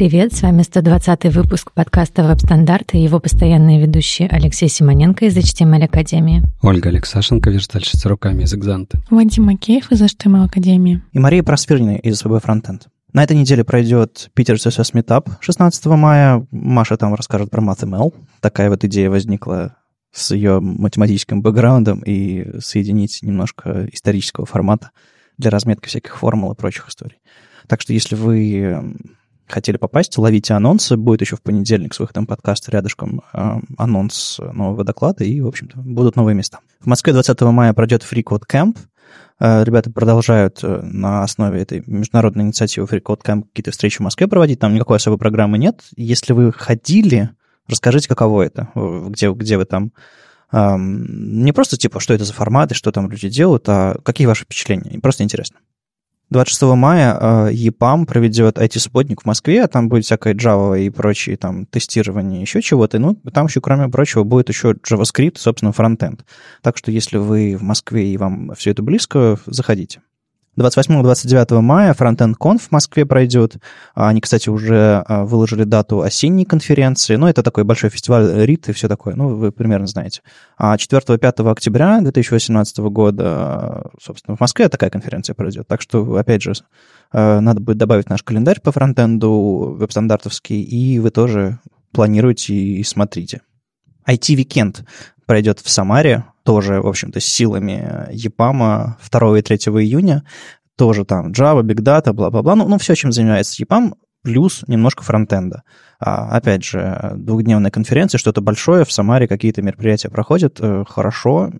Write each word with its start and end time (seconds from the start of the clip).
Привет, 0.00 0.32
с 0.32 0.40
вами 0.40 0.62
120 0.62 1.26
выпуск 1.26 1.72
подкаста 1.74 2.24
«Веб-стандарты» 2.24 2.96
и 2.96 3.02
его 3.02 3.20
постоянные 3.20 3.78
ведущие 3.78 4.30
Алексей 4.30 4.66
Симоненко 4.70 5.26
из 5.26 5.36
HTML 5.36 5.84
Академии. 5.84 6.42
Ольга 6.62 6.88
Алексашенко, 6.88 7.50
верстальщица 7.50 8.08
руками 8.08 8.44
из 8.44 8.54
Экзанты. 8.54 8.98
Вадим 9.10 9.44
Макеев 9.44 9.92
из 9.92 10.00
HTML 10.00 10.46
Академии. 10.46 11.02
И 11.12 11.18
Мария 11.18 11.42
Просфирина 11.42 11.96
из 11.96 12.16
СВБ 12.16 12.42
Фронтенд. 12.42 12.88
На 13.12 13.24
этой 13.24 13.36
неделе 13.36 13.62
пройдет 13.62 14.30
Питер 14.32 14.54
CSS 14.54 14.94
Meetup 14.94 15.32
16 15.38 15.84
мая. 15.84 16.46
Маша 16.50 16.96
там 16.96 17.14
расскажет 17.14 17.50
про 17.50 17.60
MathML. 17.60 18.14
Такая 18.40 18.70
вот 18.70 18.82
идея 18.84 19.10
возникла 19.10 19.76
с 20.12 20.30
ее 20.30 20.60
математическим 20.60 21.42
бэкграундом 21.42 22.00
и 22.06 22.58
соединить 22.60 23.18
немножко 23.20 23.86
исторического 23.92 24.46
формата 24.46 24.92
для 25.36 25.50
разметки 25.50 25.88
всяких 25.88 26.16
формул 26.16 26.52
и 26.52 26.56
прочих 26.56 26.88
историй. 26.88 27.18
Так 27.66 27.82
что 27.82 27.92
если 27.92 28.14
вы 28.14 28.94
хотели 29.50 29.76
попасть, 29.76 30.16
ловите 30.18 30.54
анонсы. 30.54 30.96
Будет 30.96 31.20
еще 31.20 31.36
в 31.36 31.42
понедельник 31.42 31.94
с 31.94 32.00
выходом 32.00 32.26
подкаста 32.26 32.70
рядышком 32.70 33.22
э, 33.32 33.60
анонс 33.78 34.38
нового 34.38 34.84
доклада, 34.84 35.24
и, 35.24 35.40
в 35.40 35.46
общем-то, 35.46 35.78
будут 35.78 36.16
новые 36.16 36.34
места. 36.34 36.60
В 36.80 36.86
Москве 36.86 37.12
20 37.12 37.40
мая 37.42 37.72
пройдет 37.72 38.06
FreeCode 38.10 38.42
Camp. 38.50 38.76
Э, 39.38 39.64
ребята 39.64 39.90
продолжают 39.90 40.60
э, 40.62 40.80
на 40.82 41.22
основе 41.22 41.60
этой 41.60 41.82
международной 41.86 42.44
инициативы 42.44 42.86
FreeCode 42.86 43.22
Camp 43.24 43.42
какие-то 43.48 43.70
встречи 43.70 43.98
в 43.98 44.00
Москве 44.00 44.28
проводить. 44.28 44.60
Там 44.60 44.74
никакой 44.74 44.96
особой 44.96 45.18
программы 45.18 45.58
нет. 45.58 45.82
Если 45.96 46.32
вы 46.32 46.52
ходили, 46.52 47.30
расскажите, 47.68 48.08
каково 48.08 48.42
это, 48.42 48.68
где, 48.74 49.32
где 49.32 49.58
вы 49.58 49.64
там 49.64 49.92
не 50.52 51.52
просто 51.52 51.76
типа, 51.76 52.00
что 52.00 52.12
это 52.12 52.24
за 52.24 52.32
формат 52.32 52.72
и 52.72 52.74
что 52.74 52.90
там 52.90 53.08
люди 53.08 53.28
делают, 53.28 53.68
а 53.68 54.00
какие 54.02 54.26
ваши 54.26 54.42
впечатления. 54.42 54.98
Просто 54.98 55.22
интересно. 55.22 55.58
26 56.30 56.62
мая 56.76 57.16
э, 57.20 57.52
EPAM 57.52 58.06
проведет 58.06 58.58
IT-субботник 58.58 59.22
в 59.22 59.24
Москве, 59.26 59.66
там 59.66 59.88
будет 59.88 60.04
всякое 60.04 60.34
Java 60.34 60.80
и 60.80 60.88
прочие 60.88 61.36
там 61.36 61.66
тестирование, 61.66 62.40
еще 62.40 62.62
чего-то. 62.62 62.98
Ну, 62.98 63.16
там 63.32 63.46
еще, 63.46 63.60
кроме 63.60 63.88
прочего, 63.88 64.22
будет 64.22 64.48
еще 64.48 64.72
JavaScript, 64.72 65.38
собственно, 65.38 65.72
фронтенд. 65.72 66.24
Так 66.62 66.76
что, 66.76 66.92
если 66.92 67.18
вы 67.18 67.56
в 67.56 67.62
Москве 67.62 68.12
и 68.12 68.16
вам 68.16 68.52
все 68.56 68.70
это 68.70 68.82
близко, 68.82 69.38
заходите. 69.46 70.00
28-29 70.62 71.60
мая 71.60 71.94
Frontend 71.94 72.34
Conf 72.38 72.58
в 72.58 72.70
Москве 72.70 73.06
пройдет. 73.06 73.56
Они, 73.94 74.20
кстати, 74.20 74.48
уже 74.48 75.02
а, 75.06 75.24
выложили 75.24 75.64
дату 75.64 76.02
осенней 76.02 76.44
конференции. 76.44 77.16
Ну, 77.16 77.26
это 77.26 77.42
такой 77.42 77.64
большой 77.64 77.90
фестиваль 77.90 78.44
РИТ 78.44 78.70
и 78.70 78.72
все 78.72 78.88
такое. 78.88 79.14
Ну, 79.14 79.36
вы 79.36 79.52
примерно 79.52 79.86
знаете. 79.86 80.22
А 80.56 80.76
4-5 80.76 81.50
октября 81.50 82.00
2018 82.00 82.78
года, 82.78 83.90
собственно, 84.02 84.36
в 84.36 84.40
Москве 84.40 84.68
такая 84.68 84.90
конференция 84.90 85.34
пройдет. 85.34 85.66
Так 85.68 85.80
что, 85.80 86.16
опять 86.16 86.42
же, 86.42 86.52
а, 87.12 87.40
надо 87.40 87.60
будет 87.60 87.78
добавить 87.78 88.08
наш 88.08 88.22
календарь 88.22 88.60
по 88.60 88.72
фронтенду 88.72 89.76
веб-стандартовский, 89.78 90.62
и 90.62 90.98
вы 90.98 91.10
тоже 91.10 91.58
планируете 91.92 92.54
и 92.54 92.82
смотрите. 92.84 93.42
IT 94.08 94.25
Weekend 94.25 94.84
пройдет 95.26 95.60
в 95.60 95.70
Самаре, 95.70 96.24
тоже, 96.44 96.80
в 96.80 96.86
общем-то, 96.86 97.20
с 97.20 97.24
силами 97.24 98.08
EPAM 98.12 98.81
а 98.81 98.98
2 99.10 99.38
и 99.38 99.42
3 99.42 99.56
июня. 99.56 100.24
Тоже 100.76 101.04
там 101.04 101.32
Java, 101.32 101.62
Big 101.62 101.80
Data, 101.82 102.12
бла-бла-бла. 102.12 102.54
Ну, 102.54 102.68
ну, 102.68 102.78
все, 102.78 102.94
чем 102.94 103.12
занимается 103.12 103.56
EPAM, 103.62 103.94
плюс 104.22 104.64
немножко 104.66 105.02
фронтенда. 105.02 105.62
А, 106.02 106.34
опять 106.34 106.64
же, 106.64 107.12
двухдневная 107.16 107.70
конференция, 107.70 108.18
что-то 108.18 108.40
большое, 108.40 108.86
в 108.86 108.92
Самаре 108.92 109.28
какие-то 109.28 109.60
мероприятия 109.60 110.08
проходят, 110.08 110.58
э, 110.58 110.84
хорошо. 110.88 111.52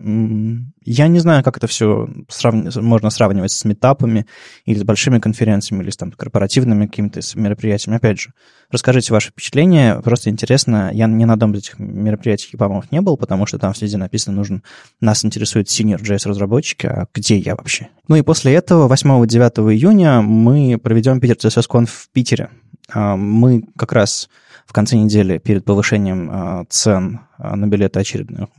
Я 0.83 1.07
не 1.07 1.19
знаю, 1.19 1.43
как 1.43 1.57
это 1.57 1.67
все 1.67 2.09
срав... 2.27 2.75
можно 2.75 3.11
сравнивать 3.11 3.51
с 3.51 3.63
метапами 3.65 4.25
или 4.65 4.79
с 4.79 4.83
большими 4.83 5.19
конференциями, 5.19 5.83
или 5.83 5.91
с 5.91 5.97
там, 5.97 6.11
корпоративными 6.11 6.87
какими-то 6.87 7.19
мероприятиями. 7.35 7.97
Опять 7.97 8.19
же, 8.19 8.33
расскажите 8.71 9.13
ваши 9.13 9.29
впечатления, 9.29 10.01
просто 10.01 10.31
интересно. 10.31 10.89
Я 10.91 11.05
ни 11.05 11.23
на 11.23 11.33
одном 11.33 11.53
из 11.53 11.59
этих 11.59 11.77
мероприятий 11.77 12.49
ЕПАМов 12.53 12.91
не 12.91 12.99
был, 13.01 13.17
потому 13.17 13.45
что 13.45 13.59
там 13.59 13.73
везде 13.79 13.97
написано, 13.97 14.37
нужно, 14.37 14.63
нас 14.99 15.23
интересует 15.23 15.67
senior 15.67 16.01
JS-разработчики, 16.01 16.87
а 16.87 17.05
где 17.13 17.37
я 17.37 17.55
вообще? 17.55 17.89
Ну 18.07 18.15
и 18.15 18.23
после 18.23 18.55
этого, 18.55 18.91
8-9 18.91 19.71
июня, 19.71 20.21
мы 20.21 20.79
проведем 20.79 21.19
Питер 21.19 21.35
CSS 21.35 21.85
в 21.85 22.09
Питере. 22.11 22.49
А, 22.93 23.15
мы 23.15 23.63
как 23.77 23.93
раз 23.93 24.29
в 24.65 24.73
конце 24.73 24.97
недели 24.97 25.37
перед 25.37 25.65
повышением 25.65 26.29
а, 26.31 26.65
цен 26.69 27.21
а, 27.37 27.55
на 27.55 27.67
билеты 27.67 27.99
очередных 27.99 28.49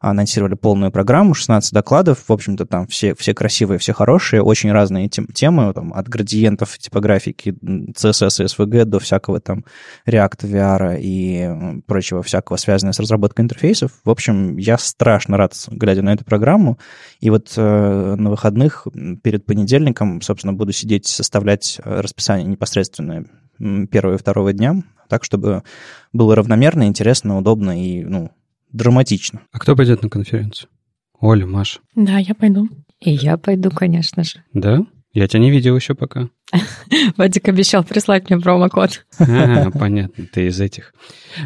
анонсировали 0.00 0.54
полную 0.54 0.90
программу, 0.90 1.34
16 1.34 1.72
докладов, 1.72 2.24
в 2.26 2.32
общем-то, 2.32 2.64
там 2.64 2.86
все, 2.86 3.14
все 3.14 3.34
красивые, 3.34 3.78
все 3.78 3.92
хорошие, 3.92 4.42
очень 4.42 4.72
разные 4.72 5.08
тем, 5.08 5.26
темы, 5.26 5.72
там, 5.74 5.92
от 5.92 6.08
градиентов 6.08 6.78
типографики 6.78 7.50
CSS 7.50 8.42
и 8.42 8.46
SVG 8.46 8.84
до 8.84 8.98
всякого 8.98 9.40
там 9.40 9.64
React 10.06 10.50
VR 10.50 10.98
и 10.98 11.82
прочего 11.86 12.22
всякого, 12.22 12.56
связанного 12.56 12.94
с 12.94 13.00
разработкой 13.00 13.44
интерфейсов. 13.44 13.92
В 14.04 14.10
общем, 14.10 14.56
я 14.56 14.78
страшно 14.78 15.36
рад, 15.36 15.54
глядя 15.68 16.02
на 16.02 16.14
эту 16.14 16.24
программу, 16.24 16.78
и 17.20 17.28
вот 17.28 17.52
э, 17.56 18.14
на 18.16 18.30
выходных 18.30 18.86
перед 19.22 19.44
понедельником, 19.44 20.22
собственно, 20.22 20.54
буду 20.54 20.72
сидеть, 20.72 21.06
составлять 21.06 21.78
расписание 21.84 22.46
непосредственно 22.46 23.26
первого 23.90 24.14
и 24.14 24.18
второго 24.18 24.52
дня, 24.52 24.82
так, 25.08 25.24
чтобы 25.24 25.62
было 26.12 26.34
равномерно, 26.34 26.84
интересно, 26.86 27.38
удобно 27.38 27.80
и, 27.82 28.04
ну, 28.04 28.30
драматично. 28.72 29.42
А 29.52 29.58
кто 29.58 29.76
пойдет 29.76 30.02
на 30.02 30.08
конференцию? 30.08 30.70
Оля, 31.20 31.46
Маша. 31.46 31.80
Да, 31.94 32.18
я 32.18 32.34
пойду. 32.34 32.68
И 33.00 33.10
я 33.10 33.36
пойду, 33.36 33.70
конечно 33.70 34.24
же. 34.24 34.42
Да? 34.52 34.84
Я 35.12 35.26
тебя 35.26 35.40
не 35.40 35.50
видел 35.50 35.76
еще 35.76 35.94
пока. 35.94 36.28
Вадик 37.16 37.48
обещал 37.48 37.84
прислать 37.84 38.28
мне 38.28 38.40
промокод. 38.40 39.04
А, 39.18 39.70
понятно, 39.70 40.24
ты 40.32 40.46
из 40.46 40.60
этих. 40.60 40.92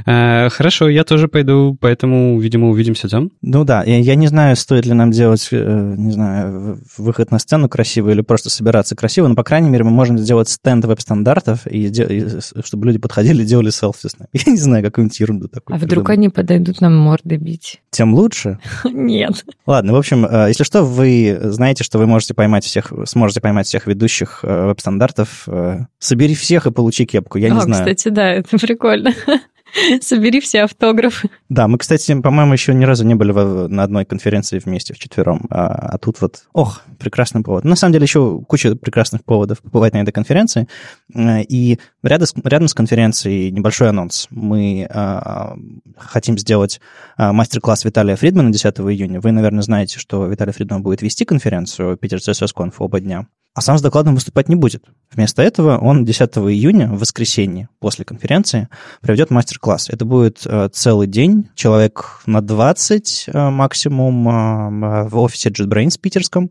А, 0.06 0.48
хорошо, 0.48 0.88
я 0.88 1.04
тоже 1.04 1.28
пойду, 1.28 1.76
поэтому, 1.78 2.38
видимо, 2.40 2.70
увидимся 2.70 3.08
там. 3.08 3.30
Ну 3.42 3.64
да, 3.64 3.82
я, 3.84 3.98
я 3.98 4.14
не 4.14 4.26
знаю, 4.28 4.56
стоит 4.56 4.86
ли 4.86 4.92
нам 4.94 5.10
делать, 5.10 5.48
э, 5.50 5.94
не 5.96 6.12
знаю, 6.12 6.80
выход 6.96 7.30
на 7.30 7.38
сцену 7.38 7.68
красиво 7.68 8.10
или 8.10 8.22
просто 8.22 8.50
собираться 8.50 8.96
красиво, 8.96 9.28
но, 9.28 9.34
по 9.34 9.44
крайней 9.44 9.68
мере, 9.68 9.84
мы 9.84 9.90
можем 9.90 10.18
сделать 10.18 10.48
стенд 10.48 10.84
веб-стандартов, 10.84 11.66
и, 11.66 11.88
и 11.88 12.26
чтобы 12.64 12.86
люди 12.86 12.98
подходили 12.98 13.42
и 13.42 13.46
делали 13.46 13.70
селфи 13.70 14.08
с 14.08 14.18
нами. 14.18 14.28
Я 14.46 14.52
не 14.52 14.58
знаю, 14.58 14.82
какую-нибудь 14.84 15.20
ерунду 15.20 15.48
такую. 15.48 15.76
А 15.76 15.78
вдруг 15.78 16.08
они 16.10 16.30
подойдут 16.30 16.80
нам 16.80 16.96
морды 16.96 17.36
бить? 17.36 17.82
Тем 17.90 18.14
лучше? 18.14 18.58
Нет. 18.84 19.44
Ладно, 19.66 19.92
в 19.92 19.96
общем, 19.96 20.24
э, 20.24 20.46
если 20.48 20.64
что, 20.64 20.82
вы 20.82 21.38
знаете, 21.42 21.84
что 21.84 21.98
вы 21.98 22.06
можете 22.06 22.32
поймать 22.34 22.64
всех, 22.64 22.92
сможете 23.04 23.40
поймать 23.40 23.53
всех 23.62 23.86
ведущих 23.86 24.40
э, 24.42 24.66
веб-стандартов 24.66 25.04
стандартов. 25.04 25.44
Э, 25.48 25.86
собери 25.98 26.34
всех 26.34 26.66
и 26.66 26.70
получи 26.70 27.06
кепку, 27.06 27.38
я 27.38 27.50
не 27.50 27.58
О, 27.58 27.62
знаю. 27.62 27.84
кстати, 27.84 28.08
да, 28.08 28.32
это 28.32 28.58
прикольно. 28.58 29.12
Собери 30.02 30.40
все 30.40 30.62
автографы. 30.62 31.30
Да, 31.48 31.66
мы, 31.66 31.78
кстати, 31.78 32.20
по-моему, 32.20 32.52
еще 32.52 32.72
ни 32.74 32.84
разу 32.84 33.04
не 33.04 33.16
были 33.16 33.32
на 33.32 33.82
одной 33.82 34.04
конференции 34.04 34.60
вместе 34.64 34.94
вчетвером. 34.94 35.46
А, 35.50 35.66
а 35.66 35.98
тут 35.98 36.20
вот, 36.20 36.44
ох, 36.52 36.82
прекрасный 37.00 37.42
повод. 37.42 37.64
На 37.64 37.74
самом 37.74 37.92
деле 37.92 38.04
еще 38.04 38.40
куча 38.46 38.76
прекрасных 38.76 39.24
поводов 39.24 39.60
побывать 39.62 39.92
на 39.94 40.02
этой 40.02 40.12
конференции. 40.12 40.68
Э, 41.12 41.42
и 41.42 41.80
рядом 42.04 42.26
с, 42.28 42.34
рядом 42.44 42.68
с 42.68 42.74
конференцией 42.74 43.50
небольшой 43.50 43.88
анонс. 43.88 44.28
Мы 44.30 44.86
а, 44.90 45.56
хотим 45.96 46.38
сделать 46.38 46.80
а, 47.16 47.32
мастер-класс 47.32 47.84
Виталия 47.84 48.14
Фридмана 48.14 48.52
10 48.52 48.78
июня. 48.78 49.20
Вы, 49.20 49.32
наверное, 49.32 49.62
знаете, 49.62 49.98
что 49.98 50.26
Виталий 50.26 50.52
Фридман 50.52 50.84
будет 50.84 51.02
вести 51.02 51.24
конференцию 51.24 51.96
Питер 51.96 52.18
CSS 52.18 52.50
Conf 52.56 52.74
оба 52.78 53.00
дня 53.00 53.26
а 53.54 53.60
сам 53.60 53.78
с 53.78 53.82
докладом 53.82 54.14
выступать 54.14 54.48
не 54.48 54.56
будет. 54.56 54.84
Вместо 55.12 55.40
этого 55.40 55.78
он 55.78 56.04
10 56.04 56.20
июня, 56.38 56.88
в 56.88 56.98
воскресенье, 56.98 57.68
после 57.78 58.04
конференции, 58.04 58.68
проведет 59.00 59.30
мастер-класс. 59.30 59.90
Это 59.90 60.04
будет 60.04 60.44
э, 60.44 60.68
целый 60.72 61.06
день, 61.06 61.48
человек 61.54 62.20
на 62.26 62.40
20 62.42 63.26
э, 63.28 63.50
максимум 63.50 64.28
э, 64.28 65.08
в 65.08 65.18
офисе 65.18 65.50
JetBrains 65.50 65.98
питерском, 66.00 66.50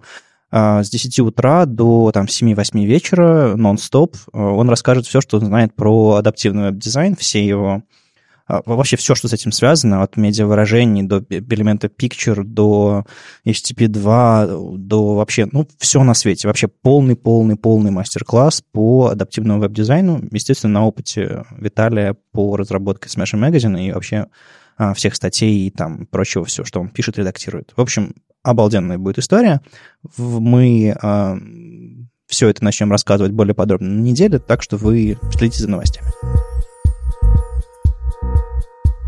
с 0.52 0.88
10 0.88 1.19
утра 1.22 1.66
до 1.66 2.12
там, 2.14 2.28
7-8 2.28 2.86
вечера, 2.86 3.56
нон-стоп. 3.56 4.16
Он 4.34 4.70
расскажет 4.70 5.08
все, 5.08 5.20
что 5.20 5.38
он 5.38 5.46
знает 5.47 5.76
про 5.76 6.14
адаптивный 6.14 6.66
веб-дизайн, 6.66 7.16
все 7.16 7.44
его 7.44 7.82
вообще 8.47 8.97
все, 8.97 9.16
что 9.16 9.28
с 9.28 9.34
этим 9.34 9.51
связано, 9.51 10.03
от 10.03 10.17
медиавыражений 10.17 11.03
до 11.03 11.23
элемента 11.29 11.87
Picture, 11.87 12.43
до 12.43 13.05
HTTP2, 13.45 14.78
до 14.78 15.16
вообще, 15.16 15.47
ну, 15.51 15.67
все 15.78 16.03
на 16.03 16.13
свете. 16.13 16.47
Вообще 16.47 16.67
полный-полный-полный 16.67 17.91
мастер-класс 17.91 18.63
по 18.72 19.07
адаптивному 19.07 19.61
веб-дизайну, 19.61 20.22
естественно, 20.31 20.73
на 20.73 20.85
опыте 20.85 21.45
Виталия 21.57 22.16
по 22.31 22.57
разработке 22.57 23.07
Smash 23.07 23.34
Magazine 23.34 23.87
и 23.87 23.91
вообще 23.91 24.28
а, 24.78 24.93
всех 24.93 25.16
статей 25.16 25.67
и 25.67 25.69
там 25.69 26.05
прочего 26.07 26.46
всего, 26.46 26.66
что 26.66 26.81
он 26.81 26.89
пишет, 26.89 27.17
редактирует. 27.17 27.73
В 27.75 27.81
общем, 27.81 28.16
обалденная 28.43 28.97
будет 28.97 29.19
история. 29.19 29.61
Мы 30.17 30.96
э, 31.01 31.35
все 32.28 32.49
это 32.49 32.63
начнем 32.63 32.91
рассказывать 32.91 33.31
более 33.31 33.55
подробно 33.55 33.89
на 33.89 34.01
неделе, 34.01 34.39
так 34.39 34.61
что 34.61 34.78
вы 34.78 35.17
следите 35.31 35.59
за 35.59 35.69
новостями. 35.69 36.07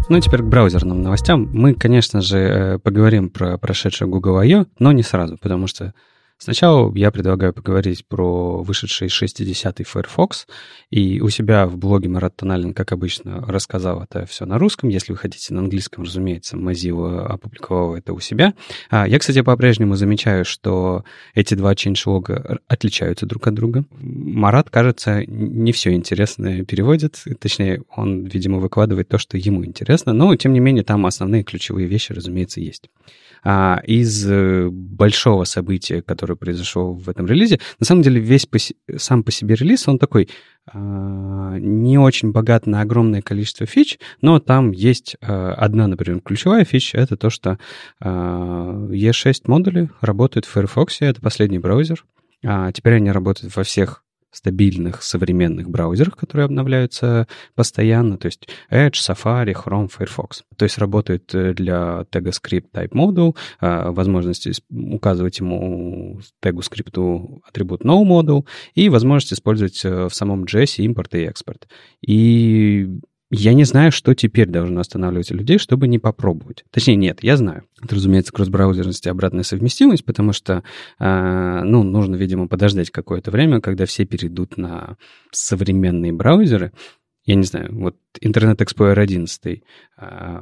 Ну, 0.07 0.19
теперь 0.19 0.41
к 0.41 0.45
браузерным 0.45 1.01
новостям. 1.01 1.49
Мы, 1.51 1.73
конечно 1.73 2.21
же, 2.21 2.37
э, 2.37 2.79
поговорим 2.79 3.29
про 3.29 3.57
прошедшее 3.57 4.07
Google 4.07 4.37
I.O., 4.37 4.67
но 4.77 4.91
не 4.91 5.01
сразу, 5.01 5.35
потому 5.37 5.65
что 5.65 5.95
Сначала 6.37 6.93
я 6.95 7.11
предлагаю 7.11 7.53
поговорить 7.53 8.05
про 8.05 8.61
вышедший 8.61 9.07
60-й 9.07 9.83
Firefox, 9.83 10.47
и 10.89 11.21
у 11.21 11.29
себя 11.29 11.65
в 11.65 11.77
блоге 11.77 12.09
Марат 12.09 12.35
Тоналин, 12.35 12.73
как 12.73 12.91
обычно, 12.91 13.45
рассказал 13.47 14.03
это 14.03 14.25
все 14.25 14.45
на 14.45 14.59
русском. 14.59 14.89
Если 14.89 15.13
вы 15.13 15.17
хотите 15.17 15.53
на 15.53 15.61
английском, 15.61 16.03
разумеется, 16.03 16.57
Mozilla 16.57 17.25
опубликовал 17.25 17.95
это 17.95 18.11
у 18.11 18.19
себя. 18.19 18.53
А, 18.89 19.07
я, 19.07 19.17
кстати, 19.17 19.41
по-прежнему 19.41 19.95
замечаю, 19.95 20.43
что 20.43 21.05
эти 21.35 21.53
два 21.53 21.73
changelog 21.73 22.59
отличаются 22.67 23.25
друг 23.25 23.47
от 23.47 23.53
друга. 23.53 23.85
Марат, 23.91 24.69
кажется, 24.69 25.25
не 25.25 25.71
все 25.71 25.93
интересное 25.93 26.65
переводит, 26.65 27.23
точнее, 27.39 27.83
он, 27.95 28.25
видимо, 28.25 28.59
выкладывает 28.59 29.07
то, 29.07 29.17
что 29.17 29.37
ему 29.37 29.63
интересно, 29.63 30.11
но, 30.11 30.35
тем 30.35 30.51
не 30.51 30.59
менее, 30.59 30.83
там 30.83 31.05
основные 31.05 31.43
ключевые 31.43 31.87
вещи, 31.87 32.11
разумеется, 32.11 32.59
есть. 32.59 32.89
А, 33.43 33.81
из 33.85 34.25
э, 34.29 34.69
большого 34.69 35.43
события, 35.43 36.01
которое 36.01 36.35
произошло 36.35 36.93
в 36.93 37.09
этом 37.09 37.27
релизе, 37.27 37.59
на 37.79 37.85
самом 37.85 38.01
деле 38.01 38.19
весь 38.19 38.45
по, 38.45 38.57
сам 38.97 39.23
по 39.23 39.31
себе 39.31 39.55
релиз, 39.55 39.87
он 39.87 39.99
такой 39.99 40.29
а, 40.67 41.57
не 41.59 41.97
очень 41.97 42.31
богат 42.31 42.65
на 42.65 42.81
огромное 42.81 43.21
количество 43.21 43.65
фич, 43.65 43.99
но 44.21 44.39
там 44.39 44.71
есть 44.71 45.15
а, 45.21 45.53
одна, 45.53 45.87
например, 45.87 46.21
ключевая 46.21 46.65
фича, 46.65 46.97
это 46.97 47.17
то, 47.17 47.29
что 47.29 47.59
а, 47.99 48.87
E6 48.89 49.41
модули 49.45 49.89
работают 50.01 50.45
в 50.45 50.51
Firefox, 50.51 51.01
это 51.01 51.21
последний 51.21 51.59
браузер, 51.59 52.05
теперь 52.41 52.95
они 52.95 53.11
работают 53.11 53.55
во 53.55 53.63
всех 53.63 54.04
стабильных 54.35 55.03
современных 55.03 55.69
браузерах, 55.69 56.15
которые 56.15 56.45
обновляются 56.45 57.27
постоянно, 57.55 58.17
то 58.17 58.27
есть 58.27 58.47
Edge, 58.69 58.93
Safari, 58.93 59.53
Chrome, 59.53 59.89
Firefox. 59.89 60.43
То 60.57 60.63
есть 60.63 60.77
работает 60.77 61.33
э, 61.33 61.53
для 61.53 62.05
тега 62.11 62.31
script 62.31 62.71
type 62.73 62.91
module, 62.91 63.35
а, 63.59 63.91
возможность 63.91 64.47
указывать 64.69 65.39
ему 65.39 66.19
тегу 66.41 66.61
скрипту 66.61 67.41
атрибут 67.47 67.83
no 67.83 68.03
module 68.03 68.45
и 68.73 68.89
возможность 68.89 69.33
использовать 69.33 69.83
э, 69.85 70.07
в 70.07 70.13
самом 70.13 70.43
JS 70.43 70.83
импорт 70.83 71.15
и 71.15 71.19
экспорт. 71.19 71.67
И 72.05 72.99
я 73.35 73.53
не 73.53 73.63
знаю, 73.63 73.91
что 73.91 74.13
теперь 74.13 74.47
должно 74.47 74.81
останавливать 74.81 75.31
людей, 75.31 75.57
чтобы 75.57 75.87
не 75.87 75.99
попробовать. 75.99 76.63
Точнее, 76.71 76.95
нет, 76.95 77.23
я 77.23 77.37
знаю. 77.37 77.63
Это, 77.81 77.95
разумеется, 77.95 78.31
кросс-браузерность 78.31 79.05
и 79.05 79.09
обратная 79.09 79.43
совместимость, 79.43 80.05
потому 80.05 80.33
что, 80.33 80.63
э, 80.99 81.61
ну, 81.63 81.83
нужно, 81.83 82.15
видимо, 82.15 82.47
подождать 82.47 82.91
какое-то 82.91 83.31
время, 83.31 83.61
когда 83.61 83.85
все 83.85 84.05
перейдут 84.05 84.57
на 84.57 84.97
современные 85.31 86.13
браузеры. 86.13 86.71
Я 87.25 87.35
не 87.35 87.43
знаю, 87.43 87.69
вот 87.71 87.95
Internet 88.21 88.57
Explorer 88.57 88.99
11. 88.99 89.63
Э, 89.97 90.41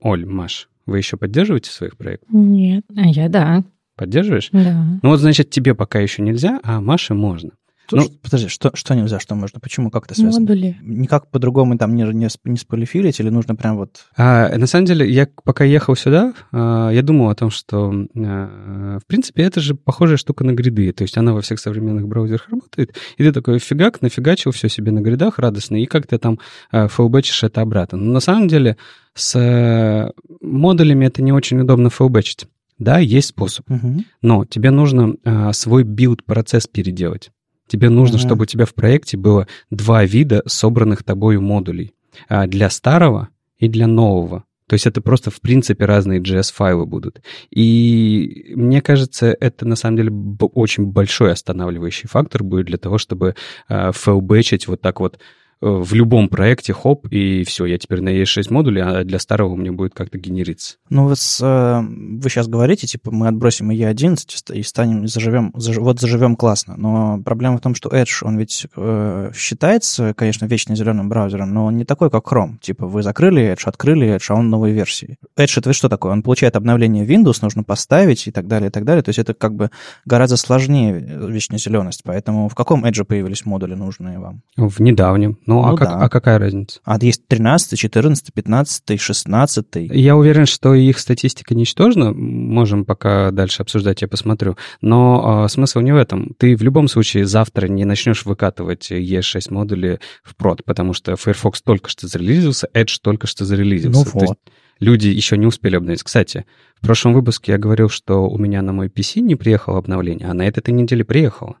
Оль, 0.00 0.26
Маш, 0.26 0.68
вы 0.86 0.98
еще 0.98 1.16
поддерживаете 1.16 1.70
своих 1.70 1.96
проектов? 1.96 2.28
Нет. 2.32 2.84
А 2.96 3.06
я 3.06 3.28
да. 3.28 3.64
Поддерживаешь? 3.96 4.48
Да. 4.52 4.98
Ну 5.02 5.10
вот, 5.10 5.20
значит, 5.20 5.50
тебе 5.50 5.74
пока 5.74 6.00
еще 6.00 6.22
нельзя, 6.22 6.58
а 6.62 6.80
Маше 6.80 7.14
можно. 7.14 7.50
Ну, 7.92 8.08
подожди, 8.22 8.48
что, 8.48 8.70
что 8.74 8.94
нельзя, 8.94 9.20
что 9.20 9.34
можно? 9.34 9.60
Почему, 9.60 9.90
как 9.90 10.06
это 10.06 10.14
связано? 10.14 10.40
Модули. 10.40 10.76
Никак 10.82 11.30
по-другому 11.30 11.76
там 11.78 11.94
не, 11.94 12.04
не, 12.04 12.28
не 12.44 12.56
сполифилить 12.56 13.20
или 13.20 13.30
нужно 13.30 13.54
прям 13.54 13.76
вот... 13.76 14.06
А, 14.16 14.56
на 14.56 14.66
самом 14.66 14.86
деле, 14.86 15.10
я 15.10 15.28
пока 15.44 15.64
ехал 15.64 15.96
сюда, 15.96 16.34
а, 16.52 16.90
я 16.90 17.02
думал 17.02 17.30
о 17.30 17.34
том, 17.34 17.50
что, 17.50 17.92
а, 18.16 18.98
в 18.98 19.06
принципе, 19.06 19.42
это 19.42 19.60
же 19.60 19.74
похожая 19.74 20.16
штука 20.16 20.44
на 20.44 20.52
гриды. 20.52 20.92
То 20.92 21.02
есть 21.02 21.16
она 21.16 21.32
во 21.32 21.40
всех 21.40 21.58
современных 21.60 22.06
браузерах 22.06 22.48
работает, 22.48 22.96
и 23.16 23.24
ты 23.24 23.32
такой 23.32 23.58
фигак, 23.58 24.02
нафигачил 24.02 24.52
все 24.52 24.68
себе 24.68 24.92
на 24.92 25.00
гридах 25.00 25.38
радостно, 25.38 25.82
и 25.82 25.86
как 25.86 26.06
ты 26.06 26.18
там 26.18 26.38
а, 26.70 26.88
флбэчишь 26.88 27.42
это 27.44 27.60
обратно. 27.60 27.98
Но 27.98 28.12
на 28.12 28.20
самом 28.20 28.48
деле 28.48 28.76
с 29.14 29.34
а, 29.36 30.12
модулями 30.40 31.06
это 31.06 31.22
не 31.22 31.32
очень 31.32 31.60
удобно 31.60 31.90
флбэчить. 31.90 32.46
Да, 32.78 32.98
есть 32.98 33.28
способ. 33.28 33.70
Угу. 33.70 34.04
Но 34.22 34.44
тебе 34.46 34.70
нужно 34.70 35.14
а, 35.24 35.52
свой 35.52 35.84
билд-процесс 35.84 36.66
переделать. 36.66 37.30
Тебе 37.70 37.88
нужно, 37.88 38.16
Ага. 38.16 38.26
чтобы 38.26 38.42
у 38.42 38.46
тебя 38.46 38.66
в 38.66 38.74
проекте 38.74 39.16
было 39.16 39.46
два 39.70 40.04
вида 40.04 40.42
собранных 40.46 41.04
тобою 41.04 41.40
модулей. 41.40 41.94
А, 42.28 42.46
Для 42.48 42.68
старого 42.68 43.28
и 43.58 43.68
для 43.68 43.86
нового. 43.86 44.42
То 44.66 44.74
есть 44.74 44.86
это 44.86 45.00
просто, 45.00 45.30
в 45.30 45.40
принципе, 45.40 45.84
разные 45.84 46.20
JS-файлы 46.20 46.84
будут. 46.86 47.22
И 47.50 48.52
мне 48.56 48.80
кажется, 48.82 49.36
это 49.40 49.66
на 49.66 49.76
самом 49.76 49.96
деле 49.96 50.12
очень 50.52 50.86
большой 50.86 51.32
останавливающий 51.32 52.08
фактор 52.08 52.42
будет 52.42 52.66
для 52.66 52.78
того, 52.78 52.98
чтобы 52.98 53.34
э, 53.68 53.92
фэлбэчить 53.92 54.66
вот 54.68 54.80
так 54.80 55.00
вот 55.00 55.18
в 55.60 55.92
любом 55.94 56.28
проекте, 56.28 56.72
хоп, 56.72 57.06
и 57.10 57.44
все, 57.44 57.66
я 57.66 57.78
теперь 57.78 58.00
на 58.00 58.08
E6 58.08 58.52
модуле, 58.52 58.82
а 58.82 59.04
для 59.04 59.18
старого 59.18 59.50
у 59.50 59.56
меня 59.56 59.72
будет 59.72 59.94
как-то 59.94 60.18
генериться. 60.18 60.76
Ну, 60.88 61.08
вот 61.08 61.18
с, 61.18 61.40
э, 61.42 61.80
вы 61.82 62.30
сейчас 62.30 62.48
говорите, 62.48 62.86
типа, 62.86 63.10
мы 63.10 63.28
отбросим 63.28 63.70
E11 63.70 64.14
и 64.14 64.36
ста- 64.36 64.54
и 64.54 64.62
станем, 64.62 65.06
заживем, 65.06 65.52
заж- 65.56 65.80
вот 65.80 66.00
заживем 66.00 66.36
классно. 66.36 66.76
Но 66.76 67.20
проблема 67.22 67.58
в 67.58 67.60
том, 67.60 67.74
что 67.74 67.90
Edge, 67.90 68.22
он 68.22 68.38
ведь 68.38 68.66
э, 68.74 69.30
считается, 69.34 70.14
конечно, 70.14 70.46
вечно 70.46 70.74
зеленым 70.74 71.08
браузером, 71.08 71.52
но 71.52 71.66
он 71.66 71.76
не 71.76 71.84
такой, 71.84 72.10
как 72.10 72.24
Chrome. 72.32 72.58
Типа, 72.60 72.86
вы 72.86 73.02
закрыли 73.02 73.42
Edge, 73.52 73.62
открыли 73.66 74.16
Edge, 74.16 74.24
а 74.28 74.34
он 74.34 74.48
новой 74.48 74.72
версии. 74.72 75.16
Edge 75.38 75.58
это 75.58 75.72
что 75.72 75.88
такое? 75.88 76.12
Он 76.12 76.22
получает 76.22 76.56
обновление 76.56 77.04
Windows, 77.04 77.38
нужно 77.42 77.64
поставить 77.64 78.26
и 78.26 78.30
так 78.30 78.46
далее, 78.46 78.68
и 78.68 78.72
так 78.72 78.84
далее. 78.84 79.02
То 79.02 79.10
есть 79.10 79.18
это 79.18 79.34
как 79.34 79.54
бы 79.54 79.70
гораздо 80.06 80.36
сложнее 80.36 80.94
э, 81.06 81.30
вечная 81.30 81.58
зеленость. 81.58 82.02
Поэтому 82.04 82.48
в 82.48 82.54
каком 82.54 82.84
Edge 82.84 83.04
появились 83.04 83.44
модули 83.44 83.74
нужные 83.74 84.18
вам? 84.18 84.42
В 84.56 84.80
недавнем. 84.80 85.38
Ну, 85.50 85.64
а, 85.64 85.70
Ну 85.70 85.76
как- 85.76 85.88
да. 85.88 85.98
а 85.98 86.08
какая 86.08 86.38
разница? 86.38 86.78
А 86.84 86.96
есть 87.00 87.26
13, 87.26 87.76
14, 87.76 88.32
15, 88.32 89.00
16. 89.00 89.66
Я 89.90 90.14
уверен, 90.16 90.46
что 90.46 90.74
их 90.74 91.00
статистика 91.00 91.56
ничтожна. 91.56 92.12
Можем 92.12 92.84
пока 92.84 93.32
дальше 93.32 93.62
обсуждать, 93.62 94.00
я 94.00 94.06
посмотрю. 94.06 94.56
Но 94.80 95.42
а, 95.42 95.48
смысл 95.48 95.80
не 95.80 95.90
в 95.90 95.96
этом. 95.96 96.34
Ты 96.38 96.54
в 96.54 96.62
любом 96.62 96.86
случае 96.86 97.26
завтра 97.26 97.66
не 97.66 97.84
начнешь 97.84 98.24
выкатывать 98.24 98.92
E6 98.92 99.52
модули 99.52 99.98
в 100.22 100.36
прод, 100.36 100.64
потому 100.64 100.92
что 100.92 101.16
Firefox 101.16 101.62
только 101.62 101.90
что 101.90 102.06
зарелизился, 102.06 102.68
Edge 102.72 102.98
только 103.02 103.26
что 103.26 103.44
зарелизился. 103.44 104.08
Ну 104.14 104.20
есть 104.20 104.28
вот. 104.28 104.38
люди 104.78 105.08
еще 105.08 105.36
не 105.36 105.46
успели 105.46 105.74
обновить. 105.74 106.04
Кстати, 106.04 106.44
в 106.80 106.86
прошлом 106.86 107.12
выпуске 107.12 107.50
я 107.50 107.58
говорил, 107.58 107.88
что 107.88 108.28
у 108.28 108.38
меня 108.38 108.62
на 108.62 108.72
мой 108.72 108.86
PC 108.86 109.20
не 109.20 109.34
приехало 109.34 109.78
обновление, 109.78 110.28
а 110.28 110.34
на 110.34 110.46
этой 110.46 110.72
неделе 110.72 111.04
приехало. 111.04 111.56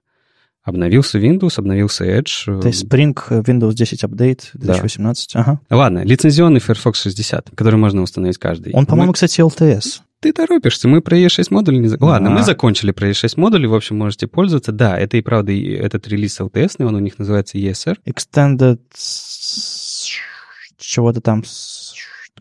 Обновился 0.62 1.18
Windows, 1.18 1.54
обновился 1.56 2.04
Edge. 2.04 2.60
То 2.60 2.68
есть 2.68 2.84
Spring 2.84 3.14
Windows 3.28 3.72
10 3.72 4.04
Update 4.04 4.50
Да. 4.54 4.74
2018. 4.74 5.36
Ага. 5.36 5.60
Ладно, 5.70 6.04
лицензионный 6.04 6.60
Firefox 6.60 7.00
60, 7.02 7.50
который 7.54 7.76
можно 7.76 8.02
установить 8.02 8.36
каждый. 8.38 8.74
Он, 8.74 8.80
Мы- 8.82 8.86
по-моему, 8.86 9.12
кстати, 9.12 9.40
LTS. 9.40 10.00
Ты 10.20 10.34
торопишься, 10.34 10.86
мы 10.86 11.00
про 11.00 11.16
E6 11.16 11.46
модули 11.48 11.76
не... 11.78 11.88
за- 11.88 11.96
Ладно, 11.98 12.28
Да. 12.28 12.34
мы 12.36 12.42
закончили 12.42 12.90
про 12.90 13.08
E6 13.08 13.32
модули, 13.36 13.66
в 13.66 13.74
общем, 13.74 13.96
можете 13.96 14.26
пользоваться. 14.26 14.70
Да, 14.70 14.98
это 14.98 15.16
и 15.16 15.22
правда 15.22 15.50
и 15.50 15.70
этот 15.72 16.06
релиз 16.08 16.38
LTS, 16.38 16.84
он 16.84 16.94
у 16.94 16.98
них 16.98 17.18
называется 17.18 17.56
ESR. 17.56 17.96
Extended 18.06 18.78
чего-то 20.78 21.20
там, 21.20 21.42
с- 21.44 21.79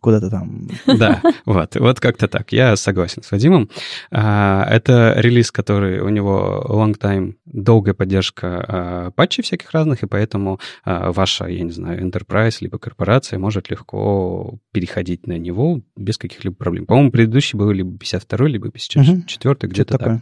куда-то 0.01 0.29
там. 0.29 0.67
Да, 0.85 1.21
вот, 1.45 1.75
вот 1.75 1.99
как-то 1.99 2.27
так. 2.27 2.51
Я 2.51 2.75
согласен 2.75 3.23
с 3.23 3.31
Вадимом. 3.31 3.69
А, 4.11 4.65
Это 4.69 5.13
релиз, 5.17 5.51
который 5.51 5.99
у 5.99 6.09
него 6.09 6.65
long 6.67 6.97
time, 6.97 7.35
долгая 7.45 7.93
поддержка 7.93 8.65
а, 8.67 9.11
патчей 9.11 9.43
всяких 9.43 9.71
разных, 9.71 10.03
и 10.03 10.07
поэтому 10.07 10.59
а, 10.83 11.11
ваша, 11.11 11.45
я 11.45 11.63
не 11.63 11.71
знаю, 11.71 12.01
enterprise 12.01 12.57
либо 12.61 12.77
корпорация 12.77 13.39
может 13.39 13.69
легко 13.69 14.59
переходить 14.71 15.27
на 15.27 15.37
него 15.37 15.81
без 15.95 16.17
каких-либо 16.17 16.55
проблем. 16.55 16.85
По-моему, 16.85 17.11
предыдущий 17.11 17.57
был 17.57 17.71
либо 17.71 17.97
52 17.97 18.47
либо 18.47 18.69
54 18.69 19.23
Что-то 19.27 19.67
где-то 19.67 19.97
так. 19.97 20.21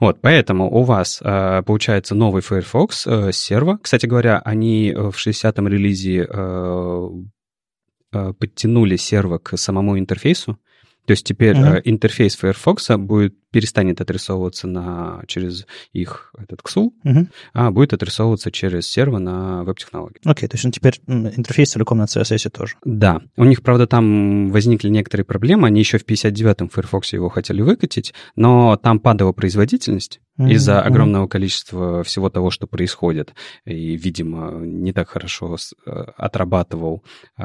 Вот, 0.00 0.20
поэтому 0.20 0.70
у 0.70 0.82
вас 0.82 1.20
э, 1.22 1.62
получается 1.64 2.14
новый 2.14 2.42
Firefox 2.42 3.06
э, 3.06 3.32
с 3.32 3.38
серво. 3.38 3.78
Кстати 3.80 4.06
говоря, 4.06 4.40
они 4.44 4.90
э, 4.90 5.10
в 5.10 5.16
60-м 5.16 5.68
релизе 5.68 6.26
э, 6.28 7.08
подтянули 8.10 8.96
серво 8.96 9.38
к 9.38 9.56
самому 9.56 9.98
интерфейсу. 9.98 10.58
То 11.08 11.12
есть 11.12 11.24
теперь 11.24 11.56
э, 11.56 11.80
интерфейс 11.84 12.36
Firefox 12.36 12.90
будет, 12.98 13.34
перестанет 13.50 14.02
отрисовываться 14.02 14.66
на, 14.68 15.22
через 15.26 15.66
их 15.94 16.34
этот 16.38 16.60
XUL, 16.60 16.90
Мгм. 17.02 17.28
а 17.54 17.70
будет 17.70 17.94
отрисовываться 17.94 18.52
через 18.52 18.86
серво 18.86 19.16
на 19.18 19.64
веб-технологии. 19.64 20.20
Окей, 20.26 20.46
то 20.50 20.56
есть 20.56 20.66
он 20.66 20.70
теперь 20.72 21.00
м, 21.06 21.28
интерфейс 21.28 21.70
целиком 21.70 21.96
на 21.96 22.04
CSS 22.04 22.50
тоже. 22.50 22.74
Да, 22.84 23.22
у 23.38 23.44
них, 23.44 23.62
правда, 23.62 23.86
там 23.86 24.50
возникли 24.50 24.90
некоторые 24.90 25.24
проблемы. 25.24 25.66
Они 25.68 25.80
еще 25.80 25.96
в 25.96 26.04
59-м 26.04 26.68
Firefox 26.68 27.14
его 27.14 27.30
хотели 27.30 27.62
выкатить, 27.62 28.12
но 28.36 28.76
там 28.76 29.00
падала 29.00 29.32
производительность 29.32 30.20
Мгм, 30.36 30.50
из-за 30.50 30.82
огромного 30.82 31.26
количества 31.26 32.02
всего 32.04 32.28
того, 32.28 32.50
что 32.50 32.66
происходит. 32.66 33.32
И, 33.64 33.96
видимо, 33.96 34.50
не 34.60 34.92
так 34.92 35.08
хорошо 35.08 35.56
э, 35.86 35.90
отрабатывал 36.18 37.02
э, 37.38 37.42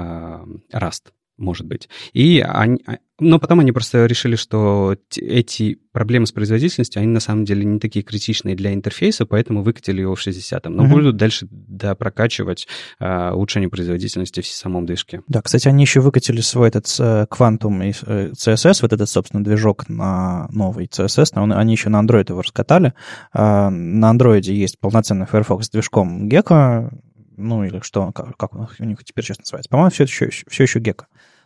Rust. 0.74 1.14
Может 1.38 1.66
быть. 1.66 1.90
И 2.14 2.40
они, 2.40 2.80
а, 2.86 2.98
но 3.20 3.40
потом 3.40 3.60
они 3.60 3.72
просто 3.72 4.06
решили, 4.06 4.36
что 4.36 4.96
эти 5.16 5.80
проблемы 5.92 6.26
с 6.26 6.32
производительностью, 6.32 7.02
они 7.02 7.12
на 7.12 7.20
самом 7.20 7.46
деле 7.46 7.64
не 7.64 7.80
такие 7.80 8.04
критичные 8.04 8.56
для 8.56 8.74
интерфейса, 8.74 9.26
поэтому 9.26 9.64
выкатили 9.64 10.02
его 10.02 10.16
в 10.16 10.26
60-м. 10.26 10.76
Но 10.76 10.84
угу. 10.84 10.94
будут 10.94 11.18
дальше 11.18 11.48
да, 11.50 11.96
прокачивать 11.96 12.68
а, 13.00 13.34
улучшение 13.34 13.70
производительности 13.70 14.42
в 14.42 14.48
самом 14.48 14.86
движке. 14.86 15.22
Да, 15.28 15.42
кстати, 15.42 15.68
они 15.68 15.84
еще 15.84 16.02
выкатили 16.02 16.42
свой 16.42 16.70
этот 16.70 16.88
э, 17.00 17.26
Quantum 17.30 17.88
и 17.88 17.94
э, 18.06 18.32
CSS, 18.32 18.80
вот 18.82 18.94
этот, 18.94 19.10
собственно, 19.10 19.44
движок 19.44 19.88
на 19.90 20.48
новый 20.52 20.88
CSS, 20.88 21.32
но 21.36 21.44
он, 21.44 21.54
они 21.54 21.74
еще 21.74 21.90
на 21.90 22.02
Android 22.02 22.30
его 22.30 22.42
раскатали. 22.42 22.94
А, 23.32 23.70
на 23.70 24.14
Android 24.14 24.42
есть 24.42 24.80
полноценный 24.80 25.28
Firefox 25.28 25.68
с 25.68 25.70
движком 25.70 26.28
Gecko, 26.28 26.90
ну 27.38 27.64
или 27.64 27.80
что, 27.82 28.12
как, 28.12 28.38
как 28.38 28.54
у 28.54 28.84
них 28.84 29.04
теперь 29.04 29.26
сейчас 29.26 29.40
называется. 29.40 29.70
По-моему, 29.70 29.92
все 29.92 30.04
еще, 30.04 30.30
все 30.30 30.64
еще 30.64 30.80
Gecko. 30.80 31.06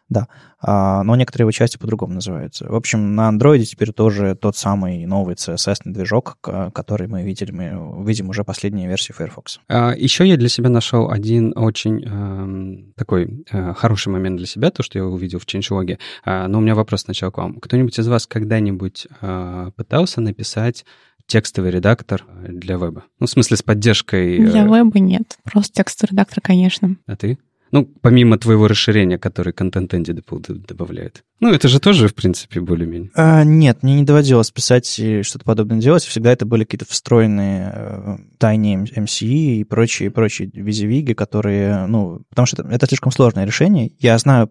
Да, 0.10 0.30
а, 0.62 1.04
но 1.04 1.18
некоторые 1.18 1.44
его 1.44 1.52
части 1.52 1.78
по-другому 1.78 2.14
называются. 2.14 2.66
В 2.70 2.76
общем, 2.76 3.16
на 3.16 3.30
Android 3.30 3.64
теперь 3.64 3.92
тоже 3.92 4.36
тот 4.36 4.56
самый 4.56 5.06
новый 5.06 5.36
CSS 5.36 5.80
движок, 5.84 6.38
который 6.42 7.08
мы 7.08 7.24
видели, 7.24 7.52
мы 7.52 8.06
видим 8.06 8.30
уже 8.30 8.46
последние 8.46 8.88
версии 8.88 9.12
Firefox. 9.12 9.60
А, 9.68 9.92
еще 9.92 10.26
я 10.26 10.38
для 10.38 10.48
себя 10.48 10.70
нашел 10.70 11.12
один 11.12 11.52
очень 11.58 12.04
э, 12.06 12.94
такой 12.96 13.44
э, 13.52 13.74
хороший 13.74 14.10
момент 14.10 14.38
для 14.38 14.46
себя, 14.46 14.72
то, 14.72 14.82
что 14.82 14.98
я 14.98 15.06
увидел 15.06 15.40
в 15.40 15.46
ChangeLog. 15.46 16.00
А, 16.24 16.48
но 16.48 16.60
у 16.60 16.62
меня 16.62 16.76
вопрос 16.76 17.02
сначала 17.02 17.32
к 17.32 17.38
вам. 17.38 17.60
Кто-нибудь 17.60 18.00
из 18.00 18.08
вас 18.08 18.28
когда-нибудь 18.28 19.08
э, 19.22 19.72
пытался 19.76 20.22
написать 20.22 20.86
текстовый 21.28 21.72
редактор 21.72 22.26
для 22.48 22.76
веба? 22.78 23.04
Ну, 23.20 23.28
в 23.28 23.30
смысле, 23.30 23.58
с 23.58 23.64
поддержкой... 23.64 24.40
Для 24.40 24.64
веба 24.64 25.00
нет, 25.00 25.38
просто 25.44 25.74
текстовый 25.74 26.12
редактор, 26.12 26.42
конечно. 26.42 26.98
А 27.06 27.16
ты? 27.16 27.38
Ну, 27.72 27.86
помимо 28.02 28.38
твоего 28.38 28.68
расширения, 28.68 29.18
который 29.18 29.54
Content 29.54 29.90
Engine 29.90 30.24
добавляет. 30.68 31.24
Ну, 31.40 31.52
это 31.52 31.68
же 31.68 31.80
тоже, 31.80 32.08
в 32.08 32.16
принципе, 32.16 32.62
более-менее. 32.62 33.12
А, 33.14 33.44
нет, 33.44 33.84
мне 33.84 33.96
не 33.96 34.04
доводилось 34.04 34.52
писать 34.52 34.88
что-то 34.88 35.44
подобное 35.44 35.80
делать. 35.80 36.04
Всегда 36.04 36.32
это 36.32 36.46
были 36.46 36.64
какие-то 36.64 36.86
встроенные 36.86 37.72
э, 37.74 38.18
MCE 38.40 39.58
и 39.58 39.64
прочие, 39.64 40.12
прочие 40.12 40.50
визивиги, 40.54 41.14
которые, 41.14 41.86
ну, 41.88 42.22
потому 42.30 42.46
что 42.46 42.62
это, 42.62 42.72
это 42.72 42.88
слишком 42.88 43.12
сложное 43.12 43.46
решение. 43.46 43.92
Я 44.00 44.18
знаю 44.18 44.50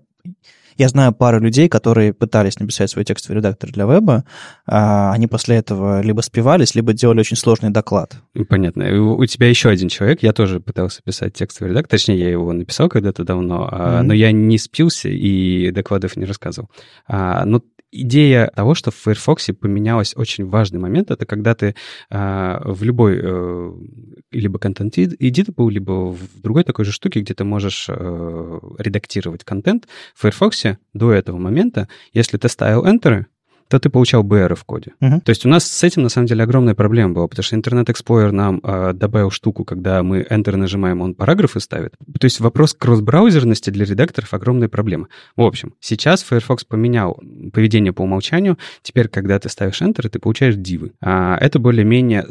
я 0.77 0.89
знаю 0.89 1.13
пару 1.13 1.41
людей, 1.41 1.69
которые 1.69 2.13
пытались 2.13 2.59
написать 2.59 2.91
свой 2.91 3.05
текстовый 3.05 3.39
редактор 3.39 3.71
для 3.73 3.87
веба. 3.87 4.25
А 4.67 5.13
они 5.13 5.27
после 5.27 5.57
этого 5.57 6.03
либо 6.03 6.21
спивались, 6.21 6.75
либо 6.75 6.93
делали 6.93 7.21
очень 7.21 7.37
сложный 7.37 7.71
доклад. 7.71 8.17
Понятно. 8.49 8.87
У 9.15 9.25
тебя 9.25 9.49
еще 9.49 9.71
один 9.71 9.89
человек. 9.89 10.23
Я 10.23 10.33
тоже 10.33 10.61
пытался 10.61 11.03
писать 11.03 11.35
текстовый 11.35 11.71
редактор. 11.71 11.99
Точнее, 11.99 12.19
я 12.19 12.31
его 12.31 12.53
написал 12.53 12.89
когда-то 12.89 13.25
давно, 13.25 13.69
mm-hmm. 13.73 14.03
но 14.03 14.13
я 14.13 14.33
не 14.33 14.59
спился 14.59 15.09
и 15.09 15.71
докладов 15.71 16.17
не 16.17 16.27
рассказывал. 16.27 16.69
А, 17.07 17.45
но 17.47 17.63
идея 18.03 18.51
того, 18.55 18.75
что 18.75 18.91
в 18.91 18.95
Firefox 18.95 19.51
поменялась 19.61 20.15
очень 20.17 20.47
важный 20.47 20.79
момент, 20.79 21.11
это 21.11 21.27
когда 21.27 21.55
ты 21.55 21.75
э, 22.11 22.61
в 22.65 22.83
любой 22.83 23.21
э, 23.23 23.73
либо 24.33 24.59
контент 24.59 24.99
editable, 24.99 25.71
либо 25.71 26.13
в 26.13 26.41
другой 26.41 26.65
такой 26.65 26.85
же 26.85 26.93
штуке, 26.93 27.21
где 27.21 27.35
ты 27.35 27.45
можешь 27.45 27.87
э, 27.89 28.61
редактировать 28.79 29.45
контент, 29.45 29.89
в 30.15 30.23
Firefox 30.23 30.65
до 30.95 31.13
этого 31.13 31.39
момента, 31.39 31.89
если 32.13 32.39
ты 32.39 32.49
ставил 32.49 32.85
Enter, 32.85 33.27
то 33.69 33.79
ты 33.79 33.91
получал 33.91 34.23
BR 34.23 34.55
в 34.55 34.65
коде. 34.65 34.93
Uh-huh. 35.01 35.21
То 35.21 35.31
есть 35.31 35.45
у 35.45 35.49
нас 35.49 35.65
с 35.65 35.85
этим, 35.85 36.03
на 36.03 36.09
самом 36.09 36.27
деле, 36.27 36.45
огромная 36.45 36.75
проблема 36.75 37.15
была, 37.15 37.27
потому 37.27 37.43
что 37.43 37.57
Internet 37.57 37.87
Explorer 37.87 38.31
нам 38.31 38.61
э, 38.63 38.93
добавил 38.95 39.31
штуку, 39.31 39.65
когда 39.65 40.03
мы 40.03 40.23
Enter 40.23 40.57
нажимаем, 40.57 41.01
он 41.01 41.15
параграфы 41.15 41.61
ставит. 41.61 41.95
То 42.19 42.25
есть 42.25 42.41
вопрос 42.41 42.75
кросс-браузерности 42.75 43.71
для 43.71 43.85
редакторов 43.85 44.33
огромная 44.35 44.69
проблема. 44.69 45.09
В 45.37 45.43
общем, 45.43 45.75
сейчас 45.81 46.23
Firefox 46.23 46.65
поменял 46.65 47.21
поведение 47.53 47.93
по 47.93 48.03
умолчанию. 48.03 48.59
Теперь, 48.83 49.09
когда 49.09 49.39
ты 49.39 49.49
ставишь 49.49 49.83
Enter, 49.83 50.09
ты 50.09 50.19
получаешь 50.19 50.57
дивы. 50.57 50.93
А 51.01 51.37
это 51.39 51.59
более-менее 51.59 52.27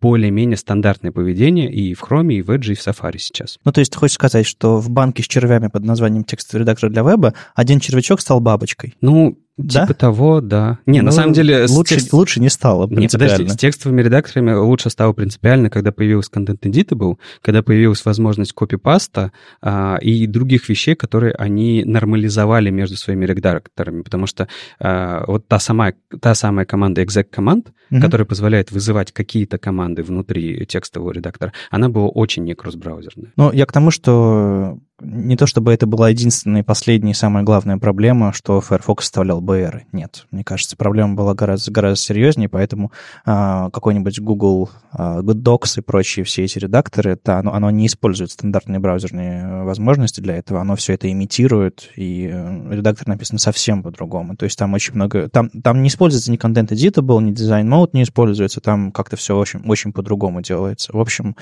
более-менее 0.00 0.56
стандартное 0.56 1.12
поведение 1.12 1.70
и 1.70 1.94
в 1.94 2.02
Chrome, 2.02 2.34
и 2.34 2.42
в 2.42 2.50
Edge, 2.50 2.72
и 2.72 2.74
в 2.74 2.86
Safari 2.86 3.18
сейчас. 3.18 3.58
Ну, 3.64 3.72
то 3.72 3.80
есть 3.80 3.92
ты 3.92 3.98
хочешь 3.98 4.14
сказать, 4.14 4.46
что 4.46 4.78
в 4.78 4.90
банке 4.90 5.22
с 5.22 5.26
червями 5.26 5.68
под 5.68 5.84
названием 5.84 6.24
текстовый 6.24 6.62
редактор 6.62 6.90
для 6.90 7.02
веба 7.02 7.34
один 7.54 7.80
червячок 7.80 8.20
стал 8.20 8.40
бабочкой? 8.40 8.94
Ну, 9.00 9.38
да? 9.62 9.82
Типа 9.82 9.94
того, 9.94 10.40
да. 10.40 10.78
Не, 10.86 11.00
ну, 11.00 11.06
на 11.06 11.12
самом 11.12 11.32
деле... 11.32 11.66
Лучше, 11.68 11.96
текст... 11.96 12.12
лучше 12.12 12.40
не 12.40 12.48
стало 12.48 12.88
Не, 12.88 13.08
подожди, 13.08 13.46
с 13.46 13.56
текстовыми 13.56 14.02
редакторами 14.02 14.52
лучше 14.52 14.90
стало 14.90 15.12
принципиально, 15.12 15.70
когда 15.70 15.92
появился 15.92 16.30
Content 16.32 16.60
Editable, 16.62 17.16
когда 17.42 17.62
появилась 17.62 18.04
возможность 18.04 18.52
копипаста 18.52 19.32
а, 19.60 19.98
и 20.00 20.26
других 20.26 20.68
вещей, 20.68 20.94
которые 20.94 21.34
они 21.34 21.84
нормализовали 21.84 22.70
между 22.70 22.96
своими 22.96 23.26
редакторами, 23.26 24.02
потому 24.02 24.26
что 24.26 24.48
а, 24.78 25.24
вот 25.26 25.46
та 25.46 25.58
самая, 25.58 25.94
та 26.20 26.34
самая 26.34 26.64
команда 26.64 27.02
exec 27.02 27.24
команд, 27.24 27.72
угу. 27.90 28.00
которая 28.00 28.24
позволяет 28.24 28.70
вызывать 28.70 29.12
какие-то 29.12 29.58
команды 29.58 29.89
внутри 29.98 30.66
текстового 30.66 31.12
редактора, 31.12 31.52
она 31.70 31.88
была 31.88 32.08
очень 32.08 32.44
не 32.44 32.54
кросс-браузерная. 32.54 33.32
Ну, 33.36 33.52
я 33.52 33.66
к 33.66 33.72
тому, 33.72 33.90
что 33.90 34.78
не 35.00 35.36
то 35.36 35.46
чтобы 35.46 35.72
это 35.72 35.86
была 35.86 36.10
единственная 36.10 36.60
и 36.60 36.64
последняя 36.64 37.14
самая 37.14 37.44
главная 37.44 37.78
проблема, 37.78 38.32
что 38.32 38.60
Firefox 38.60 39.04
вставлял 39.04 39.42
BR. 39.42 39.82
Нет, 39.92 40.26
мне 40.30 40.44
кажется, 40.44 40.76
проблема 40.76 41.14
была 41.14 41.34
гораздо, 41.34 41.70
гораздо 41.70 42.00
серьезнее, 42.00 42.48
поэтому 42.48 42.92
а, 43.24 43.70
какой-нибудь 43.70 44.20
Google 44.20 44.70
а, 44.92 45.20
Good 45.20 45.42
Docs 45.42 45.78
и 45.78 45.82
прочие 45.82 46.24
все 46.24 46.44
эти 46.44 46.58
редакторы, 46.58 47.12
это, 47.12 47.38
оно, 47.38 47.54
оно 47.54 47.70
не 47.70 47.86
использует 47.86 48.30
стандартные 48.30 48.78
браузерные 48.78 49.42
э, 49.42 49.62
возможности 49.64 50.20
для 50.20 50.36
этого, 50.36 50.60
оно 50.60 50.76
все 50.76 50.94
это 50.94 51.10
имитирует, 51.10 51.90
и 51.96 52.28
э, 52.32 52.74
редактор 52.74 53.08
написан 53.08 53.38
совсем 53.38 53.82
по-другому. 53.82 54.36
То 54.36 54.44
есть 54.44 54.58
там 54.58 54.74
очень 54.74 54.94
много... 54.94 55.28
Там, 55.28 55.50
там 55.50 55.82
не 55.82 55.88
используется 55.88 56.30
ни 56.30 56.38
Content 56.38 56.68
Editable, 56.68 57.22
ни 57.22 57.32
Design 57.32 57.66
Mode 57.66 57.90
не 57.92 58.02
используется, 58.02 58.60
там 58.60 58.92
как-то 58.92 59.16
все 59.16 59.36
очень, 59.36 59.60
очень 59.66 59.92
по-другому 59.92 60.42
делается. 60.42 60.92
В 60.92 61.00
общем, 61.00 61.36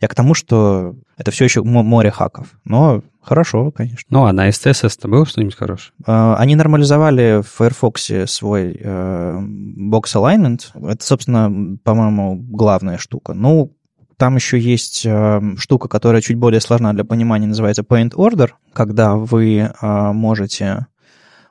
я 0.00 0.08
к 0.08 0.14
тому, 0.14 0.34
что 0.34 0.96
это 1.16 1.30
все 1.30 1.44
еще 1.44 1.62
море 1.62 2.10
хаков. 2.10 2.48
Но 2.64 3.01
хорошо, 3.20 3.70
конечно. 3.70 4.06
Ну, 4.10 4.24
а 4.24 4.32
на 4.32 4.48
STSS-то 4.48 5.08
было 5.08 5.26
что-нибудь 5.26 5.56
хорошее? 5.56 5.92
А, 6.06 6.36
они 6.36 6.56
нормализовали 6.56 7.42
в 7.42 7.48
Firefox 7.48 8.10
свой 8.26 8.76
э, 8.78 9.38
box 9.38 10.04
alignment. 10.14 10.60
Это, 10.74 11.04
собственно, 11.04 11.78
по-моему, 11.84 12.36
главная 12.36 12.98
штука. 12.98 13.34
Ну, 13.34 13.76
там 14.16 14.36
еще 14.36 14.58
есть 14.58 15.04
э, 15.04 15.40
штука, 15.56 15.88
которая 15.88 16.22
чуть 16.22 16.36
более 16.36 16.60
сложна 16.60 16.92
для 16.92 17.04
понимания, 17.04 17.46
называется 17.46 17.82
Paint 17.82 18.12
Order, 18.12 18.50
когда 18.72 19.16
вы 19.16 19.58
э, 19.58 20.12
можете 20.12 20.86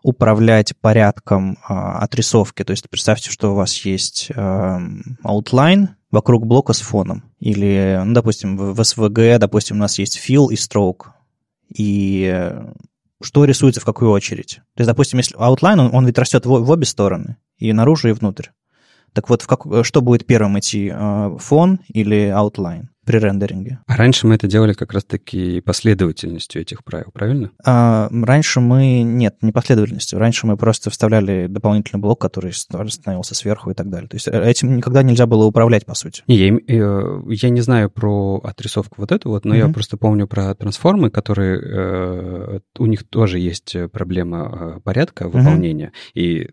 управлять 0.03 0.73
порядком 0.79 1.53
э, 1.53 1.73
отрисовки. 1.73 2.63
То 2.63 2.71
есть 2.71 2.89
представьте, 2.89 3.29
что 3.29 3.51
у 3.51 3.55
вас 3.55 3.75
есть 3.85 4.31
э, 4.33 4.79
outline, 5.23 5.89
вокруг 6.11 6.45
блока 6.45 6.73
с 6.73 6.81
фоном. 6.81 7.23
Или, 7.39 8.01
ну, 8.03 8.13
допустим, 8.13 8.57
в 8.57 8.79
SVG, 8.79 9.37
допустим, 9.37 9.77
у 9.77 9.79
нас 9.79 9.97
есть 9.99 10.19
fill 10.19 10.47
и 10.51 10.55
stroke. 10.55 11.07
И 11.75 12.53
что 13.23 13.45
рисуется 13.45 13.81
в 13.81 13.85
какую 13.85 14.11
очередь. 14.11 14.61
То 14.75 14.81
есть, 14.81 14.87
допустим, 14.87 15.19
если 15.19 15.37
outline, 15.37 15.79
он, 15.79 15.89
он 15.93 16.05
ведь 16.05 16.17
растет 16.17 16.45
в, 16.45 16.49
в 16.49 16.69
обе 16.69 16.85
стороны, 16.85 17.37
и 17.57 17.71
наружу, 17.71 18.09
и 18.09 18.13
внутрь. 18.13 18.47
Так 19.13 19.29
вот, 19.29 19.41
в 19.41 19.47
как, 19.47 19.65
что 19.83 20.01
будет 20.01 20.25
первым 20.25 20.57
идти, 20.57 20.91
э, 20.93 21.37
фон 21.39 21.79
или 21.87 22.29
outline? 22.29 22.85
При 23.05 23.17
рендеринге. 23.17 23.79
А 23.87 23.97
раньше 23.97 24.27
мы 24.27 24.35
это 24.35 24.47
делали 24.47 24.73
как 24.73 24.93
раз-таки 24.93 25.61
последовательностью 25.61 26.61
этих 26.61 26.83
правил, 26.83 27.09
правильно? 27.13 27.51
А, 27.65 28.09
раньше 28.11 28.59
мы... 28.59 29.01
Нет, 29.01 29.37
не 29.41 29.51
последовательностью. 29.51 30.19
Раньше 30.19 30.45
мы 30.45 30.57
просто 30.57 30.89
вставляли 30.89 31.47
дополнительный 31.47 31.99
блок, 31.99 32.21
который 32.21 32.53
становился 32.53 33.35
сверху 33.35 33.71
и 33.71 33.73
так 33.73 33.89
далее. 33.89 34.07
То 34.07 34.15
есть 34.15 34.27
э, 34.27 34.49
этим 34.49 34.77
никогда 34.77 35.03
нельзя 35.03 35.25
было 35.25 35.45
управлять, 35.45 35.85
по 35.85 35.95
сути. 35.95 36.23
Не, 36.27 36.35
я, 36.35 36.55
э, 36.55 37.21
я 37.27 37.49
не 37.49 37.61
знаю 37.61 37.89
про 37.89 38.39
отрисовку 38.43 38.95
вот 38.97 39.11
эту 39.11 39.29
вот, 39.29 39.45
но 39.45 39.55
mm-hmm. 39.55 39.67
я 39.67 39.69
просто 39.69 39.97
помню 39.97 40.27
про 40.27 40.53
трансформы, 40.53 41.09
которые... 41.09 41.59
Э, 41.61 42.59
у 42.77 42.85
них 42.85 43.07
тоже 43.07 43.39
есть 43.39 43.75
проблема 43.91 44.79
порядка 44.83 45.27
выполнения. 45.27 45.91
Mm-hmm. 46.15 46.21
И 46.21 46.49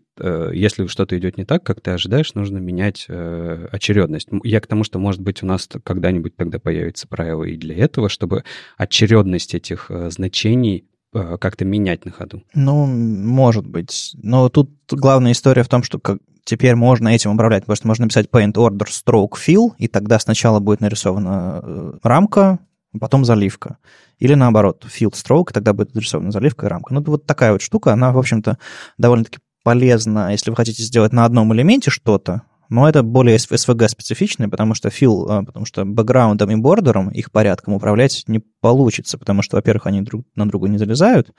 если 0.53 0.85
что-то 0.87 1.17
идет 1.17 1.37
не 1.37 1.45
так, 1.45 1.63
как 1.63 1.79
ты 1.79 1.91
ожидаешь, 1.91 2.33
нужно 2.33 2.57
менять 2.57 3.07
очередность. 3.07 4.27
Я 4.43 4.59
к 4.59 4.67
тому, 4.67 4.83
что, 4.83 4.99
может 4.99 5.21
быть, 5.21 5.43
у 5.43 5.45
нас 5.45 5.69
когда-нибудь 5.81 6.35
тогда 6.39 6.57
появится 6.57 7.07
правило 7.07 7.43
и 7.43 7.57
для 7.57 7.75
этого, 7.75 8.09
чтобы 8.09 8.43
очередность 8.77 9.53
этих 9.53 9.91
э, 9.91 10.09
значений 10.09 10.85
э, 11.13 11.37
как-то 11.39 11.65
менять 11.65 12.05
на 12.05 12.11
ходу. 12.11 12.43
Ну, 12.53 12.85
может 12.85 13.67
быть. 13.67 14.11
Но 14.23 14.49
тут 14.49 14.71
главная 14.89 15.33
история 15.33 15.63
в 15.63 15.67
том, 15.67 15.83
что 15.83 15.99
как 15.99 16.19
теперь 16.45 16.75
можно 16.75 17.09
этим 17.09 17.31
управлять, 17.31 17.63
потому 17.63 17.75
что 17.75 17.87
можно 17.87 18.05
написать 18.05 18.27
paint 18.31 18.53
order 18.53 18.87
stroke 18.87 19.33
fill, 19.33 19.73
и 19.77 19.87
тогда 19.87 20.17
сначала 20.17 20.59
будет 20.59 20.79
нарисована 20.79 21.59
э, 21.61 21.93
рамка, 22.03 22.59
потом 22.97 23.25
заливка. 23.25 23.77
Или 24.17 24.33
наоборот, 24.33 24.85
fill 24.87 25.11
stroke, 25.11 25.51
и 25.51 25.53
тогда 25.53 25.73
будет 25.73 25.93
нарисована 25.93 26.31
заливка 26.31 26.65
и 26.65 26.69
рамка. 26.69 26.93
Ну, 26.93 27.03
вот 27.03 27.25
такая 27.25 27.51
вот 27.51 27.61
штука, 27.61 27.91
она, 27.91 28.13
в 28.13 28.17
общем-то, 28.17 28.57
довольно-таки 28.97 29.39
полезна, 29.63 30.31
если 30.31 30.49
вы 30.49 30.55
хотите 30.55 30.83
сделать 30.83 31.11
на 31.11 31.25
одном 31.25 31.53
элементе 31.53 31.91
что-то, 31.91 32.43
но 32.69 32.87
это 32.87 33.03
более 33.03 33.37
SVG 33.37 33.87
специфичное, 33.89 34.47
потому 34.47 34.73
что 34.73 34.89
фил, 34.89 35.27
а, 35.29 35.43
потому 35.43 35.65
что 35.65 35.85
бэкграундом 35.85 36.51
и 36.51 36.55
бордером, 36.55 37.09
их 37.09 37.31
порядком 37.31 37.73
управлять 37.73 38.23
не 38.27 38.39
получится, 38.61 39.17
потому 39.17 39.41
что, 39.41 39.57
во-первых, 39.57 39.87
они 39.87 40.01
друг 40.01 40.25
на 40.35 40.47
друга 40.47 40.69
не 40.69 40.77
залезают, 40.77 41.31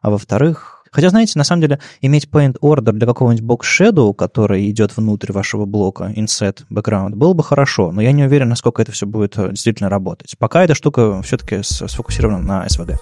а 0.00 0.10
во-вторых, 0.10 0.78
Хотя, 0.90 1.10
знаете, 1.10 1.38
на 1.38 1.44
самом 1.44 1.62
деле, 1.62 1.80
иметь 2.00 2.28
paint 2.32 2.56
order 2.62 2.92
для 2.92 3.06
какого-нибудь 3.06 3.44
box 3.44 3.60
shadow, 3.62 4.14
который 4.14 4.70
идет 4.70 4.96
внутрь 4.96 5.32
вашего 5.32 5.66
блока, 5.66 6.12
inset, 6.16 6.60
background, 6.70 7.10
было 7.10 7.34
бы 7.34 7.42
хорошо, 7.42 7.92
но 7.92 8.00
я 8.00 8.12
не 8.12 8.24
уверен, 8.24 8.48
насколько 8.48 8.82
это 8.82 8.92
все 8.92 9.06
будет 9.06 9.36
э, 9.38 9.50
действительно 9.50 9.90
работать. 9.90 10.34
Пока 10.38 10.64
эта 10.64 10.74
штука 10.74 11.20
все-таки 11.22 11.62
сфокусирована 11.62 12.38
на 12.38 12.66
SVG. 12.66 12.96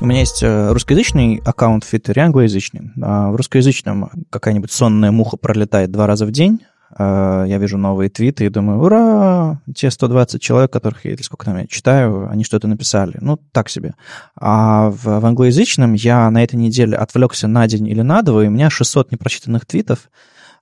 У 0.00 0.06
меня 0.06 0.20
есть 0.20 0.42
э, 0.42 0.72
русскоязычный 0.72 1.42
аккаунт 1.44 1.82
в 1.84 1.90
Твиттере, 1.90 2.22
англоязычный. 2.22 2.92
А 3.02 3.30
в 3.30 3.36
русскоязычном 3.36 4.10
какая-нибудь 4.30 4.70
сонная 4.70 5.10
муха 5.10 5.36
пролетает 5.36 5.90
два 5.90 6.06
раза 6.06 6.24
в 6.24 6.30
день, 6.30 6.60
а, 6.90 7.44
я 7.44 7.58
вижу 7.58 7.78
новые 7.78 8.08
твиты 8.08 8.46
и 8.46 8.48
думаю, 8.48 8.80
ура, 8.80 9.60
те 9.74 9.90
120 9.90 10.40
человек, 10.40 10.72
которых 10.72 11.04
я, 11.04 11.12
или 11.12 11.22
сколько 11.22 11.44
там 11.44 11.58
я 11.58 11.66
читаю, 11.66 12.28
они 12.30 12.44
что-то 12.44 12.68
написали. 12.68 13.18
Ну, 13.20 13.38
так 13.52 13.68
себе. 13.68 13.94
А 14.36 14.90
в, 14.90 15.04
в 15.04 15.26
англоязычном 15.26 15.94
я 15.94 16.30
на 16.30 16.42
этой 16.42 16.56
неделе 16.56 16.96
отвлекся 16.96 17.48
на 17.48 17.66
день 17.66 17.88
или 17.88 18.00
на 18.00 18.22
два, 18.22 18.44
и 18.44 18.48
у 18.48 18.50
меня 18.50 18.70
600 18.70 19.12
непрочитанных 19.12 19.66
твитов. 19.66 20.10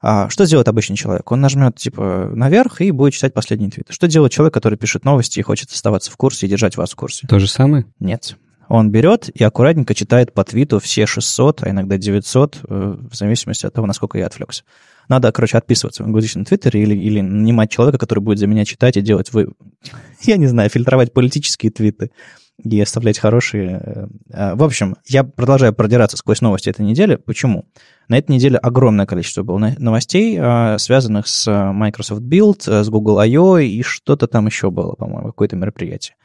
А 0.02 0.28
что 0.28 0.46
делает 0.46 0.68
обычный 0.68 0.96
человек? 0.96 1.30
Он 1.32 1.40
нажмет, 1.40 1.76
типа, 1.76 2.30
наверх 2.32 2.80
и 2.80 2.90
будет 2.90 3.14
читать 3.14 3.32
последние 3.32 3.70
твиты. 3.70 3.92
Что 3.92 4.08
делает 4.08 4.32
человек, 4.32 4.52
который 4.52 4.76
пишет 4.76 5.04
новости 5.04 5.40
и 5.40 5.42
хочет 5.42 5.70
оставаться 5.70 6.10
в 6.10 6.16
курсе 6.16 6.46
и 6.46 6.50
держать 6.50 6.76
вас 6.76 6.92
в 6.92 6.96
курсе? 6.96 7.26
То 7.26 7.38
же 7.38 7.48
самое? 7.48 7.86
Нет. 7.98 8.36
Он 8.68 8.90
берет 8.90 9.28
и 9.28 9.44
аккуратненько 9.44 9.94
читает 9.94 10.32
по 10.32 10.44
твиту 10.44 10.80
все 10.80 11.06
600, 11.06 11.62
а 11.62 11.70
иногда 11.70 11.98
900, 11.98 12.60
э, 12.68 12.96
в 13.10 13.14
зависимости 13.14 13.66
от 13.66 13.72
того, 13.72 13.86
насколько 13.86 14.18
я 14.18 14.26
отвлекся. 14.26 14.64
Надо, 15.08 15.30
короче, 15.30 15.56
отписываться 15.56 16.02
в 16.02 16.06
англоязычном 16.06 16.44
твиттере 16.44 16.82
или, 16.82 16.94
или 16.96 17.20
нанимать 17.20 17.70
человека, 17.70 17.98
который 17.98 18.20
будет 18.20 18.38
за 18.38 18.46
меня 18.46 18.64
читать 18.64 18.96
и 18.96 19.02
делать 19.02 19.32
вы... 19.32 19.52
Я 20.22 20.36
не 20.36 20.46
знаю, 20.46 20.68
фильтровать 20.68 21.12
политические 21.12 21.70
твиты 21.70 22.10
и 22.64 22.80
оставлять 22.80 23.18
хорошие. 23.18 23.80
Э, 23.84 24.06
э, 24.32 24.54
в 24.54 24.62
общем, 24.62 24.96
я 25.06 25.24
продолжаю 25.24 25.74
продираться 25.74 26.16
сквозь 26.16 26.40
новости 26.40 26.70
этой 26.70 26.84
недели. 26.84 27.16
Почему? 27.16 27.66
На 28.08 28.18
этой 28.18 28.32
неделе 28.32 28.56
огромное 28.58 29.06
количество 29.06 29.42
было 29.42 29.74
новостей, 29.78 30.36
э, 30.38 30.78
связанных 30.78 31.26
с 31.28 31.46
Microsoft 31.72 32.22
Build, 32.22 32.82
с 32.82 32.88
Google 32.88 33.18
I.O. 33.18 33.58
и 33.58 33.82
что-то 33.82 34.26
там 34.26 34.46
еще 34.46 34.70
было, 34.70 34.94
по-моему, 34.94 35.28
какое-то 35.28 35.56
мероприятие. 35.56 36.16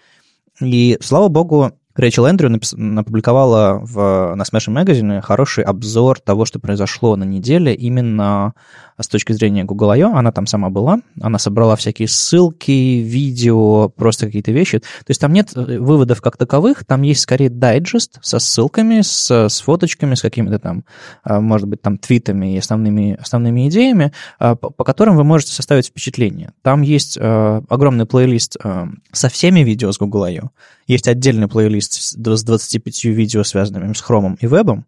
И, 0.59 0.97
слава 1.01 1.27
богу, 1.27 1.71
Рэйчел 1.95 2.25
Эндрю 2.25 2.49
напис... 2.49 2.73
опубликовала 2.73 3.79
в, 3.81 4.35
на 4.35 4.41
Smashing 4.43 4.73
Magazine 4.73 5.21
хороший 5.21 5.63
обзор 5.63 6.19
того, 6.19 6.45
что 6.45 6.59
произошло 6.59 7.15
на 7.15 7.23
неделе 7.23 7.73
именно 7.73 8.53
с 9.01 9.07
точки 9.07 9.33
зрения 9.33 9.63
Google 9.63 9.91
I.O. 9.91 10.13
Она 10.13 10.31
там 10.31 10.45
сама 10.45 10.69
была, 10.69 10.99
она 11.19 11.39
собрала 11.39 11.75
всякие 11.75 12.07
ссылки, 12.07 12.71
видео, 12.71 13.89
просто 13.89 14.27
какие-то 14.27 14.51
вещи. 14.51 14.79
То 14.79 15.09
есть 15.09 15.21
там 15.21 15.33
нет 15.33 15.51
э, 15.55 15.79
выводов 15.79 16.21
как 16.21 16.37
таковых, 16.37 16.85
там 16.85 17.01
есть 17.01 17.21
скорее 17.21 17.49
дайджест 17.49 18.19
со 18.21 18.39
ссылками, 18.39 19.01
с, 19.01 19.29
с 19.31 19.61
фоточками, 19.61 20.15
с 20.15 20.21
какими-то 20.21 20.59
там, 20.59 20.85
а, 21.23 21.39
может 21.39 21.67
быть, 21.67 21.81
там 21.81 21.97
твитами 21.97 22.55
и 22.55 22.57
основными, 22.57 23.17
основными 23.19 23.67
идеями, 23.67 24.11
а, 24.39 24.55
по, 24.55 24.69
по 24.69 24.83
которым 24.83 25.15
вы 25.15 25.23
можете 25.23 25.53
составить 25.53 25.87
впечатление. 25.87 26.51
Там 26.61 26.81
есть 26.81 27.17
э, 27.19 27.61
огромный 27.69 28.05
плейлист 28.05 28.57
э, 28.63 28.87
со 29.11 29.29
всеми 29.29 29.61
видео 29.61 29.91
с 29.91 29.97
Google 29.97 30.23
I.O. 30.23 30.49
Есть 30.87 31.07
отдельный 31.07 31.47
плейлист 31.47 31.93
с 31.93 32.15
25 32.15 33.05
видео, 33.05 33.43
связанными 33.43 33.93
с 33.93 34.01
хромом 34.01 34.37
и 34.41 34.47
вебом, 34.47 34.85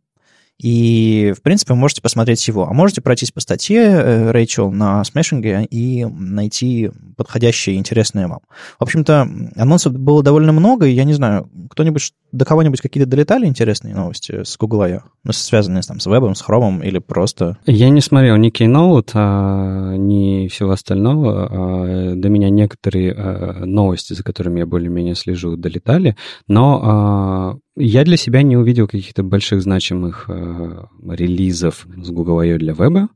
и, 0.60 1.34
в 1.38 1.42
принципе, 1.42 1.74
вы 1.74 1.80
можете 1.80 2.02
посмотреть 2.02 2.48
его. 2.48 2.68
А 2.68 2.74
можете 2.74 3.02
пройтись 3.02 3.32
по 3.32 3.42
статье 3.42 3.82
э, 3.82 4.32
Рэйчел 4.32 4.72
на 4.72 5.04
смешинге 5.04 5.68
и 5.70 6.06
найти 6.06 6.92
подходящее 7.18 7.76
и 7.76 7.80
интересное 7.80 8.28
вам. 8.28 8.40
В 8.80 8.84
общем-то, 8.84 9.28
анонсов 9.56 9.94
было 9.94 10.24
довольно 10.24 10.52
много, 10.52 10.86
и 10.86 10.92
я 10.94 11.04
не 11.04 11.14
знаю, 11.14 11.50
кто-нибудь, 11.70 12.14
до 12.32 12.46
кого-нибудь 12.46 12.82
какие-то 12.82 13.10
долетали 13.10 13.46
интересные 13.46 13.96
новости 13.96 14.44
с 14.44 14.58
Google 14.58 14.82
I.O., 14.84 15.02
ну, 15.24 15.34
связанные 15.34 15.84
там, 15.84 16.00
с 16.00 16.06
вебом, 16.06 16.36
с 16.36 16.42
хромом 16.42 16.82
или 16.82 17.00
просто... 17.00 17.58
Я 17.66 17.90
не 17.90 18.02
смотрел 18.02 18.36
ни 18.38 18.52
Keynote, 18.52 19.12
а, 19.14 19.96
ни 19.96 20.48
всего 20.48 20.72
остального. 20.72 21.48
А, 21.50 22.16
до 22.16 22.30
меня 22.30 22.50
некоторые 22.50 23.14
а, 23.14 23.66
новости, 23.66 24.14
за 24.14 24.24
которыми 24.24 24.60
я 24.60 24.66
более-менее 24.66 25.16
слежу, 25.16 25.58
долетали, 25.58 26.16
но 26.48 26.82
а, 26.84 27.58
я 27.76 28.04
для 28.04 28.18
себя 28.18 28.42
не 28.44 28.58
увидел 28.58 28.88
каких-то 28.88 29.24
больших 29.24 29.62
значимых 29.62 30.26
э, 30.30 30.86
релизов 31.10 31.88
с 31.96 32.10
Google 32.10 32.40
I.O. 32.40 32.58
для 32.58 32.74
веба. 32.74 33.10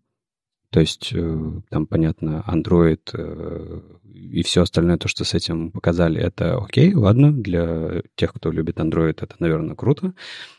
То 0.71 0.79
есть 0.79 1.11
э, 1.13 1.61
там, 1.69 1.85
понятно, 1.85 2.43
Android 2.47 3.01
э, 3.13 3.81
и 4.03 4.43
все 4.43 4.63
остальное, 4.63 4.97
то, 4.97 5.07
что 5.07 5.23
с 5.23 5.33
этим 5.33 5.71
показали, 5.71 6.19
это 6.19 6.57
окей, 6.57 6.93
ладно. 6.93 7.31
Для 7.31 8.01
тех, 8.15 8.33
кто 8.33 8.51
любит 8.51 8.77
Android, 8.77 9.17
это, 9.21 9.35
наверное, 9.39 9.75
круто. 9.75 10.13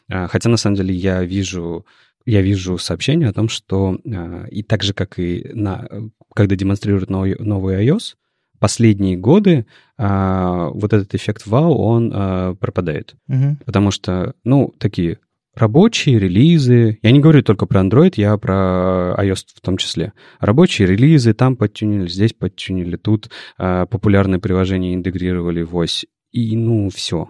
Э, 0.09 0.29
хотя, 0.29 0.49
на 0.49 0.57
самом 0.57 0.77
деле, 0.77 0.95
я 0.95 1.23
вижу 1.25 1.85
я 2.25 2.43
вижу 2.43 2.77
сообщение 2.77 3.29
о 3.29 3.33
том, 3.33 3.49
что 3.49 3.99
э, 4.05 4.49
и 4.51 4.63
так 4.63 4.83
же, 4.83 4.93
как 4.93 5.19
и 5.19 5.51
на, 5.55 5.89
когда 6.35 6.57
демонстрируют 6.57 7.09
новый, 7.09 7.37
новый 7.39 7.87
iOS, 7.87 8.17
последние 8.59 9.17
годы 9.17 9.67
а, 9.97 10.69
вот 10.71 10.93
этот 10.93 11.15
эффект 11.15 11.47
вау, 11.47 11.75
он 11.75 12.13
а, 12.15 12.55
пропадает. 12.55 13.15
Угу. 13.29 13.59
Потому 13.65 13.91
что, 13.91 14.35
ну, 14.45 14.75
такие 14.79 15.19
рабочие 15.55 16.19
релизы, 16.19 16.99
я 17.03 17.11
не 17.11 17.21
говорю 17.21 17.43
только 17.43 17.67
про 17.67 17.81
Android, 17.81 18.15
я 18.17 18.37
про 18.37 19.15
iOS 19.19 19.47
в 19.55 19.61
том 19.61 19.77
числе. 19.77 20.13
Рабочие 20.41 20.87
релизы, 20.87 21.35
там 21.35 21.57
подтюнили, 21.57 22.09
здесь 22.09 22.33
подтюнили, 22.33 22.97
тут 22.97 23.31
а, 23.57 23.87
популярные 23.87 24.41
приложения 24.41 24.95
интегрировали 24.95 25.63
в 25.63 25.77
ось, 25.77 26.07
и 26.33 26.57
ну, 26.57 26.91
все. 26.91 27.29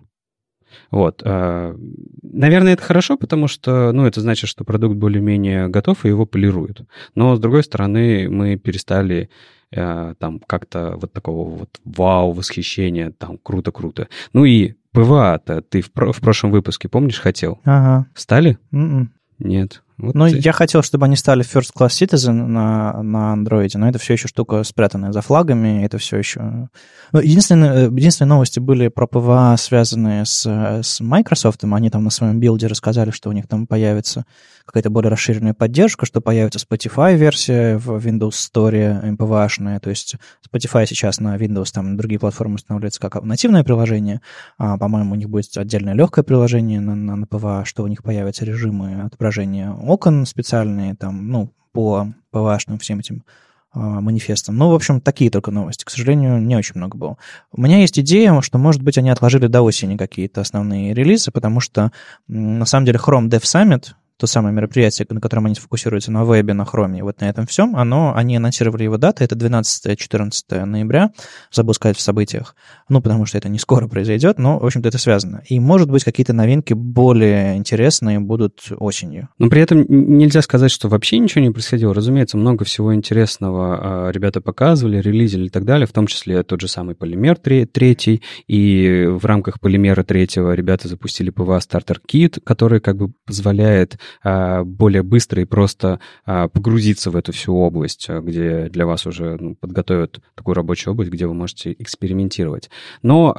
Вот. 0.91 1.23
А, 1.25 1.75
наверное, 2.23 2.75
это 2.75 2.83
хорошо, 2.83 3.17
потому 3.17 3.49
что, 3.49 3.93
ну, 3.93 4.07
это 4.07 4.21
значит, 4.21 4.49
что 4.49 4.65
продукт 4.65 4.97
более-менее 4.97 5.69
готов, 5.69 6.05
и 6.05 6.09
его 6.09 6.27
полируют. 6.27 6.83
Но, 7.15 7.37
с 7.37 7.41
другой 7.41 7.63
стороны, 7.63 8.29
мы 8.29 8.57
перестали 8.57 9.31
Э, 9.71 10.15
там 10.19 10.41
как-то 10.41 10.95
вот 10.97 11.13
такого 11.13 11.51
вот 11.51 11.81
вау, 11.85 12.33
восхищения, 12.33 13.11
там 13.11 13.39
круто-круто. 13.39 14.09
Ну 14.33 14.45
и 14.45 14.75
PWA 14.93 15.27
-то 15.27 15.61
ты 15.61 15.83
в, 15.83 15.91
в 15.95 16.21
прошлом 16.21 16.51
выпуске, 16.51 16.89
помнишь, 16.89 17.21
хотел? 17.21 17.61
Ага. 17.65 18.07
Стали? 18.15 18.59
М-м. 18.73 18.79
М-м. 18.79 19.13
Нет. 19.39 19.83
Вот 19.99 20.15
ну, 20.15 20.29
ты... 20.29 20.39
я 20.39 20.53
хотел, 20.53 20.83
чтобы 20.83 21.07
они 21.07 21.17
стали 21.17 21.45
First 21.45 21.71
Class 21.77 21.89
Citizen 21.89 22.47
на, 22.47 23.03
на 23.03 23.35
Android, 23.35 23.71
но 23.75 23.89
это 23.89 23.99
все 23.99 24.13
еще 24.13 24.29
штука 24.29 24.63
спрятанная 24.63 25.11
за 25.11 25.23
флагами, 25.23 25.85
это 25.85 25.99
все 25.99 26.19
еще... 26.19 26.69
Ну, 27.13 27.21
единственные, 27.21 27.87
единственные 27.87 28.29
новости 28.29 28.61
были 28.61 28.89
про 28.89 29.09
PWA, 29.09 29.57
связанные 29.59 30.25
с, 30.25 30.47
с 30.47 31.01
Microsoft, 31.01 31.65
они 31.65 31.91
там 31.91 32.05
на 32.05 32.11
своем 32.11 32.39
Build 32.39 32.64
е 32.64 32.69
рассказали, 32.69 33.11
что 33.11 33.29
у 33.29 33.33
них 33.33 33.49
там 33.49 33.67
появится 33.67 34.25
какая-то 34.69 34.91
более 34.91 35.11
расширенная 35.11 35.55
поддержка, 35.55 36.05
что 36.05 36.21
появится 36.21 36.61
Spotify-версия 36.61 37.79
в 37.79 37.97
Windows 37.97 38.33
Store 38.53 39.17
MPVA-шная, 39.17 39.81
то 39.81 39.89
есть 39.89 40.17
Spotify 40.47 40.87
сейчас 40.87 41.21
на 41.21 41.37
Windows, 41.37 41.73
там, 41.73 41.97
другие 41.97 42.21
платформы 42.21 42.57
устанавливается 42.57 43.01
как 43.01 43.23
нативное 43.23 43.65
приложение, 43.65 44.21
а, 44.59 44.77
по-моему, 44.77 45.13
у 45.13 45.17
них 45.17 45.31
будет 45.31 45.57
отдельное 45.57 45.95
легкое 45.95 46.23
приложение 46.23 46.81
на, 46.81 46.95
на, 46.95 47.17
на 47.17 47.25
PVA, 47.25 47.65
что 47.65 47.83
у 47.83 47.87
них 47.87 48.03
появятся 48.03 48.45
режимы 48.45 49.01
отображения 49.03 49.71
окон 49.91 50.27
специальные, 50.27 50.95
там, 50.95 51.29
ну, 51.29 51.53
по 51.73 52.09
PVA-шным 52.33 52.79
всем 52.79 53.01
этим 53.01 53.25
а, 53.73 54.01
манифестом. 54.01 54.57
Ну, 54.57 54.71
в 54.71 54.75
общем, 54.75 55.01
такие 55.01 55.31
только 55.31 55.51
новости. 55.51 55.85
К 55.85 55.91
сожалению, 55.91 56.41
не 56.41 56.57
очень 56.57 56.77
много 56.77 56.97
было. 56.97 57.19
У 57.53 57.61
меня 57.61 57.79
есть 57.79 57.99
идея, 57.99 58.41
что, 58.41 58.59
может 58.59 58.83
быть, 58.83 58.99
они 58.99 59.11
отложили 59.11 59.47
до 59.47 59.63
осени 59.63 59.97
какие-то 59.97 60.41
основные 60.41 60.95
релизы, 60.95 61.31
потому 61.31 61.61
что, 61.61 61.93
на 62.27 62.65
самом 62.65 62.87
деле, 62.87 62.99
Chrome 62.99 63.29
Dev 63.29 63.43
Summit, 63.43 63.89
то 64.19 64.27
самое 64.27 64.55
мероприятие, 64.55 65.07
на 65.09 65.21
котором 65.21 65.47
они 65.47 65.55
фокусируются 65.55 66.11
на 66.11 66.25
вебе, 66.25 66.53
на 66.53 66.65
хроме, 66.65 67.03
вот 67.05 67.21
на 67.21 67.31
этом 67.31 67.47
всем, 67.47 67.77
оно, 67.77 68.13
они 68.15 68.37
анонсировали 68.37 68.83
его 68.83 68.99
даты, 68.99 69.25
это 69.25 69.37
12-14 69.37 70.65
ноября, 70.65 71.11
забыл 71.53 71.75
сказать 71.75 71.97
в 71.97 72.01
событиях, 72.01 72.57
ну, 72.89 73.01
потому 73.01 73.27
что 73.27 73.39
это 73.39 73.49
не 73.49 73.59
скоро 73.59 73.87
произойдет, 73.87 74.39
но, 74.39 74.59
в 74.59 74.67
общем-то, 74.67 74.89
это 74.89 74.99
связано. 74.99 75.43
И, 75.49 75.61
может 75.61 75.91
быть, 75.91 76.03
какие-то 76.05 76.33
новинки 76.33 76.75
более 76.75 77.57
интересные 77.57 78.19
будут 78.19 78.73
осенью. 78.77 79.29
Но 79.39 79.49
при 79.49 79.63
этом 79.63 79.85
нельзя 79.89 80.43
сказать, 80.43 80.73
что 80.73 80.89
вообще 80.89 81.19
ничего 81.19 81.45
не 81.45 81.51
происходило. 81.51 81.95
Разумеется, 81.95 82.37
много 82.37 82.65
всего 82.65 82.95
интересного 82.95 84.09
а, 84.09 84.11
ребята 84.11 84.41
показывали, 84.41 85.01
релизили 85.01 85.47
и 85.47 85.51
так 85.51 85.65
далее, 85.65 85.87
в 85.87 85.93
том 85.93 86.07
числе 86.09 86.43
тот 86.43 86.61
же 86.61 86.67
самый 86.69 86.97
полимер 86.97 87.37
третий, 87.37 88.23
и 88.49 89.07
в 89.09 89.25
рамках 89.25 89.61
полимера 89.61 90.03
третьего 90.03 90.53
ребята 90.53 90.89
запустили 90.89 91.33
PVA 91.33 91.61
Starter 91.61 91.99
Kit, 92.11 92.41
который 92.43 92.81
как 92.81 92.97
бы 92.97 93.13
позволяет 93.27 93.99
более 94.23 95.03
быстро 95.03 95.43
и 95.43 95.45
просто 95.45 96.01
а, 96.25 96.49
погрузиться 96.49 97.11
в 97.11 97.17
эту 97.17 97.33
всю 97.33 97.55
область, 97.55 98.07
а, 98.09 98.21
где 98.21 98.69
для 98.69 98.87
вас 98.87 99.07
уже 99.07 99.37
ну, 99.41 99.55
подготовят 99.55 100.21
такую 100.35 100.55
рабочую 100.55 100.95
область, 100.95 101.11
где 101.11 101.27
вы 101.27 101.35
можете 101.35 101.73
экспериментировать. 101.79 102.71
Но, 103.03 103.33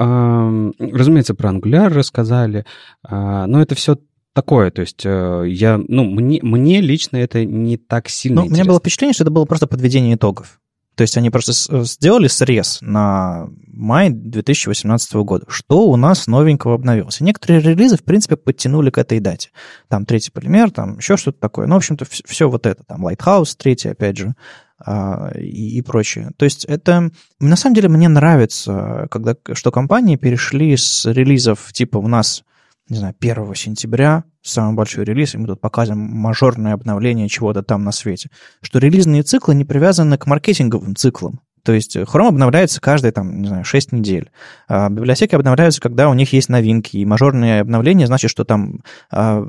разумеется, 0.79 1.35
про 1.35 1.51
Angular 1.51 1.89
рассказали, 1.89 2.65
но 3.09 3.61
это 3.61 3.75
все 3.75 3.97
такое, 4.33 4.71
то 4.71 4.81
есть 4.81 5.01
э, 5.05 5.43
я, 5.47 5.79
ну, 5.87 6.05
мне, 6.05 6.39
мне 6.41 6.81
лично 6.81 7.17
это 7.17 7.43
не 7.43 7.77
так 7.77 8.07
сильно 8.07 8.41
Ну, 8.41 8.47
у 8.47 8.49
меня 8.49 8.63
было 8.63 8.79
впечатление, 8.79 9.13
что 9.13 9.23
это 9.23 9.31
было 9.31 9.45
просто 9.45 9.67
подведение 9.67 10.15
итогов. 10.15 10.59
То 10.99 11.03
есть 11.03 11.15
они 11.15 11.29
просто 11.29 11.53
сделали 11.85 12.27
срез 12.27 12.79
на 12.81 13.47
май 13.67 14.09
2018 14.09 15.13
года. 15.13 15.45
Что 15.47 15.87
у 15.87 15.95
нас 15.95 16.27
новенького 16.27 16.75
обновилось? 16.75 17.21
И 17.21 17.23
некоторые 17.23 17.61
релизы, 17.61 17.95
в 17.95 18.03
принципе, 18.03 18.35
подтянули 18.35 18.89
к 18.89 18.97
этой 18.97 19.21
дате. 19.21 19.51
Там 19.87 20.05
третий 20.05 20.29
полимер, 20.29 20.71
там 20.71 20.97
еще 20.97 21.15
что-то 21.15 21.39
такое. 21.39 21.67
Ну, 21.67 21.75
в 21.75 21.77
общем-то, 21.77 22.03
все 22.25 22.49
вот 22.49 22.65
это. 22.65 22.83
Там 22.83 23.07
Lighthouse 23.07 23.55
третий, 23.57 23.87
опять 23.87 24.17
же, 24.17 24.33
а, 24.77 25.31
и, 25.37 25.77
и 25.77 25.81
прочее. 25.81 26.31
То 26.35 26.43
есть 26.43 26.65
это, 26.65 27.11
на 27.39 27.55
самом 27.55 27.75
деле, 27.75 27.87
мне 27.87 28.09
нравится, 28.09 29.07
когда, 29.09 29.37
что 29.53 29.71
компании 29.71 30.17
перешли 30.17 30.75
с 30.75 31.05
релизов 31.05 31.71
типа 31.71 31.97
у 31.97 32.09
нас, 32.09 32.43
не 32.89 32.97
знаю, 32.97 33.15
1 33.19 33.55
сентября, 33.55 34.23
самый 34.41 34.75
большой 34.75 35.05
релиз, 35.05 35.35
и 35.35 35.37
мы 35.37 35.47
тут 35.47 35.61
показываем 35.61 36.03
мажорное 36.03 36.73
обновление 36.73 37.29
чего-то 37.29 37.63
там 37.63 37.83
на 37.83 37.91
свете, 37.91 38.29
что 38.61 38.79
релизные 38.79 39.23
циклы 39.23 39.55
не 39.55 39.65
привязаны 39.65 40.17
к 40.17 40.25
маркетинговым 40.25 40.95
циклам. 40.95 41.41
То 41.63 41.73
есть 41.73 41.95
Chrome 41.95 42.29
обновляется 42.29 42.81
каждые, 42.81 43.11
там, 43.11 43.41
не 43.41 43.47
знаю, 43.47 43.63
6 43.63 43.91
недель. 43.91 44.31
А 44.67 44.89
библиотеки 44.89 45.35
обновляются, 45.35 45.81
когда 45.81 46.09
у 46.09 46.13
них 46.13 46.31
есть 46.33 46.49
новинки. 46.49 46.97
И 46.97 47.05
мажорные 47.05 47.61
обновления 47.61 48.07
значит, 48.07 48.31
что 48.31 48.45
там 48.45 48.79
а, 49.11 49.43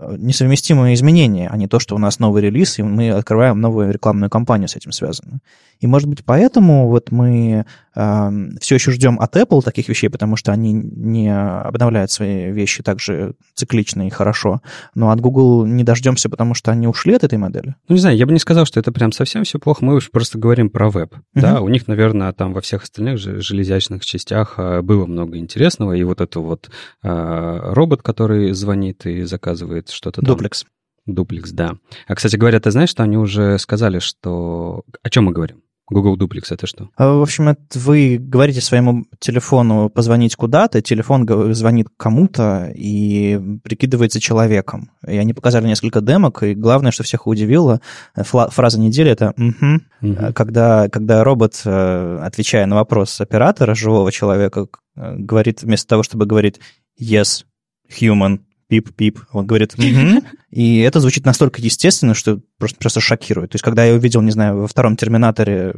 несовместимые 0.00 0.94
изменения, 0.94 1.48
а 1.48 1.56
не 1.56 1.68
то, 1.68 1.78
что 1.78 1.94
у 1.94 1.98
нас 1.98 2.18
новый 2.18 2.42
релиз, 2.42 2.78
и 2.78 2.82
мы 2.82 3.10
открываем 3.10 3.60
новую 3.60 3.92
рекламную 3.92 4.30
кампанию 4.30 4.68
с 4.68 4.76
этим 4.76 4.92
связанную. 4.92 5.40
И, 5.80 5.86
может 5.86 6.08
быть, 6.08 6.24
поэтому 6.24 6.88
вот 6.88 7.10
мы 7.10 7.66
э, 7.94 8.30
все 8.60 8.74
еще 8.76 8.90
ждем 8.90 9.20
от 9.20 9.36
Apple 9.36 9.62
таких 9.62 9.88
вещей, 9.88 10.08
потому 10.08 10.36
что 10.36 10.52
они 10.52 10.72
не 10.72 11.34
обновляют 11.34 12.10
свои 12.10 12.50
вещи 12.50 12.82
так 12.82 13.00
же 13.00 13.34
циклично 13.54 14.06
и 14.06 14.10
хорошо. 14.10 14.62
Но 14.94 15.10
от 15.10 15.20
Google 15.20 15.66
не 15.66 15.84
дождемся, 15.84 16.28
потому 16.28 16.54
что 16.54 16.70
они 16.70 16.86
ушли 16.86 17.14
от 17.14 17.24
этой 17.24 17.38
модели. 17.38 17.74
Ну, 17.88 17.94
не 17.94 18.00
знаю, 18.00 18.16
я 18.16 18.26
бы 18.26 18.32
не 18.32 18.38
сказал, 18.38 18.64
что 18.64 18.80
это 18.80 18.92
прям 18.92 19.12
совсем 19.12 19.44
все 19.44 19.58
плохо. 19.58 19.84
Мы 19.84 19.94
уж 19.94 20.10
просто 20.10 20.38
говорим 20.38 20.70
про 20.70 20.90
веб. 20.90 21.14
Uh-huh. 21.14 21.20
Да, 21.34 21.60
у 21.60 21.68
них, 21.68 21.86
наверное, 21.86 22.32
там 22.32 22.52
во 22.52 22.60
всех 22.60 22.84
остальных 22.84 23.18
же 23.18 23.40
железячных 23.40 24.04
частях 24.04 24.54
а, 24.56 24.82
было 24.82 25.06
много 25.06 25.36
интересного. 25.36 25.92
И 25.92 26.02
вот 26.04 26.20
это 26.20 26.40
вот 26.40 26.70
э, 27.02 27.58
робот, 27.72 28.02
который 28.02 28.52
звонит 28.52 29.06
и 29.06 29.22
заказывает 29.22 29.83
что-то 29.90 30.20
там. 30.20 30.28
Дуплекс. 30.28 30.64
Дуплекс, 31.06 31.50
да. 31.50 31.76
А, 32.06 32.14
кстати 32.14 32.36
говоря, 32.36 32.60
ты 32.60 32.70
знаешь, 32.70 32.90
что 32.90 33.02
они 33.02 33.16
уже 33.16 33.58
сказали, 33.58 33.98
что... 33.98 34.84
О 35.02 35.10
чем 35.10 35.24
мы 35.24 35.32
говорим? 35.32 35.62
Google 35.90 36.16
Duplex 36.16 36.44
это 36.50 36.66
что? 36.66 36.88
А, 36.96 37.18
в 37.18 37.22
общем, 37.22 37.48
это 37.48 37.60
вы 37.74 38.16
говорите 38.18 38.60
своему 38.62 39.04
телефону 39.18 39.90
позвонить 39.90 40.34
куда-то, 40.34 40.80
телефон 40.80 41.26
звонит 41.54 41.88
кому-то 41.98 42.72
и 42.74 43.38
прикидывается 43.62 44.18
человеком. 44.18 44.90
И 45.06 45.16
они 45.16 45.34
показали 45.34 45.66
несколько 45.66 46.00
демок, 46.00 46.42
и 46.42 46.54
главное, 46.54 46.90
что 46.90 47.02
всех 47.02 47.26
удивило, 47.26 47.82
фраза 48.14 48.80
недели 48.80 49.10
это 49.10 49.34
«угу», 49.36 49.80
угу. 50.00 50.32
Когда, 50.34 50.88
когда 50.88 51.22
робот, 51.22 51.60
э, 51.64 52.18
отвечая 52.22 52.66
на 52.66 52.76
вопрос 52.76 53.20
оператора, 53.20 53.74
живого 53.74 54.10
человека, 54.10 54.68
э, 54.96 55.16
говорит 55.16 55.62
вместо 55.62 55.88
того, 55.88 56.02
чтобы 56.02 56.24
говорить 56.24 56.60
«yes, 56.98 57.44
human», 57.90 58.40
пип-пип. 58.68 59.20
Он 59.32 59.46
говорит, 59.46 59.74
угу. 59.74 60.24
и 60.50 60.78
это 60.78 61.00
звучит 61.00 61.24
настолько 61.24 61.60
естественно, 61.60 62.14
что 62.14 62.40
просто, 62.58 62.78
просто 62.78 63.00
шокирует. 63.00 63.50
То 63.52 63.56
есть, 63.56 63.64
когда 63.64 63.84
я 63.84 63.94
увидел, 63.94 64.22
не 64.22 64.30
знаю, 64.30 64.58
во 64.58 64.68
втором 64.68 64.96
«Терминаторе» 64.96 65.74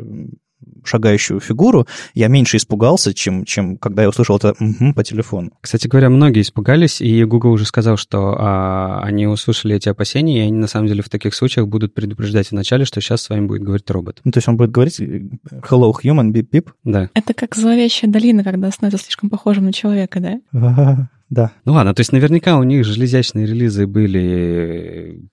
шагающую 0.84 1.40
фигуру, 1.40 1.86
я 2.14 2.28
меньше 2.28 2.56
испугался, 2.56 3.12
чем, 3.12 3.44
чем 3.44 3.76
когда 3.76 4.02
я 4.02 4.08
услышал 4.08 4.36
это 4.36 4.54
угу 4.58 4.94
по 4.94 5.04
телефону. 5.04 5.50
Кстати 5.60 5.86
говоря, 5.86 6.08
многие 6.08 6.42
испугались, 6.42 7.00
и 7.00 7.24
Google 7.24 7.50
уже 7.50 7.66
сказал, 7.66 7.96
что 7.96 8.36
а, 8.38 9.00
они 9.02 9.26
услышали 9.26 9.74
эти 9.74 9.88
опасения, 9.88 10.38
и 10.38 10.48
они 10.48 10.52
на 10.52 10.66
самом 10.68 10.86
деле 10.86 11.02
в 11.02 11.08
таких 11.08 11.34
случаях 11.34 11.68
будут 11.68 11.92
предупреждать 11.94 12.50
вначале, 12.50 12.84
что 12.84 13.00
сейчас 13.00 13.22
с 13.22 13.28
вами 13.28 13.46
будет 13.46 13.62
говорить 13.62 13.90
робот. 13.90 14.20
Ну, 14.24 14.32
то 14.32 14.38
есть 14.38 14.48
он 14.48 14.56
будет 14.56 14.70
говорить 14.70 15.00
«hello, 15.00 15.92
human, 16.02 16.30
beep, 16.30 16.48
beep»? 16.50 16.68
Да. 16.84 17.10
Это 17.14 17.34
как 17.34 17.56
зловещая 17.56 18.10
долина, 18.10 18.44
когда 18.44 18.70
становится 18.70 19.04
слишком 19.04 19.28
похожим 19.28 19.64
на 19.64 19.72
человека, 19.72 20.20
да? 20.20 21.08
Да. 21.28 21.52
Ну 21.64 21.72
ладно, 21.72 21.94
то 21.94 22.00
есть 22.00 22.12
наверняка 22.12 22.56
у 22.56 22.62
них 22.62 22.84
железячные 22.84 23.46
релизы 23.46 23.86
были 23.86 25.28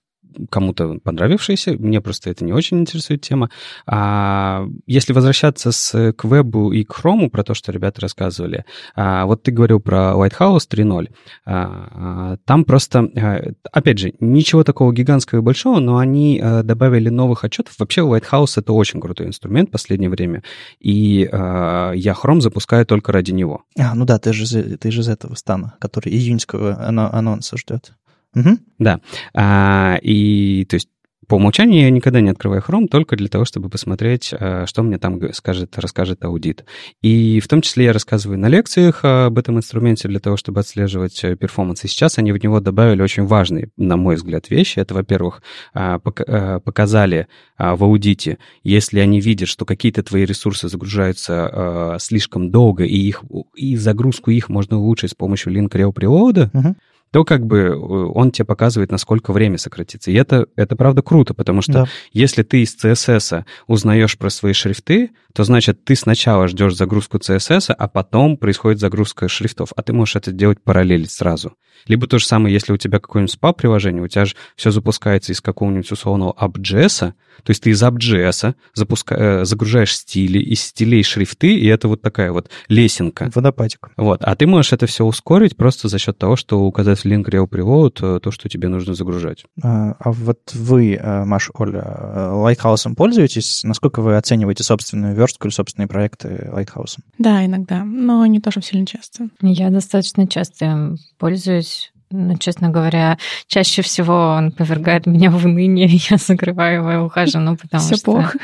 кому-то 0.50 0.98
понравившиеся, 1.02 1.74
мне 1.78 2.00
просто 2.00 2.30
это 2.30 2.44
не 2.44 2.52
очень 2.52 2.80
интересует 2.80 3.22
тема. 3.22 3.50
А 3.86 4.66
если 4.86 5.12
возвращаться 5.12 5.72
с, 5.72 6.12
к 6.12 6.24
вебу 6.24 6.72
и 6.72 6.84
к 6.84 6.92
хрому, 6.92 7.30
про 7.30 7.44
то, 7.44 7.54
что 7.54 7.72
ребята 7.72 8.00
рассказывали, 8.00 8.64
а, 8.94 9.26
вот 9.26 9.42
ты 9.42 9.52
говорил 9.52 9.80
про 9.80 10.14
Lighthouse 10.16 10.68
3.0, 10.70 11.08
а, 11.44 11.88
а, 11.92 12.36
там 12.44 12.64
просто, 12.64 13.08
а, 13.16 13.42
опять 13.72 13.98
же, 13.98 14.14
ничего 14.20 14.64
такого 14.64 14.92
гигантского 14.92 15.38
и 15.38 15.42
большого, 15.42 15.80
но 15.80 15.98
они 15.98 16.40
а, 16.42 16.62
добавили 16.62 17.08
новых 17.08 17.44
отчетов. 17.44 17.74
Вообще 17.78 18.02
Lighthouse— 18.02 18.54
это 18.56 18.72
очень 18.72 19.00
крутой 19.00 19.26
инструмент 19.28 19.68
в 19.68 19.72
последнее 19.72 20.10
время, 20.10 20.42
и 20.80 21.28
а, 21.32 21.92
я 21.92 22.12
Chrome 22.12 22.40
запускаю 22.40 22.86
только 22.86 23.12
ради 23.12 23.32
него. 23.32 23.62
А, 23.78 23.94
ну 23.94 24.04
да, 24.04 24.18
ты 24.18 24.32
же, 24.32 24.46
ты 24.76 24.90
же 24.90 25.00
из 25.00 25.08
этого 25.08 25.34
стана, 25.34 25.74
который 25.80 26.12
июньского 26.12 26.76
анонса 26.86 27.56
ждет. 27.56 27.92
Угу. 28.34 28.58
Да. 28.78 29.00
А, 29.34 29.98
и 30.02 30.64
то 30.68 30.74
есть 30.74 30.88
по 31.26 31.36
умолчанию 31.36 31.82
я 31.82 31.90
никогда 31.90 32.20
не 32.20 32.30
открываю 32.30 32.62
Chrome 32.62 32.86
только 32.86 33.16
для 33.16 33.28
того, 33.28 33.44
чтобы 33.44 33.68
посмотреть, 33.68 34.32
а, 34.32 34.66
что 34.66 34.82
мне 34.82 34.98
там 34.98 35.32
скажет, 35.32 35.78
расскажет 35.78 36.24
аудит. 36.24 36.64
И 37.02 37.40
в 37.40 37.48
том 37.48 37.62
числе 37.62 37.86
я 37.86 37.92
рассказываю 37.92 38.38
на 38.38 38.46
лекциях 38.46 39.00
об 39.04 39.38
этом 39.38 39.56
инструменте 39.58 40.08
для 40.08 40.20
того, 40.20 40.36
чтобы 40.36 40.60
отслеживать 40.60 41.22
э, 41.24 41.36
перформанс. 41.36 41.84
И 41.84 41.88
сейчас 41.88 42.18
они 42.18 42.32
в 42.32 42.42
него 42.42 42.60
добавили 42.60 43.02
очень 43.02 43.24
важные, 43.24 43.70
на 43.76 43.96
мой 43.96 44.16
взгляд, 44.16 44.50
вещи. 44.50 44.78
Это, 44.78 44.94
во-первых, 44.94 45.42
а, 45.72 45.98
э, 45.98 46.60
показали 46.60 47.26
в 47.58 47.84
аудите, 47.84 48.38
если 48.62 48.98
они 48.98 49.20
видят, 49.20 49.48
что 49.48 49.64
какие-то 49.64 50.02
твои 50.02 50.24
ресурсы 50.24 50.68
загружаются 50.68 51.96
слишком 52.00 52.50
долго, 52.50 52.84
и, 52.84 52.96
их, 52.96 53.22
и 53.54 53.76
загрузку 53.76 54.30
их 54.30 54.48
можно 54.48 54.78
улучшить 54.78 55.12
с 55.12 55.14
помощью 55.14 55.52
preload, 55.52 56.50
uh-huh 56.50 56.74
то 57.14 57.22
как 57.22 57.46
бы 57.46 57.58
э, 57.58 57.72
он 57.72 58.32
тебе 58.32 58.44
показывает, 58.44 58.90
насколько 58.90 59.32
время 59.32 59.56
сократится. 59.56 60.10
И 60.10 60.14
это, 60.14 60.48
это 60.56 60.74
правда 60.74 61.00
круто, 61.00 61.32
потому 61.32 61.62
что 61.62 61.72
да. 61.72 61.84
если 62.12 62.42
ты 62.42 62.62
из 62.62 62.74
CSS 62.74 63.44
узнаешь 63.68 64.18
про 64.18 64.30
свои 64.30 64.52
шрифты, 64.52 65.12
то 65.32 65.44
значит 65.44 65.84
ты 65.84 65.94
сначала 65.94 66.48
ждешь 66.48 66.74
загрузку 66.74 67.18
CSS, 67.18 67.72
а 67.72 67.86
потом 67.86 68.36
происходит 68.36 68.80
загрузка 68.80 69.28
шрифтов, 69.28 69.72
а 69.76 69.82
ты 69.82 69.92
можешь 69.92 70.16
это 70.16 70.32
делать 70.32 70.60
параллелить 70.60 71.12
сразу. 71.12 71.52
Либо 71.86 72.08
то 72.08 72.18
же 72.18 72.26
самое, 72.26 72.52
если 72.52 72.72
у 72.72 72.78
тебя 72.78 72.98
какое-нибудь 72.98 73.38
SPA-приложение, 73.40 74.02
у 74.02 74.08
тебя 74.08 74.24
же 74.24 74.34
все 74.56 74.72
запускается 74.72 75.30
из 75.30 75.40
какого-нибудь 75.40 75.92
условного 75.92 76.32
app.js, 76.32 77.12
то 77.42 77.50
есть 77.50 77.62
ты 77.62 77.70
из 77.70 77.82
app.js 77.82 78.54
запуска... 78.74 79.14
Э, 79.14 79.44
загружаешь 79.44 79.96
стили, 79.96 80.38
из 80.38 80.62
стилей 80.62 81.02
шрифты, 81.02 81.56
и 81.56 81.66
это 81.66 81.88
вот 81.88 82.02
такая 82.02 82.32
вот 82.32 82.50
лесенка. 82.68 83.30
Водопадик. 83.34 83.90
Вот. 83.96 84.22
А 84.22 84.34
ты 84.36 84.46
можешь 84.46 84.72
это 84.72 84.86
все 84.86 85.04
ускорить 85.04 85.56
просто 85.56 85.88
за 85.88 85.98
счет 85.98 86.18
того, 86.18 86.36
что 86.36 86.62
указать 86.62 87.00
в 87.00 87.04
link 87.04 87.24
rel 87.24 87.48
preload 87.48 88.20
то, 88.20 88.30
что 88.30 88.48
тебе 88.48 88.68
нужно 88.68 88.94
загружать. 88.94 89.44
А, 89.62 89.94
а 89.98 90.12
вот 90.12 90.52
вы, 90.54 90.94
э, 90.94 91.24
Маш, 91.24 91.50
Оля, 91.54 91.84
Lighthouse 92.32 92.94
пользуетесь? 92.94 93.62
Насколько 93.64 94.00
вы 94.02 94.16
оцениваете 94.16 94.64
собственную 94.64 95.14
верстку 95.14 95.48
или 95.48 95.54
собственные 95.54 95.88
проекты 95.88 96.50
Lighthouse? 96.52 96.98
Да, 97.18 97.44
иногда, 97.44 97.84
но 97.84 98.24
не 98.26 98.40
тоже 98.40 98.62
сильно 98.62 98.86
часто. 98.86 99.28
Я 99.40 99.70
достаточно 99.70 100.26
часто 100.26 100.96
пользуюсь 101.18 101.93
но, 102.10 102.36
честно 102.36 102.70
говоря, 102.70 103.18
чаще 103.46 103.82
всего 103.82 104.34
он 104.36 104.52
повергает 104.52 105.06
меня 105.06 105.30
в 105.30 105.44
уныние, 105.44 105.88
я 106.10 106.16
закрываю 106.16 106.80
его 106.80 106.92
и 106.92 106.96
ухожу, 106.96 107.38
ну, 107.38 107.56
потому 107.56 107.82
все 107.82 107.96
что... 107.96 108.04
плохо. 108.04 108.38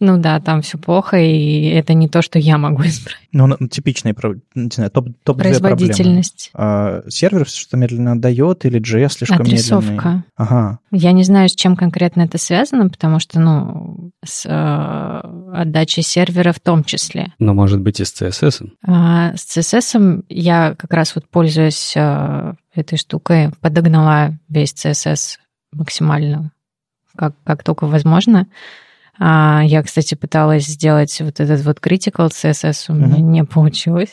Ну 0.00 0.18
да, 0.18 0.40
там 0.40 0.60
все 0.60 0.76
плохо, 0.76 1.16
и 1.16 1.68
это 1.68 1.94
не 1.94 2.08
то, 2.08 2.20
что 2.20 2.38
я 2.38 2.58
могу 2.58 2.82
исправить. 2.82 3.28
Ну, 3.32 3.56
типичные, 3.68 4.14
не 4.54 4.70
знаю, 4.72 4.90
топ, 4.90 5.08
топ 5.22 5.38
Производительность. 5.38 6.50
А, 6.52 7.02
сервер 7.08 7.46
что 7.46 7.76
медленно 7.76 8.12
отдает 8.12 8.64
или 8.64 8.80
JS 8.80 9.10
слишком 9.10 9.42
Отрисовка. 9.42 9.90
медленный? 9.90 10.22
Ага. 10.36 10.78
Я 10.90 11.12
не 11.12 11.22
знаю, 11.24 11.48
с 11.48 11.54
чем 11.54 11.76
конкретно 11.76 12.22
это 12.22 12.38
связано, 12.38 12.88
потому 12.88 13.18
что, 13.18 13.40
ну, 13.40 14.10
с 14.24 14.46
э, 14.46 15.20
отдачей 15.54 16.02
сервера 16.02 16.52
в 16.52 16.60
том 16.60 16.84
числе. 16.84 17.32
Но, 17.38 17.54
может 17.54 17.80
быть, 17.80 18.00
и 18.00 18.04
с 18.04 18.20
CSS? 18.20 18.68
А, 18.86 19.34
с 19.36 19.56
CSS 19.56 20.24
я 20.28 20.74
как 20.76 20.92
раз 20.92 21.14
вот 21.14 21.28
пользуюсь 21.28 21.92
э, 21.96 22.54
этой 22.74 22.98
штукой, 22.98 23.50
подогнала 23.60 24.38
весь 24.48 24.72
CSS 24.74 25.38
максимально, 25.72 26.52
как, 27.16 27.34
как 27.44 27.62
только 27.62 27.86
возможно. 27.86 28.46
А, 29.18 29.62
я, 29.64 29.82
кстати, 29.82 30.14
пыталась 30.14 30.66
сделать 30.66 31.16
вот 31.20 31.40
этот 31.40 31.64
вот 31.64 31.78
critical 31.78 32.28
CSS, 32.28 32.86
у 32.88 32.94
меня 32.94 33.16
mm-hmm. 33.16 33.20
не 33.20 33.44
получилось. 33.44 34.12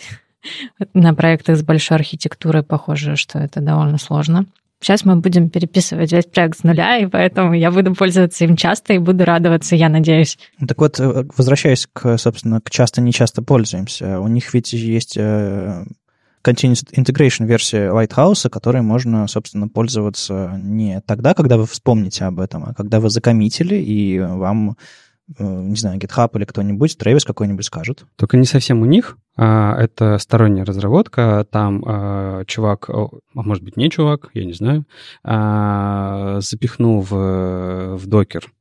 На 0.94 1.14
проектах 1.14 1.58
с 1.58 1.64
большой 1.64 1.98
архитектурой 1.98 2.64
похоже, 2.64 3.16
что 3.16 3.40
это 3.40 3.62
довольно 3.62 3.98
сложно. 3.98 4.46
Сейчас 4.82 5.06
мы 5.06 5.16
будем 5.16 5.52
переписывать 5.52 6.12
весь 6.12 6.26
проект 6.26 6.58
с 6.58 6.64
нуля, 6.64 6.98
и 6.98 7.06
поэтому 7.06 7.54
я 7.54 7.70
буду 7.70 7.94
пользоваться 7.94 8.46
им 8.46 8.58
часто 8.58 8.94
и 8.94 8.98
буду 8.98 9.26
радоваться, 9.26 9.76
я 9.76 9.90
надеюсь. 9.90 10.40
Так 10.68 10.80
вот, 10.80 11.00
э, 11.00 11.26
возвращаясь 11.38 11.88
к, 11.94 12.18
собственно, 12.18 12.60
к 12.62 12.72
часто-не 12.72 13.14
часто 13.14 13.44
пользуемся, 13.44 14.20
у 14.20 14.28
них 14.28 14.52
ведь 14.56 14.74
есть 14.74 15.18
э, 15.18 15.86
Continuous 16.44 16.86
Integration 16.96 17.46
версия 17.46 17.90
Lighthouse, 17.90 18.50
которой 18.50 18.82
можно, 18.82 19.28
собственно, 19.28 19.68
пользоваться 19.68 20.60
не 20.62 21.02
тогда, 21.02 21.34
когда 21.34 21.58
вы 21.58 21.66
вспомните 21.66 22.26
об 22.26 22.40
этом, 22.40 22.64
а 22.66 22.74
когда 22.74 23.00
вы 23.00 23.10
закоммитили, 23.10 23.76
и 23.76 24.20
вам 24.20 24.78
не 25.40 25.76
знаю, 25.76 26.00
GitHub 26.00 26.30
или 26.36 26.46
кто-нибудь, 26.46 26.98
Travis 27.00 27.26
какой-нибудь 27.26 27.66
скажет. 27.66 28.06
Только 28.18 28.38
не 28.38 28.46
совсем 28.46 28.82
у 28.82 28.86
них. 28.86 29.18
А, 29.38 29.78
это 29.78 30.18
сторонняя 30.18 30.66
разработка. 30.66 31.46
Там 31.50 31.84
а, 31.86 32.44
чувак, 32.46 32.90
а 32.90 33.08
может 33.34 33.64
быть, 33.64 33.78
не 33.78 33.90
чувак, 33.90 34.30
я 34.34 34.46
не 34.46 34.54
знаю, 34.54 34.86
запихнул 36.42 37.02
в, 37.02 37.96
в 37.96 38.08
докер 38.08 38.52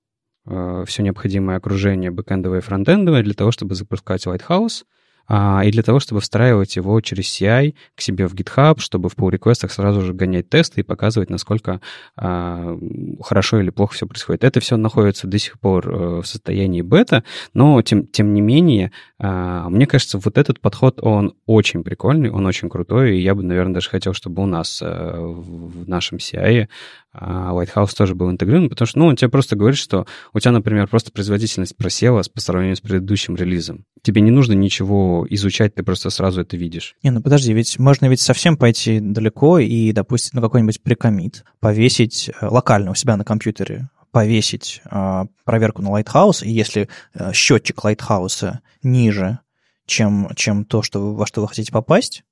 все 0.86 1.02
необходимое 1.02 1.58
окружение 1.58 2.10
бэкэндовое 2.10 2.58
и 2.58 2.62
фронтендовое 2.62 3.22
для 3.22 3.34
того, 3.34 3.52
чтобы 3.52 3.74
запускать 3.74 4.26
Lighthouse— 4.26 4.84
а, 4.92 4.99
и 5.28 5.70
для 5.70 5.82
того, 5.82 6.00
чтобы 6.00 6.20
встраивать 6.20 6.76
его 6.76 7.00
через 7.00 7.26
CI 7.26 7.74
к 7.94 8.00
себе 8.00 8.26
в 8.26 8.34
GitHub, 8.34 8.80
чтобы 8.80 9.08
в 9.08 9.16
pull 9.16 9.30
реквестах 9.30 9.70
сразу 9.70 10.00
же 10.00 10.12
гонять 10.12 10.48
тесты 10.48 10.80
и 10.80 10.84
показывать, 10.84 11.30
насколько 11.30 11.80
а, 12.16 12.76
хорошо 13.22 13.60
или 13.60 13.70
плохо 13.70 13.94
все 13.94 14.06
происходит. 14.06 14.44
Это 14.44 14.60
все 14.60 14.76
находится 14.76 15.26
до 15.26 15.38
сих 15.38 15.60
пор 15.60 15.88
э, 15.88 16.20
в 16.22 16.26
состоянии 16.26 16.82
бета, 16.82 17.22
но 17.54 17.80
тем, 17.82 18.06
тем 18.06 18.34
не 18.34 18.40
менее, 18.40 18.90
а, 18.90 19.09
мне 19.22 19.86
кажется, 19.86 20.18
вот 20.18 20.38
этот 20.38 20.60
подход, 20.60 20.98
он 21.02 21.34
очень 21.44 21.84
прикольный, 21.84 22.30
он 22.30 22.46
очень 22.46 22.70
крутой, 22.70 23.18
и 23.18 23.22
я 23.22 23.34
бы, 23.34 23.42
наверное, 23.42 23.74
даже 23.74 23.90
хотел, 23.90 24.14
чтобы 24.14 24.42
у 24.42 24.46
нас 24.46 24.80
э, 24.80 24.86
в 24.86 25.88
нашем 25.88 26.18
CI 26.18 26.68
а 27.12 27.52
Lighthouse 27.52 27.96
тоже 27.96 28.14
был 28.14 28.30
интегрирован, 28.30 28.68
потому 28.68 28.86
что, 28.86 28.98
ну, 29.00 29.06
он 29.06 29.16
тебе 29.16 29.28
просто 29.28 29.56
говорит, 29.56 29.78
что 29.78 30.06
у 30.32 30.38
тебя, 30.38 30.52
например, 30.52 30.86
просто 30.86 31.10
производительность 31.10 31.76
просела 31.76 32.22
по 32.32 32.40
сравнению 32.40 32.76
с 32.76 32.80
предыдущим 32.80 33.34
релизом. 33.34 33.84
Тебе 34.02 34.20
не 34.20 34.30
нужно 34.30 34.52
ничего 34.52 35.26
изучать, 35.28 35.74
ты 35.74 35.82
просто 35.82 36.10
сразу 36.10 36.42
это 36.42 36.56
видишь. 36.56 36.94
Не, 37.02 37.10
ну 37.10 37.20
подожди, 37.20 37.52
ведь 37.52 37.78
можно 37.78 38.06
ведь 38.06 38.20
совсем 38.20 38.56
пойти 38.56 39.00
далеко 39.00 39.58
и, 39.58 39.92
допустим, 39.92 40.36
на 40.36 40.42
какой-нибудь 40.42 40.82
прикомит 40.82 41.44
повесить 41.58 42.30
э, 42.30 42.46
локально 42.46 42.92
у 42.92 42.94
себя 42.94 43.16
на 43.16 43.24
компьютере 43.24 43.88
повесить 44.10 44.82
э, 44.90 45.24
проверку 45.44 45.82
на 45.82 45.88
Lighthouse, 45.88 46.44
и 46.44 46.50
если 46.50 46.88
э, 47.14 47.32
счетчик 47.32 47.78
Lighthouse 47.84 48.58
ниже, 48.82 49.38
чем, 49.86 50.30
чем 50.36 50.64
то, 50.64 50.82
что 50.82 51.14
во 51.14 51.26
что 51.26 51.40
вы 51.42 51.48
хотите 51.48 51.72
попасть, 51.72 52.24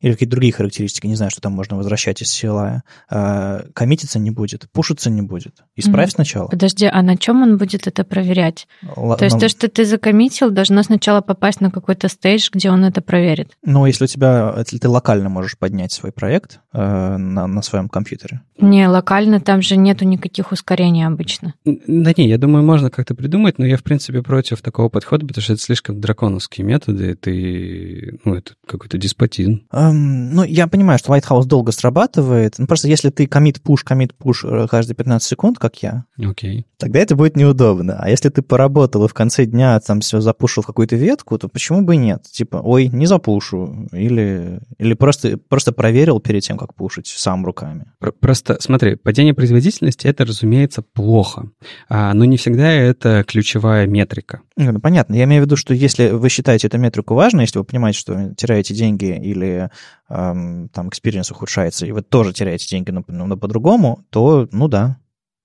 или 0.00 0.12
какие-то 0.12 0.32
другие 0.32 0.52
характеристики, 0.52 1.06
не 1.06 1.16
знаю, 1.16 1.30
что 1.30 1.40
там 1.40 1.52
можно 1.52 1.76
возвращать 1.76 2.22
из 2.22 2.28
CLI, 2.28 2.80
а, 3.10 3.64
коммититься 3.74 4.18
не 4.18 4.30
будет, 4.30 4.70
пушиться 4.70 5.10
не 5.10 5.22
будет. 5.22 5.64
Исправь 5.76 6.10
mm. 6.10 6.14
сначала. 6.14 6.48
Подожди, 6.48 6.86
а 6.86 7.02
на 7.02 7.16
чем 7.16 7.42
он 7.42 7.58
будет 7.58 7.86
это 7.86 8.04
проверять? 8.04 8.68
Л- 8.96 9.16
то 9.16 9.24
есть 9.24 9.34
но... 9.34 9.40
то, 9.40 9.48
что 9.48 9.68
ты 9.68 9.84
закоммитил, 9.84 10.50
должно 10.50 10.82
сначала 10.82 11.20
попасть 11.20 11.60
на 11.60 11.70
какой-то 11.70 12.08
стейдж, 12.08 12.48
где 12.52 12.70
он 12.70 12.84
это 12.84 13.00
проверит? 13.00 13.56
Ну, 13.64 13.86
если 13.86 14.04
у 14.04 14.06
тебя, 14.06 14.54
если 14.56 14.78
ты 14.78 14.88
локально 14.88 15.28
можешь 15.28 15.58
поднять 15.58 15.92
свой 15.92 16.12
проект 16.12 16.60
э, 16.72 16.78
на, 17.16 17.46
на 17.46 17.62
своем 17.62 17.88
компьютере. 17.88 18.42
Не, 18.60 18.88
локально 18.88 19.40
там 19.40 19.62
же 19.62 19.76
нету 19.76 20.04
никаких 20.04 20.52
ускорений 20.52 21.04
обычно. 21.04 21.54
Да 21.64 22.12
не, 22.16 22.28
я 22.28 22.38
думаю, 22.38 22.64
можно 22.64 22.90
как-то 22.90 23.14
придумать, 23.14 23.58
но 23.58 23.66
я, 23.66 23.76
в 23.76 23.82
принципе, 23.82 24.22
против 24.22 24.62
такого 24.62 24.88
подхода, 24.88 25.26
потому 25.26 25.42
что 25.42 25.52
это 25.52 25.62
слишком 25.62 26.00
драконовские 26.00 26.66
методы, 26.66 27.14
ты, 27.14 28.18
ну, 28.24 28.34
это 28.34 28.54
какой-то 28.66 28.98
деспотизм. 28.98 29.62
А, 29.70 29.87
ну, 29.92 30.44
я 30.44 30.66
понимаю, 30.66 30.98
что 30.98 31.14
Lighthouse 31.14 31.44
долго 31.44 31.72
срабатывает. 31.72 32.54
Ну, 32.58 32.66
просто 32.66 32.88
если 32.88 33.10
ты 33.10 33.24
commit 33.24 33.60
push, 33.62 33.84
commit 33.86 34.12
push 34.18 34.46
э, 34.64 34.66
каждые 34.68 34.94
15 34.96 35.28
секунд, 35.28 35.58
как 35.58 35.82
я, 35.82 36.04
okay. 36.18 36.64
тогда 36.78 37.00
это 37.00 37.16
будет 37.16 37.36
неудобно. 37.36 37.98
А 37.98 38.08
если 38.08 38.28
ты 38.28 38.42
поработал 38.42 39.04
и 39.04 39.08
в 39.08 39.14
конце 39.14 39.44
дня 39.44 39.78
там 39.80 40.00
все 40.00 40.20
запушил 40.20 40.62
в 40.62 40.66
какую-то 40.66 40.96
ветку, 40.96 41.38
то 41.38 41.48
почему 41.48 41.82
бы 41.82 41.94
и 41.94 41.98
нет? 41.98 42.24
Типа, 42.24 42.56
ой, 42.56 42.88
не 42.88 43.06
запушу. 43.06 43.88
Или, 43.92 44.60
или 44.78 44.94
просто, 44.94 45.38
просто 45.38 45.72
проверил 45.72 46.20
перед 46.20 46.42
тем, 46.42 46.58
как 46.58 46.74
пушить 46.74 47.06
сам 47.06 47.44
руками. 47.44 47.86
Просто, 48.20 48.58
смотри, 48.60 48.96
падение 48.96 49.34
производительности— 49.34 50.06
это, 50.08 50.24
разумеется, 50.24 50.82
плохо. 50.82 51.50
А, 51.88 52.14
но 52.14 52.24
не 52.24 52.36
всегда 52.36 52.70
это 52.70 53.24
ключевая 53.26 53.86
метрика. 53.86 54.40
Ну, 54.60 54.80
понятно. 54.80 55.14
Я 55.14 55.22
имею 55.22 55.42
в 55.42 55.46
виду, 55.46 55.54
что 55.54 55.72
если 55.72 56.08
вы 56.08 56.28
считаете 56.28 56.66
эту 56.66 56.78
метрику 56.78 57.14
важной, 57.14 57.42
если 57.44 57.60
вы 57.60 57.64
понимаете, 57.64 58.00
что 58.00 58.34
теряете 58.34 58.74
деньги 58.74 59.04
или 59.04 59.70
эм, 60.08 60.68
там 60.70 60.88
experience 60.88 61.30
ухудшается, 61.30 61.86
и 61.86 61.92
вы 61.92 62.02
тоже 62.02 62.32
теряете 62.32 62.66
деньги, 62.66 62.90
но, 62.90 63.04
но 63.06 63.36
по-другому, 63.36 64.04
то, 64.10 64.48
ну 64.50 64.66
да, 64.66 64.98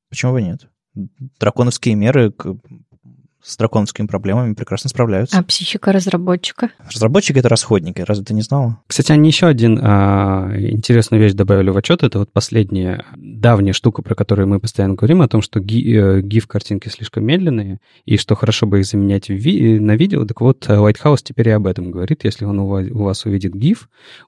почему 0.09 0.31
бы 0.31 0.41
нет? 0.41 0.67
Драконовские 1.39 1.93
меры 1.93 2.33
с 3.43 3.57
драконовскими 3.57 4.07
проблемами 4.07 4.53
прекрасно 4.53 4.89
справляются. 4.89 5.37
А 5.37 5.43
психика 5.43 5.91
разработчика? 5.91 6.69
Разработчики— 6.91 7.37
это 7.39 7.49
расходники, 7.49 8.01
разве 8.01 8.23
ты 8.23 8.33
не 8.33 8.41
знала? 8.41 8.79
Кстати, 8.87 9.11
они 9.11 9.29
еще 9.29 9.47
один 9.47 9.79
а, 9.81 10.51
интересную 10.57 11.21
вещь 11.21 11.33
добавили 11.33 11.69
в 11.69 11.77
отчет. 11.77 12.03
Это 12.03 12.19
вот 12.19 12.31
последняя 12.31 13.05
давняя 13.15 13.73
штука, 13.73 14.01
про 14.01 14.15
которую 14.15 14.47
мы 14.47 14.59
постоянно 14.59 14.95
говорим, 14.95 15.21
о 15.21 15.27
том, 15.27 15.41
что 15.41 15.59
GIF-картинки 15.59 16.87
э, 16.87 16.91
слишком 16.91 17.25
медленные, 17.25 17.79
и 18.05 18.17
что 18.17 18.35
хорошо 18.35 18.65
бы 18.65 18.79
их 18.79 18.85
заменять 18.85 19.29
ви- 19.29 19.79
на 19.79 19.95
видео. 19.95 20.25
Так 20.25 20.41
вот, 20.41 20.67
Lighthouse 20.67 21.19
теперь 21.23 21.49
и 21.49 21.51
об 21.51 21.67
этом 21.67 21.91
говорит. 21.91 22.23
Если 22.23 22.45
он 22.45 22.59
у 22.59 22.67
вас, 22.67 22.87
у 22.89 23.03
вас 23.03 23.25
увидит 23.25 23.53
GIF, 23.55 23.79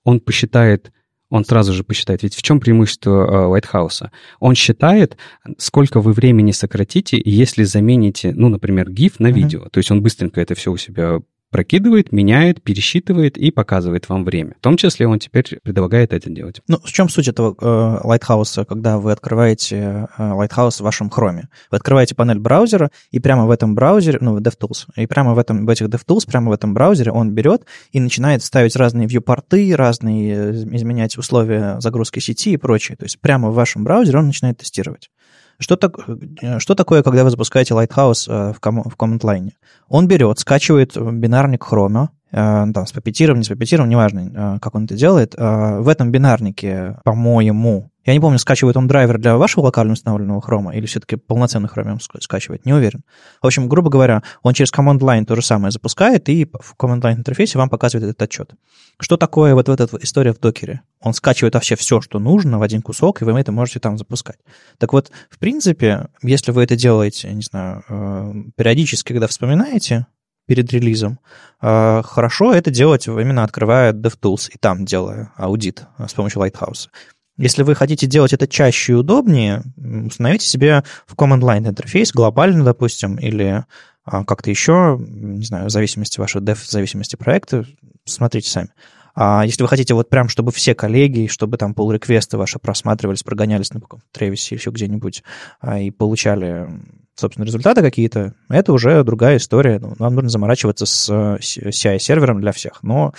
он 0.04 0.20
посчитает 0.20 0.92
он 1.30 1.46
сразу 1.46 1.74
же 1.74 1.84
посчитает. 1.84 2.24
Ведь 2.24 2.36
в 2.36 2.42
чем 2.42 2.60
преимущество 2.60 3.56
Lighthouse? 3.56 4.10
Он 4.40 4.56
считает, 4.56 5.18
сколько 5.58 6.00
вы 6.00 6.14
времени 6.14 6.52
сократите, 6.52 7.22
если 7.24 7.64
замените, 7.64 8.32
ну, 8.36 8.50
например, 8.50 8.90
GIF 8.90 9.16
на 9.20 9.32
видео. 9.32 9.64
Uh-huh. 9.64 9.70
То 9.70 9.80
есть 9.80 9.92
он 9.92 10.02
быстренько 10.02 10.40
это 10.40 10.56
все 10.56 10.72
у 10.72 10.78
себя 10.78 11.20
прокидывает, 11.52 12.12
меняет, 12.12 12.62
пересчитывает 12.62 13.38
и 13.38 13.52
показывает 13.52 14.10
вам 14.10 14.26
время. 14.26 14.56
В 14.60 14.64
том 14.64 14.78
числе 14.78 15.08
он 15.08 15.20
теперь 15.20 15.60
предлагает 15.64 16.14
это 16.14 16.30
делать. 16.30 16.62
Ну, 16.68 16.80
в 16.84 16.92
чем 16.92 17.10
суть 17.10 17.28
этого 17.28 17.56
э, 17.60 18.08
Lighthouse, 18.08 18.66
когда 18.66 18.98
вы 18.98 19.12
открываете 19.12 20.08
э, 20.18 20.22
Lighthouse 20.22 20.78
в 20.78 20.82
вашем 20.82 21.08
Chrome? 21.08 21.44
Вы 21.72 21.78
открываете 21.78 22.16
панель 22.16 22.40
браузера, 22.40 22.92
и 23.12 23.20
прямо 23.20 23.46
в 23.46 23.52
этом 23.52 23.76
браузере, 23.76 24.18
ну, 24.22 24.38
DevTools, 24.40 24.88
и 24.98 25.08
прямо 25.08 25.34
в, 25.34 25.40
этом, 25.40 25.66
в 25.66 25.70
этих 25.70 25.88
DevTools, 25.88 26.28
прямо 26.28 26.50
в 26.50 26.54
этом 26.54 26.74
браузере 26.74 27.12
он 27.12 27.32
берет 27.32 27.66
и 27.92 28.00
начинает 28.00 28.44
ставить 28.44 28.76
разные 28.76 29.08
вьюпорты, 29.08 29.76
разные, 29.76 30.36
э, 30.36 30.52
изменять 30.52 31.18
условия 31.18 31.80
загрузки 31.80 32.20
сети 32.20 32.52
и 32.52 32.58
прочее. 32.58 32.98
То 32.98 33.06
есть 33.06 33.20
прямо 33.20 33.50
в 33.50 33.56
вашем 33.56 33.84
браузере 33.84 34.20
он 34.20 34.28
начинает 34.28 34.58
тестировать. 34.58 35.10
Что, 35.58 35.76
так, 35.76 35.98
э, 36.42 36.60
что 36.60 36.76
такое, 36.76 37.04
когда 37.04 37.24
вы 37.24 37.30
запускаете 37.30 37.74
Lighthouse 37.74 38.30
э, 38.30 38.54
в, 38.54 38.60
ком, 38.60 38.84
в 38.84 38.96
Command 38.98 39.22
Line? 39.22 39.52
Он 39.88 40.08
берет, 40.08 40.40
скачивает 40.40 40.98
бинарник 40.98 41.64
Chrome, 41.64 42.10
там, 42.36 42.86
с 42.86 42.92
папетиром, 42.92 43.38
не 43.38 43.46
с 43.46 43.48
папетиром, 43.48 43.88
неважно, 43.88 44.60
как 44.62 44.76
он 44.76 44.84
это 44.84 44.96
делает. 44.96 45.36
В 45.36 45.88
этом 45.88 46.12
бинарнике, 46.12 46.98
по-моему, 47.06 47.92
я 48.04 48.14
не 48.14 48.20
помню, 48.20 48.38
скачивает 48.38 48.78
он 48.78 48.88
драйвер 48.88 49.18
для 49.18 49.38
вашего 49.38 49.64
локально 49.64 49.94
установленного 49.94 50.42
хрома 50.42 50.76
или 50.76 50.86
все-таки 50.86 51.16
полноценный 51.16 51.70
хромиум 51.70 52.00
скачивает, 52.00 52.66
не 52.66 52.74
уверен. 52.74 53.04
В 53.42 53.48
общем, 53.48 53.68
грубо 53.68 53.90
говоря, 53.90 54.22
он 54.44 54.54
через 54.54 54.72
command 54.72 55.00
line 55.00 55.26
то 55.26 55.36
же 55.36 55.42
самое 55.42 55.72
запускает 55.72 56.30
и 56.30 56.46
в 56.46 56.76
command 56.78 57.02
line 57.02 57.16
интерфейсе 57.16 57.58
вам 57.58 57.70
показывает 57.70 58.10
этот 58.10 58.22
отчет. 58.22 58.54
Что 59.00 59.18
такое 59.18 59.56
вот, 59.56 59.70
эта 59.70 59.88
история 60.02 60.34
в 60.34 60.40
докере? 60.40 60.82
Он 61.00 61.14
скачивает 61.14 61.56
вообще 61.56 61.76
все, 61.76 62.00
что 62.02 62.20
нужно 62.20 62.60
в 62.60 62.62
один 62.62 62.82
кусок, 62.82 63.22
и 63.22 63.26
вы 63.26 63.40
это 63.40 63.52
можете 63.52 63.80
там 63.80 63.98
запускать. 63.98 64.38
Так 64.78 64.94
вот, 64.94 65.10
в 65.30 65.40
принципе, 65.40 66.10
если 66.22 66.52
вы 66.52 66.64
это 66.64 66.76
делаете, 66.76 67.34
не 67.34 67.42
знаю, 67.42 67.84
э, 67.90 68.34
периодически, 68.56 69.14
когда 69.14 69.28
вспоминаете, 69.28 70.06
перед 70.46 70.72
релизом. 70.72 71.20
Э, 71.62 72.02
хорошо 72.04 72.54
это 72.54 72.72
делать, 72.72 73.08
именно 73.08 73.44
открывая 73.44 73.94
DevTools 73.94 74.50
и 74.54 74.58
там 74.58 74.86
делая 74.86 75.32
аудит 75.36 75.86
с 76.06 76.14
помощью 76.14 76.42
Lighthouse. 76.42 76.90
Если 77.38 77.64
вы 77.64 77.76
хотите 77.76 78.08
делать 78.08 78.32
это 78.32 78.48
чаще 78.48 78.94
и 78.94 78.96
удобнее, 78.96 79.64
установите 79.78 80.46
себе 80.46 80.84
в 81.06 81.16
Command 81.16 81.42
Line 81.42 81.68
интерфейс 81.68 82.14
глобально, 82.14 82.64
допустим, 82.64 83.18
или 83.18 83.66
а, 84.06 84.24
как-то 84.24 84.50
еще, 84.50 84.98
не 85.00 85.44
знаю, 85.44 85.66
в 85.66 85.70
зависимости 85.70 86.20
вашего 86.20 86.42
dev, 86.42 86.56
в 86.56 86.70
зависимости 86.70 87.16
проекта, 87.16 87.66
смотрите 88.06 88.50
сами. 88.50 88.70
А 89.16 89.44
если 89.46 89.64
вы 89.64 89.70
хотите 89.70 89.94
вот 89.94 90.10
прям, 90.10 90.28
чтобы 90.28 90.52
все 90.52 90.76
коллеги, 90.76 91.28
чтобы 91.28 91.58
там 91.58 91.74
пол 91.74 91.92
реквесты 91.92 92.38
ваши 92.38 92.60
просматривались, 92.60 93.24
прогонялись 93.24 93.74
на 93.74 93.82
Тревисе 94.12 94.56
или 94.56 94.60
еще 94.60 94.72
где-нибудь 94.72 95.24
а, 95.62 95.80
и 95.80 95.90
получали 95.90 96.68
собственно, 97.16 97.46
результаты 97.46 97.82
какие-то, 97.82 98.34
это 98.50 98.74
уже 98.74 99.04
другая 99.04 99.38
история. 99.38 99.80
Ну, 99.80 99.96
нам 100.00 100.16
нужно 100.16 100.30
заморачиваться 100.30 100.86
с 100.86 101.10
CI-сервером 101.10 102.42
для 102.42 102.52
всех. 102.52 102.84
Но, 102.84 103.14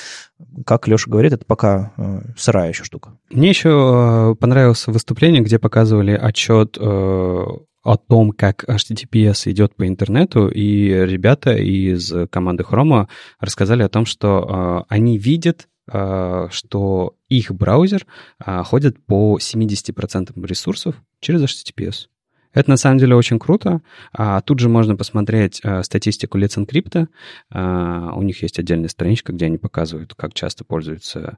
как 0.64 0.86
Леша 0.86 1.10
говорит, 1.10 1.32
это 1.32 1.44
пока 1.44 1.92
э, 1.96 2.20
сырая 2.36 2.68
еще 2.68 2.84
штука. 2.84 3.16
Мне 3.30 3.48
еще 3.48 3.70
э, 3.70 4.34
понравилось 4.38 4.86
выступление, 4.86 5.42
где 5.42 5.58
показывали 5.58 6.12
отчет 6.12 6.76
э, 6.78 6.82
о 6.82 7.96
том, 7.96 8.32
как 8.32 8.64
HTTPS 8.64 9.50
идет 9.50 9.74
по 9.74 9.86
интернету, 9.86 10.48
и 10.48 10.88
ребята 10.88 11.54
из 11.54 12.12
команды 12.30 12.64
Chrome 12.68 13.06
рассказали 13.40 13.82
о 13.82 13.88
том, 13.88 14.04
что 14.04 14.84
они 14.88 15.18
видят 15.18 15.68
что 15.88 17.16
их 17.28 17.52
браузер 17.52 18.06
ходит 18.44 19.04
по 19.06 19.38
70% 19.38 20.46
ресурсов 20.46 20.96
через 21.20 21.42
HTTPS. 21.42 22.08
Это 22.56 22.70
на 22.70 22.78
самом 22.78 22.96
деле 22.96 23.14
очень 23.14 23.38
круто. 23.38 23.82
А 24.12 24.40
тут 24.40 24.60
же 24.60 24.70
можно 24.70 24.96
посмотреть 24.96 25.60
а, 25.62 25.82
статистику 25.82 26.38
Let's 26.38 26.56
Encrypt. 26.56 27.06
У 27.52 28.22
них 28.22 28.42
есть 28.42 28.58
отдельная 28.58 28.88
страничка, 28.88 29.34
где 29.34 29.44
они 29.44 29.58
показывают, 29.58 30.14
как 30.14 30.32
часто 30.32 30.64
пользуются 30.64 31.36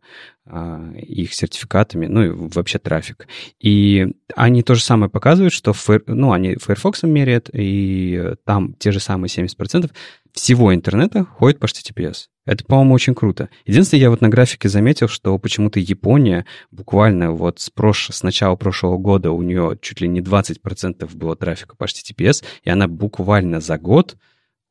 их 0.96 1.34
сертификатами, 1.34 2.06
ну 2.06 2.22
и 2.22 2.28
вообще 2.30 2.78
трафик. 2.78 3.26
И 3.58 4.06
они 4.36 4.62
то 4.62 4.76
же 4.76 4.82
самое 4.82 5.10
показывают, 5.10 5.52
что 5.52 5.74
ну, 6.06 6.30
они 6.30 6.54
Firefox 6.54 7.02
меряют, 7.02 7.50
и 7.52 8.34
там 8.44 8.74
те 8.74 8.92
же 8.92 9.00
самые 9.00 9.28
70% 9.28 9.90
всего 10.32 10.72
интернета 10.72 11.24
ходит 11.24 11.58
по 11.58 11.66
HTTPS. 11.66 12.28
Это, 12.48 12.64
по-моему, 12.64 12.94
очень 12.94 13.14
круто. 13.14 13.50
Единственное, 13.66 14.00
я 14.00 14.08
вот 14.08 14.22
на 14.22 14.30
графике 14.30 14.70
заметил, 14.70 15.06
что 15.06 15.36
почему-то 15.36 15.80
Япония 15.80 16.46
буквально 16.70 17.32
вот 17.32 17.60
с, 17.60 17.68
прош... 17.68 18.08
с 18.10 18.22
начала 18.22 18.56
прошлого 18.56 18.96
года 18.96 19.32
у 19.32 19.42
нее 19.42 19.76
чуть 19.82 20.00
ли 20.00 20.08
не 20.08 20.22
20% 20.22 21.14
было 21.14 21.36
трафика 21.36 21.76
по 21.76 21.84
HTTPS, 21.84 22.42
и 22.64 22.70
она 22.70 22.88
буквально 22.88 23.60
за 23.60 23.76
год 23.76 24.16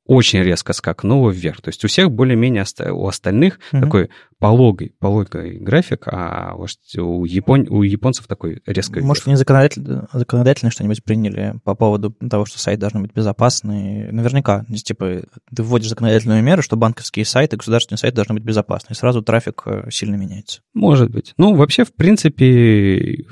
очень 0.08 0.42
резко 0.42 0.74
скакнула 0.74 1.30
вверх. 1.32 1.62
То 1.62 1.70
есть 1.70 1.84
у 1.86 1.88
всех 1.88 2.12
более-менее 2.12 2.66
у 2.92 3.08
остальных 3.08 3.60
mm-hmm. 3.72 3.82
такой 3.82 4.10
пологой, 4.40 4.96
пологой 5.00 5.58
график, 5.60 6.08
а 6.08 6.56
у, 6.56 7.26
япон, 7.26 7.68
у 7.70 7.82
японцев 7.82 8.28
такой 8.28 8.62
резко 8.66 9.00
Может, 9.02 9.24
вверх. 9.24 9.28
они 9.28 9.36
законодательно, 9.36 10.08
законодательно 10.14 10.72
что-нибудь 10.72 11.04
приняли 11.04 11.56
по 11.64 11.76
поводу 11.76 12.12
того, 12.12 12.46
что 12.46 12.60
сайт 12.60 12.80
должен 12.80 13.02
быть 13.02 13.14
безопасный? 13.14 14.12
Наверняка. 14.12 14.66
Здесь, 14.70 14.84
типа, 14.84 15.24
ты 15.54 15.64
вводишь 15.64 15.90
законодательную 15.90 16.42
меру, 16.44 16.62
что 16.62 16.78
банковские 16.78 17.26
сайты, 17.26 17.58
государственные 17.58 17.98
сайты 18.00 18.16
должны 18.16 18.36
быть 18.36 18.44
безопасны, 18.44 18.94
и 18.94 18.96
сразу 18.96 19.22
трафик 19.22 19.64
э, 19.66 19.90
сильно 19.92 20.16
меняется. 20.16 20.62
Может 20.74 21.12
быть. 21.12 21.34
Ну, 21.38 21.56
вообще, 21.56 21.84
в 21.84 21.94
принципе, 21.94 23.26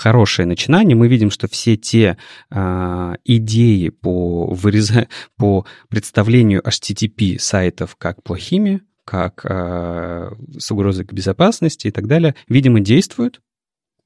хорошее 0.00 0.46
начинание, 0.48 0.96
мы 0.96 1.08
видим, 1.08 1.30
что 1.30 1.46
все 1.46 1.76
те 1.76 2.16
э, 2.50 3.14
идеи 3.24 3.90
по, 3.90 4.46
выреза... 4.46 5.08
по 5.36 5.66
представлению 5.88 6.62
HTTP 6.62 7.38
сайтов 7.38 7.96
как 7.96 8.22
плохими, 8.22 8.80
как 9.04 9.44
э, 9.44 10.30
с 10.58 10.70
угрозой 10.70 11.04
к 11.04 11.12
безопасности 11.12 11.88
и 11.88 11.90
так 11.90 12.06
далее, 12.06 12.34
видимо, 12.48 12.80
действуют. 12.80 13.40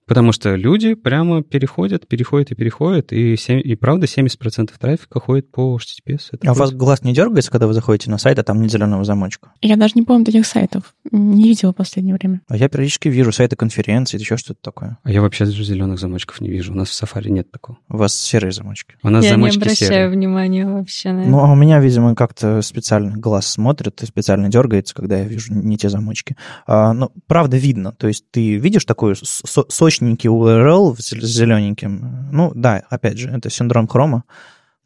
Потому 0.06 0.32
что 0.32 0.54
люди 0.54 0.94
прямо 0.94 1.42
переходят, 1.42 2.06
переходят 2.06 2.50
и 2.50 2.54
переходят, 2.54 3.12
и, 3.12 3.36
7, 3.36 3.60
и 3.64 3.74
правда 3.74 4.06
70% 4.06 4.70
трафика 4.78 5.18
ходит 5.18 5.50
по 5.50 5.78
HTTPS. 5.78 6.28
Это 6.32 6.48
а 6.48 6.52
у 6.52 6.54
вас 6.54 6.72
глаз 6.72 7.02
не 7.04 7.14
дергается, 7.14 7.50
когда 7.50 7.66
вы 7.66 7.72
заходите 7.72 8.10
на 8.10 8.18
сайт, 8.18 8.38
а 8.38 8.42
там 8.42 8.60
нет 8.60 8.70
зеленого 8.70 9.04
замочка? 9.04 9.52
Я 9.62 9.76
даже 9.76 9.94
не 9.96 10.02
помню 10.02 10.26
таких 10.26 10.46
сайтов. 10.46 10.94
Не 11.10 11.44
видела 11.44 11.72
в 11.72 11.76
последнее 11.76 12.16
время. 12.16 12.42
А 12.48 12.56
я 12.56 12.68
периодически 12.68 13.08
вижу 13.08 13.32
сайты 13.32 13.56
конференции, 13.56 14.18
еще 14.18 14.36
что-то 14.36 14.60
такое. 14.60 14.98
А 15.02 15.10
я 15.10 15.22
вообще 15.22 15.46
даже 15.46 15.64
зеленых 15.64 15.98
замочков 15.98 16.40
не 16.40 16.50
вижу. 16.50 16.72
У 16.72 16.76
нас 16.76 16.90
в 16.90 17.02
Safari 17.02 17.30
нет 17.30 17.50
такого. 17.50 17.78
У 17.88 17.96
вас 17.96 18.14
серые 18.14 18.52
замочки. 18.52 18.96
У 19.02 19.08
нас 19.08 19.24
я 19.24 19.30
замочки 19.30 19.56
не 19.56 19.62
обращаю 19.62 19.90
серые. 19.90 20.08
внимания 20.10 20.66
вообще 20.66 21.12
на 21.12 21.20
это. 21.20 21.30
Ну, 21.30 21.38
а 21.38 21.50
у 21.50 21.54
меня, 21.54 21.80
видимо, 21.80 22.14
как-то 22.14 22.60
специально 22.60 23.16
глаз 23.16 23.46
смотрит 23.46 24.02
и 24.02 24.06
специально 24.06 24.48
дергается, 24.48 24.94
когда 24.94 25.18
я 25.18 25.24
вижу 25.24 25.54
не 25.54 25.78
те 25.78 25.88
замочки. 25.88 26.36
А, 26.66 26.92
но 26.92 27.10
правда 27.26 27.56
видно. 27.56 27.92
То 27.92 28.06
есть 28.06 28.24
ты 28.30 28.56
видишь 28.56 28.84
такой 28.84 29.14
со 29.16 29.64
сочненький 29.94 30.28
URL, 30.28 30.92
URL 30.92 30.96
с 30.98 31.10
зелененьким. 31.10 32.28
Ну, 32.32 32.52
да, 32.54 32.82
опять 32.90 33.18
же, 33.18 33.30
это 33.30 33.50
синдром 33.50 33.86
хрома 33.86 34.24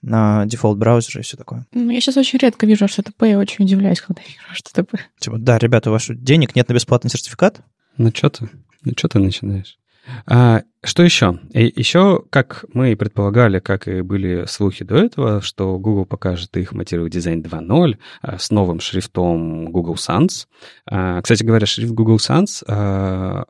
на 0.03 0.47
дефолт 0.47 0.79
браузере 0.79 1.21
и 1.21 1.25
все 1.25 1.37
такое. 1.37 1.67
Ну, 1.73 1.91
я 1.91 2.01
сейчас 2.01 2.17
очень 2.17 2.39
редко 2.39 2.67
вижу 2.67 2.85
HTTP, 2.85 3.31
я 3.31 3.39
очень 3.39 3.65
удивляюсь, 3.65 4.01
когда 4.01 4.23
вижу 4.23 4.39
HTTP. 4.55 5.01
Типа, 5.19 5.39
да, 5.39 5.59
ребята, 5.59 5.91
у 5.91 5.93
вас 5.93 6.07
денег 6.09 6.55
нет 6.55 6.69
на 6.69 6.75
бесплатный 6.75 7.11
сертификат? 7.11 7.61
Ну, 7.97 8.11
что 8.15 8.31
ты? 8.31 8.49
Ну, 8.85 8.93
что 8.97 9.09
ты 9.09 9.19
начинаешь? 9.19 9.79
А, 10.27 10.63
что 10.85 11.03
еще? 11.03 11.39
И 11.53 11.73
еще, 11.75 12.23
как 12.31 12.65
мы 12.73 12.93
и 12.93 12.95
предполагали, 12.95 13.59
как 13.59 13.89
и 13.89 14.01
были 14.03 14.47
слухи 14.47 14.85
до 14.85 14.97
этого, 14.97 15.43
что 15.43 15.79
Google 15.79 16.07
покажет 16.07 16.57
их 16.57 16.73
Material 16.73 17.09
Design 17.09 17.43
2.0 17.43 17.97
а, 18.23 18.39
с 18.39 18.51
новым 18.51 18.81
шрифтом 18.81 19.73
Google 19.73 19.97
Sans. 19.97 20.47
А, 20.87 21.21
кстати 21.21 21.43
говоря, 21.43 21.67
шрифт 21.67 21.93
Google 21.93 22.17
Sans 22.17 22.63
а, 22.69 23.47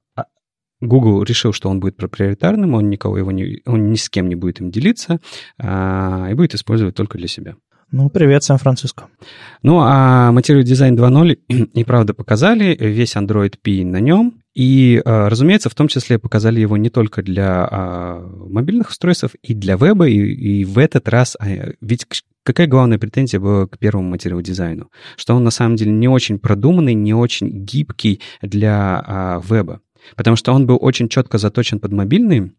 Google 0.80 1.22
решил, 1.22 1.52
что 1.52 1.68
он 1.68 1.80
будет 1.80 1.96
проприетарным, 1.96 2.74
он 2.74 2.88
никого 2.88 3.18
его 3.18 3.32
не, 3.32 3.60
он 3.66 3.90
ни 3.90 3.96
с 3.96 4.08
кем 4.08 4.28
не 4.28 4.36
будет 4.36 4.60
им 4.60 4.70
делиться 4.70 5.20
а, 5.58 6.28
и 6.30 6.34
будет 6.34 6.54
использовать 6.54 6.94
только 6.94 7.18
для 7.18 7.28
себя. 7.28 7.56
Ну, 7.90 8.10
привет, 8.10 8.44
Сан-Франциско. 8.44 9.06
Ну, 9.62 9.80
а 9.80 10.30
Material 10.32 10.62
Design 10.62 10.94
2.0 10.94 11.38
и 11.74 11.84
правда 11.84 12.12
показали, 12.12 12.76
весь 12.78 13.16
Android 13.16 13.54
P 13.62 13.82
на 13.84 13.98
нем, 13.98 14.42
и, 14.54 15.00
а, 15.04 15.28
разумеется, 15.30 15.70
в 15.70 15.74
том 15.74 15.88
числе 15.88 16.18
показали 16.18 16.60
его 16.60 16.76
не 16.76 16.90
только 16.90 17.22
для 17.22 17.66
а, 17.70 18.20
мобильных 18.20 18.90
устройств, 18.90 19.34
и 19.42 19.54
для 19.54 19.76
веба, 19.76 20.06
и, 20.06 20.18
и 20.18 20.64
в 20.64 20.76
этот 20.78 21.08
раз, 21.08 21.34
а, 21.40 21.46
ведь 21.80 22.06
какая 22.42 22.66
главная 22.66 22.98
претензия 22.98 23.40
была 23.40 23.66
к 23.66 23.78
первому 23.78 24.10
материал 24.10 24.42
дизайну? 24.42 24.90
Что 25.16 25.34
он 25.34 25.44
на 25.44 25.50
самом 25.50 25.76
деле 25.76 25.92
не 25.92 26.08
очень 26.08 26.38
продуманный, 26.38 26.94
не 26.94 27.14
очень 27.14 27.48
гибкий 27.64 28.20
для 28.42 29.02
а, 29.06 29.42
веба 29.48 29.80
потому 30.16 30.36
что 30.36 30.52
он 30.52 30.66
был 30.66 30.78
очень 30.80 31.08
четко 31.08 31.38
заточен 31.38 31.80
под 31.80 31.92
мобильный, 31.92 32.52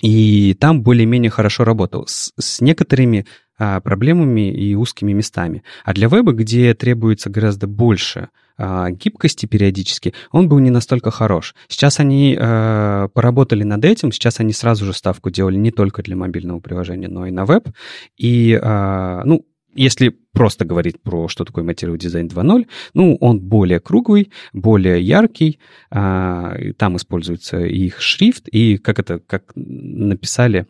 и 0.00 0.54
там 0.58 0.82
более-менее 0.82 1.30
хорошо 1.30 1.64
работал 1.64 2.06
с, 2.06 2.32
с 2.38 2.60
некоторыми 2.60 3.26
а, 3.58 3.80
проблемами 3.80 4.50
и 4.50 4.74
узкими 4.74 5.12
местами. 5.12 5.62
А 5.84 5.92
для 5.92 6.08
веба, 6.08 6.32
где 6.32 6.74
требуется 6.74 7.30
гораздо 7.30 7.66
больше 7.66 8.30
а, 8.56 8.90
гибкости 8.90 9.46
периодически, 9.46 10.14
он 10.30 10.48
был 10.48 10.58
не 10.58 10.70
настолько 10.70 11.10
хорош. 11.10 11.54
Сейчас 11.68 12.00
они 12.00 12.36
а, 12.38 13.08
поработали 13.08 13.62
над 13.62 13.84
этим, 13.84 14.10
сейчас 14.12 14.40
они 14.40 14.52
сразу 14.52 14.86
же 14.86 14.92
ставку 14.92 15.30
делали 15.30 15.56
не 15.56 15.70
только 15.70 16.02
для 16.02 16.16
мобильного 16.16 16.60
приложения, 16.60 17.08
но 17.08 17.26
и 17.26 17.30
на 17.30 17.44
веб. 17.44 17.68
И, 18.16 18.58
а, 18.60 19.22
ну, 19.24 19.44
если 19.74 20.16
просто 20.32 20.64
говорить 20.64 21.00
про 21.02 21.28
что 21.28 21.44
такое 21.44 21.64
материал 21.64 21.96
дизайн 21.96 22.26
2.0, 22.26 22.66
ну, 22.94 23.16
он 23.20 23.40
более 23.40 23.80
круглый, 23.80 24.30
более 24.52 25.00
яркий, 25.02 25.58
а, 25.90 26.54
там 26.78 26.96
используется 26.96 27.58
их 27.58 28.00
шрифт, 28.00 28.48
и 28.48 28.78
как 28.78 28.98
это, 28.98 29.18
как 29.18 29.52
написали 29.54 30.66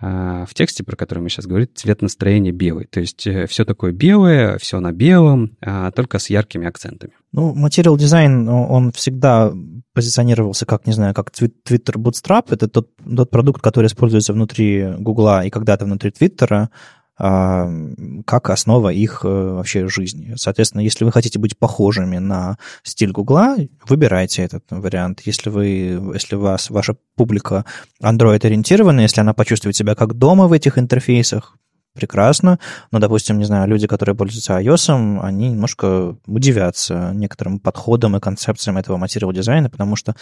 а, 0.00 0.44
в 0.46 0.54
тексте, 0.54 0.84
про 0.84 0.96
который 0.96 1.20
мы 1.20 1.28
сейчас 1.30 1.46
говорим, 1.46 1.68
цвет 1.74 2.02
настроения 2.02 2.52
белый. 2.52 2.86
То 2.86 3.00
есть 3.00 3.26
э, 3.26 3.46
все 3.46 3.64
такое 3.64 3.92
белое, 3.92 4.58
все 4.58 4.80
на 4.80 4.92
белом, 4.92 5.56
а, 5.60 5.90
только 5.92 6.18
с 6.18 6.28
яркими 6.28 6.66
акцентами. 6.66 7.14
Ну, 7.32 7.54
материал 7.54 7.96
дизайн, 7.96 8.48
он 8.48 8.92
всегда 8.92 9.52
позиционировался 9.94 10.66
как, 10.66 10.86
не 10.86 10.92
знаю, 10.92 11.14
как 11.14 11.30
Twitter 11.30 11.94
Bootstrap. 11.94 12.46
Это 12.50 12.68
тот, 12.68 12.90
тот 12.96 13.30
продукт, 13.30 13.62
который 13.62 13.86
используется 13.86 14.32
внутри 14.32 14.94
Гугла 14.98 15.44
и 15.44 15.50
когда-то 15.50 15.84
внутри 15.84 16.10
Твиттера, 16.10 16.70
как 17.16 18.50
основа 18.50 18.88
их 18.88 19.20
э, 19.24 19.28
вообще 19.28 19.86
жизни. 19.86 20.34
Соответственно, 20.36 20.80
если 20.80 21.04
вы 21.04 21.12
хотите 21.12 21.38
быть 21.38 21.56
похожими 21.56 22.18
на 22.18 22.58
стиль 22.82 23.12
Гугла, 23.12 23.56
выбирайте 23.86 24.42
этот 24.42 24.64
вариант. 24.70 25.20
Если 25.24 25.48
вы, 25.48 25.66
если 26.12 26.34
вас 26.34 26.70
ваша 26.70 26.96
публика 27.14 27.64
Android-ориентирована, 28.02 29.00
если 29.00 29.20
она 29.20 29.32
почувствует 29.32 29.76
себя 29.76 29.94
как 29.94 30.14
дома 30.14 30.48
в 30.48 30.52
этих 30.52 30.76
интерфейсах, 30.76 31.56
прекрасно, 31.94 32.58
но, 32.90 32.98
допустим, 32.98 33.38
не 33.38 33.44
знаю, 33.44 33.68
люди, 33.68 33.86
которые 33.86 34.16
пользуются 34.16 34.60
iOS, 34.60 35.20
они 35.22 35.50
немножко 35.50 36.16
удивятся 36.26 37.12
некоторым 37.14 37.60
подходам 37.60 38.16
и 38.16 38.20
концепциям 38.20 38.76
этого 38.76 38.96
материал 38.96 39.32
дизайна, 39.32 39.70
потому 39.70 39.94
что 39.96 40.14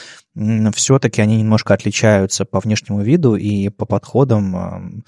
все-таки 0.74 1.22
они 1.22 1.38
немножко 1.38 1.72
отличаются 1.74 2.44
по 2.44 2.60
внешнему 2.60 3.00
виду 3.00 3.36
и 3.36 3.70
по 3.70 3.86
подходам 3.86 5.02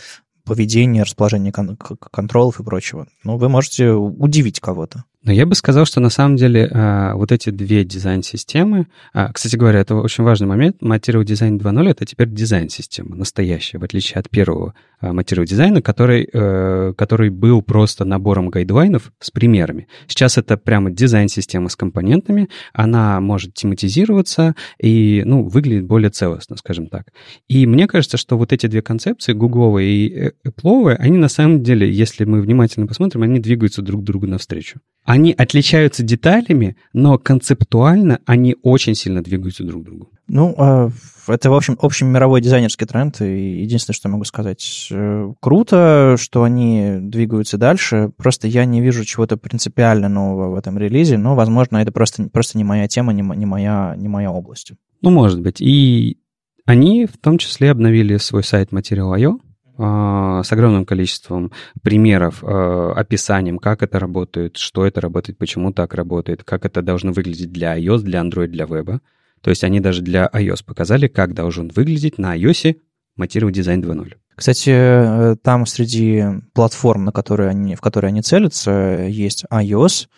поведение, 0.45 1.03
расположение 1.03 1.53
кон- 1.53 1.77
контролов 1.77 2.61
и 2.61 2.65
прочего. 2.65 3.07
Ну, 3.23 3.37
вы 3.37 3.49
можете 3.49 3.91
удивить 3.91 4.61
кого-то. 4.61 5.05
Но 5.25 5.33
я 5.33 5.47
бы 5.47 5.55
сказал, 5.55 5.87
что 5.87 6.01
на 6.01 6.11
самом 6.11 6.37
деле 6.37 6.71
а, 6.71 7.15
вот 7.15 7.33
эти 7.33 7.49
две 7.49 7.83
дизайн-системы, 7.83 8.89
а, 9.15 9.33
кстати 9.33 9.57
говоря, 9.57 9.81
это 9.81 9.97
очень 9.97 10.23
важный 10.23 10.47
момент, 10.47 10.83
Material 10.83 11.25
Design 11.25 11.59
2.0 11.59 11.89
это 11.89 12.05
теперь 12.05 12.29
дизайн-система 12.29 13.17
настоящая, 13.17 13.79
в 13.79 13.85
отличие 13.85 14.21
от 14.21 14.29
первого 14.29 14.75
а, 15.01 15.13
Material 15.13 15.81
который, 15.81 16.29
э, 16.31 16.93
который 16.97 17.31
был 17.31 17.63
просто 17.63 18.05
набором 18.05 18.51
гайдлайнов 18.51 19.13
с 19.19 19.31
примерами. 19.31 19.89
Сейчас 20.09 20.37
это 20.37 20.59
прямо 20.59 20.91
дизайн-система 20.91 21.71
с 21.71 21.77
компонентами, 21.77 22.51
она 22.75 23.19
может 23.21 23.55
тематизироваться 23.55 24.55
и, 24.79 25.23
ну, 25.25 25.49
выглядит 25.49 25.87
более 25.87 26.11
целостно, 26.11 26.57
скажем 26.57 26.89
так. 26.89 27.07
И 27.49 27.67
мне 27.67 27.87
кажется, 27.87 28.19
что 28.19 28.37
вот 28.37 28.53
эти 28.53 28.67
две 28.67 28.83
концепции, 28.83 29.33
гугловые 29.33 29.89
и 29.89 30.33
Apple, 30.47 30.95
они 30.97 31.17
на 31.17 31.29
самом 31.29 31.63
деле, 31.63 31.91
если 31.91 32.25
мы 32.25 32.43
внимательно 32.43 32.87
посмотрим, 32.87 33.23
они 33.23 33.41
двигаются 33.41 33.81
друг 33.81 34.05
другу 34.05 34.27
навстречу. 34.27 34.81
Они 35.14 35.33
отличаются 35.33 36.03
деталями, 36.03 36.77
но 36.92 37.18
концептуально 37.18 38.18
они 38.27 38.57
очень 38.64 38.96
сильно 38.96 39.22
двигаются 39.22 39.62
друг 39.62 39.83
к 39.83 39.87
другу. 39.87 40.11
Ну, 40.27 40.57
а, 40.59 40.90
это, 41.29 41.50
в 41.50 41.55
общем, 41.55 41.79
общий 41.81 42.05
мировой 42.05 42.40
дизайнерский 42.40 42.85
тренд, 42.85 43.20
и 43.20 43.61
единственное, 43.61 43.94
что 43.94 44.09
я 44.09 44.12
могу 44.12 44.24
сказать, 44.24 44.88
э, 44.90 45.33
круто, 45.38 46.16
что 46.18 46.42
они 46.42 46.96
двигаются 46.98 47.59
дальше, 47.59 48.11
просто 48.16 48.48
я 48.48 48.64
не 48.64 48.81
вижу 48.81 49.05
чего-то 49.05 49.37
принципиально 49.37 50.09
нового 50.09 50.50
в 50.50 50.57
этом 50.57 50.79
релизе, 50.79 51.16
но, 51.16 51.37
возможно, 51.37 51.77
это 51.77 51.92
просто, 51.92 52.29
просто 52.31 52.59
не 52.59 52.64
моя 52.64 52.88
тема, 52.88 53.12
не, 53.12 53.22
не, 53.22 53.46
моя, 53.46 53.94
не 53.96 54.09
моя 54.09 54.33
область. 54.33 54.72
Ну, 55.00 55.11
может 55.11 55.40
быть. 55.40 55.61
И 55.61 56.18
они 56.66 57.07
в 57.07 57.18
том 57.18 57.38
числе 57.38 57.70
обновили 57.70 58.16
свой 58.16 58.42
сайт 58.42 58.72
Material.io, 58.72 59.38
с 59.77 60.52
огромным 60.52 60.85
количеством 60.85 61.50
примеров, 61.83 62.44
э, 62.44 62.92
описанием, 62.96 63.58
как 63.58 63.83
это 63.83 63.98
работает, 63.98 64.56
что 64.56 64.87
это 64.87 65.00
работает, 65.00 65.37
почему 65.38 65.72
так 65.72 65.94
работает, 65.94 66.44
как 66.44 66.64
это 66.64 66.81
должно 66.81 67.12
выглядеть 67.12 67.52
для 67.52 67.77
iOS, 67.79 68.02
для 68.02 68.20
Android, 68.20 68.48
для 68.48 68.66
веба. 68.66 69.00
То 69.40 69.50
есть 69.50 69.64
они 69.64 69.81
даже 69.81 70.02
для 70.02 70.31
iOS 70.33 70.64
показали, 70.64 71.08
как 71.08 71.35
должен 71.35 71.72
выглядеть 71.75 72.18
на 72.18 72.37
iOS 72.37 72.77
матировый 73.16 73.52
дизайн 73.52 73.83
2.0. 73.83 74.14
Кстати, 74.37 74.70
э, 74.70 75.37
там 75.42 75.66
среди 75.66 76.25
платформ, 76.52 77.04
на 77.06 77.12
которые 77.12 77.50
они, 77.50 77.75
в 77.75 77.81
которые 77.81 78.08
они 78.10 78.22
целятся, 78.22 79.06
есть 79.08 79.44
iOS, 79.50 80.08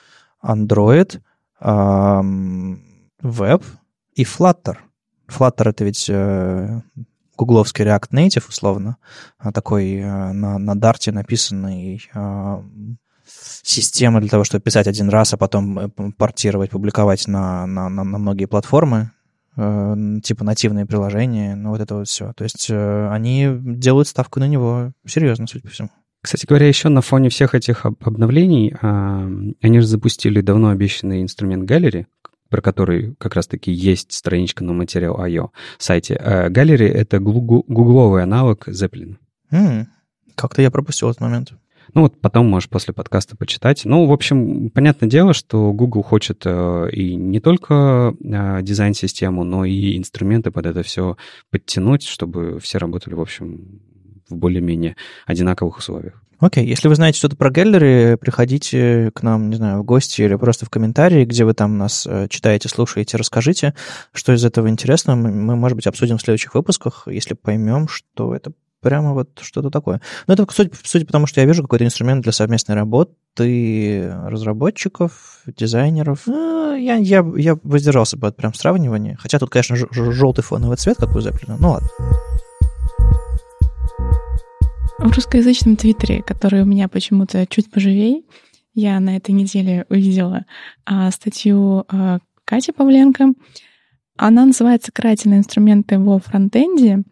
Android, 0.44 1.20
Web 3.22 3.62
и 4.14 4.24
Flutter. 4.24 4.76
Flutter— 5.28 5.70
это 5.70 5.84
ведь 5.84 6.06
э, 6.08 6.80
гугловский 7.36 7.84
React 7.84 8.10
Native, 8.12 8.44
условно, 8.48 8.96
а 9.38 9.52
такой 9.52 9.94
э, 9.94 10.32
на, 10.32 10.58
на 10.58 10.74
Dart 10.74 11.10
написанный 11.12 12.02
система 13.26 14.20
для 14.20 14.28
того, 14.28 14.44
чтобы 14.44 14.62
писать 14.62 14.86
один 14.86 15.08
раз, 15.08 15.34
а 15.34 15.36
потом 15.36 15.90
портировать, 16.16 16.70
публиковать 16.70 17.26
на, 17.26 17.66
на, 17.66 17.88
на, 17.88 18.04
на 18.04 18.18
многие 18.18 18.46
платформы. 18.46 19.10
Э, 19.56 19.96
типа 20.22 20.44
нативные 20.44 20.86
приложения, 20.86 21.54
ну 21.56 21.70
вот 21.70 21.80
это 21.80 21.94
вот 21.94 22.08
все. 22.08 22.32
То 22.34 22.44
есть 22.44 22.68
э, 22.70 23.08
они 23.10 23.48
делают 23.60 24.08
ставку 24.08 24.38
на 24.38 24.46
него 24.46 24.92
серьезно, 25.06 25.46
судя 25.46 25.62
по 25.62 25.70
всему. 25.70 25.90
Кстати 26.26 26.44
говоря, 26.44 26.66
еще 26.66 26.88
на 26.88 27.02
фоне 27.02 27.28
всех 27.28 27.54
этих 27.54 27.86
обновлений 27.86 28.74
а, 28.82 29.30
они 29.62 29.80
же 29.80 29.86
запустили 29.86 30.40
давно 30.40 30.70
обещанный 30.70 31.22
инструмент 31.22 31.70
Gallery, 31.70 32.06
про 32.48 32.60
который 32.60 33.14
как 33.18 33.34
раз-таки 33.34 33.72
есть 33.72 34.12
страничка 34.12 34.64
на 34.64 34.72
материал 34.72 35.18
IO 35.24 35.50
сайте. 35.78 36.16
А 36.16 36.48
Gallery— 36.48 36.88
это 36.92 37.18
гугловый 37.18 38.22
аналог 38.22 38.68
Zeppelin. 38.68 39.16
Mm, 39.52 39.86
как-то 40.34 40.62
я 40.62 40.70
пропустил 40.70 41.10
этот 41.10 41.20
момент. 41.20 41.52
Ну 41.94 42.02
вот 42.02 42.20
потом 42.20 42.46
можешь 42.46 42.68
после 42.68 42.92
подкаста 42.92 43.36
почитать. 43.36 43.84
Ну, 43.84 44.06
в 44.06 44.12
общем, 44.12 44.70
понятное 44.70 45.08
дело, 45.08 45.32
что 45.32 45.72
Google 45.72 46.02
хочет 46.02 46.42
э, 46.44 46.90
и 46.92 47.14
не 47.14 47.40
только 47.40 48.14
э, 48.22 48.62
дизайн-систему, 48.62 49.44
но 49.44 49.64
и 49.64 49.96
инструменты 49.96 50.50
под 50.50 50.66
это 50.66 50.82
все 50.82 51.16
подтянуть, 51.50 52.02
чтобы 52.02 52.58
все 52.60 52.78
работали, 52.78 53.14
в 53.14 53.20
общем, 53.20 53.80
в 54.28 54.36
более-менее 54.36 54.96
одинаковых 55.26 55.78
условиях. 55.78 56.22
Окей, 56.38 56.64
okay. 56.64 56.68
если 56.68 56.88
вы 56.88 56.94
знаете 56.94 57.18
что-то 57.18 57.36
про 57.36 57.50
галлеры, 57.50 58.16
приходите 58.18 59.10
к 59.14 59.22
нам, 59.22 59.48
не 59.48 59.56
знаю, 59.56 59.80
в 59.80 59.84
гости 59.84 60.22
или 60.22 60.34
просто 60.36 60.66
в 60.66 60.70
комментарии, 60.70 61.24
где 61.24 61.44
вы 61.44 61.54
там 61.54 61.78
нас 61.78 62.06
э, 62.06 62.28
читаете, 62.28 62.68
слушаете, 62.68 63.16
расскажите, 63.16 63.74
что 64.12 64.32
из 64.32 64.44
этого 64.44 64.68
интересного. 64.68 65.16
Мы, 65.16 65.56
может 65.56 65.76
быть, 65.76 65.86
обсудим 65.86 66.18
в 66.18 66.22
следующих 66.22 66.54
выпусках, 66.54 67.04
если 67.06 67.34
поймем, 67.34 67.88
что 67.88 68.34
это 68.34 68.52
прямо 68.82 69.14
вот 69.14 69.30
что-то 69.40 69.70
такое. 69.70 70.00
Но 70.26 70.34
это, 70.34 70.46
судя, 70.50 70.70
судя 70.84 71.06
потому, 71.06 71.26
что 71.26 71.40
я 71.40 71.46
вижу 71.46 71.62
какой-то 71.62 71.84
инструмент 71.84 72.22
для 72.22 72.32
совместной 72.32 72.74
работы 72.74 74.12
разработчиков, 74.26 75.40
дизайнеров. 75.46 76.22
Ну, 76.26 76.74
я, 76.76 76.96
я, 76.96 77.24
я 77.36 77.58
воздержался 77.62 78.16
бы 78.16 78.28
от 78.28 78.36
прям 78.36 78.54
сравнивания. 78.54 79.16
Хотя 79.18 79.38
тут, 79.38 79.50
конечно, 79.50 79.76
желтый 79.90 80.44
фоновый 80.44 80.76
цвет, 80.76 80.98
как 80.98 81.16
у 81.16 81.18
Zeppelin. 81.18 81.56
Ну 81.58 81.70
ладно. 81.70 81.88
В 84.98 85.14
русскоязычном 85.14 85.76
твиттере, 85.76 86.22
который 86.22 86.62
у 86.62 86.64
меня 86.64 86.88
почему-то 86.88 87.46
чуть 87.46 87.70
поживей, 87.70 88.24
я 88.74 88.98
на 88.98 89.16
этой 89.16 89.32
неделе 89.32 89.84
увидела 89.90 90.46
а, 90.84 91.10
статью 91.10 91.84
а, 91.88 92.18
Кати 92.44 92.72
Павленко. 92.72 93.34
Она 94.16 94.46
называется 94.46 94.92
«Карательные 94.92 95.38
инструменты 95.38 95.98
во 95.98 96.18
фронтенде», 96.18 97.02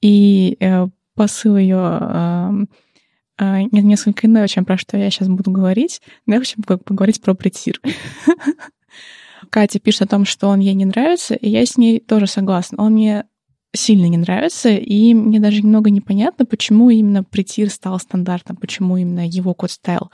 и 0.00 0.56
э, 0.60 0.86
посыл 1.16 1.56
ее 1.56 2.66
э, 3.38 3.62
несколько 3.72 4.28
иной, 4.28 4.46
чем 4.46 4.64
про 4.64 4.78
что 4.78 4.96
я 4.96 5.10
сейчас 5.10 5.26
буду 5.26 5.50
говорить. 5.50 6.00
Но 6.26 6.34
я 6.34 6.40
хочу 6.40 6.62
поговорить 6.62 7.20
про 7.20 7.34
притир. 7.34 7.80
Катя 9.50 9.80
пишет 9.80 10.02
о 10.02 10.06
том, 10.06 10.24
что 10.24 10.46
он 10.46 10.60
ей 10.60 10.74
не 10.74 10.84
нравится, 10.84 11.34
и 11.34 11.48
я 11.48 11.66
с 11.66 11.76
ней 11.76 11.98
тоже 11.98 12.28
согласна. 12.28 12.80
Он 12.80 12.92
мне 12.92 13.24
сильно 13.74 14.06
не 14.06 14.16
нравится, 14.16 14.70
и 14.70 15.14
мне 15.14 15.40
даже 15.40 15.62
немного 15.62 15.90
непонятно, 15.90 16.46
почему 16.46 16.90
именно 16.90 17.22
притир 17.22 17.70
стал 17.70 17.98
стандартом, 17.98 18.56
почему 18.56 18.96
именно 18.96 19.26
его 19.26 19.54
код 19.54 19.70
стайл. 19.70 20.10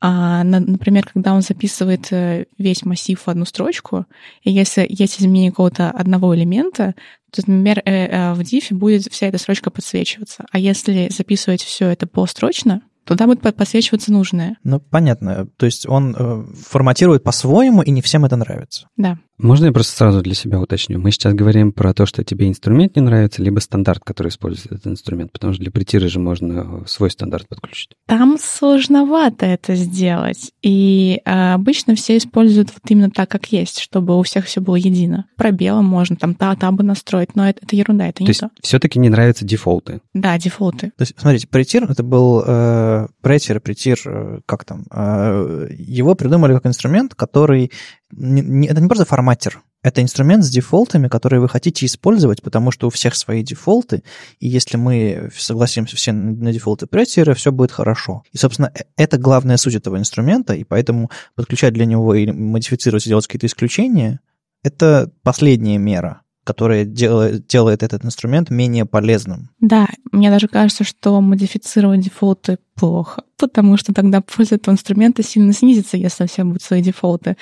А, 0.00 0.44
на, 0.44 0.60
например, 0.60 1.08
когда 1.12 1.32
он 1.32 1.42
записывает 1.42 2.12
э, 2.12 2.46
весь 2.58 2.84
массив 2.84 3.20
в 3.20 3.28
одну 3.28 3.44
строчку, 3.44 4.06
и 4.42 4.50
если 4.50 4.86
есть 4.88 5.20
изменение 5.20 5.50
какого-то 5.50 5.90
одного 5.90 6.34
элемента, 6.34 6.94
то, 7.30 7.42
например, 7.46 7.82
э, 7.84 8.06
э, 8.06 8.34
в 8.34 8.40
diff 8.40 8.74
будет 8.74 9.04
вся 9.10 9.26
эта 9.26 9.38
строчка 9.38 9.70
подсвечиваться. 9.70 10.44
А 10.50 10.58
если 10.58 11.08
записывать 11.10 11.62
все 11.62 11.88
это 11.88 12.06
построчно, 12.06 12.82
туда 13.04 13.26
будет 13.26 13.40
подсвечиваться 13.40 14.12
нужное. 14.12 14.56
Ну, 14.64 14.80
понятно. 14.80 15.46
То 15.56 15.66
есть 15.66 15.88
он 15.88 16.14
э, 16.16 16.44
форматирует 16.68 17.24
по-своему, 17.24 17.82
и 17.82 17.90
не 17.90 18.02
всем 18.02 18.24
это 18.24 18.36
нравится. 18.36 18.88
Да. 18.96 19.18
Можно 19.38 19.66
я 19.66 19.72
просто 19.72 19.96
сразу 19.96 20.22
для 20.22 20.34
себя 20.34 20.60
уточню? 20.60 20.98
Мы 20.98 21.10
сейчас 21.10 21.34
говорим 21.34 21.72
про 21.72 21.92
то, 21.94 22.06
что 22.06 22.22
тебе 22.22 22.48
инструмент 22.48 22.96
не 22.96 23.02
нравится, 23.02 23.42
либо 23.42 23.58
стандарт, 23.60 24.02
который 24.04 24.28
использует 24.28 24.72
этот 24.72 24.86
инструмент, 24.86 25.32
потому 25.32 25.52
что 25.52 25.62
для 25.62 25.72
притира 25.72 26.08
же 26.08 26.18
можно 26.20 26.84
свой 26.86 27.10
стандарт 27.10 27.48
подключить. 27.48 27.90
Там 28.06 28.36
сложновато 28.38 29.46
это 29.46 29.74
сделать, 29.74 30.52
и 30.62 31.20
э, 31.24 31.52
обычно 31.54 31.94
все 31.94 32.16
используют 32.16 32.70
вот 32.72 32.82
именно 32.88 33.10
так, 33.10 33.28
как 33.30 33.46
есть, 33.52 33.80
чтобы 33.80 34.18
у 34.18 34.22
всех 34.22 34.46
все 34.46 34.60
было 34.60 34.76
едино. 34.76 35.26
Пробелом 35.36 35.86
можно 35.86 36.16
там 36.16 36.34
та 36.34 36.54
табы 36.54 36.82
настроить, 36.84 37.34
но 37.34 37.48
это, 37.48 37.60
это 37.62 37.74
ерунда, 37.74 38.06
это 38.08 38.18
то 38.18 38.24
не 38.24 38.28
есть 38.28 38.40
то. 38.40 38.50
все-таки 38.62 38.98
не 38.98 39.08
нравятся 39.08 39.44
дефолты? 39.44 40.00
Да, 40.14 40.38
дефолты. 40.38 40.92
То 40.96 41.02
есть, 41.02 41.14
смотрите, 41.16 41.48
притир 41.48 41.90
это 41.90 42.02
был 42.02 42.42
э, 42.46 43.08
претир, 43.22 43.60
притир, 43.60 43.98
э, 44.04 44.40
как 44.46 44.64
там, 44.64 44.84
э, 44.90 45.68
его 45.76 46.14
придумали 46.14 46.54
как 46.54 46.66
инструмент, 46.66 47.14
который 47.14 47.70
не, 48.12 48.68
это 48.68 48.80
не 48.80 48.88
просто 48.88 49.04
форматер, 49.04 49.62
это 49.82 50.00
инструмент 50.00 50.44
с 50.44 50.50
дефолтами, 50.50 51.08
которые 51.08 51.40
вы 51.40 51.48
хотите 51.48 51.86
использовать, 51.86 52.42
потому 52.42 52.70
что 52.70 52.86
у 52.86 52.90
всех 52.90 53.16
свои 53.16 53.42
дефолты, 53.42 54.02
и 54.38 54.48
если 54.48 54.76
мы 54.76 55.30
согласимся 55.36 55.96
все 55.96 56.12
на 56.12 56.52
дефолты 56.52 56.86
претира, 56.86 57.34
все 57.34 57.50
будет 57.50 57.72
хорошо. 57.72 58.22
И, 58.32 58.38
собственно, 58.38 58.70
э, 58.74 58.82
это 58.96 59.18
главная 59.18 59.56
суть 59.56 59.74
этого 59.74 59.98
инструмента, 59.98 60.54
и 60.54 60.64
поэтому 60.64 61.10
подключать 61.34 61.74
для 61.74 61.84
него 61.84 62.14
и 62.14 62.30
модифицировать, 62.30 63.04
делать 63.04 63.26
какие-то 63.26 63.46
исключения, 63.46 64.20
это 64.62 65.10
последняя 65.22 65.78
мера 65.78 66.22
которая 66.44 66.84
делает, 66.84 67.46
делает 67.46 67.82
этот 67.82 68.04
инструмент 68.04 68.50
менее 68.50 68.84
полезным. 68.84 69.50
Да, 69.60 69.88
мне 70.10 70.30
даже 70.30 70.48
кажется, 70.48 70.82
что 70.82 71.20
модифицировать 71.20 72.00
дефолты 72.00 72.58
плохо, 72.74 73.22
потому 73.38 73.76
что 73.76 73.94
тогда 73.94 74.20
польза 74.20 74.56
этого 74.56 74.74
инструмента 74.74 75.22
сильно 75.22 75.52
снизится, 75.52 75.96
если 75.96 76.26
все 76.26 76.42
будут 76.44 76.62
свои 76.62 76.82
дефолты. 76.82 77.36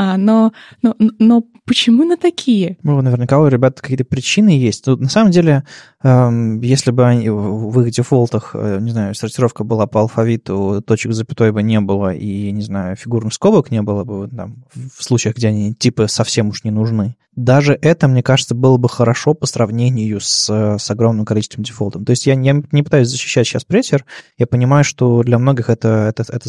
А, 0.00 0.16
но, 0.16 0.52
но, 0.80 0.94
но 1.18 1.42
почему 1.66 2.04
на 2.04 2.16
такие? 2.16 2.78
Ну, 2.84 3.02
наверняка 3.02 3.40
у 3.40 3.48
ребят 3.48 3.80
какие-то 3.80 4.04
причины 4.04 4.50
есть. 4.50 4.84
Тут, 4.84 5.00
на 5.00 5.08
самом 5.08 5.32
деле, 5.32 5.64
эм, 6.04 6.60
если 6.60 6.92
бы 6.92 7.04
они, 7.04 7.28
в 7.28 7.80
их 7.80 7.90
дефолтах, 7.90 8.52
э, 8.54 8.78
не 8.80 8.92
знаю, 8.92 9.16
сортировка 9.16 9.64
была 9.64 9.88
по 9.88 10.00
алфавиту, 10.00 10.84
точек 10.86 11.14
запятой 11.14 11.50
бы 11.50 11.64
не 11.64 11.80
было, 11.80 12.14
и, 12.14 12.52
не 12.52 12.62
знаю, 12.62 12.94
фигурных 12.94 13.34
скобок 13.34 13.72
не 13.72 13.82
было 13.82 14.04
бы 14.04 14.28
там, 14.28 14.62
в 14.72 15.02
случаях, 15.02 15.34
где 15.34 15.48
они 15.48 15.74
типа 15.74 16.06
совсем 16.06 16.50
уж 16.50 16.62
не 16.62 16.70
нужны. 16.70 17.16
Даже 17.38 17.78
это, 17.80 18.08
мне 18.08 18.24
кажется, 18.24 18.56
было 18.56 18.78
бы 18.78 18.88
хорошо 18.88 19.32
по 19.32 19.46
сравнению 19.46 20.20
с, 20.20 20.50
с 20.76 20.90
огромным 20.90 21.24
количеством 21.24 21.62
дефолтов. 21.62 22.04
То 22.04 22.10
есть 22.10 22.26
я 22.26 22.34
не, 22.34 22.64
не 22.72 22.82
пытаюсь 22.82 23.06
защищать 23.06 23.46
сейчас 23.46 23.64
прессер, 23.64 24.04
я 24.38 24.48
понимаю, 24.48 24.82
что 24.82 25.22
для 25.22 25.38
многих 25.38 25.70
это, 25.70 26.12
это, 26.12 26.24
это 26.32 26.48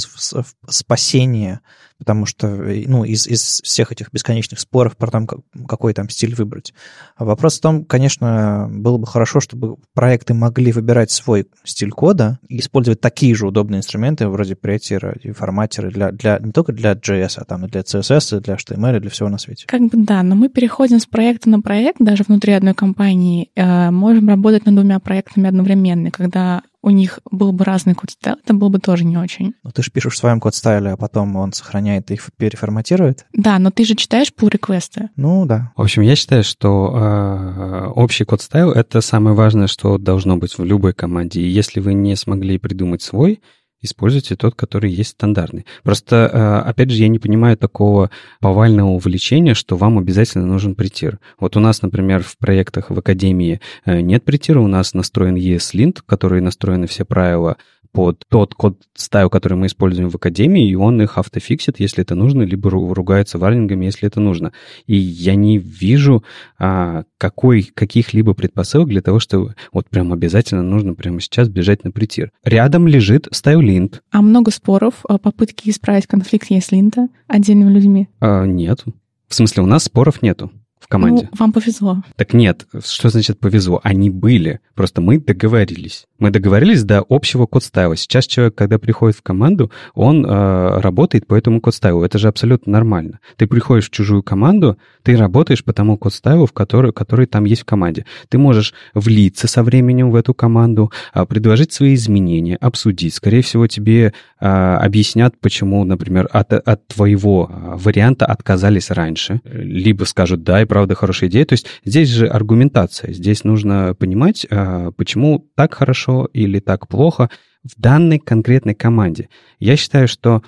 спасение 0.67 1.61
потому 1.99 2.25
что, 2.25 2.47
ну, 2.47 3.03
из, 3.03 3.27
из 3.27 3.61
всех 3.61 3.91
этих 3.91 4.11
бесконечных 4.11 4.59
споров 4.59 4.95
про 4.95 5.11
там, 5.11 5.27
какой 5.67 5.93
там 5.93 6.09
стиль 6.09 6.33
выбрать. 6.33 6.73
А 7.17 7.25
вопрос 7.25 7.57
в 7.57 7.61
том, 7.61 7.83
конечно, 7.83 8.67
было 8.71 8.97
бы 8.97 9.05
хорошо, 9.05 9.41
чтобы 9.41 9.75
проекты 9.93 10.33
могли 10.33 10.71
выбирать 10.71 11.11
свой 11.11 11.47
стиль 11.65 11.91
кода 11.91 12.39
и 12.47 12.59
использовать 12.59 13.01
такие 13.01 13.35
же 13.35 13.45
удобные 13.45 13.79
инструменты, 13.79 14.29
вроде 14.29 14.55
претира 14.55 15.11
и 15.11 15.31
форматера, 15.31 15.91
для, 15.91 16.11
для, 16.11 16.39
не 16.39 16.53
только 16.53 16.71
для 16.71 16.93
JS, 16.93 17.33
а 17.35 17.43
там 17.43 17.65
и 17.65 17.69
для 17.69 17.81
CSS, 17.81 18.37
и 18.37 18.41
для 18.41 18.55
HTML, 18.55 18.97
и 18.97 18.99
для 19.01 19.09
всего 19.09 19.27
на 19.27 19.37
свете. 19.37 19.65
Как 19.67 19.81
бы 19.81 19.89
да, 19.97 20.23
но 20.23 20.35
мы 20.35 20.47
переходим 20.47 20.78
с 20.88 21.05
проекта 21.05 21.49
на 21.49 21.61
проект, 21.61 21.97
даже 21.99 22.23
внутри 22.23 22.53
одной 22.53 22.73
компании, 22.73 23.49
э, 23.55 23.91
можем 23.91 24.30
работать 24.30 24.65
над 24.65 24.75
двумя 24.75 24.99
проектами 24.99 25.47
одновременно, 25.47 26.11
когда 26.11 26.61
у 26.82 26.91
них 26.91 27.19
был 27.30 27.51
бы 27.51 27.65
разный 27.65 27.93
код 27.93 28.11
стайл, 28.11 28.38
это 28.43 28.53
было 28.53 28.69
бы 28.69 28.80
тоже 28.80 29.03
не 29.03 29.17
очень. 29.17 29.53
Ну, 29.63 29.71
ты 29.71 29.84
же 29.84 29.91
пишешь 29.91 30.13
в 30.13 30.17
своем 30.17 30.39
код 30.39 30.55
стайле, 30.55 30.91
а 30.91 30.97
потом 30.97 31.36
он 31.36 31.51
сохраняет 31.51 32.09
и 32.09 32.13
их 32.13 32.30
переформатирует. 32.38 33.25
Да, 33.34 33.59
но 33.59 33.69
ты 33.71 33.84
же 33.84 33.95
читаешь 33.95 34.32
pull 34.38 34.49
реквесты 34.49 35.09
Ну, 35.15 35.45
да. 35.45 35.71
В 35.75 35.82
общем, 35.82 36.03
я 36.03 36.15
считаю, 36.15 36.43
что 36.43 36.93
э, 36.95 37.86
общий 37.95 38.23
код 38.23 38.41
стайл— 38.41 38.71
это 38.71 39.01
самое 39.01 39.36
важное, 39.36 39.67
что 39.67 39.97
должно 39.97 40.38
быть 40.38 40.57
в 40.57 40.63
любой 40.63 40.93
команде. 40.93 41.41
И 41.41 41.49
если 41.49 41.80
вы 41.80 41.93
не 41.93 42.15
смогли 42.15 42.57
придумать 42.57 43.01
свой, 43.01 43.41
используйте 43.82 44.36
тот, 44.36 44.55
который 44.55 44.91
есть 44.91 45.11
стандартный. 45.11 45.65
Просто, 45.84 46.61
опять 46.61 46.91
же, 46.91 47.01
я 47.01 47.07
не 47.07 47.19
понимаю 47.19 47.57
такого 47.57 48.09
повального 48.41 48.89
увлечения, 48.89 49.53
что 49.53 49.77
вам 49.77 49.97
обязательно 49.97 50.45
нужен 50.45 50.75
притир. 50.75 51.19
Вот 51.39 51.55
у 51.57 51.59
нас, 51.59 51.82
например, 51.82 52.23
в 52.23 52.38
проектах 52.38 52.89
в 52.89 52.99
Академии 52.99 53.61
нет 53.86 54.25
притира, 54.25 54.59
у 54.59 54.67
нас 54.67 54.93
настроен 54.93 55.36
ESLint, 55.36 55.99
который 56.05 56.41
настроены 56.41 56.88
все 56.88 57.05
правила 57.05 57.57
под 57.91 58.23
тот 58.29 58.53
code 58.53 58.82
style, 58.93 59.30
который 59.29 59.55
мы 59.55 59.67
используем 59.67 60.09
в 60.09 60.15
Академии, 60.15 60.69
и 60.69 60.75
он 60.75 61.01
их 61.01 61.17
автофиксит, 61.17 61.79
если 61.79 62.03
это 62.03 62.15
нужно, 62.15 62.43
либо 62.43 62.69
ругается 62.69 63.37
warning 63.38 63.68
ами, 63.68 63.86
если 63.85 64.07
это 64.07 64.19
нужно. 64.19 64.53
И 64.85 64.95
я 64.95 65.35
не 65.35 65.57
вижу 65.57 66.23
а, 66.57 67.03
какой, 67.17 67.63
каких-либо 67.63 68.33
предпосылок 68.33 68.89
для 68.89 69.01
того, 69.01 69.19
что 69.19 69.53
вот 69.71 69.89
прям 69.89 70.13
обязательно 70.13 70.63
нужно 70.63 70.93
прямо 70.93 71.19
сейчас 71.19 71.49
бежать 71.49 71.83
на 71.83 71.91
Prettier. 71.91 72.32
Рядом 72.43 72.87
лежит 72.87 73.27
Stylelint. 73.32 74.01
А 74.11 74.21
много 74.21 74.51
споров, 74.51 75.05
а, 75.07 75.17
попытки 75.17 75.69
исправить 75.69 76.07
конфликт 76.07 76.51
ESLint 76.51 77.09
отдельными 77.27 77.71
людьми? 77.71 78.07
А, 78.19 78.45
нет. 78.45 78.83
В 79.27 79.35
смысле, 79.35 79.63
у 79.63 79.65
нас 79.67 79.83
споров 79.83 80.21
нету 80.21 80.51
в 80.80 80.88
команде. 80.88 81.30
Ну, 81.32 81.38
вам 81.38 81.51
повезло. 81.51 82.03
Так 82.15 82.34
нет, 82.34 82.65
что 82.84 83.09
значит 83.09 83.39
повезло? 83.39 83.82
Они 83.84 84.09
были, 84.09 84.59
просто 84.75 85.01
мы 85.01 85.19
договорились. 85.19 86.05
Мы 86.19 86.32
договорились 86.32 86.84
до 86.84 87.05
общего 87.07 87.45
code 87.45 87.64
style 87.64 87.86
а. 87.86 87.95
Сейчас 87.95 88.25
человек, 88.25 88.55
когда 88.55 88.80
приходит 88.80 89.17
в 89.17 89.21
команду, 89.21 89.71
он 89.93 90.25
э, 90.25 90.80
работает 90.80 91.27
по 91.27 91.36
этому 91.36 91.61
code 91.61 91.77
style 91.77 91.96
у. 91.96 92.03
Это 92.03 92.17
же 92.17 92.27
абсолютно 92.27 92.71
нормально. 92.71 93.19
Ты 93.36 93.47
приходишь 93.47 93.88
в 93.88 93.91
чужую 93.91 94.23
команду, 94.23 94.77
ты 95.03 95.15
работаешь 95.15 95.63
по 95.63 95.73
тому 95.73 95.97
код-стайлу, 95.97 96.45
в 96.45 96.53
который, 96.53 96.93
который 96.93 97.25
там 97.25 97.45
есть 97.45 97.61
в 97.61 97.65
команде. 97.65 98.05
Ты 98.30 98.38
можешь 98.38 98.73
влиться 98.93 99.47
со 99.47 99.63
временем 99.63 100.11
в 100.11 100.15
эту 100.15 100.34
команду, 100.34 100.91
э, 101.13 101.25
предложить 101.25 101.73
свои 101.73 101.93
изменения, 101.93 102.55
обсудить. 102.55 103.13
Скорее 103.13 103.41
всего, 103.41 103.67
тебе 103.67 104.13
э, 104.39 104.45
объяснят, 104.45 105.39
почему, 105.39 105.84
например, 105.84 106.30
от, 106.32 106.53
от 106.53 106.88
твоего 106.88 107.49
э, 107.49 107.75
варианта 107.75 108.25
отказались 108.25 108.91
раньше. 108.91 109.41
Либо 109.43 110.05
скажут, 110.05 110.43
да, 110.43 110.61
правда 110.70 110.95
хорошая 110.95 111.30
идея. 111.30 111.45
То 111.45 111.53
есть 111.53 111.67
здесь 111.84 112.07
же 112.07 112.28
аргументация. 112.28 113.11
Здесь 113.11 113.43
нужно 113.43 113.93
понимать, 113.99 114.47
э, 114.49 114.91
почему 114.95 115.49
так 115.55 115.74
хорошо 115.74 116.30
или 116.32 116.59
так 116.59 116.88
плохо 116.88 117.30
в 117.63 117.82
данной 117.82 118.20
конкретной 118.20 118.76
команде. 118.76 119.28
Я 119.59 119.76
считаю, 119.76 120.07
что 120.07 120.41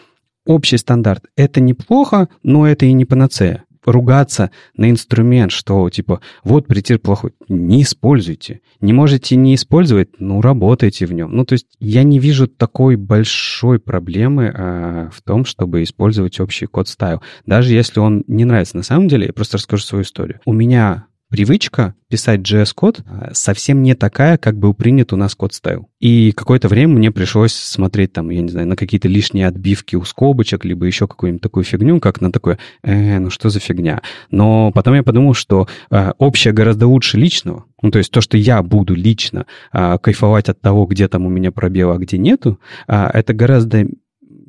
общий 0.46 0.78
стандарт— 0.78 1.26
это 1.36 1.60
неплохо, 1.60 2.30
но 2.44 2.66
это 2.68 2.86
и 2.86 2.94
не 2.94 3.04
панацея. 3.04 3.66
Ругаться 3.86 4.52
на 4.76 4.90
инструмент, 4.90 5.52
что 5.52 5.90
типа 5.90 6.22
вот 6.44 6.68
Prettier 6.68 7.00
плохой, 7.00 7.34
не 7.48 7.84
используйте. 7.84 8.62
Не 8.80 8.94
можете 8.94 9.36
не 9.36 9.56
использовать, 9.56 10.10
ну 10.20 10.42
работайте 10.42 11.06
в 11.06 11.14
нем. 11.14 11.32
Ну 11.36 11.46
то 11.46 11.54
есть 11.54 11.68
я 11.80 12.04
не 12.04 12.20
вижу 12.20 12.48
такой 12.48 12.96
большой 12.96 13.80
проблемы 13.80 14.52
э, 14.54 15.10
в 15.12 15.22
том, 15.22 15.46
чтобы 15.46 15.84
использовать 15.84 16.40
общий 16.40 16.66
code 16.66 16.88
style. 16.88 17.22
Даже 17.46 17.74
если 17.74 18.00
он 18.00 18.24
не 18.28 18.46
нравится. 18.46 18.78
На 18.78 18.84
самом 18.84 19.08
деле, 19.08 19.28
я 19.28 19.34
просто 19.34 19.58
расскажу 19.58 19.84
свою 19.84 20.04
историю. 20.04 20.40
У 20.46 20.54
меня 20.54 21.06
привычка 21.32 21.96
писать 22.10 22.42
JS-код 22.42 23.04
а, 23.08 23.30
совсем 23.34 23.82
не 23.82 23.96
такая, 23.96 24.38
как 24.38 24.58
был 24.58 24.74
принят 24.74 25.14
у 25.14 25.16
нас 25.16 25.34
code 25.34 25.54
style. 25.54 25.88
И 26.00 26.34
какое-то 26.34 26.68
время 26.68 26.94
мне 26.96 27.10
пришлось 27.10 27.54
смотреть 27.54 28.12
там, 28.12 28.30
я 28.30 28.42
не 28.42 28.50
знаю, 28.50 28.68
на 28.68 28.76
какие-то 28.76 29.08
лишние 29.08 29.48
отбивки 29.48 29.96
у 29.96 30.04
скобочек, 30.04 30.66
либо 30.66 30.86
еще 30.86 31.08
какую-нибудь 31.08 31.42
такую 31.42 31.64
фигню, 31.64 32.02
как 32.02 32.20
на 32.20 32.34
такое, 32.34 32.60
э, 32.84 33.18
ну 33.18 33.30
что 33.30 33.50
за 33.50 33.60
фигня. 33.60 34.02
Но 34.30 34.72
потом 34.74 34.96
я 34.96 35.04
подумал, 35.04 35.34
что 35.34 35.68
э, 35.90 36.12
общее 36.18 36.54
гораздо 36.54 36.86
лучше 36.88 37.18
личного. 37.18 37.64
Ну, 37.82 37.92
то 37.92 37.98
есть 37.98 38.12
то, 38.12 38.20
что 38.20 38.38
я 38.38 38.62
буду 38.62 38.94
лично 38.94 39.46
э, 39.74 39.98
кайфовать 40.02 40.50
от 40.50 40.60
того, 40.60 40.86
где 40.86 41.08
там 41.08 41.26
у 41.26 41.30
меня 41.30 41.52
пробел, 41.52 41.92
а 41.92 41.98
где 41.98 42.18
нету, 42.18 42.60
э, 42.88 43.10
это 43.14 43.34
гораздо 43.34 43.88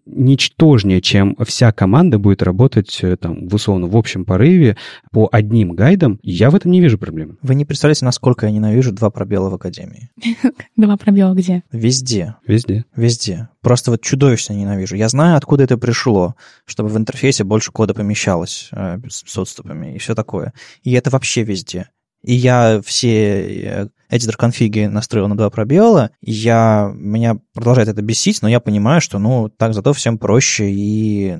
ничтожнее, 0.06 1.00
чем 1.00 1.36
вся 1.44 1.72
команда 1.72 2.18
будет 2.18 2.42
работать 2.42 2.98
э, 3.02 3.16
там, 3.16 3.48
в 3.48 3.54
условно 3.54 3.86
в 3.86 3.96
общем 3.96 4.24
порыве 4.24 4.76
по 5.12 5.28
одним 5.30 5.72
гайдам, 5.72 6.18
я 6.22 6.50
в 6.50 6.54
этом 6.54 6.70
не 6.70 6.80
вижу 6.80 6.98
проблемы. 6.98 7.36
Вы 7.42 7.54
не 7.54 7.64
представляете, 7.64 8.04
насколько 8.04 8.46
я 8.46 8.52
ненавижу 8.52 8.92
два 8.92 9.10
пробела 9.10 9.50
в 9.50 9.54
Академии. 9.54 10.10
Два 10.76 10.96
пробела 10.96 11.34
где? 11.34 11.62
Везде. 11.70 12.36
Везде. 12.46 12.84
Везде. 12.96 13.48
Просто 13.60 13.90
вот 13.90 14.02
чудовищно 14.02 14.54
ненавижу. 14.54 14.96
Я 14.96 15.08
знаю, 15.08 15.36
откуда 15.36 15.64
это 15.64 15.78
пришло, 15.78 16.34
чтобы 16.64 16.88
в 16.88 16.96
интерфейсе 16.96 17.44
больше 17.44 17.70
кода 17.70 17.94
помещалось 17.94 18.68
э, 18.72 18.98
с 19.08 19.38
отступами 19.38 19.94
и 19.94 19.98
все 19.98 20.14
такое. 20.14 20.52
И 20.82 20.92
это 20.92 21.10
вообще 21.10 21.42
везде. 21.42 21.88
И 22.22 22.34
я 22.34 22.80
все 22.84 23.90
editor 24.12 24.36
конфиги 24.36 24.86
настроил 24.86 25.28
на 25.28 25.36
два 25.36 25.50
пробела, 25.50 26.10
я, 26.20 26.92
меня 26.94 27.38
продолжает 27.54 27.88
это 27.88 28.02
бесить, 28.02 28.42
но 28.42 28.48
я 28.48 28.60
понимаю, 28.60 29.00
что, 29.00 29.18
ну, 29.18 29.48
так 29.48 29.74
зато 29.74 29.92
всем 29.92 30.18
проще, 30.18 30.70
и 30.70 31.36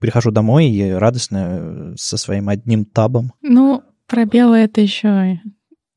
прихожу 0.00 0.30
домой 0.30 0.66
и 0.66 0.90
радостно 0.92 1.36
э, 1.50 1.94
со 1.96 2.16
своим 2.16 2.48
одним 2.48 2.84
табом. 2.84 3.32
Ну, 3.42 3.82
пробелы 4.06 4.58
это 4.58 4.80
еще 4.80 5.40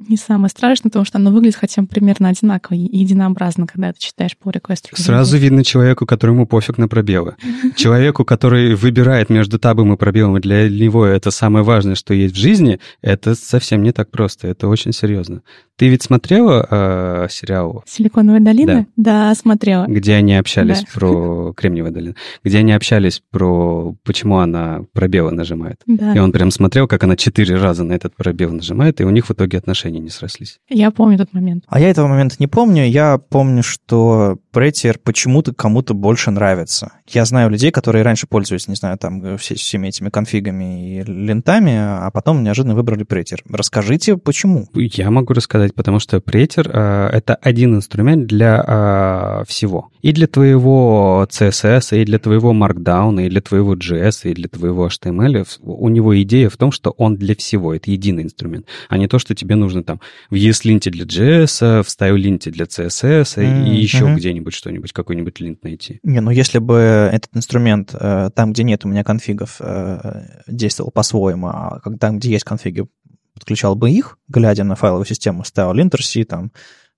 не 0.08 0.18
самое 0.18 0.50
страшное, 0.50 0.90
потому 0.90 1.06
что 1.06 1.18
оно 1.18 1.32
выглядит 1.32 1.56
хотя 1.56 1.82
бы 1.82 1.88
примерно 1.88 2.30
одинаково 2.30 2.76
и 2.76 2.98
единообразно, 2.98 3.68
когда 3.68 3.94
ты 3.94 4.00
читаешь 4.00 4.36
pull 4.42 4.54
request. 4.54 4.90
Сразу 4.94 5.38
видно 5.38 5.64
человеку, 5.64 6.06
которому 6.06 6.48
пофиг 6.48 6.78
на 6.78 6.88
пробелы. 6.88 7.36
Человеку, 7.76 8.26
который 8.26 8.76
выбирает 8.76 9.30
между 9.30 9.60
табом 9.60 9.94
и 9.94 9.98
пробелом, 9.98 10.40
для 10.40 10.70
него 10.70 11.06
это 11.06 11.32
самое 11.32 11.64
важное, 11.64 11.96
что 11.96 12.14
есть 12.14 12.36
в 12.36 12.38
жизни, 12.38 12.80
это 13.02 13.36
совсем 13.36 13.84
не 13.84 13.92
так 13.92 14.12
просто, 14.12 14.48
это 14.48 14.68
очень 14.68 14.94
серьезно. 14.94 15.42
Ты 15.78 15.88
ведь 15.88 16.04
смотрела 16.04 16.68
э, 16.70 17.28
сериал? 17.32 17.84
«Силиконовая 17.88 18.40
долина»? 18.40 18.86
Да, 18.96 19.30
да 19.30 19.36
смотрела. 19.36 19.86
Где 19.88 20.14
они 20.14 20.36
общались 20.36 20.82
да. 20.82 20.86
про 20.94 21.54
Кремниевую 21.54 21.92
долину. 21.92 22.16
Где 22.44 22.60
они 22.60 22.72
общались 22.74 23.22
про 23.32 23.96
почему 24.04 24.38
она 24.38 24.82
пробелы 24.94 25.32
нажимает. 25.32 25.82
Да. 25.88 26.14
И 26.14 26.20
он 26.20 26.32
прям 26.32 26.52
смотрел, 26.52 26.88
как 26.88 27.04
она 27.04 27.16
четыре 27.16 27.56
раза 27.56 27.84
на 27.84 27.94
этот 27.94 28.16
пробел 28.16 28.52
нажимает, 28.52 29.02
и 29.02 29.06
у 29.06 29.10
них 29.10 29.28
в 29.28 29.32
итоге 29.32 29.58
отношения 29.58 29.91
не 30.00 30.10
срослись. 30.10 30.60
Я 30.70 30.92
помню 30.92 31.18
тот 31.18 31.34
момент. 31.34 31.64
А 31.68 31.80
я 31.80 31.90
этого 31.90 32.08
момента 32.08 32.36
не 32.40 32.48
помню. 32.48 32.86
Я 32.86 33.18
помню, 33.18 33.64
что 33.64 34.38
Prettier 34.54 34.98
почему-то 35.02 35.54
кому-то 35.54 35.94
больше 35.94 36.32
нравится. 36.32 36.94
Я 37.08 37.26
знаю 37.26 37.50
людей, 37.50 37.72
которые 37.72 38.04
раньше 38.04 38.28
пользовались, 38.28 38.68
не 38.68 38.76
знаю, 38.76 38.98
там 38.98 39.38
все, 39.38 39.56
всеми 39.56 39.88
этими 39.88 40.10
конфигами 40.10 40.98
и 40.98 41.04
лентами, 41.04 41.76
а 41.78 42.10
потом 42.12 42.44
неожиданно 42.44 42.76
выбрали 42.76 43.06
Prettier. 43.06 43.40
Расскажите, 43.50 44.18
почему? 44.18 44.68
Я 44.74 45.10
могу 45.12 45.34
рассказать, 45.34 45.74
потому 45.74 46.00
что 46.00 46.18
Prettier 46.18 46.70
э,— 46.72 47.10
это 47.14 47.36
один 47.36 47.76
инструмент 47.76 48.28
для 48.28 49.42
э, 49.42 49.44
всего. 49.48 49.92
И 50.02 50.12
для 50.12 50.28
твоего 50.28 51.28
CSS, 51.30 52.02
и 52.02 52.06
для 52.06 52.20
твоего 52.20 52.54
Markdown, 52.54 53.26
и 53.26 53.30
для 53.30 53.42
твоего 53.42 53.76
JS, 53.76 54.32
и 54.32 54.34
для 54.34 54.50
твоего 54.50 54.88
HTML. 54.88 55.48
У 55.62 55.90
него 55.90 56.20
идея 56.22 56.50
в 56.50 56.58
том, 56.58 56.72
что 56.72 56.92
он 56.92 57.16
для 57.16 57.36
всего. 57.36 57.74
Это 57.74 57.92
единый 57.92 58.24
инструмент, 58.24 58.66
а 58.90 58.98
не 58.98 59.08
то, 59.08 59.20
что 59.20 59.36
тебе 59.36 59.56
нужно 59.56 59.84
там 59.84 60.00
в 60.30 60.36
ESLint 60.36 60.90
для 60.90 61.06
JS, 61.06 61.84
в 61.84 61.88
StyleLint 61.88 62.50
для 62.50 62.66
CSS 62.66 63.38
mm-hmm. 63.38 63.70
и 63.70 63.76
еще 63.76 64.14
где-нибудь 64.14 64.41
где-нибудь 64.42 64.54
что-нибудь, 64.54 64.92
какой-нибудь 64.92 65.40
линт 65.40 65.64
найти. 65.64 66.00
Не, 66.04 66.22
ну 66.22 66.32
если 66.32 66.60
бы 66.60 67.10
этот 67.12 67.36
инструмент 67.36 67.94
э, 67.94 68.30
там, 68.34 68.54
где 68.54 68.64
нет 68.64 68.86
у 68.86 68.88
меня 68.88 69.04
конфигов, 69.04 69.58
э, 69.60 70.26
действовал 70.48 70.92
по-своему, 70.92 71.48
а 71.48 71.82
там, 72.00 72.18
где 72.18 72.32
есть 72.32 72.44
конфиги, 72.44 72.86
подключал 73.34 73.76
бы 73.76 73.92
их, 73.92 74.18
глядя 74.28 74.64
на 74.64 74.76
файловую 74.76 75.06
систему, 75.06 75.44
ставил 75.44 75.74
lintrc, 75.74 76.24
там, 76.26 76.52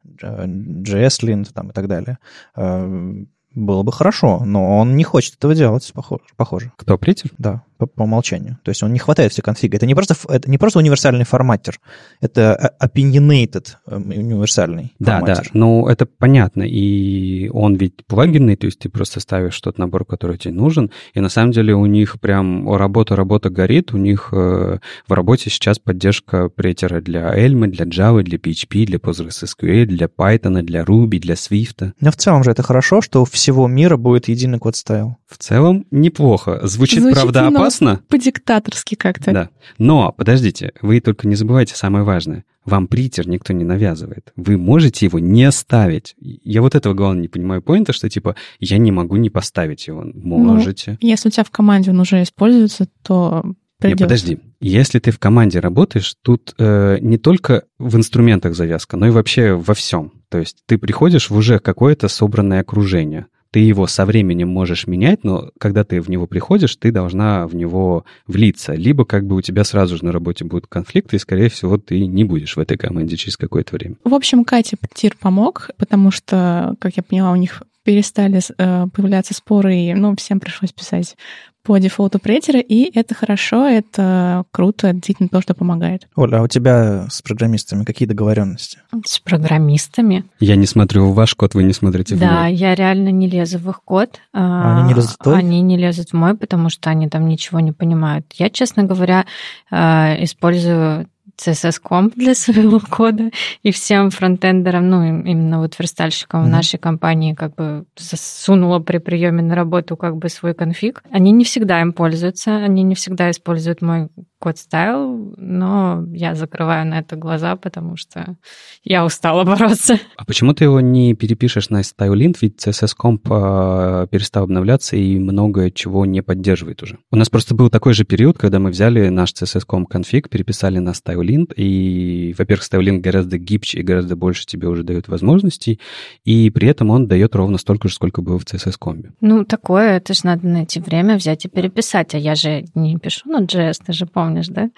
JS-lint 0.03 1.51
там, 1.53 1.69
и 1.69 1.73
так 1.73 1.87
далее, 1.87 2.17
э, 2.55 3.25
было 3.55 3.83
бы 3.83 3.91
хорошо, 3.91 4.43
но 4.45 4.77
он 4.77 4.95
не 4.95 5.03
хочет 5.03 5.35
этого 5.35 5.53
делать, 5.53 5.91
похоже. 6.35 6.71
Кто, 6.77 6.97
Притер? 6.97 7.31
Да 7.37 7.63
по, 7.85 7.87
по 7.87 8.03
умолчанию. 8.03 8.59
То 8.63 8.69
есть 8.69 8.83
он 8.83 8.93
не 8.93 8.99
хватает 8.99 9.31
все 9.31 9.41
конфиги. 9.41 9.75
Это 9.75 9.85
не 9.85 9.95
просто, 9.95 10.15
это 10.29 10.49
не 10.49 10.57
просто 10.57 10.79
универсальный 10.79 11.25
форматер, 11.25 11.79
это 12.21 12.73
opinionated 12.81 13.67
эм, 13.87 14.09
универсальный 14.09 14.93
да, 14.99 15.19
форматер. 15.19 15.43
Да, 15.43 15.49
ну 15.53 15.87
это 15.87 16.05
понятно. 16.05 16.63
И 16.63 17.49
он 17.49 17.75
ведь 17.75 18.05
плагинный, 18.05 18.55
то 18.55 18.65
есть 18.65 18.79
ты 18.79 18.89
просто 18.89 19.19
ставишь 19.19 19.59
тот 19.61 19.77
набор, 19.77 20.05
который 20.05 20.37
тебе 20.37 20.53
нужен. 20.53 20.91
И 21.13 21.19
на 21.19 21.29
самом 21.29 21.51
деле 21.51 21.73
у 21.73 21.85
них 21.85 22.19
прям 22.19 22.73
работа-работа 22.73 23.49
горит. 23.49 23.93
У 23.93 23.97
них 23.97 24.29
э, 24.31 24.79
в 25.07 25.13
работе 25.13 25.49
сейчас 25.49 25.79
поддержка 25.79 26.49
претера 26.49 27.01
для 27.01 27.33
Elm, 27.37 27.67
для 27.67 27.85
Java, 27.85 28.23
для 28.23 28.37
PHP, 28.37 28.85
для 28.85 28.97
PostgreSQL, 28.97 29.85
для 29.85 30.07
Python, 30.07 30.61
для 30.61 30.83
Ruby, 30.83 31.19
для 31.19 31.35
Swift. 31.35 31.91
Но 31.99 32.11
в 32.11 32.15
целом 32.15 32.43
же 32.43 32.51
это 32.51 32.63
хорошо, 32.63 33.01
что 33.01 33.21
у 33.21 33.25
всего 33.25 33.67
мира 33.67 33.97
будет 33.97 34.27
единый 34.27 34.59
код 34.59 34.75
стайл. 34.75 35.17
В 35.27 35.37
целом 35.37 35.85
неплохо. 35.91 36.59
Звучит, 36.63 37.01
Звучит 37.01 37.19
правда, 37.19 37.47
опасно 37.47 37.72
опасно. 37.73 38.01
По-диктаторски 38.07 38.95
как-то. 38.95 39.31
Да. 39.31 39.49
Но, 39.77 40.11
подождите, 40.11 40.73
вы 40.81 40.99
только 40.99 41.27
не 41.27 41.35
забывайте 41.35 41.75
самое 41.75 42.03
важное. 42.03 42.45
Вам 42.65 42.87
притер 42.87 43.27
никто 43.27 43.51
не 43.51 43.65
навязывает. 43.65 44.31
Вы 44.37 44.57
можете 44.57 45.05
его 45.05 45.19
не 45.19 45.51
ставить. 45.51 46.15
Я 46.19 46.61
вот 46.61 46.75
этого, 46.75 46.93
главное, 46.93 47.21
не 47.21 47.27
понимаю 47.27 47.61
поинта, 47.61 47.91
что, 47.91 48.09
типа, 48.09 48.35
я 48.59 48.77
не 48.77 48.91
могу 48.91 49.17
не 49.17 49.29
поставить 49.29 49.87
его. 49.87 50.03
Можете. 50.13 50.97
Ну, 51.01 51.07
если 51.07 51.27
у 51.27 51.31
тебя 51.31 51.43
в 51.43 51.51
команде 51.51 51.91
он 51.91 51.99
уже 51.99 52.23
используется, 52.23 52.87
то 53.01 53.43
придется. 53.79 54.03
Не, 54.03 54.05
подожди. 54.05 54.39
Если 54.61 54.99
ты 54.99 55.11
в 55.11 55.19
команде 55.19 55.59
работаешь, 55.59 56.15
тут 56.21 56.55
э, 56.57 56.99
не 57.01 57.17
только 57.17 57.63
в 57.79 57.97
инструментах 57.97 58.55
завязка, 58.55 58.95
но 58.95 59.07
и 59.07 59.11
вообще 59.11 59.53
во 59.53 59.73
всем. 59.73 60.13
То 60.29 60.37
есть 60.37 60.59
ты 60.65 60.77
приходишь 60.77 61.29
в 61.29 61.35
уже 61.35 61.59
какое-то 61.59 62.07
собранное 62.07 62.61
окружение 62.61 63.27
ты 63.53 63.59
его 63.59 63.85
со 63.85 64.07
временем 64.07 64.49
можешь 64.49 64.87
менять, 64.87 65.23
но 65.23 65.51
когда 65.59 65.83
ты 65.83 66.01
в 66.01 66.09
него 66.09 66.25
приходишь, 66.25 66.75
ты 66.75 66.91
должна 66.91 67.45
в 67.45 67.55
него 67.55 68.03
влиться. 68.25 68.73
Либо 68.73 69.05
как 69.05 69.27
бы 69.27 69.35
у 69.35 69.41
тебя 69.41 69.63
сразу 69.63 69.95
же 69.95 70.03
на 70.03 70.11
работе 70.11 70.43
будут 70.43 70.65
конфликты, 70.65 71.17
и, 71.17 71.19
скорее 71.19 71.49
всего, 71.49 71.77
ты 71.77 72.07
не 72.07 72.23
будешь 72.23 72.57
в 72.57 72.59
этой 72.59 72.77
команде 72.77 73.15
через 73.15 73.37
какое-то 73.37 73.75
время. 73.75 73.97
В 74.03 74.15
общем, 74.15 74.43
Катя 74.43 74.75
Тир 74.95 75.15
помог, 75.19 75.69
потому 75.77 76.09
что, 76.09 76.75
как 76.79 76.97
я 76.97 77.03
поняла, 77.03 77.31
у 77.31 77.35
них 77.35 77.61
перестали 77.83 78.41
э, 78.57 78.87
появляться 78.93 79.33
споры, 79.33 79.75
и 79.75 79.93
ну, 79.93 80.15
всем 80.15 80.39
пришлось 80.39 80.71
писать 80.71 81.15
по 81.63 81.77
дефолту 81.77 82.19
претера, 82.19 82.59
и 82.59 82.91
это 82.93 83.15
хорошо, 83.15 83.65
это 83.65 84.43
круто, 84.51 84.87
это 84.87 84.95
действительно 84.95 85.29
то, 85.29 85.41
что 85.41 85.53
помогает. 85.53 86.07
Оля, 86.15 86.39
а 86.39 86.41
у 86.41 86.47
тебя 86.47 87.07
с 87.09 87.21
программистами 87.21 87.85
какие 87.85 88.05
договоренности? 88.05 88.79
С 89.05 89.19
программистами? 89.19 90.25
Я 90.41 90.57
не 90.57 90.65
смотрю 90.65 91.07
в 91.07 91.15
ваш 91.15 91.35
код, 91.35 91.55
вы 91.55 91.63
не 91.63 91.71
смотрите 91.71 92.15
в 92.15 92.19
да, 92.19 92.25
мой. 92.25 92.35
Да, 92.35 92.47
я 92.47 92.75
реально 92.75 93.09
не 93.09 93.29
лезу 93.29 93.59
в 93.59 93.69
их 93.69 93.81
код. 93.83 94.19
А 94.33 94.79
они 94.79 94.89
не 94.89 94.93
лезут 94.93 95.11
в 95.11 95.17
твой? 95.17 95.39
Они 95.39 95.61
не 95.61 95.77
лезут 95.77 96.09
в 96.09 96.13
мой, 96.13 96.35
потому 96.35 96.69
что 96.69 96.89
они 96.89 97.07
там 97.07 97.29
ничего 97.29 97.61
не 97.61 97.71
понимают. 97.71 98.25
Я, 98.33 98.49
честно 98.49 98.83
говоря, 98.83 99.25
э, 99.71 100.23
использую 100.23 101.07
CSS-комп 101.37 102.15
для 102.15 102.35
своего 102.35 102.79
кода, 102.79 103.31
и 103.61 103.71
всем 103.71 104.09
фронтендерам, 104.09 104.89
ну, 104.89 105.03
именно 105.03 105.59
вот 105.59 105.77
верстальщикам 105.77 106.41
mm-hmm. 106.41 106.47
в 106.47 106.49
нашей 106.49 106.79
компании 106.79 107.33
как 107.33 107.55
бы 107.55 107.85
засунула 107.97 108.79
при 108.79 108.97
приеме 108.97 109.41
на 109.41 109.55
работу 109.55 109.97
как 109.97 110.17
бы 110.17 110.29
свой 110.29 110.53
конфиг. 110.53 111.03
Они 111.11 111.31
не 111.31 111.45
всегда 111.45 111.81
им 111.81 111.93
пользуются, 111.93 112.57
они 112.57 112.83
не 112.83 112.95
всегда 112.95 113.31
используют 113.31 113.81
мой 113.81 114.09
код 114.43 114.57
стайл, 114.57 115.33
но 115.37 116.03
я 116.11 116.35
закрываю 116.35 116.85
на 116.85 116.99
это 116.99 117.15
глаза, 117.15 117.55
потому 117.55 117.95
что 117.95 118.35
я 118.83 119.05
устала 119.05 119.43
бороться. 119.45 119.97
А 120.17 120.25
почему 120.25 120.53
ты 120.53 120.65
его 120.65 120.81
не 120.81 121.13
перепишешь 121.13 121.69
на 121.69 121.79
StyleLint, 121.79 122.35
ведь 122.41 122.67
CSS-комп 122.67 123.25
э, 123.31 124.07
перестал 124.11 124.43
обновляться 124.43 124.97
и 124.97 125.17
много 125.17 125.71
чего 125.71 126.05
не 126.05 126.21
поддерживает 126.21 126.83
уже. 126.83 126.97
У 127.09 127.15
нас 127.15 127.29
просто 127.29 127.55
был 127.55 127.69
такой 127.69 127.93
же 127.93 128.03
период, 128.03 128.37
когда 128.37 128.59
мы 128.59 128.69
взяли 128.71 129.07
наш 129.07 129.31
CSS-комп 129.31 129.87
конфиг, 129.87 130.29
переписали 130.29 130.79
на 130.79 130.89
StyleLint, 130.89 131.22
и, 131.55 132.33
во-первых, 132.37 132.65
StyleLint 132.65 132.99
гораздо 132.99 133.37
гибче 133.37 133.79
и 133.79 133.83
гораздо 133.83 134.15
больше 134.15 134.45
тебе 134.45 134.67
уже 134.67 134.83
дает 134.83 135.07
возможностей, 135.07 135.79
и 136.23 136.49
при 136.49 136.67
этом 136.67 136.89
он 136.89 137.07
дает 137.07 137.35
ровно 137.35 137.57
столько 137.57 137.87
же, 137.87 137.95
сколько 137.95 138.21
было 138.21 138.39
в 138.39 138.45
CSS-комбе. 138.45 139.11
Ну, 139.21 139.45
такое, 139.45 139.97
это 139.97 140.13
же 140.13 140.21
надо 140.23 140.47
найти 140.47 140.79
время 140.79 141.15
взять 141.15 141.45
и 141.45 141.49
переписать, 141.49 142.15
а 142.15 142.17
я 142.17 142.35
же 142.35 142.65
не 142.75 142.97
пишу 142.97 143.29
на 143.29 143.43
JS, 143.43 143.81
ты 143.85 143.93
же 143.93 144.05
помнишь 144.05 144.47
да? 144.47 144.69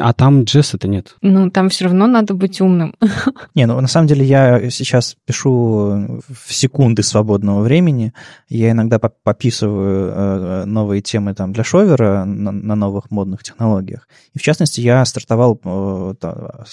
А 0.00 0.12
там 0.12 0.42
JS 0.42 0.70
это 0.74 0.88
нет. 0.88 1.16
Ну, 1.22 1.50
там 1.50 1.68
все 1.68 1.84
равно 1.84 2.06
надо 2.06 2.34
быть 2.34 2.60
умным. 2.60 2.94
Не, 3.54 3.66
ну 3.66 3.80
на 3.80 3.88
самом 3.88 4.06
деле 4.06 4.24
я 4.24 4.70
сейчас 4.70 5.16
пишу 5.24 6.20
в 6.28 6.52
секунды 6.52 7.02
свободного 7.02 7.62
времени. 7.62 8.12
Я 8.48 8.70
иногда 8.70 8.98
пописываю 8.98 10.10
э, 10.10 10.64
новые 10.64 11.02
темы 11.02 11.34
там 11.34 11.52
для 11.52 11.64
шовера 11.64 12.24
на, 12.24 12.52
на 12.52 12.74
новых 12.74 13.10
модных 13.10 13.42
технологиях. 13.42 14.08
И 14.34 14.38
в 14.38 14.42
частности, 14.42 14.80
я 14.88 15.04
стартовал 15.04 15.60
э, 15.62 16.14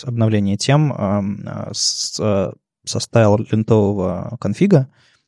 обновление 0.03 0.55
тем 0.57 0.93
э, 0.93 1.69
с, 1.73 2.15
со 2.85 2.99
стайл 2.99 3.37
лентового 3.51 4.37
конфига, 4.39 4.87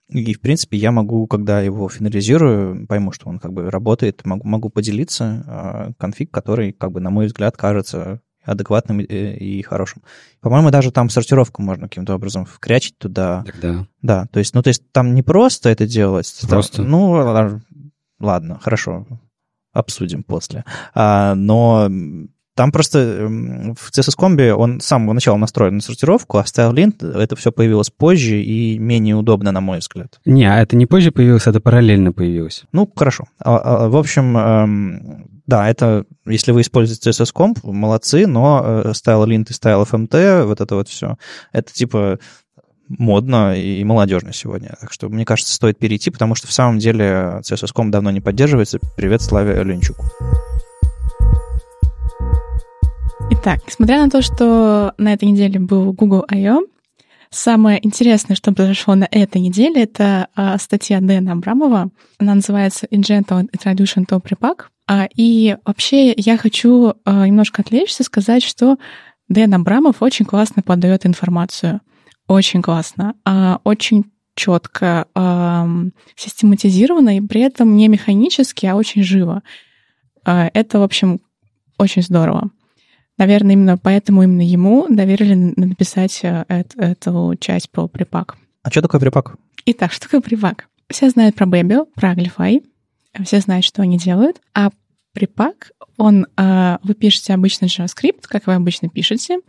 и, 0.09 0.33
в 0.33 0.39
принципе, 0.39 0.77
я 0.77 0.91
могу, 0.91 1.27
когда 1.27 1.59
его 1.59 1.89
финализирую, 1.89 2.87
пойму, 2.87 3.11
что 3.11 3.27
он 3.27 3.39
как 3.39 3.51
бы 3.51 3.69
работает, 3.69 4.25
могу, 4.25 4.47
могу 4.47 4.69
поделиться 4.69 5.43
э, 5.45 5.93
конфиг, 5.97 6.31
который, 6.31 6.71
как 6.71 6.93
бы, 6.93 7.01
на 7.01 7.09
мой 7.09 7.25
взгляд, 7.25 7.57
кажется 7.57 8.21
адекватным 8.45 9.01
и, 9.01 9.03
и 9.03 9.61
хорошим. 9.63 10.03
По-моему, 10.39 10.71
даже 10.71 10.91
там 10.91 11.09
сортировку 11.09 11.61
можно 11.61 11.89
каким-то 11.89 12.15
образом 12.15 12.45
вкрячить 12.45 12.97
туда. 12.97 13.43
Тогда. 13.45 13.85
Да, 14.01 14.27
то 14.31 14.39
есть, 14.39 14.55
ну, 14.55 14.63
то 14.63 14.69
есть 14.69 14.89
там 14.93 15.13
не 15.13 15.23
просто 15.23 15.67
это 15.67 15.85
делать. 15.85 16.33
Просто. 16.47 16.77
Там, 16.77 16.89
ну, 16.89 17.51
ладно, 18.21 18.59
хорошо, 18.61 19.05
обсудим 19.73 20.23
после. 20.23 20.63
А, 20.95 21.35
но 21.35 21.89
там 22.57 22.71
просто 22.71 22.99
эм, 22.99 23.75
в 23.75 23.91
CSS 23.91 24.17
Combi 24.17 24.51
он 24.51 24.81
с 24.81 24.85
самого 24.85 25.13
начала 25.13 25.37
настроен 25.37 25.75
на 25.75 25.81
сортировку, 25.81 26.39
а 26.39 26.43
StyleLint 26.43 27.17
это 27.17 27.35
все 27.35 27.51
появилось 27.51 27.91
позже 27.91 28.41
и 28.41 28.79
менее 28.79 29.15
удобно, 29.15 29.51
на 29.51 29.61
мой 29.61 29.77
взгляд. 29.77 30.19
Не, 30.25 30.51
а 30.51 30.59
это 30.59 30.75
не 30.75 30.87
позже 30.87 31.11
появилось, 31.11 31.45
это 31.45 31.61
параллельно 31.61 32.11
появилось. 32.11 32.63
Ну, 32.73 32.91
хорошо. 32.95 33.25
А, 33.39 33.57
а, 33.57 33.89
в 33.89 33.95
общем, 33.95 34.35
эм, 34.35 35.27
да, 35.45 35.69
это, 35.69 36.05
если 36.25 36.51
вы 36.51 36.61
используете 36.61 37.11
CSS 37.11 37.31
Comp, 37.33 37.59
молодцы, 37.63 38.25
но 38.25 38.63
э, 38.65 38.91
StyleLint 38.91 39.45
и 39.49 39.53
StyleFMT, 39.53 40.45
вот 40.45 40.59
это 40.59 40.75
вот 40.75 40.89
все, 40.89 41.17
это 41.53 41.71
типа 41.71 42.17
модно 42.89 43.55
и 43.55 43.83
молодежно 43.83 44.33
сегодня. 44.33 44.75
Так 44.81 44.91
что, 44.91 45.09
мне 45.09 45.25
кажется, 45.25 45.53
стоит 45.53 45.77
перейти, 45.77 46.09
потому 46.09 46.33
что 46.33 46.47
в 46.47 46.51
самом 46.51 46.79
деле 46.79 47.41
CSS 47.43 47.71
Comp 47.75 47.91
давно 47.91 48.09
не 48.09 48.21
поддерживается. 48.21 48.79
Привет 48.95 49.21
Славе 49.21 49.61
Ленчуку. 49.63 50.05
Итак, 53.47 53.61
несмотря 53.65 54.03
на 54.03 54.09
то, 54.09 54.21
что 54.21 54.93
на 54.97 55.13
этой 55.13 55.29
неделе 55.29 55.57
был 55.57 55.93
Google 55.93 56.25
I.O., 56.29 56.63
самое 57.29 57.79
интересное, 57.81 58.35
что 58.35 58.51
произошло 58.51 58.93
на 58.95 59.07
этой 59.09 59.39
неделе, 59.39 59.83
это 59.83 60.27
а, 60.35 60.57
статья 60.57 60.99
Дэна 60.99 61.31
Абрамова. 61.31 61.89
Она 62.19 62.35
называется 62.35 62.87
«In 62.87 63.03
Gentle 63.03 63.47
Introduction 63.49 64.05
to 64.05 64.21
Prepack». 64.21 64.65
А, 64.89 65.07
и 65.15 65.55
вообще 65.63 66.11
я 66.17 66.35
хочу 66.35 66.95
а, 67.05 67.25
немножко 67.25 67.61
отвлечься, 67.61 68.03
сказать, 68.03 68.43
что 68.43 68.75
Дэн 69.29 69.53
Абрамов 69.53 70.01
очень 70.01 70.25
классно 70.25 70.61
подает 70.61 71.05
информацию. 71.05 71.79
Очень 72.27 72.61
классно. 72.61 73.15
Очень 73.63 74.11
четко, 74.35 75.07
систематизированно 76.17 77.15
и 77.15 77.21
при 77.21 77.39
этом 77.39 77.77
не 77.77 77.87
механически, 77.87 78.65
а 78.65 78.75
очень 78.75 79.03
живо. 79.03 79.41
Это, 80.25 80.79
в 80.79 80.83
общем, 80.83 81.21
очень 81.77 82.01
здорово. 82.01 82.51
Наверное, 83.17 83.53
именно 83.53 83.77
поэтому 83.77 84.23
именно 84.23 84.41
ему 84.41 84.87
доверили 84.89 85.33
написать 85.55 86.19
э, 86.23 86.45
эту 86.47 87.35
часть 87.39 87.69
про 87.71 87.87
припак. 87.87 88.37
А 88.63 88.69
что 88.69 88.81
такое 88.81 89.01
припак? 89.01 89.37
Итак, 89.65 89.91
что 89.91 90.05
такое 90.05 90.21
припак? 90.21 90.67
Все 90.89 91.09
знают 91.09 91.35
про 91.35 91.45
Babel, 91.45 91.87
про 91.95 92.13
Glify, 92.13 92.63
все 93.23 93.39
знают, 93.39 93.65
что 93.65 93.81
они 93.81 93.97
делают, 93.97 94.39
а 94.53 94.69
припак, 95.13 95.71
он, 95.97 96.27
э, 96.37 96.77
вы 96.83 96.93
пишете 96.93 97.33
обычно 97.33 97.65
JavaScript, 97.65 98.21
как 98.23 98.45
вы 98.45 98.53
обычно 98.53 98.87
пишете, 98.87 99.39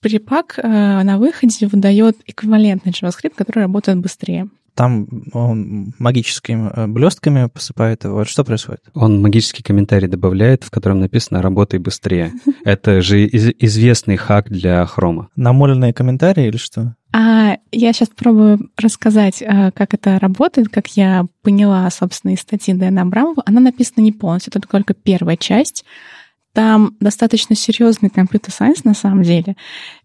припак 0.00 0.58
э, 0.58 1.02
на 1.02 1.18
выходе 1.18 1.68
выдает 1.68 2.18
эквивалентный 2.26 2.92
JavaScript, 2.92 3.34
который 3.36 3.60
работает 3.60 3.98
быстрее 3.98 4.48
там 4.74 5.06
он 5.32 5.92
магическими 5.98 6.70
э, 6.74 6.86
блестками 6.86 7.48
посыпает 7.48 8.04
его. 8.04 8.24
Что 8.24 8.44
происходит? 8.44 8.82
Он 8.94 9.20
магический 9.20 9.62
комментарий 9.62 10.08
добавляет, 10.08 10.64
в 10.64 10.70
котором 10.70 11.00
написано 11.00 11.42
«работай 11.42 11.78
быстрее». 11.78 12.32
Это 12.64 13.02
же 13.02 13.26
известный 13.26 14.16
хак 14.16 14.48
для 14.48 14.84
хрома. 14.86 15.28
Намоленные 15.36 15.92
комментарии 15.92 16.46
или 16.46 16.56
что? 16.56 16.94
А 17.14 17.58
я 17.70 17.92
сейчас 17.92 18.08
попробую 18.08 18.70
рассказать, 18.78 19.42
а, 19.42 19.70
как 19.72 19.92
это 19.92 20.18
работает, 20.18 20.70
как 20.70 20.88
я 20.96 21.26
поняла, 21.42 21.90
собственно, 21.90 22.32
из 22.32 22.40
статьи 22.40 22.72
Дэна 22.72 23.02
Абрамова. 23.02 23.42
Она 23.44 23.60
написана 23.60 24.02
не 24.02 24.12
полностью, 24.12 24.50
это 24.54 24.66
только 24.66 24.94
первая 24.94 25.36
часть. 25.36 25.84
Там 26.54 26.96
достаточно 27.00 27.54
серьезный 27.54 28.08
компьютер-сайенс 28.08 28.84
на 28.84 28.94
самом 28.94 29.24
деле. 29.24 29.56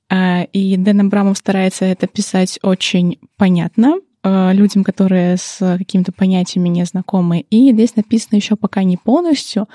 А, 0.10 0.44
и 0.52 0.76
Дэн 0.76 1.02
Абрамов 1.02 1.38
старается 1.38 1.86
это 1.86 2.08
писать 2.08 2.60
очень 2.62 3.20
понятно, 3.38 3.96
Э, 3.96 4.07
людям, 4.54 4.84
которые 4.84 5.38
с 5.38 5.78
какими-то 5.78 6.12
понятиями 6.12 6.70
не 6.70 6.86
знакомы. 6.86 7.46
И 7.50 7.72
здесь 7.72 7.96
написано 7.96 8.38
еще 8.38 8.56
пока 8.56 8.84
не 8.84 8.98
полностью, 8.98 9.68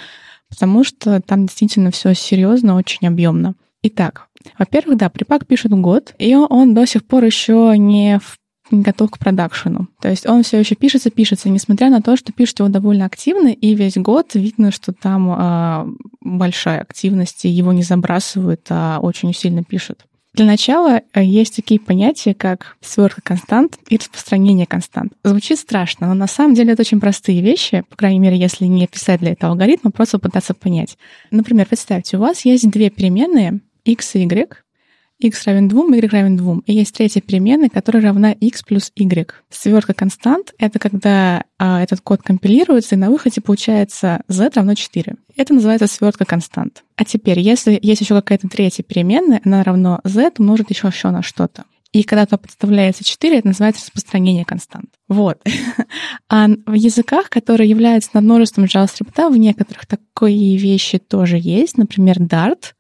потому 0.49 0.85
что 0.85 1.21
там 1.21 1.47
действительно 1.47 1.91
все 1.91 2.15
серьезно, 2.15 2.77
очень 2.77 3.07
объемно. 3.07 3.55
Итак, 3.83 4.29
во-первых, 4.59 4.97
да, 4.97 5.09
припак 5.09 5.47
пишет 5.47 5.73
год, 5.73 6.15
и 6.19 6.35
он 6.35 6.75
до 6.75 6.87
сих 6.87 7.05
пор 7.05 7.25
еще 7.25 7.75
не 7.77 8.19
в 8.21 8.39
готов 8.71 9.11
к 9.11 9.19
продакшену. 9.19 9.89
То 10.01 10.09
есть 10.09 10.27
он 10.27 10.43
все 10.43 10.59
еще 10.59 10.75
пишется, 10.75 11.11
пишется, 11.11 11.51
несмотря 11.51 11.91
на 11.91 12.01
то, 12.01 12.17
что 12.17 12.33
пишет 12.33 12.61
его 12.61 12.69
довольно 12.69 13.05
активно, 13.05 13.49
и 13.49 13.75
весь 13.75 13.97
год 13.97 14.35
видно, 14.35 14.71
что 14.71 14.93
там 14.93 15.31
э, 15.31 15.87
большая 16.21 16.81
активность, 16.81 17.45
и 17.45 17.49
его 17.49 17.73
не 17.73 17.83
забрасывают, 17.83 18.67
а 18.71 18.99
очень 19.01 19.35
сильно 19.35 19.63
пишут. 19.63 20.07
Для 20.35 20.47
начала 20.47 21.03
э, 21.13 21.23
есть 21.23 21.57
такие 21.57 21.79
понятия, 21.79 22.33
как 22.33 22.77
свертка 22.81 23.21
констант 23.21 23.79
и 23.89 23.99
распространение 23.99 24.67
констант. 24.67 25.13
Звучит 25.25 25.59
страшно, 25.59 26.07
но 26.09 26.15
на 26.15 26.27
самом 26.27 26.55
деле 26.55 26.73
это 26.73 26.83
очень 26.83 27.01
простые 27.01 27.43
вещи, 27.43 27.85
по 27.91 27.97
крайней 27.97 28.19
мере, 28.19 28.39
если 28.39 28.65
не 28.65 28.87
писать 28.87 29.21
для 29.21 29.33
этого 29.33 29.53
алгоритма, 29.53 29.91
просто 29.91 30.19
пытаться 30.19 30.55
понять. 30.55 30.97
Например, 31.31 31.67
представьте, 31.67 32.17
у 32.17 32.21
вас 32.21 32.47
есть 32.47 32.71
две 32.71 32.89
переменные 32.89 33.61
x 33.85 34.15
и 34.15 34.21
y, 34.21 34.62
x 35.23 35.45
равен 35.47 35.69
2, 35.69 35.85
y 35.97 36.11
равен 36.11 36.37
2. 36.37 36.61
И 36.67 36.73
есть 36.75 36.95
третья 36.95 37.21
переменная, 37.21 37.69
которая 37.69 38.03
равна 38.03 38.33
x 38.33 38.63
плюс 38.63 38.93
y. 38.95 39.31
Свертка 39.51 39.95
констант— 39.95 40.53
это 40.59 40.79
когда 40.79 41.45
а, 41.59 41.83
этот 41.83 42.01
код 42.01 42.23
компилируется, 42.23 42.95
и 42.95 42.99
на 42.99 43.11
выходе 43.11 43.41
получается 43.41 44.23
z 44.29 44.51
равно 44.55 44.75
4. 44.75 45.15
Это 45.37 45.55
называется 45.55 45.87
свертка 45.87 46.25
констант. 46.25 46.83
А 46.97 47.05
теперь, 47.05 47.41
если 47.41 47.79
есть 47.81 48.01
еще 48.01 48.15
какая-то 48.15 48.49
третья 48.49 48.83
переменная, 48.83 49.41
она 49.45 49.63
равно 49.63 50.01
z 50.05 50.33
умножить 50.39 50.71
еще 50.71 50.89
еще 50.89 51.11
на 51.11 51.23
что-то. 51.23 51.65
И 51.93 52.05
когда 52.05 52.25
то 52.25 52.39
подставляется 52.39 53.05
4, 53.05 53.39
это 53.39 53.49
называется 53.49 53.83
распространение 53.83 54.45
констант. 54.45 54.91
Вот. 55.09 55.39
А 56.29 56.49
в 56.49 56.73
языках, 56.73 57.29
которые 57.29 57.69
являются 57.69 58.11
над 58.15 58.25
множеством 58.25 58.65
JavaScript, 58.65 59.29
в 59.29 59.37
некоторых 59.37 59.85
такие 59.87 60.57
вещи 60.57 60.99
тоже 60.99 61.39
есть. 61.39 61.77
Например, 61.77 62.17
Dart. 62.19 62.73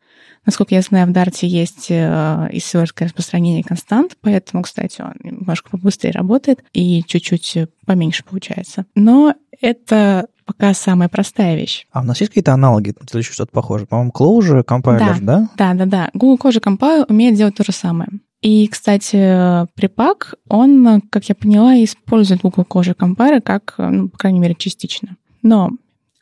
Насколько 0.45 0.74
я 0.74 0.82
знаю, 0.82 1.07
в 1.07 1.11
Dart 1.11 1.36
есть 1.43 1.86
э, 1.90 2.49
исследовательское 2.53 3.09
распространение 3.09 3.62
констант, 3.62 4.16
поэтому, 4.20 4.64
кстати, 4.64 5.01
он 5.01 5.12
немножко 5.22 5.70
побыстрее 5.70 6.12
работает 6.12 6.64
и 6.72 7.05
чуть-чуть 7.05 7.68
поменьше 7.86 8.24
получается. 8.24 8.86
Но 8.97 9.34
это 9.61 10.26
пока 10.45 10.74
самая 10.74 11.09
простая 11.09 11.55
вещь. 11.57 11.86
А 11.93 12.01
у 12.01 12.05
нас 12.05 12.20
есть 12.20 12.30
какие-то 12.30 12.53
аналоги 12.53 12.88
или 12.90 13.18
еще 13.18 13.32
что-то 13.32 13.53
похожее? 13.53 13.86
По-моему, 13.86 14.11
Clojure 14.12 14.64
Compiler, 14.64 15.20
да? 15.20 15.49
Да, 15.57 15.74
да, 15.74 15.86
да. 15.86 16.11
Google 16.14 16.49
Clojure 16.49 16.62
Compiler 16.62 17.05
умеет 17.09 17.36
делать 17.36 17.55
то 17.55 17.64
же 17.64 17.72
самое. 17.72 18.09
И, 18.40 18.66
кстати, 18.66 19.68
припак, 19.76 20.34
он, 20.49 21.01
как 21.11 21.28
я 21.28 21.36
поняла, 21.36 21.74
использует 21.84 22.40
Google 22.40 22.66
Clojure 22.68 22.97
Compiler 22.97 23.40
как, 23.40 23.74
ну, 23.78 24.09
по 24.09 24.18
крайней 24.18 24.40
мере, 24.40 24.57
частично. 24.57 25.16
Но 25.43 25.70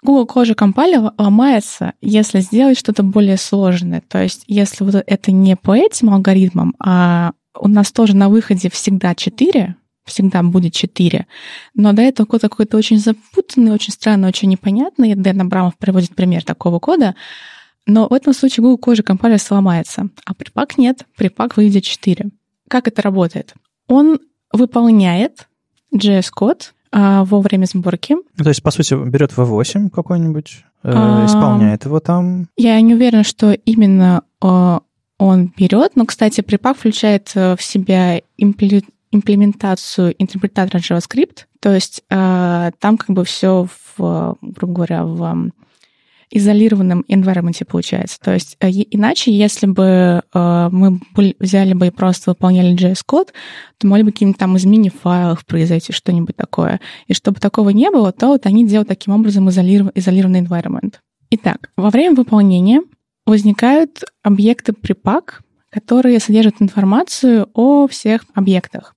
Google 0.02 0.26
Clojure 0.26 0.56
Compiler 0.56 1.12
ломается, 1.18 1.94
если 2.00 2.40
сделать 2.40 2.78
что-то 2.78 3.02
более 3.02 3.36
сложное. 3.36 4.02
То 4.06 4.22
есть, 4.22 4.44
если 4.46 4.84
вот 4.84 4.94
это 4.94 5.32
не 5.32 5.56
по 5.56 5.76
этим 5.76 6.10
алгоритмам, 6.10 6.74
а 6.78 7.32
у 7.58 7.68
нас 7.68 7.92
тоже 7.92 8.16
на 8.16 8.28
выходе 8.28 8.70
всегда 8.70 9.14
4, 9.14 9.76
всегда 10.04 10.42
будет 10.42 10.72
4. 10.72 11.26
Но 11.74 11.92
до 11.92 12.02
этого 12.02 12.26
код 12.26 12.42
какой-то 12.42 12.76
очень 12.76 12.98
запутанный, 12.98 13.72
очень 13.72 13.92
странный, 13.92 14.28
очень 14.28 14.48
непонятный. 14.48 15.14
Дэн 15.14 15.42
Абрамов 15.42 15.76
приводит 15.76 16.14
пример 16.14 16.44
такого 16.44 16.78
кода. 16.78 17.14
Но 17.86 18.08
в 18.08 18.12
этом 18.12 18.32
случае 18.32 18.64
Google 18.64 18.92
Clojure 18.92 19.04
Compiler 19.04 19.38
сломается, 19.38 20.08
а 20.24 20.34
припак 20.34 20.78
нет, 20.78 21.06
припак 21.16 21.56
выйдет 21.56 21.84
4. 21.84 22.30
Как 22.68 22.88
это 22.88 23.02
работает? 23.02 23.54
Он 23.88 24.20
выполняет 24.52 25.48
JS-код 25.94 26.74
во 26.92 27.40
время 27.40 27.66
сборки. 27.66 28.14
Ну, 28.14 28.44
то 28.44 28.48
есть, 28.48 28.62
по 28.62 28.70
сути, 28.70 28.94
берет 28.94 29.32
V8 29.32 29.90
какой-нибудь, 29.90 30.64
э, 30.82 30.90
а, 30.92 31.24
исполняет 31.24 31.84
его 31.84 32.00
там. 32.00 32.48
Я 32.56 32.80
не 32.80 32.94
уверена, 32.94 33.22
что 33.22 33.52
именно 33.52 34.22
э, 34.42 34.78
он 35.18 35.52
берет, 35.56 35.92
но, 35.94 36.04
кстати, 36.04 36.40
припак 36.40 36.78
включает 36.78 37.30
э, 37.34 37.54
в 37.56 37.62
себя 37.62 38.20
имплементацию 38.38 40.14
интерпретатора 40.18 40.80
JavaScript, 40.80 41.46
то 41.60 41.74
есть 41.74 42.02
там 42.08 42.96
как 42.96 43.10
бы 43.10 43.24
все 43.24 43.66
в, 43.96 44.36
грубо 44.40 44.72
говоря, 44.72 45.04
в 45.04 45.50
изолированном 46.30 47.04
environment 47.08 47.64
получается. 47.66 48.18
То 48.20 48.32
есть 48.32 48.56
э, 48.60 48.70
иначе, 48.70 49.32
если 49.32 49.66
бы 49.66 50.22
э, 50.32 50.68
мы 50.70 51.00
взяли 51.38 51.74
бы 51.74 51.88
и 51.88 51.90
просто 51.90 52.30
выполняли 52.30 52.76
JS-код, 52.76 53.32
то 53.78 53.86
могли 53.86 54.04
бы 54.04 54.12
какие-нибудь 54.12 54.38
там 54.38 54.56
изменения 54.56 54.90
в 54.90 55.00
файлах 55.00 55.44
произойти, 55.44 55.92
что-нибудь 55.92 56.36
такое. 56.36 56.80
И 57.08 57.14
чтобы 57.14 57.40
такого 57.40 57.70
не 57.70 57.90
было, 57.90 58.12
то 58.12 58.28
вот 58.28 58.46
они 58.46 58.66
делают 58.66 58.88
таким 58.88 59.14
образом 59.14 59.48
изолиров... 59.48 59.90
изолированный 59.94 60.42
environment. 60.42 60.94
Итак, 61.30 61.70
во 61.76 61.90
время 61.90 62.14
выполнения 62.14 62.82
возникают 63.26 64.04
объекты 64.22 64.72
припак, 64.72 65.42
которые 65.70 66.20
содержат 66.20 66.56
информацию 66.60 67.48
о 67.54 67.86
всех 67.86 68.24
объектах. 68.34 68.94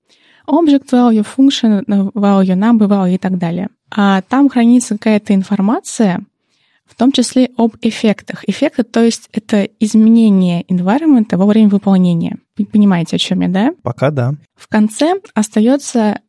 Object 0.48 0.90
value, 0.92 1.26
function 1.26 1.86
value, 1.86 2.56
number 2.56 2.88
value 2.88 3.16
и 3.16 3.18
так 3.18 3.38
далее. 3.38 3.70
А 3.96 4.22
там 4.24 4.50
хранится 4.50 4.96
какая-то 4.96 5.34
информация, 5.34 6.26
в 6.94 6.96
том 6.96 7.12
числе 7.12 7.50
об 7.58 7.76
эффектах. 7.82 8.48
Эффекты, 8.48 8.84
то 8.84 9.04
есть 9.04 9.28
это 9.32 9.64
изменение 9.80 10.64
environment 10.64 11.36
во 11.36 11.46
время 11.48 11.70
выполнения. 11.70 12.38
Вы 12.56 12.66
понимаете, 12.66 13.16
о 13.16 13.20
чем 13.20 13.42
я, 13.42 13.48
да? 13.48 13.74
Пока 13.82 14.12
да. 14.12 14.36
В 14.56 14.68
конце 14.68 15.16
остается 15.34 16.20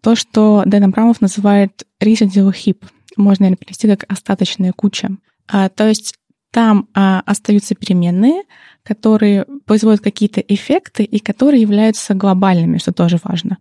то, 0.00 0.16
что 0.16 0.62
Дэн 0.64 0.84
Абрамов 0.84 1.20
называет 1.20 1.86
residual 2.02 2.50
heap. 2.50 2.86
Можно, 3.18 3.44
наверное, 3.44 3.58
перевести 3.58 3.88
как 3.88 4.04
остаточная 4.08 4.72
куча. 4.72 5.10
А, 5.48 5.68
то 5.68 5.86
есть 5.86 6.14
там 6.50 6.88
а, 6.94 7.22
остаются 7.26 7.74
переменные, 7.74 8.44
которые 8.84 9.44
производят 9.66 10.00
какие-то 10.00 10.40
эффекты 10.40 11.04
и 11.04 11.18
которые 11.18 11.60
являются 11.60 12.14
глобальными, 12.14 12.78
что 12.78 12.92
тоже 12.92 13.18
важно. 13.22 13.58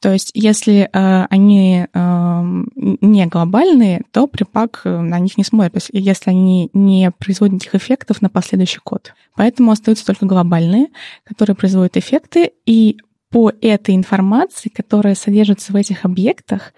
То 0.00 0.12
есть, 0.12 0.30
если 0.34 0.88
э, 0.92 1.26
они 1.30 1.86
э, 1.92 2.42
не 2.74 3.26
глобальные, 3.26 4.02
то 4.12 4.26
припак 4.26 4.82
э, 4.84 5.00
на 5.00 5.18
них 5.18 5.38
не 5.38 5.44
смотрит, 5.44 5.88
если 5.92 6.30
они 6.30 6.70
не 6.74 7.10
производят 7.10 7.56
этих 7.56 7.74
эффектов 7.74 8.20
на 8.20 8.28
последующий 8.28 8.80
код. 8.84 9.14
Поэтому 9.34 9.72
остаются 9.72 10.04
только 10.04 10.26
глобальные, 10.26 10.88
которые 11.24 11.56
производят 11.56 11.96
эффекты, 11.96 12.52
и 12.66 12.98
по 13.30 13.52
этой 13.60 13.94
информации, 13.94 14.68
которая 14.68 15.14
содержится 15.14 15.72
в 15.72 15.76
этих 15.76 16.04
объектах, 16.04 16.72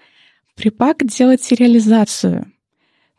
припак 0.55 1.05
делает 1.05 1.43
сериализацию. 1.43 2.51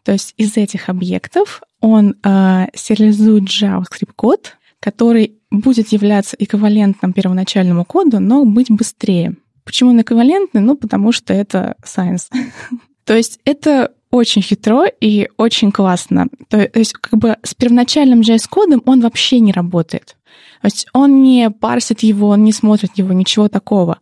То 0.05 0.13
есть 0.13 0.35
из 0.39 0.57
этих 0.57 0.89
объектов 0.89 1.63
он 1.81 2.17
э, 2.23 2.67
сериализует 2.75 3.45
JavaScript-код, 3.45 4.57
который 4.81 5.37
будет 5.51 5.89
являться 5.89 6.37
эквивалентным 6.39 7.13
первоначальному 7.13 7.85
коду, 7.85 8.19
но 8.19 8.45
быть 8.45 8.71
быстрее. 8.71 9.37
Почему 9.65 9.91
он 9.91 10.01
эквивалентный? 10.01 10.61
Ну, 10.61 10.77
потому 10.77 11.13
что 11.13 11.33
это 11.33 11.77
science. 11.85 12.29
То 13.05 13.17
есть 13.17 13.41
это 13.45 13.93
очень 14.11 14.43
хитро 14.43 14.87
и 14.87 15.29
очень 15.37 15.71
классно. 15.71 16.27
То 16.49 16.69
есть 16.75 16.95
как 16.95 17.19
бы 17.19 17.37
с 17.43 17.55
первоначальным 17.55 18.21
JS-кодом 18.21 18.83
он 18.85 19.01
вообще 19.01 19.41
не 19.41 19.53
работает. 19.53 20.17
То 20.63 20.67
есть 20.67 20.87
он 20.93 21.23
не 21.23 21.51
парсит 21.51 22.01
его, 22.01 22.29
он 22.29 22.45
не 22.45 22.53
смотрит 22.53 22.91
его, 22.97 23.13
ничего 23.13 23.49
такого. 23.49 23.99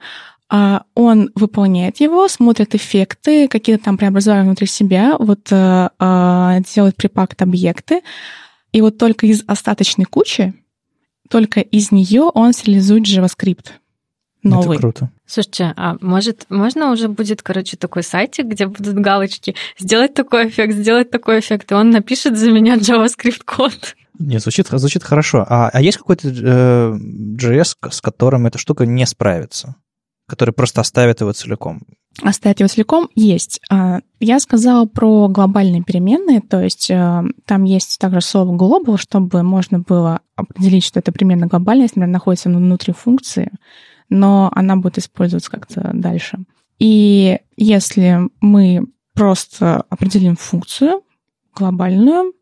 А 0.51 0.85
он 0.95 1.31
выполняет 1.35 2.01
его, 2.01 2.27
смотрит 2.27 2.75
эффекты, 2.75 3.49
какие-то 3.49 3.85
там 3.85 3.99
преобразования 3.99 4.45
внутри 4.45 4.67
себя, 4.67 5.17
вот 5.19 5.49
э, 5.51 5.89
э, 5.99 6.61
делает 6.75 6.97
припакт 6.97 7.43
объекты, 7.43 8.01
и 8.73 8.81
вот 8.81 8.97
только 8.97 9.27
из 9.27 9.45
остаточной 9.47 10.07
кучи, 10.07 10.55
только 11.29 11.61
из 11.61 11.93
нее 11.93 12.23
он 12.23 12.55
сериализует 12.55 13.05
JavaScript 13.05 13.73
новый. 14.49 14.77
Это 14.77 14.81
круто. 14.83 15.11
Слушайте, 15.27 15.73
а 15.77 15.97
может, 16.01 16.47
можно 16.49 16.91
уже 16.91 17.09
будет, 17.09 17.43
короче, 17.43 17.77
такой 17.77 18.03
сайтик, 18.03 18.47
где 18.47 18.67
будут 18.67 18.95
галочки, 18.95 19.55
сделать 19.79 20.15
такой 20.15 20.49
эффект, 20.49 20.75
сделать 20.75 21.11
такой 21.11 21.41
эффект, 21.41 21.71
и 21.73 21.75
он 21.75 21.91
напишет 21.91 22.37
за 22.39 22.51
меня 22.51 22.77
JavaScript-код? 22.77 23.95
Нет, 24.19 24.43
звучит, 24.43 24.67
звучит 24.69 25.05
хорошо. 25.05 25.45
А, 25.49 25.71
а 25.73 25.81
есть 25.81 25.99
какой-то 25.99 26.29
э, 26.29 26.93
JS, 26.93 27.77
с 27.91 28.01
которым 28.01 28.47
эта 28.47 28.59
штука 28.59 28.85
не 28.85 29.07
справится? 29.07 29.77
Который 30.27 30.51
просто 30.51 30.81
оставит 30.81 31.21
его 31.21 31.33
целиком? 31.33 31.83
Оставить 32.23 32.59
его 32.59 32.69
целиком 32.69 33.09
есть. 33.15 33.61
А, 33.71 34.01
я 34.19 34.41
сказала 34.41 34.87
про 34.87 35.29
глобальные 35.29 35.85
переменные, 35.85 36.41
то 36.41 36.61
есть 36.61 36.91
э, 36.91 37.23
там 37.47 37.63
есть 37.63 37.99
также 38.01 38.21
слово 38.21 38.57
global, 38.57 38.99
чтобы 38.99 39.45
можно 39.45 39.79
было 39.79 40.21
определить, 40.35 40.85
что 40.85 40.99
это 40.99 41.13
переменная 41.13 41.49
глобальность, 41.49 41.95
например, 41.95 42.15
находится 42.15 42.49
внутри 42.49 42.93
функции, 42.93 43.53
но 44.09 44.51
она 44.55 44.77
будет 44.77 44.99
использоваться 44.99 45.51
как-то 45.51 45.91
дальше. 45.95 46.39
И 46.79 47.39
если 47.57 48.29
мы 48.41 48.87
просто 49.15 49.85
определим 49.91 50.37
функцию 50.37 51.03
глобальную, 51.55 52.33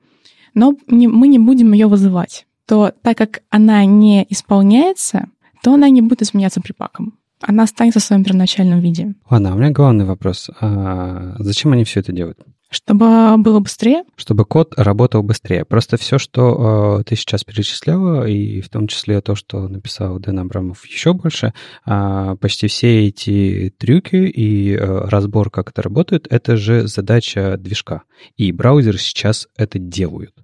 но 0.55 0.75
не, 0.89 1.09
мы 1.09 1.29
не 1.29 1.39
будем 1.39 1.73
ее 1.73 1.87
вызывать, 1.87 2.47
то 2.67 2.93
так 3.03 3.17
как 3.17 3.43
она 3.51 3.85
не 3.85 4.27
исполняется, 4.29 5.29
то 5.63 5.75
она 5.75 5.89
не 5.89 6.03
будет 6.03 6.23
изменяться 6.23 6.61
припаком. 6.61 7.15
Она 7.41 7.65
останется 7.65 8.01
в 8.01 8.03
своем 8.03 8.25
первоначальном 8.25 8.81
виде. 8.81 9.15
Ладно, 9.31 9.53
а 9.53 9.55
у 9.55 9.59
меня 9.59 9.71
главный 9.71 10.05
вопрос. 10.05 10.51
А 10.61 11.37
зачем 11.39 11.73
они 11.73 11.85
все 11.85 12.01
это 12.01 12.13
делают? 12.13 12.39
Чтобы 12.71 13.37
было 13.39 13.61
быстрее? 13.61 14.03
Чтобы 14.17 14.45
код 14.45 14.75
работал 14.77 15.23
быстрее. 15.23 15.65
Просто 15.65 15.97
все, 15.97 16.19
что 16.19 17.01
э, 17.01 17.05
ты 17.05 17.15
сейчас 17.15 17.45
перечисляла, 17.45 18.27
и 18.27 18.61
в 18.61 18.69
том 18.69 18.89
числе 18.89 19.21
то, 19.21 19.35
что 19.35 19.69
написал 19.69 20.19
Дэн 20.19 20.41
Абрамов 20.41 20.85
еще 20.87 21.13
больше, 21.13 21.53
э, 21.87 22.37
почти 22.41 22.67
все 22.67 23.07
эти 23.07 23.73
трюки 23.79 24.17
и 24.17 24.75
э, 24.75 24.79
разбор, 25.09 25.51
как 25.51 25.71
это 25.71 25.83
работает, 25.83 26.27
это 26.29 26.57
же 26.57 26.89
задача 26.89 27.57
движка. 27.57 28.03
И 28.37 28.51
браузеры 28.51 28.99
сейчас 28.99 29.47
это 29.57 29.79
делают. 29.79 30.35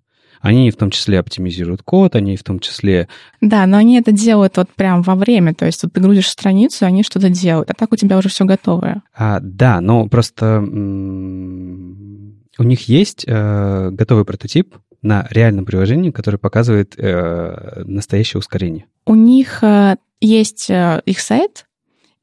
Они 0.43 0.73
в 0.73 0.77
том 0.77 0.91
числе 0.91 1.21
оптимизируют 1.21 1.83
код, 1.83 2.17
они 2.17 2.37
в 2.37 2.43
том 2.43 2.59
числе... 2.59 3.09
Да, 3.41 3.65
но 3.67 3.79
они 3.79 3.97
это 3.97 4.11
делают 4.11 4.57
вот 4.57 4.69
прям 4.71 5.03
во 5.03 5.15
время, 5.15 5.55
то 5.55 5.65
есть 5.65 5.85
вот 5.85 5.93
ты 5.93 6.01
грузишь 6.01 6.29
страницу, 6.29 6.85
они 6.85 7.05
что-то 7.05 7.29
делают, 7.29 7.71
а 7.71 7.75
так 7.75 7.93
у 7.93 7.97
тебя 7.97 8.19
уже 8.19 8.29
все 8.29 8.45
готовое. 8.45 9.03
А, 9.17 9.39
да, 9.41 9.81
но 9.81 10.09
просто 10.09 10.59
у 10.59 12.65
них 12.65 12.89
есть 12.89 13.25
э, 13.27 13.91
готовый 13.93 14.25
прототип 14.25 14.75
на 15.01 15.29
реальном 15.31 15.65
приложении, 15.65 16.11
который 16.11 16.41
показывает 16.41 16.95
э, 16.99 17.85
настоящее 17.85 18.41
ускорение. 18.41 18.87
У 19.07 19.15
них 19.15 19.63
э, 19.63 19.97
есть 20.21 20.71
э, 20.71 21.03
их 21.07 21.21
сайт, 21.21 21.67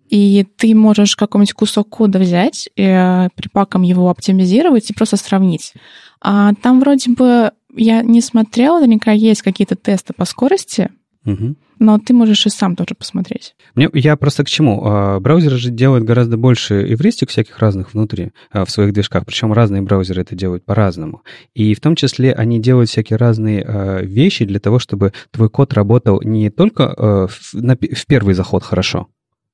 и 0.09 0.45
ты 0.57 0.75
можешь 0.75 1.15
какой-нибудь 1.15 1.53
кусок 1.53 1.89
кода 1.89 2.19
взять, 2.19 2.69
э, 2.75 3.29
припаком 3.35 3.83
его 3.83 4.09
оптимизировать 4.09 4.89
и 4.89 4.93
просто 4.93 5.15
сравнить. 5.15 5.73
А 6.21 6.53
там 6.61 6.79
вроде 6.79 7.11
бы 7.11 7.51
я 7.79 8.01
не 8.01 8.21
смотрела, 8.21 8.79
наверняка 8.79 9.11
есть 9.11 9.41
какие-то 9.41 9.75
тесты 9.75 10.13
по 10.13 10.25
скорости, 10.25 10.89
Мгм. 11.25 11.57
Но 11.79 11.97
ты 11.97 12.13
можешь 12.13 12.45
и 12.45 12.49
сам 12.49 12.75
тоже 12.75 12.95
посмотреть. 12.97 13.55
Мне, 13.75 13.89
я 13.93 14.17
просто 14.17 14.43
к 14.43 14.47
чему? 14.47 14.81
А, 14.85 15.19
Браузеры 15.19 15.57
же 15.57 15.69
делают 15.69 16.03
гораздо 16.03 16.37
больше 16.37 16.81
эвристик 16.93 17.29
всяких 17.29 17.59
разных 17.59 17.93
внутри 17.93 18.31
а, 18.51 18.65
в 18.65 18.71
своих 18.71 18.93
движках, 18.93 19.25
причем 19.25 19.53
разные 19.53 19.81
браузеры 19.81 20.21
это 20.21 20.35
делают 20.35 20.65
по-разному. 20.65 21.23
И 21.53 21.73
в 21.73 21.79
том 21.79 21.95
числе 21.95 22.33
они 22.33 22.59
делают 22.59 22.89
всякие 22.89 23.17
разные 23.17 23.63
а, 23.63 24.01
вещи 24.01 24.45
для 24.45 24.59
того, 24.59 24.79
чтобы 24.79 25.13
твой 25.31 25.49
код 25.49 25.73
работал 25.73 26.21
не 26.21 26.49
только 26.49 27.29
в 27.29 28.05
первый 28.07 28.33
заход 28.33 28.63
хорошо, 28.63 29.07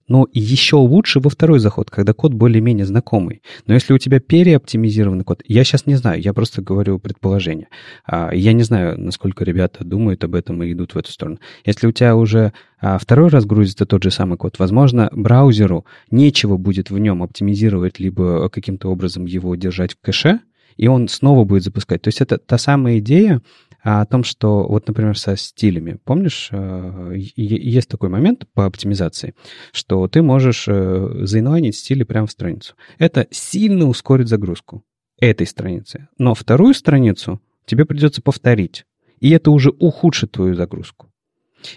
но 0.07 0.25
и 0.25 0.39
еще 0.39 0.77
лучше 0.77 1.19
во 1.19 1.29
второй 1.29 1.59
заход, 1.59 1.89
когда 1.89 2.13
код 2.13 2.33
более-менее 2.33 2.85
знакомый. 2.85 3.41
Но 3.65 3.73
если 3.73 3.93
у 3.93 3.97
тебя 3.97 4.19
переоптимизированный 4.19 5.23
код, 5.23 5.41
я 5.47 5.63
сейчас 5.63 5.85
не 5.85 5.95
знаю, 5.95 6.21
я 6.21 6.33
просто 6.33 6.61
говорю 6.61 6.99
предположение. 6.99 7.67
А, 8.05 8.33
Я 8.33 8.53
не 8.53 8.63
знаю, 8.63 8.99
насколько 8.99 9.43
ребята 9.43 9.83
думают 9.83 10.23
об 10.23 10.35
этом 10.35 10.61
и 10.63 10.71
идут 10.71 10.93
в 10.93 10.97
эту 10.97 11.11
сторону. 11.11 11.39
Если 11.65 11.87
у 11.87 11.91
тебя 11.91 12.15
уже 12.15 12.53
а, 12.79 12.97
второй 12.97 13.29
раз 13.29 13.45
грузится 13.45 13.85
тот 13.85 14.03
же 14.03 14.11
самый 14.11 14.37
код, 14.37 14.59
возможно, 14.59 15.09
браузеру 15.11 15.85
нечего 16.11 16.57
будет 16.57 16.89
в 16.89 16.97
нем 16.99 17.23
оптимизировать, 17.23 17.99
либо 17.99 18.49
каким-то 18.49 18.89
образом 18.89 19.25
его 19.25 19.55
держать 19.55 19.93
в 19.93 19.97
кэше, 20.01 20.39
и 20.77 20.87
он 20.87 21.07
снова 21.07 21.45
будет 21.45 21.63
запускать. 21.63 22.01
То 22.01 22.09
есть 22.09 22.21
это 22.21 22.37
та 22.37 22.57
самая 22.57 22.99
идея 22.99 23.41
а, 23.85 24.01
о 24.01 24.05
том, 24.05 24.23
что 24.23 24.67
вот, 24.67 24.87
например, 24.87 25.17
со 25.17 25.37
стилями. 25.37 25.99
Помнишь, 26.03 26.49
и- 26.51 27.31
есть 27.35 27.87
такой 27.87 28.09
момент 28.09 28.47
по 28.53 28.65
оптимизации, 28.65 29.35
что 29.71 30.07
ты 30.07 30.23
можешь 30.23 30.65
э, 30.67 31.19
заинлайнить 31.21 31.75
стили 31.75 32.03
прямо 32.03 32.25
в 32.25 32.31
страницу. 32.31 32.73
Это 32.97 33.27
сильно 33.29 33.85
ускорит 33.85 34.27
загрузку 34.27 34.83
этой 35.19 35.45
страницы. 35.45 36.07
Но 36.17 36.33
вторую 36.33 36.73
страницу 36.73 37.39
тебе 37.65 37.85
придется 37.85 38.21
повторить. 38.21 38.85
И 39.19 39.29
это 39.29 39.51
уже 39.51 39.69
ухудшит 39.69 40.31
твою 40.31 40.55
загрузку. 40.55 41.11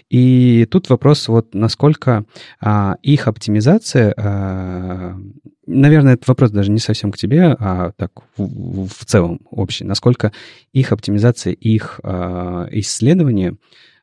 И 0.09 0.67
тут 0.69 0.89
вопрос, 0.89 1.27
вот 1.27 1.53
насколько 1.53 2.25
а, 2.59 2.95
их 3.01 3.27
оптимизация, 3.27 4.13
а, 4.17 5.15
наверное, 5.65 6.13
этот 6.13 6.27
вопрос 6.27 6.51
даже 6.51 6.71
не 6.71 6.79
совсем 6.79 7.11
к 7.11 7.17
тебе, 7.17 7.55
а 7.59 7.91
так 7.95 8.11
в, 8.37 8.87
в- 8.87 9.05
целом 9.05 9.41
общий, 9.49 9.83
насколько 9.83 10.31
их 10.73 10.91
оптимизация, 10.91 11.53
их 11.53 11.99
а, 12.03 12.67
исследования 12.71 13.55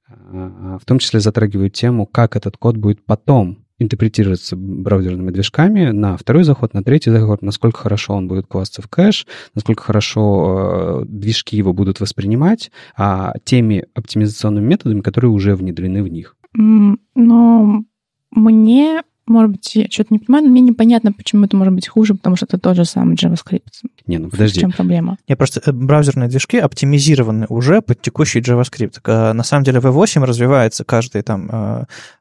а, 0.08 0.78
в 0.80 0.84
том 0.84 0.98
числе 0.98 1.20
затрагивают 1.20 1.74
тему, 1.74 2.06
как 2.06 2.36
этот 2.36 2.56
код 2.56 2.76
будет 2.76 3.04
потом 3.04 3.65
интерпретироваться 3.78 4.56
браузерными 4.56 5.30
движками 5.30 5.90
на 5.90 6.16
второй 6.16 6.44
заход, 6.44 6.74
на 6.74 6.82
третий 6.82 7.10
заход, 7.10 7.42
насколько 7.42 7.80
хорошо 7.80 8.14
он 8.14 8.28
будет 8.28 8.46
класться 8.46 8.82
в 8.82 8.88
кэш, 8.88 9.26
насколько 9.54 9.82
хорошо 9.82 11.02
э, 11.02 11.04
движки 11.06 11.56
его 11.56 11.72
будут 11.72 12.00
воспринимать 12.00 12.70
а, 12.96 13.34
теми 13.44 13.84
оптимизационными 13.94 14.66
методами, 14.66 15.00
которые 15.00 15.30
уже 15.30 15.54
внедрены 15.54 16.02
в 16.02 16.08
них. 16.08 16.36
Но 16.54 17.84
мне, 18.30 19.02
может 19.26 19.50
быть, 19.52 19.74
я 19.74 19.86
что-то 19.90 20.08
не 20.14 20.18
понимаю, 20.18 20.44
но 20.44 20.50
мне 20.50 20.60
непонятно, 20.60 21.12
почему 21.12 21.44
это 21.44 21.56
может 21.56 21.74
быть 21.74 21.88
хуже, 21.88 22.14
потому 22.14 22.36
что 22.36 22.46
это 22.46 22.58
тот 22.58 22.76
же 22.76 22.84
самый 22.84 23.16
JavaScript. 23.16 23.62
Не, 24.06 24.18
ну 24.18 24.28
В 24.28 24.30
подожди. 24.30 24.60
чем 24.60 24.70
проблема? 24.72 25.18
Не, 25.28 25.36
просто 25.36 25.60
э, 25.64 25.72
браузерные 25.72 26.28
движки 26.28 26.58
оптимизированы 26.58 27.46
уже 27.48 27.82
под 27.82 28.00
текущий 28.00 28.40
JavaScript. 28.40 29.00
Э, 29.04 29.32
На 29.32 29.42
самом 29.42 29.64
деле 29.64 29.80
V8 29.80 30.24
развивается 30.24 30.84
каждый 30.84 31.22
там, 31.22 31.48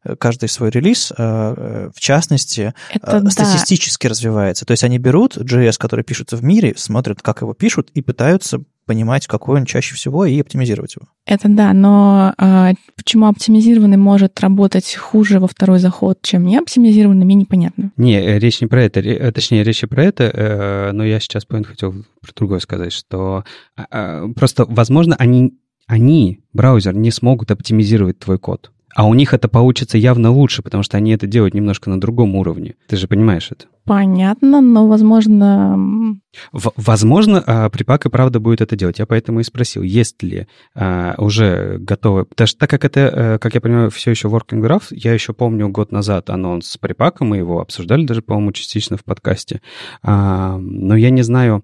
э, 0.03 0.15
каждый 0.17 0.49
свой 0.49 0.69
релиз, 0.71 1.11
в 1.15 1.93
частности, 1.99 2.73
Это 2.93 3.17
э, 3.17 3.21
да. 3.21 3.29
статистически 3.29 4.07
развивается. 4.07 4.65
То 4.65 4.71
есть 4.71 4.83
они 4.83 4.97
берут 4.97 5.37
JS, 5.37 5.77
который 5.77 6.03
пишется 6.03 6.37
в 6.37 6.43
мире, 6.43 6.73
смотрят, 6.77 7.21
как 7.21 7.41
его 7.41 7.53
пишут, 7.53 7.89
и 7.93 8.01
пытаются 8.01 8.61
понимать, 8.85 9.27
какой 9.27 9.59
он 9.59 9.65
чаще 9.65 9.95
всего, 9.95 10.25
и 10.25 10.39
оптимизировать 10.39 10.95
его. 10.95 11.07
Это 11.25 11.47
да, 11.49 11.73
но 11.73 12.33
а, 12.37 12.73
почему 12.95 13.27
оптимизированный 13.27 13.97
может 13.97 14.39
работать 14.39 14.95
хуже 14.95 15.39
во 15.39 15.47
второй 15.47 15.79
заход, 15.79 16.19
чем 16.21 16.45
не 16.45 16.57
оптимизированный, 16.57 17.25
мне 17.25 17.35
непонятно. 17.35 17.91
Не, 17.97 18.15
э, 18.19 18.39
речь 18.39 18.61
не 18.61 18.67
про 18.67 18.83
это, 18.83 19.01
ре- 19.01 19.17
э, 19.17 19.31
точнее, 19.31 19.63
речь 19.63 19.83
и 19.83 19.87
про 19.87 20.03
это, 20.03 20.23
э, 20.25 20.91
но 20.91 21.03
я 21.03 21.19
сейчас 21.19 21.45
point 21.47 21.63
хотел 21.63 21.93
про 22.21 22.31
другое 22.35 22.59
сказать, 22.59 22.93
что 22.93 23.43
а, 23.75 24.27
просто, 24.35 24.65
возможно, 24.65 25.15
они, 25.17 25.57
они, 25.87 26.41
браузер, 26.53 26.95
не 26.95 27.11
смогут 27.11 27.51
оптимизировать 27.51 28.19
твой 28.19 28.39
код. 28.39 28.71
А 28.95 29.05
у 29.05 29.13
них 29.13 29.33
это 29.33 29.49
получится 29.49 29.97
явно 29.97 30.31
лучше, 30.31 30.61
потому 30.61 30.81
что 30.81 30.95
они 30.95 31.11
это 31.11 31.27
делают 31.27 31.53
немножко 31.53 31.89
на 31.89 31.99
другом 31.99 32.35
уровне. 32.35 32.75
Ты 32.87 32.95
же 32.95 33.07
понимаешь 33.09 33.51
это? 33.51 33.65
Понятно, 33.83 34.61
но, 34.61 34.87
возможно, 34.87 36.17
В- 36.51 36.73
возможно, 36.77 37.43
а, 37.45 37.69
припак 37.69 38.05
и 38.05 38.09
правда 38.09 38.39
будет 38.39 38.61
это 38.61 38.75
делать. 38.75 38.97
Я 38.97 39.05
поэтому 39.05 39.41
и 39.41 39.43
спросил, 39.43 39.83
есть 39.83 40.23
ли 40.23 40.47
а, 40.73 41.13
уже 41.17 41.77
готовы... 41.77 42.25
Что 42.45 42.57
так 42.57 42.69
как 42.69 42.85
это, 42.85 42.99
э, 43.01 43.37
как 43.37 43.53
я 43.53 43.61
понимаю, 43.61 43.91
все 43.91 44.11
еще 44.11 44.29
working 44.29 44.61
draft, 44.61 44.87
я 44.91 45.13
еще 45.13 45.33
помню 45.33 45.67
год 45.69 45.91
назад 45.91 46.29
анонс 46.29 46.67
с 46.67 46.77
припаком, 46.77 47.29
мы 47.29 47.37
его 47.37 47.59
обсуждали 47.59 48.05
даже, 48.05 48.21
по-моему, 48.21 48.53
частично 48.53 48.97
в 48.97 49.03
подкасте. 49.03 49.61
А, 50.03 50.57
но 50.57 50.95
я 50.95 51.09
не 51.09 51.21
знаю... 51.21 51.63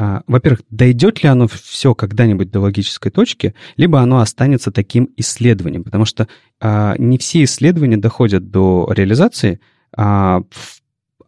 а, 0.00 0.22
Во-первых, 0.26 0.62
дойдет 0.70 1.22
ли 1.22 1.28
оно 1.28 1.46
все 1.46 1.94
когда-нибудь 1.94 2.50
до 2.50 2.60
логической 2.60 3.12
точки, 3.12 3.54
либо 3.76 4.00
оно 4.00 4.20
останется 4.20 4.72
таким 4.72 5.10
исследованием, 5.18 5.84
потому 5.84 6.06
что 6.06 6.26
а, 6.58 6.94
не 6.96 7.18
все 7.18 7.44
исследования 7.44 7.98
доходят 7.98 8.50
до 8.50 8.90
реализации, 8.94 9.60
а 9.94 10.42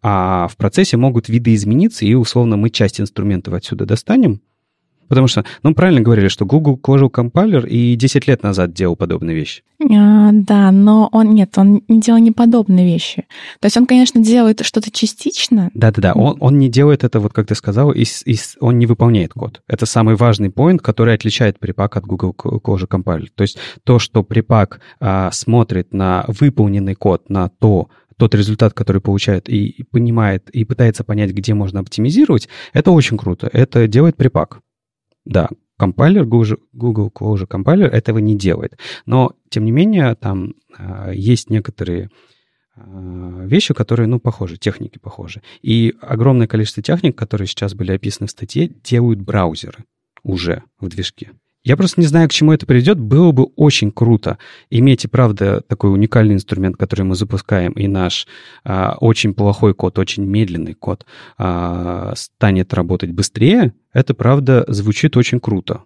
а 0.04 0.48
в 0.48 0.56
процессе 0.56 0.96
могут 0.96 1.28
видоизмениться, 1.28 2.04
и, 2.04 2.14
условно, 2.14 2.56
мы 2.56 2.70
часть 2.70 3.00
инструментов 3.00 3.54
отсюда 3.54 3.86
достанем, 3.86 4.40
потому 5.08 5.26
что, 5.26 5.44
ну, 5.62 5.74
правильно 5.74 6.00
говорили, 6.00 6.28
что 6.28 6.46
Google 6.46 6.76
положил 6.76 7.10
компайлер 7.10 7.66
и 7.66 7.94
10 7.96 8.26
лет 8.26 8.42
назад 8.42 8.72
делал 8.72 8.96
подобные 8.96 9.34
вещи. 9.36 9.62
а, 9.80 10.30
да, 10.32 10.70
но 10.70 11.08
он 11.12 11.30
нет, 11.30 11.56
он 11.58 11.82
не 11.88 12.00
делал 12.00 12.20
неподобные 12.20 12.86
вещи. 12.86 13.24
То 13.60 13.66
есть 13.66 13.76
он, 13.76 13.86
конечно, 13.86 14.22
делает 14.22 14.64
что-то 14.64 14.90
частично. 14.90 15.70
Да-да-да, 15.74 16.12
он, 16.12 16.36
он 16.40 16.58
не 16.58 16.68
делает 16.68 17.04
это, 17.04 17.20
вот 17.20 17.32
как 17.32 17.46
ты 17.46 17.54
сказал, 17.54 17.92
и, 17.92 18.04
и 18.26 18.36
он 18.60 18.78
не 18.78 18.86
выполняет 18.86 19.32
код. 19.32 19.62
Это 19.68 19.86
самый 19.86 20.16
важный 20.16 20.50
поинт, 20.50 20.82
который 20.82 21.14
отличает 21.14 21.58
припак 21.58 21.96
от 21.96 22.04
Google 22.04 22.34
Closure 22.36 22.88
Compiler. 22.88 23.28
То 23.34 23.42
есть 23.42 23.58
то, 23.84 23.98
что 23.98 24.22
припак 24.22 24.80
а, 25.00 25.30
смотрит 25.32 25.92
на 25.92 26.24
выполненный 26.28 26.94
код, 26.94 27.28
на 27.28 27.48
то, 27.48 27.88
тот 28.16 28.34
результат, 28.34 28.72
который 28.72 29.02
получает, 29.02 29.48
и, 29.48 29.66
и 29.66 29.82
понимает, 29.82 30.48
и 30.50 30.64
пытается 30.64 31.02
понять, 31.02 31.32
где 31.32 31.54
можно 31.54 31.80
оптимизировать, 31.80 32.48
это 32.72 32.92
очень 32.92 33.18
круто. 33.18 33.48
Это 33.52 33.88
делает 33.88 34.16
припак. 34.16 34.60
Да, 35.24 35.48
компайлер, 35.78 36.24
Google, 36.24 37.12
Closure 37.14 37.48
Compiler 37.48 37.86
этого 37.86 38.18
не 38.18 38.36
делает. 38.36 38.78
Но, 39.06 39.32
тем 39.48 39.64
не 39.64 39.70
менее, 39.70 40.14
там 40.14 40.54
а, 40.76 41.10
есть 41.12 41.50
некоторые 41.50 42.10
а, 42.74 43.44
вещи, 43.44 43.74
которые, 43.74 44.06
ну, 44.06 44.18
похожи, 44.20 44.56
техники 44.56 44.98
похожи. 44.98 45.42
И 45.60 45.94
огромное 46.00 46.46
количество 46.46 46.82
техник, 46.82 47.16
которые 47.16 47.46
сейчас 47.46 47.74
были 47.74 47.92
описаны 47.92 48.26
в 48.26 48.30
статье, 48.30 48.68
делают 48.68 49.20
браузеры 49.20 49.84
уже 50.22 50.62
в 50.78 50.88
движке. 50.88 51.32
Я 51.64 51.76
просто 51.76 52.00
не 52.00 52.06
знаю, 52.06 52.28
к 52.28 52.32
чему 52.32 52.52
это 52.52 52.66
приведет. 52.66 52.98
Было 52.98 53.30
бы 53.30 53.44
очень 53.54 53.92
круто 53.92 54.38
иметь 54.68 55.04
и 55.04 55.08
правда 55.08 55.60
такой 55.60 55.92
уникальный 55.92 56.34
инструмент, 56.34 56.76
который 56.76 57.02
мы 57.02 57.14
запускаем, 57.14 57.72
и 57.72 57.86
наш 57.86 58.26
а, 58.64 58.96
очень 58.98 59.32
плохой 59.32 59.72
код, 59.72 59.98
очень 59.98 60.24
медленный 60.24 60.74
код 60.74 61.06
а, 61.38 62.14
станет 62.16 62.74
работать 62.74 63.12
быстрее. 63.12 63.74
Это 63.92 64.12
правда 64.14 64.64
звучит 64.66 65.16
очень 65.16 65.38
круто. 65.38 65.84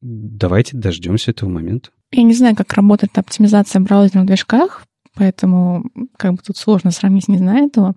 Давайте 0.00 0.76
дождемся 0.76 1.30
этого 1.30 1.48
момента. 1.48 1.90
Я 2.10 2.24
не 2.24 2.34
знаю, 2.34 2.56
как 2.56 2.72
работает 2.72 3.16
оптимизация 3.16 3.80
браузерных 3.80 4.26
движках, 4.26 4.82
поэтому 5.14 5.84
как 6.16 6.32
бы 6.32 6.38
тут 6.44 6.56
сложно 6.56 6.90
сравнить, 6.90 7.28
не 7.28 7.38
знаю 7.38 7.66
этого. 7.66 7.94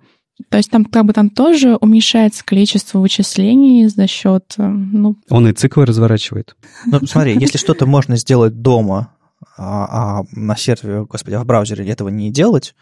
То 0.50 0.58
есть 0.58 0.72
там 0.72 0.86
как 0.86 1.06
бы 1.06 1.14
там 1.14 1.30
тоже 1.30 1.76
уменьшается 1.76 2.44
количество 2.44 3.00
вычислений 3.00 3.88
за 3.88 4.08
счет, 4.08 4.56
э, 4.58 4.68
ну, 4.68 5.16
Он 5.30 5.48
и 5.48 5.54
циклы 5.54 5.86
разворачивает. 5.86 6.56
Ну, 6.86 7.06
смотри, 7.06 7.38
если 7.40 7.58
что-то 7.58 7.86
можно 7.86 8.18
сделать 8.18 8.62
дома, 8.62 9.14
а, 9.58 10.20
а 10.20 10.24
на 10.32 10.56
сервере, 10.56 11.06
господи, 11.06 11.36
а 11.36 11.42
в 11.42 11.46
браузере 11.46 11.88
этого 11.88 12.10
не 12.10 12.32
делать, 12.32 12.74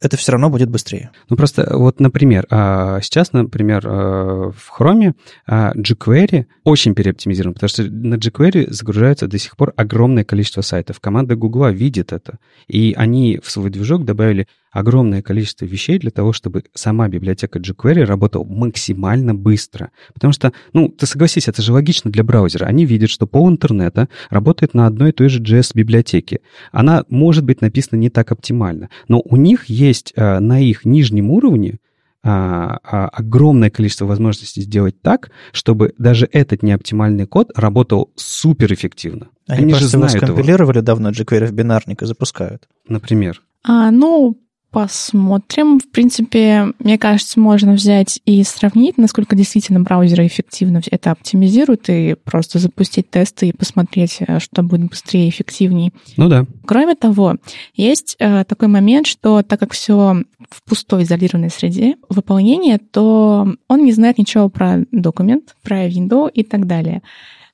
это 0.00 0.16
все 0.16 0.32
равно 0.32 0.50
будет 0.50 0.68
быстрее. 0.68 1.10
Ну, 1.30 1.36
просто 1.36 1.66
вот, 1.76 2.00
например, 2.00 2.46
а, 2.50 3.00
сейчас, 3.00 3.32
например, 3.32 3.82
а, 3.86 4.50
в 4.50 4.72
Chrome 4.78 5.14
а, 5.46 5.72
jQuery 5.74 6.46
очень 6.64 6.94
переоптимизирован, 6.94 7.54
потому 7.54 7.68
что 7.68 7.82
на 7.84 8.16
jQuery 8.16 8.70
загружается 8.70 9.26
до 9.26 9.38
сих 9.38 9.56
пор 9.56 9.72
огромное 9.76 10.24
количество 10.24 10.60
сайтов. 10.60 11.00
Команда 11.00 11.34
Гугла 11.34 11.70
видит 11.70 12.12
это, 12.12 12.38
и 12.68 12.94
они 12.96 13.40
в 13.42 13.50
свой 13.50 13.70
движок 13.70 14.04
добавили 14.04 14.48
огромное 14.78 15.22
количество 15.22 15.64
вещей 15.64 15.98
для 15.98 16.10
того, 16.10 16.32
чтобы 16.32 16.64
сама 16.74 17.08
библиотека 17.08 17.58
jQuery 17.58 18.04
работала 18.04 18.44
максимально 18.44 19.34
быстро. 19.34 19.90
Потому 20.12 20.32
что, 20.32 20.52
ну, 20.72 20.88
ты 20.88 21.06
согласись, 21.06 21.48
это 21.48 21.62
же 21.62 21.72
логично 21.72 22.10
для 22.10 22.22
браузера. 22.22 22.66
Они 22.66 22.84
видят, 22.84 23.08
что 23.08 23.26
пол 23.26 23.48
интернета 23.48 24.08
работает 24.28 24.74
на 24.74 24.86
одной 24.86 25.10
и 25.10 25.12
той 25.12 25.28
же 25.28 25.42
JS-библиотеке. 25.42 26.40
Она 26.72 27.04
может 27.08 27.44
быть 27.44 27.62
написана 27.62 27.98
не 27.98 28.10
так 28.10 28.32
оптимально, 28.32 28.90
но 29.08 29.22
у 29.24 29.36
них 29.36 29.66
есть 29.66 30.12
э, 30.14 30.38
на 30.40 30.60
их 30.60 30.84
нижнем 30.84 31.30
уровне 31.30 31.78
а, 32.22 32.80
а, 32.82 33.08
огромное 33.08 33.70
количество 33.70 34.04
возможностей 34.04 34.60
сделать 34.60 35.00
так, 35.00 35.30
чтобы 35.52 35.94
даже 35.96 36.28
этот 36.32 36.62
неоптимальный 36.62 37.24
код 37.24 37.52
работал 37.54 38.10
суперэффективно. 38.16 39.28
Они, 39.46 39.62
Они 39.62 39.74
же 39.74 39.86
знают 39.86 40.14
его 40.14 40.26
скомпилировали 40.26 40.80
давно 40.80 41.10
jQuery 41.10 41.46
в 41.46 41.52
бинарник 41.52 42.02
и 42.02 42.06
запускают. 42.06 42.68
Например. 42.88 43.40
А, 43.62 43.90
ну, 43.90 44.36
посмотрим. 44.76 45.78
В 45.78 45.90
принципе, 45.90 46.74
мне 46.80 46.98
кажется, 46.98 47.40
можно 47.40 47.72
взять 47.72 48.20
и 48.26 48.44
сравнить, 48.44 48.98
насколько 48.98 49.34
действительно 49.34 49.80
браузеры 49.80 50.26
эффективно 50.26 50.82
это 50.90 51.12
оптимизируют, 51.12 51.88
и 51.88 52.14
просто 52.22 52.58
запустить 52.58 53.08
тесты 53.08 53.48
и 53.48 53.56
посмотреть, 53.56 54.18
э, 54.20 54.38
что 54.38 54.62
будет 54.62 54.90
быстрее 54.90 55.28
и 55.28 55.30
эффективнее. 55.30 55.92
Ну 56.18 56.28
да. 56.28 56.44
Кроме 56.66 56.94
того, 56.94 57.36
есть 57.74 58.16
э, 58.18 58.44
такой 58.44 58.68
момент, 58.68 59.06
что 59.06 59.42
так 59.42 59.60
как 59.60 59.72
все 59.72 60.22
в 60.50 60.62
пустой 60.68 61.04
изолированной 61.04 61.48
среде 61.48 61.96
выполнения, 62.10 62.78
то 62.78 63.48
он 63.68 63.82
не 63.82 63.92
знает 63.92 64.18
ничего 64.18 64.50
про 64.50 64.84
документ, 64.92 65.56
про 65.62 65.86
window 65.86 66.30
и 66.30 66.44
так 66.44 66.66
далее. 66.66 67.00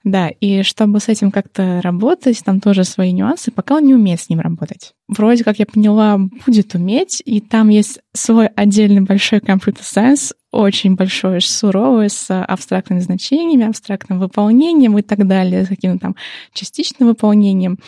Да, 0.05 0.28
и 0.28 0.62
чтобы 0.62 0.98
с 0.98 1.09
этим 1.09 1.30
как-то 1.30 1.80
работать, 1.80 2.42
там 2.44 2.61
тоже 2.61 2.84
свои 2.84 3.12
нюансы, 3.12 3.53
пока 3.53 3.76
он 3.76 3.86
не 3.86 3.94
умеет 3.94 4.20
с 4.20 4.28
ним 4.28 4.40
работать. 4.40 4.94
Вроде 5.07 5.44
как 5.44 5.59
я 5.59 5.66
поняла, 5.66 6.18
будет 6.46 6.74
уметь, 6.74 7.22
и 7.24 7.40
там 7.40 7.68
есть 7.68 8.00
свой 8.12 8.48
отдельный 8.48 9.03
большой 9.03 9.40
компьютер 9.40 9.84
сайенс, 9.84 10.32
очень 10.50 10.96
большой, 10.96 11.40
суровый, 11.40 12.11
с 12.11 12.30
абстрактными 12.44 13.00
значениями, 13.00 13.66
абстрактным 13.66 14.18
выполнением 14.18 14.98
и 14.98 15.03
так 15.03 15.26
далее, 15.26 15.64
с 15.64 15.68
каким-то 15.68 15.98
там 15.98 16.16
частичным 16.53 17.09
выполнением. 17.09 17.78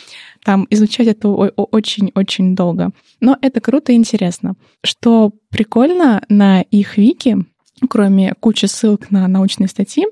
Там 0.44 0.66
изучать 0.70 1.08
это 1.08 1.28
очень-очень 1.28 2.54
долго. 2.54 2.90
Но 3.20 3.36
это 3.40 3.60
круто 3.60 3.92
и 3.92 3.96
интересно. 3.96 4.54
Что 4.82 5.32
прикольно 5.50 6.22
на 6.28 6.62
их 6.62 6.96
вики, 6.96 7.38
кроме 7.88 8.34
кучи 8.40 8.66
ссылок 8.66 9.10
на 9.10 9.26
научные 9.28 9.68
статьи, 9.68 10.06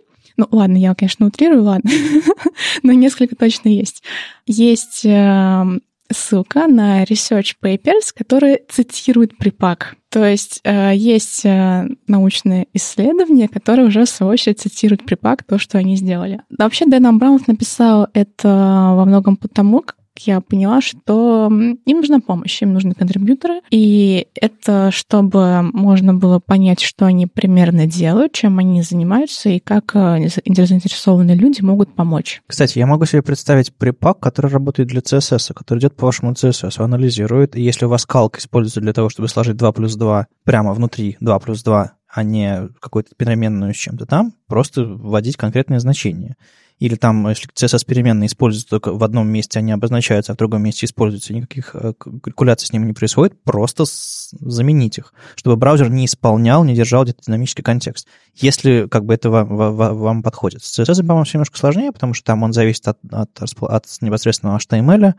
ну, 0.51 0.59
ладно, 0.59 0.77
я, 0.77 0.95
конечно, 0.95 1.27
утрирую, 1.27 1.63
ладно, 1.63 1.91
но 2.83 2.93
несколько 2.93 3.37
точно 3.37 3.69
есть. 3.69 4.03
Есть 4.47 5.05
э, 5.05 5.65
ссылка 6.11 6.67
на 6.67 7.05
Research 7.05 7.55
Papers, 7.63 8.13
которые 8.15 8.61
цитируют 8.69 9.37
припак. 9.37 9.97
То 10.11 10.25
есть 10.25 10.61
э, 10.65 10.93
есть 10.95 11.45
э, 11.45 11.89
научные 12.07 12.67
исследования, 12.75 13.49
которые 13.49 13.87
уже, 13.87 14.05
в 14.05 14.09
свою 14.09 14.33
очередь, 14.33 14.61
цитируют 14.61 15.05
припак, 15.05 15.45
то, 15.45 15.59
что 15.59 15.79
они 15.79 15.97
сделали. 15.97 16.41
Вообще, 16.57 16.87
Дэн 16.87 17.07
Амбраунс 17.07 17.47
написал 17.47 18.09
это 18.13 18.49
во 18.97 19.05
многом 19.05 19.37
потому, 19.37 19.85
я 20.19 20.41
поняла, 20.41 20.81
что 20.81 21.49
им 21.51 21.97
нужна 21.97 22.21
помощь, 22.21 22.63
им 22.63 22.73
нужны 22.73 22.93
контрибьюторы, 22.93 23.61
и 23.71 24.29
это 24.35 24.91
чтобы 24.91 25.63
можно 25.63 26.15
было 26.15 26.39
понять, 26.39 26.81
что 26.81 27.07
они 27.07 27.27
примерно 27.27 27.87
делают, 27.87 28.33
чем 28.33 28.59
они 28.59 28.83
занимаются, 28.83 29.49
и 29.51 29.59
как 29.59 29.95
э, 29.95 30.29
заинтересованные 30.29 31.37
люди 31.37 31.63
могут 31.63 31.95
помочь. 31.95 32.43
Кстати, 32.47 32.79
я 32.79 32.87
могу 32.87 33.07
себе 33.07 33.23
представить 33.23 33.75
припак, 33.75 34.21
который 34.21 34.51
работает 34.51 34.89
для 34.89 35.01
CSS, 35.01 35.55
который 35.55 35.79
идет 35.81 35.97
по 35.97 36.07
вашему 36.07 36.33
CSS, 36.33 36.83
анализирует, 36.83 37.57
и 37.57 37.63
если 37.63 37.87
у 37.87 37.89
вас 37.89 38.07
калк 38.07 38.39
используется 38.39 38.81
для 38.81 38.93
того, 38.93 39.09
чтобы 39.09 39.29
сложить 39.29 39.57
2 39.57 39.73
плюс 39.73 39.97
2 39.97 40.27
прямо 40.45 40.75
внутри 40.75 41.17
2 41.21 41.39
плюс 41.39 41.63
2, 41.63 41.93
а 42.15 42.23
не 42.23 42.69
какую-то 42.81 43.11
переменную 43.17 43.73
с 43.73 43.77
чем-то 43.77 44.07
там, 44.07 44.35
просто 44.47 44.85
вводить 44.85 45.37
конкретные 45.37 45.81
значения 45.81 46.37
или 46.83 46.97
там, 46.97 47.29
если 47.29 47.49
CSS 47.49 47.87
переменные 47.87 48.27
используются 48.27 48.69
только 48.69 48.93
в 48.93 49.05
одном 49.05 49.29
месте, 49.29 49.61
они 49.61 49.71
обозначаются, 49.71 50.33
а 50.33 50.35
в 50.35 50.39
другом 50.39 50.65
месте 50.65 50.85
используются, 50.85 51.33
никаких 51.33 51.77
э, 51.77 51.93
калькуляций 51.95 52.67
с 52.67 52.73
ними 52.73 52.87
не 52.87 52.93
происходит, 52.93 53.41
просто 53.45 53.85
заменить 53.87 54.99
их, 54.99 55.15
чтобы 55.37 55.55
браузер 55.55 55.91
не 55.91 56.07
исполнял, 56.07 56.65
не 56.65 56.75
держал 56.75 57.05
где-то 57.05 57.23
динамический 57.25 57.63
контекст. 57.63 58.09
Если 58.35 58.89
как 58.91 59.05
бы 59.05 59.15
это 59.15 59.31
вам, 59.31 59.57
вам, 59.57 59.77
вам 59.77 60.23
подходит. 60.25 60.65
С 60.65 60.77
CSS, 60.77 61.07
по-моему, 61.07 61.23
все 61.23 61.39
немножко 61.39 61.57
сложнее, 61.57 61.93
потому 61.93 62.15
что 62.15 62.25
там 62.25 62.43
он 62.43 62.53
зависит 62.53 62.89
от, 62.89 62.99
от, 63.13 63.31
от 63.41 63.85
непосредственного 64.01 64.59
HTML, 64.59 65.15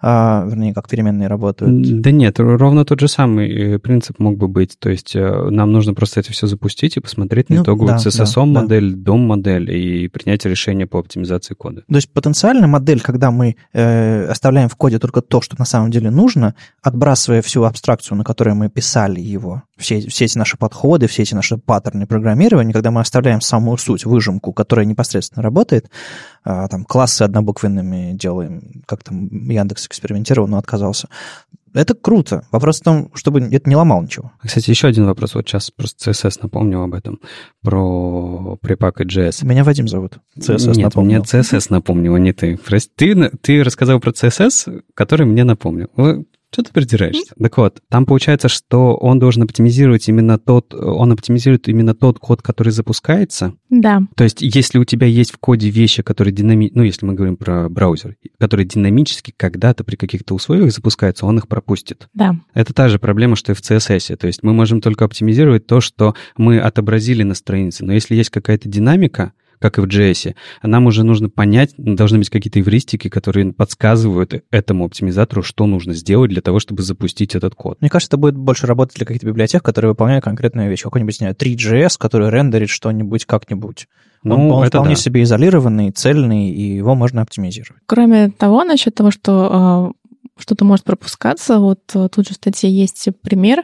а, 0.00 0.44
вернее, 0.46 0.74
как 0.74 0.86
переменные 0.86 1.28
работают. 1.28 2.02
Да 2.02 2.10
нет, 2.10 2.38
ровно 2.38 2.84
тот 2.84 3.00
же 3.00 3.08
самый 3.08 3.48
э, 3.48 3.78
принцип 3.78 4.18
мог 4.18 4.36
бы 4.36 4.48
быть. 4.48 4.78
То 4.78 4.90
есть 4.90 5.16
э, 5.16 5.48
нам 5.48 5.72
нужно 5.72 5.94
просто 5.94 6.20
это 6.20 6.32
все 6.32 6.46
запустить 6.46 6.98
и 6.98 7.00
посмотреть 7.00 7.48
на 7.48 7.56
ну, 7.56 7.62
итоговую 7.62 7.88
да, 7.88 7.96
CSS-модель, 7.96 8.92
да, 8.92 8.96
да. 8.98 9.12
DOM-модель 9.12 9.70
и 9.70 10.08
принять 10.08 10.44
решение 10.44 10.86
по 10.86 11.05
оптимизации 11.06 11.54
кода. 11.54 11.82
То 11.88 11.94
есть 11.94 12.10
потенциально 12.12 12.66
модель, 12.66 13.00
когда 13.00 13.30
мы 13.30 13.56
э, 13.72 14.26
оставляем 14.26 14.68
в 14.68 14.76
коде 14.76 14.98
только 14.98 15.22
то, 15.22 15.40
что 15.40 15.56
на 15.58 15.64
самом 15.64 15.90
деле 15.90 16.10
нужно, 16.10 16.54
отбрасывая 16.82 17.42
всю 17.42 17.64
абстракцию, 17.64 18.18
на 18.18 18.24
которой 18.24 18.54
мы 18.54 18.68
писали 18.68 19.20
его, 19.20 19.62
все, 19.76 20.00
все 20.08 20.24
эти 20.26 20.38
наши 20.38 20.56
подходы, 20.56 21.06
все 21.06 21.22
эти 21.22 21.34
наши 21.34 21.56
паттерны 21.56 22.06
программирования, 22.06 22.72
когда 22.72 22.90
мы 22.90 23.00
оставляем 23.00 23.40
самую 23.40 23.78
суть, 23.78 24.04
выжимку, 24.04 24.52
которая 24.52 24.86
непосредственно 24.86 25.42
работает, 25.42 25.90
э, 26.44 26.66
там 26.70 26.84
классы 26.84 27.22
однобуквенными 27.22 28.12
делаем, 28.12 28.82
как 28.86 29.02
там 29.02 29.28
Яндекс 29.48 29.86
экспериментировал, 29.86 30.48
но 30.48 30.58
отказался, 30.58 31.08
это 31.80 31.94
круто. 31.94 32.46
Вопрос 32.50 32.80
в 32.80 32.84
том, 32.84 33.10
чтобы 33.14 33.40
это 33.40 33.68
не 33.68 33.76
ломал 33.76 34.02
ничего. 34.02 34.32
Кстати, 34.42 34.70
еще 34.70 34.88
один 34.88 35.06
вопрос. 35.06 35.34
Вот 35.34 35.46
сейчас 35.46 35.70
просто 35.70 36.10
CSS 36.10 36.38
напомнил 36.42 36.82
об 36.82 36.94
этом. 36.94 37.20
Про 37.62 38.56
припак 38.60 39.00
и 39.00 39.04
JS. 39.04 39.44
Меня 39.44 39.64
Вадим 39.64 39.88
зовут. 39.88 40.18
CSS 40.38 40.74
Нет, 40.74 40.84
напомнил. 40.84 41.18
мне 41.18 41.24
CSS 41.24 41.66
напомнил, 41.70 42.14
а 42.14 42.18
не 42.18 42.32
ты. 42.32 42.56
Прости, 42.56 43.14
ты, 43.14 43.30
ты 43.40 43.62
рассказал 43.62 44.00
про 44.00 44.10
CSS, 44.10 44.82
который 44.94 45.26
мне 45.26 45.44
напомнил. 45.44 45.88
Что 46.56 46.62
ты 46.62 46.72
придираешься? 46.72 47.34
Так 47.38 47.58
вот, 47.58 47.82
там 47.90 48.06
получается, 48.06 48.48
что 48.48 48.96
он 48.96 49.18
должен 49.18 49.42
оптимизировать 49.42 50.08
именно 50.08 50.38
тот, 50.38 50.72
он 50.72 51.12
оптимизирует 51.12 51.68
именно 51.68 51.94
тот 51.94 52.18
код, 52.18 52.40
который 52.40 52.70
запускается. 52.70 53.52
Да. 53.68 54.00
То 54.16 54.24
есть, 54.24 54.40
если 54.40 54.78
у 54.78 54.86
тебя 54.86 55.06
есть 55.06 55.32
в 55.32 55.36
коде 55.36 55.68
вещи, 55.68 56.02
которые 56.02 56.32
динамически, 56.32 56.78
ну, 56.78 56.82
если 56.82 57.04
мы 57.04 57.12
говорим 57.12 57.36
про 57.36 57.68
браузер, 57.68 58.16
которые 58.38 58.64
динамически 58.64 59.34
когда-то 59.36 59.84
при 59.84 59.96
каких-то 59.96 60.32
условиях 60.34 60.72
запускаются, 60.72 61.26
он 61.26 61.36
их 61.36 61.46
пропустит. 61.46 62.08
Да. 62.14 62.34
Это 62.54 62.72
та 62.72 62.88
же 62.88 62.98
проблема, 62.98 63.36
что 63.36 63.52
и 63.52 63.54
в 63.54 63.60
CSS. 63.60 64.16
То 64.16 64.26
есть, 64.26 64.42
мы 64.42 64.54
можем 64.54 64.80
только 64.80 65.04
оптимизировать 65.04 65.66
то, 65.66 65.82
что 65.82 66.14
мы 66.38 66.58
отобразили 66.58 67.22
на 67.22 67.34
странице. 67.34 67.84
Но 67.84 67.92
если 67.92 68.14
есть 68.14 68.30
какая-то 68.30 68.66
динамика, 68.66 69.32
как 69.58 69.78
и 69.78 69.80
в 69.80 69.84
JS. 69.84 70.34
Нам 70.62 70.86
уже 70.86 71.04
нужно 71.04 71.28
понять, 71.28 71.74
должны 71.76 72.18
быть 72.18 72.30
какие-то 72.30 72.60
эвристики, 72.60 73.08
которые 73.08 73.52
подсказывают 73.52 74.44
этому 74.50 74.84
оптимизатору, 74.84 75.42
что 75.42 75.66
нужно 75.66 75.94
сделать 75.94 76.30
для 76.30 76.42
того, 76.42 76.58
чтобы 76.58 76.82
запустить 76.82 77.34
этот 77.34 77.54
код. 77.54 77.78
Мне 77.80 77.90
кажется, 77.90 78.10
это 78.10 78.16
будет 78.16 78.36
больше 78.36 78.66
работать 78.66 78.96
для 78.96 79.06
каких-то 79.06 79.26
библиотек, 79.26 79.62
которые 79.62 79.90
выполняют 79.90 80.24
конкретную 80.24 80.70
вещь. 80.70 80.82
Какой-нибудь, 80.82 81.14
не 81.20 81.24
знаю, 81.24 81.34
3GS, 81.34 81.96
который 81.98 82.30
рендерит 82.30 82.68
что-нибудь 82.68 83.24
как-нибудь. 83.24 83.88
Ну, 84.22 84.34
он, 84.34 84.50
он 84.50 84.62
это 84.64 84.78
вполне 84.78 84.94
да. 84.94 85.00
себе 85.00 85.22
изолированный, 85.22 85.90
цельный, 85.92 86.50
и 86.50 86.76
его 86.76 86.94
можно 86.94 87.22
оптимизировать. 87.22 87.82
Кроме 87.86 88.30
того, 88.30 88.64
насчет 88.64 88.94
того, 88.94 89.10
что 89.10 89.48
а, 89.52 89.92
что-то 90.38 90.64
может 90.64 90.84
пропускаться, 90.84 91.58
вот 91.58 91.80
э, 91.94 92.08
тут 92.12 92.26
же 92.26 92.34
в 92.34 92.36
статье 92.36 92.70
есть 92.70 93.08
пример 93.22 93.62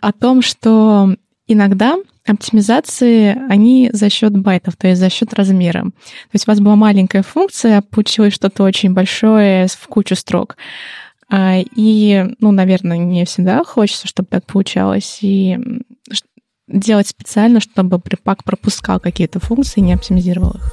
о 0.00 0.12
том, 0.12 0.42
что 0.42 1.16
иногда 1.46 1.96
оптимизации, 2.26 3.36
они 3.48 3.90
за 3.92 4.08
счет 4.10 4.36
байтов, 4.36 4.76
то 4.76 4.88
есть 4.88 5.00
за 5.00 5.10
счет 5.10 5.34
размера. 5.34 5.82
То 5.82 6.34
есть 6.34 6.46
у 6.46 6.50
вас 6.50 6.60
была 6.60 6.76
маленькая 6.76 7.22
функция, 7.22 7.82
получилось 7.82 8.34
что-то 8.34 8.62
очень 8.62 8.92
большое 8.92 9.66
в 9.66 9.88
кучу 9.88 10.14
строк. 10.14 10.56
А, 11.28 11.58
и, 11.74 12.26
ну, 12.40 12.52
наверное, 12.52 12.98
не 12.98 13.24
всегда 13.24 13.64
хочется, 13.64 14.06
чтобы 14.06 14.28
так 14.28 14.46
получалось. 14.46 15.18
И 15.22 15.58
делать 16.68 17.08
специально, 17.08 17.60
чтобы 17.60 17.98
припак 17.98 18.44
пропускал 18.44 19.00
какие-то 19.00 19.40
функции 19.40 19.80
и 19.80 19.84
не 19.84 19.94
оптимизировал 19.94 20.52
их. 20.52 20.72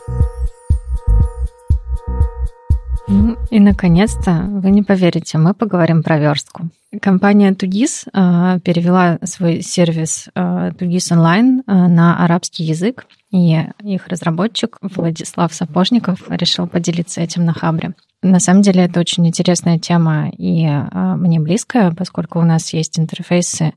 Ну 3.12 3.38
и, 3.50 3.60
наконец-то, 3.60 4.46
вы 4.48 4.70
не 4.70 4.84
поверите, 4.84 5.40
мы 5.40 5.56
поговорим 5.56 6.04
про 6.04 6.20
верстку. 6.20 6.70
Компания 7.02 7.54
Тугис 7.56 8.06
э, 8.06 8.60
перевела 8.64 9.18
свой 9.24 9.64
сервис 9.64 10.30
э, 10.36 10.72
Тугис 10.78 11.12
онлайн 11.12 11.64
э, 11.66 11.72
на 11.72 12.24
арабский 12.24 12.64
язык, 12.64 13.08
и 13.32 13.64
их 13.84 14.08
разработчик 14.08 14.78
Владислав 14.82 15.52
Сапожников 15.54 16.20
решил 16.30 16.68
поделиться 16.68 17.22
этим 17.22 17.46
на 17.46 17.54
Хабре. 17.54 17.96
На 18.22 18.40
самом 18.40 18.62
деле 18.62 18.84
это 18.84 19.00
очень 19.00 19.28
интересная 19.28 19.80
тема 19.80 20.30
и 20.38 20.68
мне 20.92 21.40
близкая, 21.40 21.92
поскольку 21.92 22.40
у 22.40 22.44
нас 22.44 22.74
есть 22.74 23.00
интерфейсы 23.00 23.74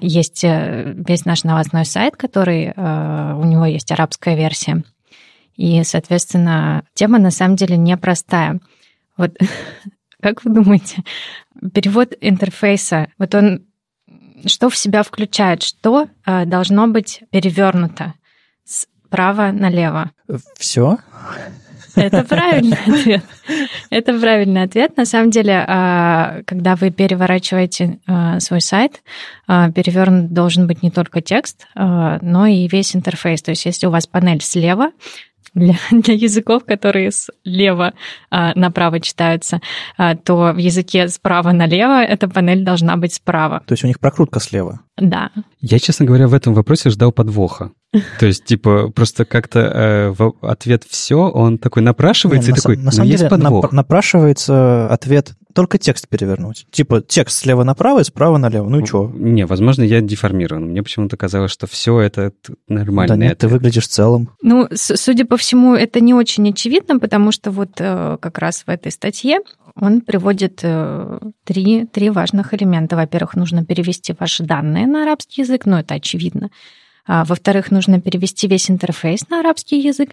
есть 0.00 0.44
весь 0.44 1.24
наш 1.24 1.44
новостной 1.44 1.86
сайт, 1.86 2.16
который 2.16 2.74
у 2.76 3.44
него 3.44 3.64
есть 3.64 3.90
арабская 3.90 4.36
версия. 4.36 4.82
И, 5.56 5.82
соответственно, 5.84 6.84
тема 6.94 7.18
на 7.18 7.30
самом 7.30 7.56
деле 7.56 7.76
непростая. 7.76 8.60
Вот 9.16 9.36
как 10.20 10.44
вы 10.44 10.54
думаете, 10.54 11.02
перевод 11.72 12.14
интерфейса, 12.20 13.08
вот 13.18 13.34
он 13.34 13.66
что 14.46 14.68
в 14.68 14.76
себя 14.76 15.02
включает, 15.02 15.62
что 15.62 16.08
э, 16.26 16.44
должно 16.44 16.86
быть 16.86 17.22
перевернуто 17.30 18.14
справа 18.64 19.52
налево? 19.52 20.10
Все. 20.58 20.98
Это 21.94 22.24
правильный 22.28 22.76
ответ. 22.76 23.24
Это 23.90 24.18
правильный 24.18 24.62
ответ. 24.62 24.96
На 24.96 25.04
самом 25.04 25.30
деле, 25.30 25.64
а, 25.66 26.40
когда 26.46 26.74
вы 26.76 26.90
переворачиваете 26.90 27.98
а, 28.06 28.40
свой 28.40 28.60
сайт, 28.60 29.02
а, 29.46 29.70
перевернут 29.70 30.32
должен 30.32 30.66
быть 30.66 30.82
не 30.82 30.90
только 30.90 31.20
текст, 31.20 31.66
но 31.74 32.46
и 32.46 32.66
весь 32.68 32.96
интерфейс. 32.96 33.42
То 33.42 33.50
есть, 33.50 33.64
если 33.64 33.86
у 33.86 33.90
вас 33.90 34.06
панель 34.06 34.42
слева, 34.42 34.90
для, 35.54 35.74
для 35.90 36.14
языков, 36.14 36.64
которые 36.64 37.10
слева 37.12 37.94
а, 38.30 38.52
направо 38.54 39.00
читаются, 39.00 39.60
а, 39.96 40.16
то 40.16 40.52
в 40.52 40.58
языке 40.58 41.08
справа 41.08 41.52
налево 41.52 42.02
эта 42.02 42.28
панель 42.28 42.64
должна 42.64 42.96
быть 42.96 43.14
справа. 43.14 43.62
То 43.66 43.72
есть 43.72 43.84
у 43.84 43.86
них 43.86 44.00
прокрутка 44.00 44.40
слева? 44.40 44.80
Да. 44.96 45.30
Я, 45.60 45.78
честно 45.78 46.06
говоря, 46.06 46.28
в 46.28 46.34
этом 46.34 46.54
вопросе 46.54 46.90
ждал 46.90 47.12
подвоха. 47.12 47.72
То 48.18 48.26
есть, 48.26 48.44
типа, 48.44 48.90
просто 48.94 49.24
как-то 49.24 49.60
э, 49.60 50.10
в 50.10 50.34
ответ 50.42 50.84
все, 50.84 51.30
он 51.30 51.58
такой 51.58 51.82
напрашивается 51.82 52.50
Не, 52.50 52.56
и 52.56 52.60
такой, 52.60 52.76
на 52.76 52.90
самом 52.90 53.06
ну, 53.06 53.12
есть 53.12 53.22
деле, 53.22 53.30
подвох. 53.30 53.64
нап- 53.64 53.74
напрашивается 53.74 54.88
ответ 54.88 55.34
только 55.54 55.78
текст 55.78 56.08
перевернуть. 56.08 56.66
Типа 56.70 57.00
текст 57.00 57.38
слева 57.38 57.64
направо 57.64 58.00
и 58.00 58.04
справа 58.04 58.36
налево. 58.38 58.68
Ну 58.68 58.80
и 58.80 58.84
что? 58.86 59.10
Не, 59.14 59.46
возможно, 59.46 59.82
я 59.82 60.00
деформирован. 60.00 60.64
Мне 60.66 60.82
почему-то 60.82 61.16
казалось, 61.16 61.52
что 61.52 61.66
все 61.66 62.00
это 62.00 62.30
т- 62.30 62.54
Да 62.68 62.74
нормально. 62.74 63.14
нет, 63.14 63.38
ты 63.38 63.48
выглядишь 63.48 63.86
целым. 63.88 64.30
Ну, 64.42 64.68
судя 64.72 65.24
по 65.24 65.36
всему, 65.36 65.74
это 65.74 66.00
не 66.00 66.12
очень 66.12 66.48
очевидно, 66.50 66.98
потому 66.98 67.32
что 67.32 67.50
вот 67.50 67.70
э, 67.78 68.18
как 68.20 68.38
раз 68.38 68.64
в 68.66 68.68
этой 68.68 68.92
статье 68.92 69.38
он 69.80 70.00
приводит 70.02 70.60
э, 70.62 71.18
три, 71.44 71.86
три 71.86 72.10
важных 72.10 72.52
элемента. 72.54 72.96
Во-первых, 72.96 73.34
нужно 73.36 73.64
перевести 73.64 74.14
ваши 74.18 74.42
данные 74.42 74.86
на 74.86 75.02
арабский 75.02 75.42
язык, 75.42 75.66
ну, 75.66 75.76
это 75.76 75.94
очевидно. 75.94 76.50
А, 77.06 77.24
во-вторых, 77.24 77.70
нужно 77.70 78.00
перевести 78.00 78.46
весь 78.48 78.70
интерфейс 78.70 79.28
на 79.30 79.40
арабский 79.40 79.80
язык 79.80 80.10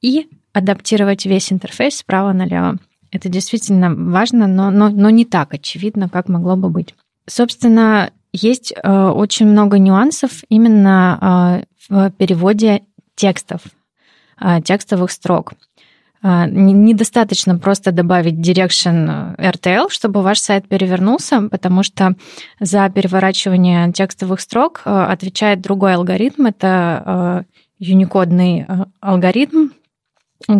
и 0.00 0.28
адаптировать 0.52 1.26
весь 1.26 1.52
интерфейс 1.52 1.98
справа 1.98 2.32
налево. 2.32 2.78
Это 3.10 3.28
действительно 3.28 3.94
важно, 3.94 4.46
но, 4.46 4.70
но, 4.70 4.88
но 4.90 5.10
не 5.10 5.24
так 5.24 5.54
очевидно, 5.54 6.08
как 6.08 6.28
могло 6.28 6.56
бы 6.56 6.68
быть. 6.68 6.94
Собственно, 7.26 8.10
есть 8.32 8.72
э, 8.72 9.06
очень 9.08 9.46
много 9.46 9.78
нюансов 9.78 10.42
именно 10.48 11.62
э, 11.90 11.94
в 11.94 12.10
переводе 12.12 12.82
текстов, 13.14 13.62
э, 14.40 14.60
текстовых 14.62 15.10
строк. 15.10 15.52
Э, 16.22 16.46
не- 16.46 16.72
Недостаточно 16.72 17.58
просто 17.58 17.92
добавить 17.92 18.34
direction 18.34 19.34
э, 19.38 19.50
RTL, 19.50 19.88
чтобы 19.90 20.22
ваш 20.22 20.40
сайт 20.40 20.68
перевернулся, 20.68 21.48
потому 21.48 21.82
что 21.82 22.14
за 22.60 22.88
переворачивание 22.90 23.92
текстовых 23.92 24.40
строк 24.40 24.82
э, 24.84 24.90
отвечает 24.90 25.60
другой 25.60 25.94
алгоритм. 25.94 26.46
Это 26.46 27.46
юникодный 27.78 28.66
алгоритм, 29.00 29.68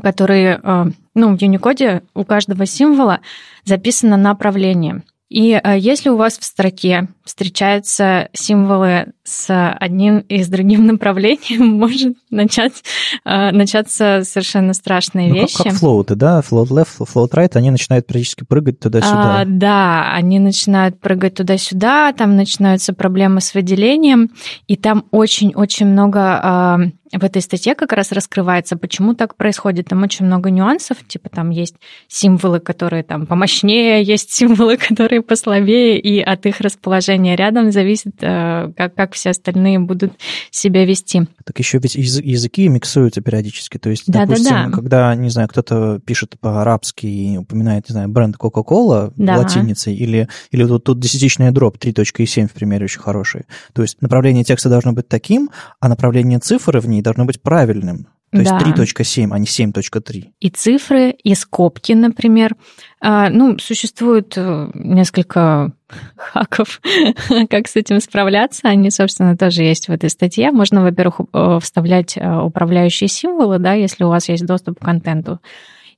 который, 0.02 0.58
э, 0.62 0.86
ну, 1.14 1.36
в 1.36 1.40
Unicode 1.40 2.02
у 2.14 2.24
каждого 2.24 2.66
символа 2.66 3.20
записано 3.64 4.16
направление. 4.16 5.02
И 5.28 5.52
э, 5.52 5.78
если 5.78 6.08
у 6.08 6.16
вас 6.16 6.38
в 6.38 6.44
строке 6.44 7.08
встречаются 7.28 8.30
символы 8.32 9.12
с 9.22 9.74
одним 9.78 10.20
и 10.20 10.42
с 10.42 10.48
другим 10.48 10.86
направлением, 10.88 11.66
может 11.78 12.16
начать, 12.30 12.82
э, 13.24 13.50
начаться 13.50 14.22
совершенно 14.24 14.72
страшные 14.72 15.28
Ну, 15.28 15.34
как, 15.34 15.42
вещи. 15.42 15.62
как 15.62 15.72
флоуты, 15.74 16.14
да? 16.14 16.40
Float 16.40 16.68
left, 16.68 16.98
float 17.00 17.30
right, 17.32 17.50
они 17.54 17.70
начинают 17.70 18.06
периодически 18.06 18.44
прыгать 18.44 18.80
туда-сюда. 18.80 19.40
А, 19.40 19.44
да, 19.46 20.12
они 20.14 20.38
начинают 20.38 20.98
прыгать 21.00 21.34
туда-сюда, 21.34 22.12
там 22.14 22.36
начинаются 22.36 22.94
проблемы 22.94 23.42
с 23.42 23.54
выделением, 23.54 24.30
и 24.66 24.76
там 24.76 25.04
очень-очень 25.10 25.86
много 25.86 26.20
а, 26.42 26.78
в 27.12 27.24
этой 27.24 27.40
статье 27.42 27.74
как 27.74 27.92
раз 27.92 28.12
раскрывается, 28.12 28.76
почему 28.76 29.14
так 29.14 29.34
происходит. 29.36 29.88
Там 29.88 30.02
очень 30.02 30.26
много 30.26 30.50
нюансов, 30.50 30.98
типа 31.06 31.28
там 31.28 31.50
есть 31.50 31.74
символы, 32.06 32.60
которые 32.60 33.02
там 33.02 33.26
помощнее, 33.26 34.02
есть 34.08 34.32
символы, 34.32 34.76
которые 34.76 35.22
послабее, 35.22 35.98
и 35.98 36.20
от 36.20 36.46
их 36.46 36.60
расположения 36.60 37.17
рядом 37.26 37.72
зависит, 37.72 38.14
э, 38.22 38.72
как, 38.76 38.94
как 38.94 39.12
все 39.14 39.30
остальные 39.30 39.78
будут 39.80 40.12
себя 40.50 40.84
вести. 40.84 41.22
Так 41.44 41.58
еще 41.58 41.78
ведь 41.78 41.96
язы- 41.96 42.22
языки 42.22 42.68
миксуются 42.68 43.20
периодически. 43.20 43.78
То 43.78 43.90
есть, 43.90 44.04
Да-да-да. 44.06 44.26
допустим, 44.26 44.72
когда, 44.72 45.14
не 45.14 45.30
знаю, 45.30 45.48
кто-то 45.48 46.00
пишет 46.04 46.36
по-арабски 46.40 47.06
и 47.06 47.36
упоминает, 47.36 47.88
не 47.88 47.92
знаю, 47.92 48.08
бренд 48.08 48.36
Coca-Cola 48.36 49.12
Да. 49.16 49.38
латиницей, 49.38 49.94
или, 49.94 50.28
или 50.50 50.64
вот 50.64 50.84
тут 50.84 51.00
десятичная 51.00 51.50
дробь 51.50 51.76
3.7 51.78 52.48
в 52.48 52.52
примере 52.52 52.84
очень 52.84 53.00
хороший. 53.00 53.42
То 53.72 53.82
есть 53.82 54.00
направление 54.02 54.44
текста 54.44 54.68
должно 54.68 54.92
быть 54.92 55.08
таким, 55.08 55.50
а 55.80 55.88
направление 55.88 56.38
цифры 56.38 56.80
в 56.80 56.88
ней 56.88 57.02
должно 57.02 57.24
быть 57.24 57.42
правильным. 57.42 58.06
То 58.30 58.38
есть 58.40 58.50
Да. 58.50 58.58
3.7, 58.58 59.28
а 59.32 59.38
не 59.38 59.46
7.3. 59.46 60.32
и 60.38 60.50
цифры, 60.50 61.10
и 61.10 61.34
скобки, 61.34 61.92
например. 61.92 62.56
А, 63.00 63.30
Ну, 63.30 63.58
существует 63.58 64.34
э, 64.36 64.70
несколько 64.74 65.72
хаков, 66.16 66.80
как 67.50 67.68
с 67.68 67.76
этим 67.76 68.00
справляться. 68.00 68.68
Они, 68.68 68.90
собственно, 68.90 69.36
тоже 69.36 69.62
есть 69.62 69.88
в 69.88 69.92
этой 69.92 70.10
статье. 70.10 70.50
Можно, 70.52 70.82
во-первых, 70.82 71.20
э, 71.32 71.58
вставлять 71.62 72.18
э, 72.18 72.38
управляющие 72.38 73.08
символы, 73.08 73.58
да, 73.58 73.72
если 73.72 74.04
у 74.04 74.08
вас 74.08 74.28
есть 74.28 74.44
доступ 74.44 74.78
к 74.78 74.84
контенту, 74.84 75.40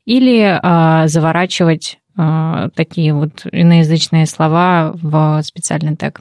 или 0.05 0.59
а, 0.63 1.07
заворачивать 1.09 1.99
такие 2.75 3.15
вот 3.15 3.47
иноязычные 3.51 4.27
слова 4.27 4.93
в 4.95 5.41
специальный 5.43 5.97
тег. 5.97 6.21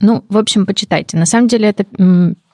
Ну, 0.00 0.24
в 0.28 0.36
общем, 0.36 0.64
почитайте. 0.64 1.16
На 1.16 1.26
самом 1.26 1.48
деле 1.48 1.68
это 1.70 1.86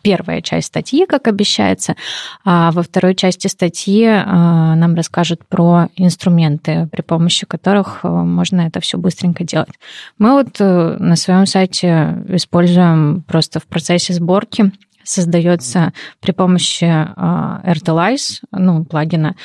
первая 0.04 0.42
часть 0.42 0.68
статьи, 0.68 1.06
как 1.06 1.26
обещается, 1.26 1.96
а 2.44 2.70
во 2.72 2.82
второй 2.82 3.14
части 3.14 3.48
статьи 3.48 4.04
а, 4.06 4.76
нам 4.76 4.94
расскажут 4.94 5.44
про 5.48 5.88
инструменты, 5.96 6.88
при 6.92 7.00
помощи 7.00 7.46
которых 7.46 8.00
а, 8.04 8.08
можно 8.08 8.60
это 8.60 8.80
все 8.80 8.98
быстренько 8.98 9.44
делать. 9.44 9.70
Мы 10.18 10.32
вот 10.32 10.60
э, 10.60 10.96
на 10.98 11.16
своем 11.16 11.46
сайте 11.46 12.22
используем 12.28 13.22
просто 13.26 13.60
в 13.60 13.64
процессе 13.66 14.12
сборки 14.12 14.72
создается 15.04 15.92
при 16.20 16.32
помощи 16.32 16.84
а, 16.84 17.60
RTLIze, 17.64 18.40
ну, 18.52 18.84
плагина. 18.84 19.36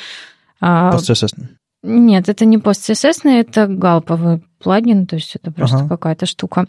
а, 0.60 0.92
Post-CSS. 0.94 1.30
нет, 1.82 2.28
это 2.28 2.44
не 2.44 2.58
PostCSS, 2.58 3.28
это 3.28 3.66
галповый 3.66 4.42
плагин, 4.58 5.06
то 5.06 5.16
есть 5.16 5.36
это 5.36 5.50
просто 5.50 5.78
Ага. 5.78 5.88
какая-то 5.88 6.26
штука. 6.26 6.66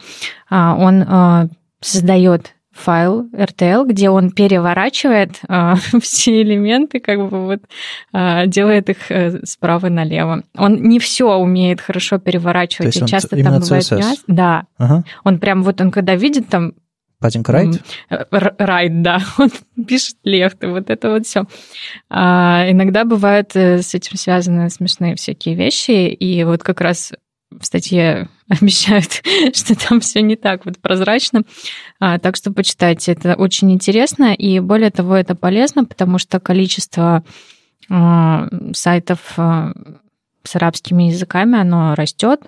А, 0.50 0.76
Он 0.78 1.04
а, 1.08 1.48
создает 1.82 2.54
файл 2.72 3.28
RTL, 3.34 3.86
где 3.86 4.10
он 4.10 4.32
переворачивает 4.32 5.40
а, 5.48 5.76
все 6.02 6.42
элементы, 6.42 7.00
как 7.00 7.18
бы 7.30 7.46
вот 7.46 7.60
а, 8.14 8.46
делает 8.48 8.90
их 8.90 9.12
э, 9.12 9.46
справа 9.46 9.90
налево. 9.90 10.44
Он 10.58 10.82
не 10.82 11.00
все 11.00 11.36
умеет 11.36 11.82
хорошо 11.82 12.18
переворачивать, 12.18 12.96
и 12.96 13.06
часто 13.06 13.42
там 13.42 13.60
бывает 13.60 13.84
CSS? 13.84 14.00
нюанс. 14.00 14.24
Да, 14.28 14.64
Ага. 14.78 15.04
он 15.24 15.40
прям 15.40 15.64
вот 15.64 15.82
он 15.82 15.92
когда 15.92 16.16
видит 16.16 16.48
там 16.48 16.74
Padding 17.22 17.44
right? 17.44 17.80
М, 18.10 18.18
р- 18.32 18.56
Right, 18.58 19.02
да. 19.04 19.20
Он 19.38 19.52
пишет 19.86 20.16
left, 20.26 20.58
и 20.64 20.66
вот 20.66 20.90
это 20.90 21.12
вот 21.12 21.28
все. 21.28 21.42
иногда 22.10 23.06
бывают 23.06 23.56
э, 23.56 23.84
с 23.84 23.94
этим 23.94 24.18
связаны 24.18 24.72
смешные 24.72 25.14
всякие 25.16 25.54
вещи, 25.54 26.08
и 26.10 26.44
вот 26.44 26.64
как 26.64 26.82
раз 26.82 27.14
в 27.60 27.66
статье 27.66 28.30
обещают, 28.50 29.22
что 29.56 29.76
там 29.76 30.00
все 30.00 30.22
не 30.22 30.36
так 30.36 30.66
вот 30.66 30.80
прозрачно. 30.80 31.44
А, 32.00 32.20
так 32.20 32.36
что 32.36 32.52
почитайте, 32.52 33.12
это 33.12 33.36
очень 33.36 33.72
интересно, 33.72 34.34
и 34.34 34.60
более 34.60 34.92
того, 34.92 35.16
это 35.16 35.36
полезно, 35.36 35.86
потому 35.86 36.18
что 36.18 36.40
количество 36.40 37.24
а, 37.90 38.48
сайтов 38.74 39.20
а, 39.38 39.74
с 40.44 40.56
арабскими 40.56 41.04
языками, 41.04 41.60
оно 41.60 41.96
растет, 41.96 42.42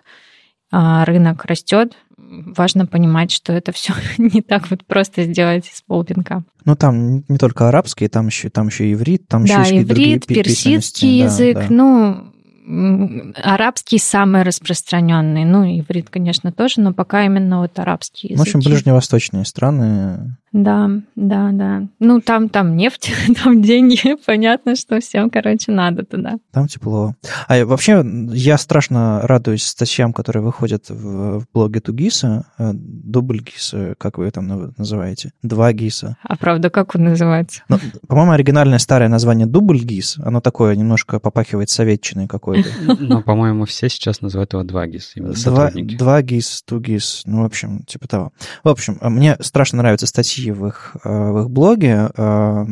а, 0.72 1.06
рынок 1.06 1.46
растет. 1.46 1.94
Важно 2.18 2.88
понимать, 2.88 3.32
что 3.32 3.54
это 3.54 3.72
все 3.72 3.94
не 4.18 4.42
так 4.42 4.70
вот 4.72 4.86
просто 4.86 5.24
сделать 5.24 5.68
из 5.72 5.82
полпинка. 5.82 6.44
Ну, 6.66 6.76
там 6.76 7.24
не 7.28 7.38
только 7.38 7.68
арабский, 7.68 8.08
там 8.08 8.28
еще, 8.28 8.50
там 8.50 8.68
еще 8.68 8.92
иврит, 8.92 9.28
там 9.28 9.46
Да, 9.46 9.62
еще 9.62 9.84
другие 9.84 10.16
иврит, 10.16 10.26
письменности. 10.26 10.34
персидский 10.34 11.20
Да, 11.20 11.26
язык, 11.26 11.56
да. 11.58 11.68
ну, 11.70 12.33
арабский 12.66 14.00
самый 14.00 14.44
распространенный. 14.44 15.46
Ну, 15.46 15.64
иврит, 15.64 16.10
конечно, 16.10 16.52
тоже, 16.52 16.82
но 16.82 16.94
пока 16.94 17.26
именно 17.26 17.60
вот 17.60 17.78
арабский 17.80 18.30
язык. 18.30 18.40
В 18.40 18.42
общем, 18.42 18.60
ближневосточные 18.60 19.46
страны. 19.46 20.38
Да, 20.54 20.88
да, 21.16 21.50
да. 21.52 21.88
Ну, 22.00 22.22
там, 22.22 22.48
там 22.48 22.78
нефть, 22.78 23.12
там 23.44 23.62
деньги, 23.62 24.16
понятно, 24.26 24.76
что 24.76 25.00
всем, 25.00 25.32
короче, 25.32 25.72
надо 25.72 26.06
туда. 26.06 26.36
Там 26.52 26.68
тепло. 26.68 27.16
А 27.48 27.66
вообще, 27.66 28.06
я 28.32 28.60
страшно 28.60 29.22
радуюсь 29.24 29.66
статьям, 29.66 30.14
которые 30.14 30.44
выходят 30.44 30.90
в, 30.90 31.40
в 31.40 31.46
блоге 31.52 31.80
Тугиса. 31.80 32.46
э, 32.60 32.72
Дубль 32.74 33.40
ГИСа, 33.40 33.96
как 33.98 34.20
вы 34.20 34.30
там 34.30 34.74
называете? 34.78 35.32
Два 35.42 35.74
ГИСа. 35.74 36.18
А 36.22 36.38
правда, 36.38 36.70
как 36.70 36.96
он 36.96 37.06
называется? 37.06 37.64
Ну, 37.68 37.80
по-моему, 38.08 38.34
оригинальное 38.34 38.78
старое 38.78 39.10
название 39.10 39.48
Дубль 39.48 39.80
ГИС, 39.80 40.20
оно 40.24 40.40
такое 40.40 40.76
немножко 40.76 41.20
попахивает 41.20 41.72
советчиной 41.72 42.28
какой-то. 42.54 43.04
Но, 43.04 43.22
по-моему, 43.22 43.66
все 43.66 43.90
сейчас 43.90 44.22
называют 44.22 44.54
его 44.54 44.64
2GIS, 44.64 45.02
именно 45.16 45.34
Два, 45.34 45.40
сотрудники. 45.68 45.96
два 45.98 46.22
ГИС, 46.22 46.64
Тугис, 46.66 47.24
ну, 47.26 47.42
в 47.42 47.46
общем, 47.46 47.84
типа 47.84 48.08
того. 48.08 48.34
В 48.64 48.70
общем, 48.70 48.98
мне 49.02 49.38
страшно 49.40 49.80
нравятся 49.80 50.08
статьи 50.08 50.52
в 50.52 50.68
их, 50.68 50.96
э, 51.04 51.10
в 51.10 51.42
их 51.42 51.50
блоге, 51.50 52.10
э, 52.16 52.66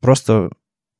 просто 0.00 0.50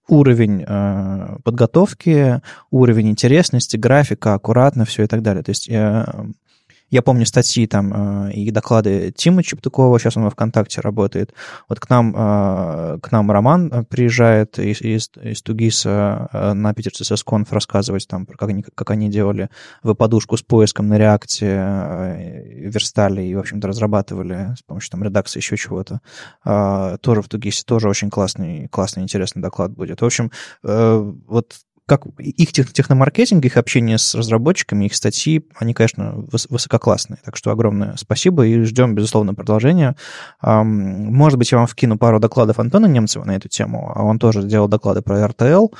уровень 0.09 0.65
э, 0.66 1.36
подготовки, 1.44 2.43
уровень 2.70 3.09
интересности, 3.11 3.77
графика, 3.77 4.35
аккуратно 4.35 4.85
все 4.85 5.05
и 5.05 5.07
так 5.07 5.23
далее. 5.23 5.43
То 5.43 5.51
есть 5.51 5.69
э, 5.69 6.05
я 6.91 7.03
помню 7.03 7.25
статьи 7.25 7.67
там 7.67 8.29
э, 8.29 8.33
и 8.33 8.51
доклады 8.51 9.12
Тима 9.12 9.43
Чептукова, 9.43 9.99
сейчас 9.99 10.17
он 10.17 10.25
во 10.25 10.31
ВКонтакте 10.31 10.81
работает. 10.81 11.33
Вот 11.69 11.79
к 11.79 11.89
нам, 11.89 12.15
э, 12.17 12.99
к 13.01 13.12
нам 13.12 13.31
Роман 13.31 13.73
э, 13.73 13.85
приезжает 13.85 14.59
из, 14.59 14.81
из, 14.81 15.11
из 15.23 15.43
Тугиса 15.43 16.29
на 16.55 16.75
Питер 16.75 16.93
CSS 16.93 17.23
Conf 17.25 17.47
рассказывать 17.51 18.09
там, 18.09 18.27
как 18.27 18.49
они, 18.49 18.62
как 18.62 18.91
они 18.91 19.09
делали 19.09 19.51
подушку 19.83 20.37
с 20.37 20.43
поиском 20.43 20.89
на 20.89 20.99
реакте, 20.99 21.47
верстали 22.57 23.23
и, 23.23 23.35
в 23.35 23.39
общем-то, 23.39 23.69
разрабатывали 23.69 24.55
с 24.59 24.62
помощью 24.62 24.91
там 24.91 25.05
редакции 25.05 25.39
еще 25.39 25.57
чего-то. 25.57 26.01
Тоже 27.01 27.23
в 27.23 27.29
Тугисе 27.29 27.62
тоже 27.65 27.89
очень 27.89 28.11
классный, 28.11 28.69
классный, 28.69 29.03
интересный 29.03 29.43
доклад 29.43 29.73
будет. 29.73 30.01
В 30.01 30.05
общем, 30.05 30.31
вот 30.62 31.55
как 31.91 32.07
их 32.19 32.53
техномаркетинг, 32.53 33.45
их 33.45 33.57
общение 33.57 33.99
с 33.99 34.15
разработчиками, 34.15 34.85
их 34.85 34.95
статьи, 34.95 35.45
они, 35.57 35.75
конечно, 35.75 36.25
высококлассные. 36.49 37.19
Так 37.25 37.37
что 37.37 37.51
огромное 37.51 37.97
спасибо 37.97 38.47
и 38.47 38.62
ждем, 38.62 38.95
безусловно, 38.95 39.35
продолжения. 39.35 39.97
Может 40.41 41.37
быть, 41.37 41.51
я 41.51 41.59
вам 41.59 41.67
вкину 41.67 41.99
пару 41.99 42.21
докладов 42.21 42.61
Антона 42.61 42.87
Немцева 42.87 43.25
на 43.25 43.35
эту 43.35 43.49
тему. 43.49 43.91
А 43.93 44.05
Он 44.05 44.21
тоже 44.21 44.45
делал 44.45 44.69
доклады 44.69 45.03
про 45.03 45.27
RTL 45.27 45.75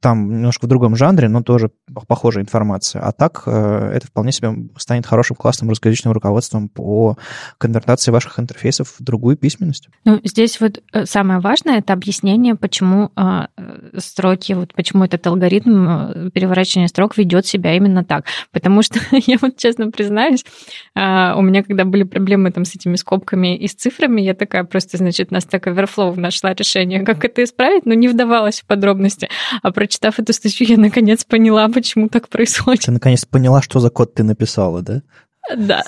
там 0.00 0.30
немножко 0.30 0.66
в 0.66 0.68
другом 0.68 0.94
жанре, 0.96 1.28
но 1.28 1.42
тоже 1.42 1.70
похожая 2.06 2.44
информация. 2.44 3.02
А 3.02 3.12
так 3.12 3.42
э, 3.46 3.92
это 3.94 4.06
вполне 4.06 4.32
себе 4.32 4.54
станет 4.76 5.06
хорошим 5.06 5.36
классным 5.36 5.68
русскоязычным 5.70 6.12
руководством 6.12 6.68
по 6.68 7.16
конвертации 7.58 8.12
ваших 8.12 8.38
интерфейсов 8.38 8.94
в 8.98 9.02
другую 9.02 9.36
письменность. 9.36 9.88
Ну, 10.04 10.20
здесь 10.22 10.60
вот 10.60 10.80
э, 10.92 11.04
самое 11.04 11.40
важное— 11.40 11.78
это 11.80 11.92
объяснение, 11.92 12.54
почему 12.54 13.10
а, 13.16 13.48
э, 13.56 13.98
строки, 13.98 14.52
вот 14.52 14.72
почему 14.74 15.04
этот 15.04 15.26
алгоритм 15.26 16.30
переворачивания 16.30 16.88
строк 16.88 17.16
ведет 17.16 17.46
себя 17.46 17.74
именно 17.74 18.04
так. 18.04 18.26
Потому 18.52 18.82
что, 18.82 19.00
я 19.26 19.36
вот 19.40 19.56
честно 19.56 19.90
признаюсь, 19.90 20.44
а, 20.94 21.34
у 21.36 21.42
меня 21.42 21.64
когда 21.64 21.84
были 21.84 22.04
проблемы 22.04 22.52
там 22.52 22.64
с 22.64 22.74
этими 22.74 22.94
скобками 22.94 23.56
и 23.56 23.66
с 23.66 23.74
цифрами, 23.74 24.20
я 24.20 24.34
такая 24.34 24.62
просто, 24.62 24.96
значит, 24.96 25.32
на 25.32 25.38
Stack 25.38 25.64
Overflow 25.64 26.18
нашла 26.18 26.54
решение, 26.54 27.04
как 27.04 27.24
это 27.24 27.42
исправить, 27.42 27.84
но 27.84 27.94
не 27.94 28.06
вдавалась 28.06 28.60
в 28.60 28.66
подробности. 28.66 29.28
А 29.62 29.72
про 29.72 29.87
прочитав 29.88 30.18
эту 30.18 30.32
статью, 30.32 30.66
я 30.66 30.76
наконец 30.76 31.24
поняла, 31.24 31.68
почему 31.68 32.08
так 32.08 32.28
происходит. 32.28 32.82
Ты 32.82 32.90
наконец 32.92 33.24
поняла, 33.24 33.62
что 33.62 33.80
за 33.80 33.88
код 33.88 34.14
ты 34.14 34.22
написала, 34.22 34.82
да? 34.82 35.02
Да. 35.56 35.82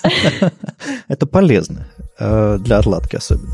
Это 1.09 1.27
полезно 1.27 1.87
э, 2.19 2.59
для 2.61 2.79
отладки 2.79 3.17
особенно. 3.17 3.53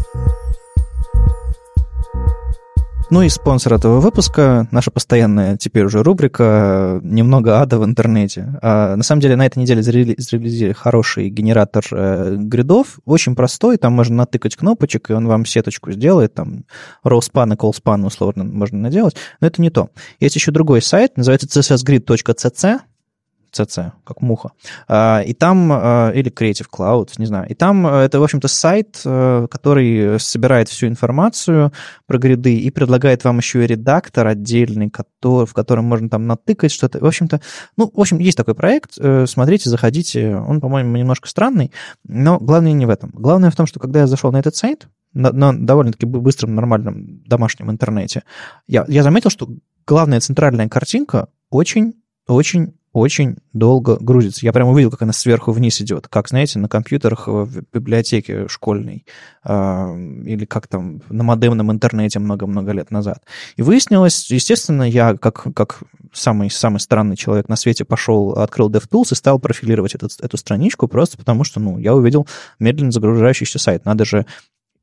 Ну 3.08 3.22
и 3.22 3.28
спонсор 3.28 3.74
этого 3.74 4.00
выпуска, 4.00 4.66
наша 4.72 4.90
постоянная 4.90 5.56
теперь 5.56 5.84
уже 5.84 6.02
рубрика 6.02 6.98
«Немного 7.04 7.60
ада 7.60 7.78
в 7.78 7.84
интернете». 7.84 8.58
А, 8.62 8.96
на 8.96 9.04
самом 9.04 9.20
деле 9.20 9.36
на 9.36 9.46
этой 9.46 9.60
неделе 9.60 9.80
зарелизили 9.80 10.72
хороший 10.72 11.28
генератор 11.28 11.84
э, 11.92 12.34
гридов, 12.36 12.98
очень 13.04 13.36
простой, 13.36 13.76
там 13.76 13.92
можно 13.92 14.16
натыкать 14.16 14.56
кнопочек, 14.56 15.10
и 15.10 15.12
он 15.12 15.28
вам 15.28 15.46
сеточку 15.46 15.92
сделает, 15.92 16.34
там 16.34 16.64
row-span 17.04 17.52
и 17.52 17.56
call-span 17.56 18.04
условно 18.04 18.42
можно 18.42 18.78
наделать, 18.78 19.14
но 19.40 19.46
это 19.46 19.62
не 19.62 19.70
то. 19.70 19.90
Есть 20.18 20.34
еще 20.34 20.50
другой 20.50 20.82
сайт, 20.82 21.16
называется 21.16 21.46
cssgrid.cc, 21.46 22.80
CC, 23.56 23.92
как 24.04 24.22
муха. 24.22 24.50
А, 24.88 25.22
и 25.26 25.32
там, 25.34 25.70
а, 25.72 26.10
или 26.10 26.30
Creative 26.30 26.66
Cloud, 26.72 27.10
не 27.18 27.26
знаю. 27.26 27.48
И 27.48 27.54
там 27.54 27.86
а, 27.86 28.04
это, 28.04 28.20
в 28.20 28.22
общем-то, 28.22 28.48
сайт, 28.48 29.00
который 29.02 30.18
собирает 30.20 30.68
всю 30.68 30.86
информацию 30.86 31.72
про 32.06 32.18
гриды 32.18 32.56
и 32.56 32.70
предлагает 32.70 33.24
вам 33.24 33.38
еще 33.38 33.64
и 33.64 33.66
редактор 33.66 34.26
отдельный, 34.26 34.90
который, 34.90 35.46
в 35.46 35.54
котором 35.54 35.84
можно 35.84 36.08
там 36.08 36.26
натыкать 36.26 36.72
что-то. 36.72 36.98
В 36.98 37.06
общем-то, 37.06 37.40
ну, 37.76 37.90
в 37.92 38.00
общем, 38.00 38.18
есть 38.18 38.36
такой 38.36 38.54
проект. 38.54 38.92
Э, 38.98 39.26
смотрите, 39.26 39.70
заходите. 39.70 40.36
Он, 40.36 40.60
по-моему, 40.60 40.96
немножко 40.96 41.28
странный, 41.28 41.72
но 42.04 42.38
главное 42.38 42.72
не 42.72 42.86
в 42.86 42.90
этом. 42.90 43.10
Главное 43.12 43.50
в 43.50 43.56
том, 43.56 43.66
что 43.66 43.80
когда 43.80 44.00
я 44.00 44.06
зашел 44.06 44.32
на 44.32 44.38
этот 44.38 44.56
сайт, 44.56 44.88
на, 45.12 45.32
на 45.32 45.56
довольно-таки 45.58 46.06
быстром, 46.06 46.54
нормальном 46.54 47.22
домашнем 47.26 47.70
интернете, 47.70 48.22
я, 48.66 48.84
я 48.88 49.02
заметил, 49.02 49.30
что 49.30 49.48
главная 49.86 50.20
центральная 50.20 50.68
картинка 50.68 51.28
очень 51.50 51.94
очень 52.28 52.75
очень 52.96 53.36
долго 53.52 53.98
грузится. 54.00 54.46
Я 54.46 54.54
прямо 54.54 54.70
увидел, 54.70 54.90
как 54.90 55.02
она 55.02 55.12
сверху 55.12 55.52
вниз 55.52 55.80
идет, 55.82 56.08
как, 56.08 56.28
знаете, 56.28 56.58
на 56.58 56.66
компьютерах 56.66 57.28
в 57.28 57.62
библиотеке 57.70 58.48
школьной 58.48 59.04
э, 59.44 59.50
или 60.24 60.46
как 60.46 60.66
там 60.66 61.02
на 61.10 61.22
модемном 61.22 61.70
интернете 61.70 62.18
много-много 62.20 62.72
лет 62.72 62.90
назад. 62.90 63.22
И 63.56 63.62
выяснилось, 63.62 64.30
естественно, 64.30 64.82
я 64.82 65.14
как, 65.14 65.46
как 65.54 65.80
самый, 66.14 66.50
самый 66.50 66.80
странный 66.80 67.16
человек 67.16 67.50
на 67.50 67.56
свете 67.56 67.84
пошел, 67.84 68.32
открыл 68.32 68.70
DevTools 68.70 69.12
и 69.12 69.14
стал 69.14 69.38
профилировать 69.38 69.94
этот, 69.94 70.12
эту 70.22 70.38
страничку 70.38 70.88
просто 70.88 71.18
потому, 71.18 71.44
что, 71.44 71.60
ну, 71.60 71.78
я 71.78 71.94
увидел 71.94 72.26
медленно 72.58 72.92
загружающийся 72.92 73.58
сайт. 73.58 73.84
Надо 73.84 74.06
же 74.06 74.24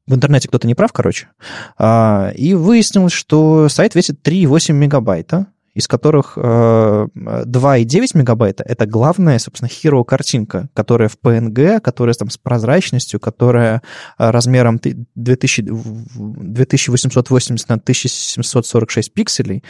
в 0.05 0.13
интернете 0.13 0.49
кто-то 0.49 0.67
не 0.67 0.75
прав, 0.75 0.91
короче. 0.91 1.29
А, 1.77 2.31
и 2.35 2.53
выяснилось, 2.53 3.13
что 3.13 3.69
сайт 3.69 3.95
весит 3.95 4.19
3,8 4.27 4.73
мегабайта, 4.73 5.47
из 5.73 5.87
которых 5.87 6.37
э, 6.37 6.41
2,9 6.41 8.17
мегабайта— 8.17 8.63
это 8.67 8.85
главная, 8.85 9.39
собственно, 9.39 9.69
hero 9.69 10.03
картинка, 10.03 10.69
которая 10.73 11.09
в 11.09 11.17
PNG, 11.17 11.79
которая 11.79 12.13
там 12.13 12.29
с 12.29 12.37
прозрачностью, 12.37 13.19
которая 13.19 13.81
э, 14.17 14.29
размером 14.29 14.79
2000, 15.15 15.63
2880 15.65 17.69
на 17.69 17.75
1746 17.75 19.13
пикселей, 19.13 19.63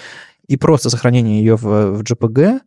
и 0.47 0.57
просто 0.57 0.89
сохранение 0.89 1.39
ее 1.39 1.55
в, 1.55 1.63
в 1.63 2.01
JPG 2.01 2.61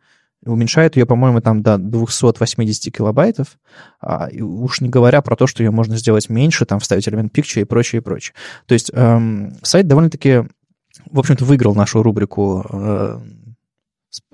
уменьшает 0.45 0.97
ее, 0.97 1.07
по-моему, 1.07 1.41
там 1.41 1.63
до 1.63 1.77
280 1.77 2.95
килобайтов, 2.95 3.59
а, 4.01 4.29
уж 4.41 4.81
не 4.81 4.89
говоря 4.89 5.21
про 5.23 5.37
то, 5.37 5.47
что 5.47 5.63
ее 5.63 5.71
можно 5.71 5.97
сделать 5.97 6.29
меньше, 6.29 6.65
там 6.65 6.79
вставить 6.79 7.09
элемент 7.09 7.37
picture 7.37 7.63
и 7.63 7.65
прочее, 7.65 8.01
и 8.01 8.03
прочее. 8.03 8.35
То 8.67 8.75
есть 8.75 8.91
эм, 8.93 9.57
сайт 9.63 9.89
довольно-таки 9.89 10.45
в 11.11 11.19
общем-то, 11.19 11.45
выиграл 11.45 11.75
нашу 11.75 12.03
рубрику 12.03 12.65
э, 12.69 13.21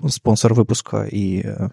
спонсор 0.07 0.53
выпуска 0.53 1.03
и 1.03 1.41
э, 1.41 1.69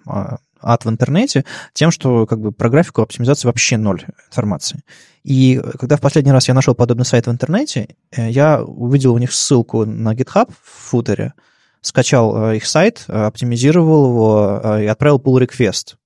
ад 0.60 0.84
в 0.84 0.88
интернете 0.88 1.44
тем, 1.72 1.90
что 1.90 2.26
как 2.26 2.40
бы 2.40 2.52
про 2.52 2.68
графику 2.68 3.02
оптимизации 3.02 3.46
вообще 3.46 3.76
ноль 3.76 4.04
информации. 4.28 4.82
И 5.22 5.60
когда 5.78 5.96
в 5.96 6.00
последний 6.00 6.32
раз 6.32 6.48
я 6.48 6.54
нашел 6.54 6.74
подобный 6.74 7.04
сайт 7.04 7.26
в 7.26 7.30
интернете, 7.30 7.96
э, 8.10 8.30
я 8.30 8.62
увидел 8.62 9.14
у 9.14 9.18
них 9.18 9.32
ссылку 9.32 9.84
на 9.84 10.14
GitHub 10.14 10.50
в 10.50 10.88
футере, 10.90 11.34
скачал 11.80 12.52
их 12.52 12.66
сайт, 12.66 13.04
оптимизировал 13.08 14.10
его 14.10 14.78
и 14.78 14.86
отправил 14.86 15.18
pull 15.18 15.40
request. 15.40 15.96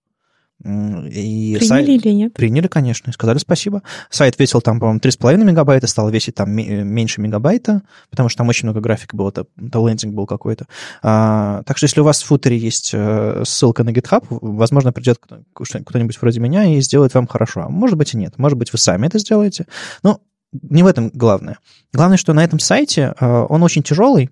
И 0.63 1.57
Приняли 1.59 1.65
сайт... 1.67 1.89
или 1.89 2.09
нет? 2.11 2.35
Приняли, 2.35 2.69
конечно, 2.69 3.11
и 3.11 3.13
сказали 3.13 3.39
спасибо. 3.39 3.83
Сайт 4.09 4.39
весил 4.39 4.61
там, 4.61 4.81
по-моему, 4.81 5.01
3,5 5.01 5.45
мегабайта, 5.45 5.87
стал 5.87 6.09
весить 6.11 6.37
там 6.37 6.51
меньше 6.51 7.21
мегабайта, 7.21 7.83
потому 8.11 8.29
что 8.29 8.39
там 8.39 8.49
очень 8.49 8.67
много 8.67 8.81
графики 8.81 9.15
было, 9.15 9.31
это 9.31 9.47
лендинг 9.57 10.15
был 10.15 10.27
какой-то. 10.27 10.67
А, 11.03 11.63
так 11.65 11.77
что 11.77 11.85
если 11.85 12.01
у 12.01 12.05
вас 12.05 12.23
в 12.23 12.27
футере 12.27 12.57
есть 12.57 12.93
э, 12.95 13.43
ссылка 13.45 13.85
на 13.85 13.91
GitHub, 13.91 14.25
возможно, 14.31 14.93
придет 14.93 15.19
кто-нибудь 15.53 16.21
вроде 16.21 16.41
меня 16.41 16.65
и 16.65 16.81
сделает 16.81 17.13
вам 17.15 17.27
хорошо. 17.27 17.63
А 17.63 17.69
может 17.69 17.99
быть 17.99 18.15
и 18.15 18.17
нет. 18.17 18.39
Может 18.39 18.57
быть, 18.57 18.73
вы 18.73 18.79
сами 18.79 19.07
это 19.07 19.19
сделаете. 19.19 19.67
Но 20.03 20.21
не 20.53 20.83
в 20.83 20.87
этом 20.87 21.11
главное. 21.13 21.59
Главное, 21.93 22.17
что 22.17 22.33
на 22.33 22.45
этом 22.45 22.59
сайте 22.59 23.15
э, 23.19 23.47
он 23.49 23.63
очень 23.63 23.83
тяжелый, 23.83 24.31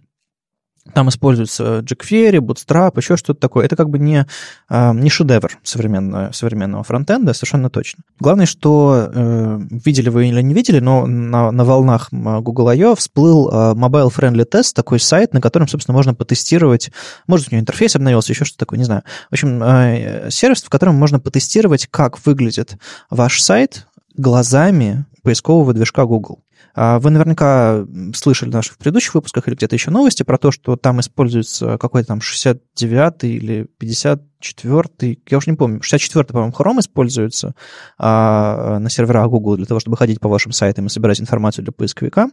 там 0.94 1.08
используется 1.08 1.78
jQuery, 1.78 2.38
Bootstrap, 2.38 2.92
еще 2.96 3.16
что-то 3.16 3.40
такое. 3.40 3.64
Это 3.64 3.76
как 3.76 3.88
бы 3.88 3.98
не, 3.98 4.26
а, 4.68 4.92
не 4.92 5.10
шедевр 5.10 5.58
современного, 5.62 6.32
современного 6.32 6.82
фронтенда, 6.82 7.34
совершенно 7.34 7.70
точно. 7.70 8.02
Главное, 8.18 8.46
что 8.46 9.10
э, 9.12 9.60
видели 9.70 10.08
вы 10.08 10.28
или 10.28 10.42
не 10.42 10.54
видели, 10.54 10.80
но 10.80 11.06
на, 11.06 11.52
на 11.52 11.64
волнах 11.64 12.08
Google 12.10 12.68
I.O. 12.68 12.94
всплыл 12.96 13.48
а, 13.52 13.74
Mobile 13.74 14.12
Friendly 14.14 14.44
Test, 14.44 14.72
такой 14.74 14.98
сайт, 14.98 15.32
на 15.32 15.40
котором, 15.40 15.68
собственно, 15.68 15.96
можно 15.96 16.14
потестировать, 16.14 16.90
может, 17.26 17.48
у 17.48 17.54
него 17.54 17.60
интерфейс 17.60 17.94
обновился, 17.94 18.32
еще 18.32 18.44
что-то 18.44 18.60
такое, 18.60 18.78
не 18.78 18.84
знаю. 18.84 19.02
В 19.30 19.34
общем, 19.34 19.62
э, 19.62 20.30
сервис, 20.30 20.62
в 20.62 20.68
котором 20.68 20.96
можно 20.96 21.20
потестировать, 21.20 21.86
как 21.86 22.24
выглядит 22.26 22.76
ваш 23.08 23.40
сайт 23.40 23.86
глазами 24.16 25.06
поискового 25.22 25.72
движка 25.72 26.04
Google. 26.04 26.40
А 26.74 26.98
вы 26.98 27.10
наверняка 27.10 27.84
слышали 28.14 28.50
в 28.50 28.54
наших 28.54 28.78
предыдущих 28.78 29.14
выпусках 29.14 29.46
или 29.48 29.54
где-то 29.54 29.74
еще 29.74 29.90
новости 29.90 30.22
про 30.22 30.38
то, 30.38 30.50
что 30.50 30.76
там 30.76 31.00
используется 31.00 31.76
какой-то 31.78 32.08
там 32.08 32.20
69 32.20 33.24
или 33.24 33.68
54, 33.78 35.18
я 35.28 35.38
уже 35.38 35.50
не 35.50 35.56
помню, 35.56 35.82
64 35.82 36.24
по-моему, 36.24 36.52
Chrome 36.52 36.80
используется 36.80 37.54
а, 37.98 38.78
на 38.78 38.88
серверах 38.88 39.28
Google 39.28 39.56
для 39.56 39.66
того, 39.66 39.80
чтобы 39.80 39.96
ходить 39.96 40.20
по 40.20 40.28
вашим 40.28 40.52
сайтам 40.52 40.86
и 40.86 40.88
собирать 40.88 41.20
информацию 41.20 41.64
для 41.64 41.72
поисковика. 41.72 42.28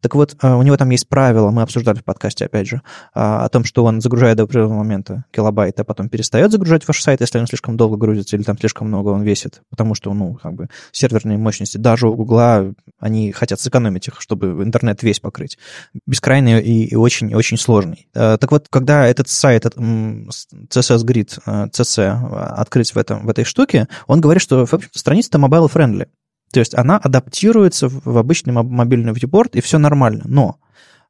Так 0.00 0.14
вот, 0.14 0.36
а, 0.40 0.56
у 0.56 0.62
него 0.62 0.76
там 0.76 0.90
есть 0.90 1.08
правило, 1.08 1.50
мы 1.50 1.62
обсуждали 1.62 1.98
в 1.98 2.04
подкасте, 2.04 2.44
опять 2.44 2.68
же, 2.68 2.82
а, 3.12 3.44
о 3.44 3.48
том, 3.48 3.64
что 3.64 3.84
он 3.84 4.00
загружает 4.00 4.36
до 4.36 4.44
определенного 4.44 4.78
момента 4.78 5.24
килобайт, 5.32 5.80
а 5.80 5.84
потом 5.84 6.08
перестает 6.08 6.52
загружать 6.52 6.86
ваш 6.86 7.02
сайт, 7.02 7.20
если 7.20 7.38
он 7.38 7.46
слишком 7.46 7.76
долго 7.76 7.96
грузится 7.96 8.36
или 8.36 8.44
там 8.44 8.56
слишком 8.56 8.86
много 8.86 9.08
он 9.08 9.22
весит, 9.22 9.62
потому 9.68 9.94
что, 9.94 10.12
ну, 10.14 10.34
как 10.34 10.54
бы 10.54 10.68
серверные 10.92 11.38
мощности 11.38 11.76
даже 11.76 12.08
у 12.08 12.14
Google, 12.14 12.74
они 13.00 13.32
хотят 13.32 13.60
сэкономить 13.70 14.08
их, 14.08 14.20
чтобы 14.20 14.62
интернет 14.62 15.02
весь 15.02 15.20
покрыть. 15.20 15.58
Бескрайный 16.06 16.60
и, 16.60 16.84
и 16.84 16.96
очень, 16.96 17.30
и 17.30 17.34
очень 17.34 17.56
сложный. 17.56 18.08
Э, 18.14 18.36
так 18.38 18.50
вот, 18.50 18.66
когда 18.68 19.06
этот 19.06 19.28
сайт, 19.28 19.64
CSS 19.64 21.04
Grid, 21.04 21.38
CC, 21.70 22.08
открыть 22.56 22.94
в, 22.94 22.98
этом, 22.98 23.26
в 23.26 23.30
этой 23.30 23.44
штуке, 23.44 23.88
он 24.06 24.20
говорит, 24.20 24.42
что, 24.42 24.66
в 24.66 24.74
общем 24.74 24.90
страница-то 24.92 25.38
mobile-friendly. 25.38 26.08
То 26.52 26.60
есть 26.60 26.74
она 26.74 26.98
адаптируется 26.98 27.88
в 27.88 28.18
обычный 28.18 28.52
мобильный 28.52 29.12
viewport, 29.12 29.50
и 29.52 29.60
все 29.60 29.78
нормально. 29.78 30.22
Но 30.24 30.58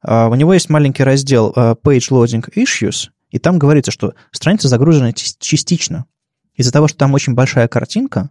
у 0.03 0.35
него 0.35 0.53
есть 0.53 0.69
маленький 0.69 1.03
раздел 1.03 1.51
Page 1.51 2.09
Loading 2.11 2.47
Issues, 2.55 3.09
и 3.31 3.39
там 3.39 3.57
говорится, 3.57 3.91
что 3.91 4.13
страница 4.31 4.67
загружена 4.67 5.13
частично. 5.13 6.05
Из-за 6.53 6.71
того, 6.71 6.87
что 6.87 6.97
там 6.97 7.13
очень 7.13 7.33
большая 7.33 7.67
картинка, 7.67 8.29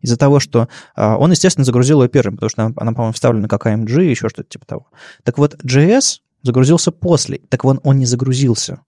из-за 0.00 0.16
того, 0.16 0.40
что 0.40 0.68
а, 0.94 1.16
он, 1.16 1.30
естественно, 1.30 1.64
загрузил 1.64 2.02
ее 2.02 2.08
первым, 2.08 2.36
потому 2.36 2.50
что 2.50 2.62
она, 2.64 2.74
она 2.76 2.92
по-моему, 2.92 3.12
вставлена 3.12 3.48
как 3.48 3.66
AMG 3.66 4.02
еще 4.04 4.28
что-то 4.28 4.48
типа 4.48 4.66
того. 4.66 4.86
Так 5.24 5.38
вот, 5.38 5.54
JS 5.64 6.18
загрузился 6.42 6.92
после. 6.92 7.40
Так 7.48 7.64
вот, 7.64 7.80
он 7.82 7.98
не 7.98 8.06
загрузился 8.06 8.80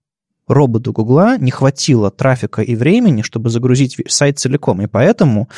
роботу 0.47 0.91
Гугла 0.91 1.37
не 1.37 1.51
хватило 1.51 2.11
трафика 2.11 2.61
и 2.61 2.75
времени, 2.75 3.21
чтобы 3.21 3.49
загрузить 3.49 3.97
сайт 4.07 4.39
целиком, 4.39 4.81
и 4.81 4.87
поэтому 4.87 5.49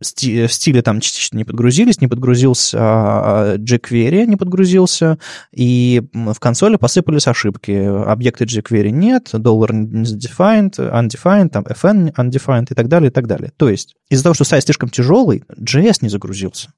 стили 0.00 0.80
там 0.80 1.00
частично 1.00 1.38
не 1.38 1.44
подгрузились, 1.44 2.00
не 2.00 2.08
подгрузился 2.08 2.78
а, 2.80 3.56
jQuery, 3.56 4.26
не 4.26 4.36
подгрузился, 4.36 5.18
и 5.52 6.02
в 6.12 6.38
консоли 6.38 6.76
посыпались 6.76 7.26
ошибки. 7.26 7.70
Объекты 7.70 8.44
jQuery 8.44 8.90
нет, 8.90 9.30
доллар 9.32 9.72
undefined, 9.72 10.76
undefined, 10.76 11.48
там 11.48 11.64
fn 11.64 12.12
undefined 12.14 12.66
и 12.70 12.74
так 12.74 12.88
далее, 12.88 13.10
и 13.10 13.12
так 13.12 13.26
далее. 13.26 13.52
То 13.56 13.68
есть 13.68 13.94
из-за 14.10 14.24
того, 14.24 14.34
что 14.34 14.44
сайт 14.44 14.64
слишком 14.64 14.88
тяжелый, 14.88 15.44
JS 15.58 15.98
не 16.02 16.08
загрузился. 16.08 16.70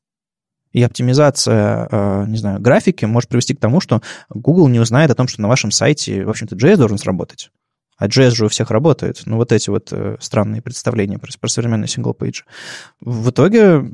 И 0.74 0.82
оптимизация, 0.82 1.88
а, 1.90 2.24
не 2.26 2.36
знаю, 2.36 2.60
графики 2.60 3.04
может 3.04 3.30
привести 3.30 3.54
к 3.54 3.60
тому, 3.60 3.80
что 3.80 4.02
Google 4.28 4.68
не 4.68 4.80
узнает 4.80 5.10
о 5.10 5.14
том, 5.14 5.28
что 5.28 5.40
на 5.40 5.48
вашем 5.48 5.70
сайте, 5.70 6.24
в 6.24 6.30
общем-то, 6.30 6.56
JS 6.56 6.76
должен 6.76 6.98
сработать. 6.98 7.50
А 7.96 8.08
JS 8.08 8.30
же 8.30 8.46
у 8.46 8.48
всех 8.48 8.72
работает. 8.72 9.22
Ну, 9.24 9.36
вот 9.36 9.52
эти 9.52 9.70
вот 9.70 9.92
э, 9.92 10.16
странные 10.18 10.62
представления 10.62 11.18
про, 11.18 11.30
про 11.40 11.48
современный 11.48 11.86
single-page. 11.86 12.42
В 13.00 13.30
итоге 13.30 13.84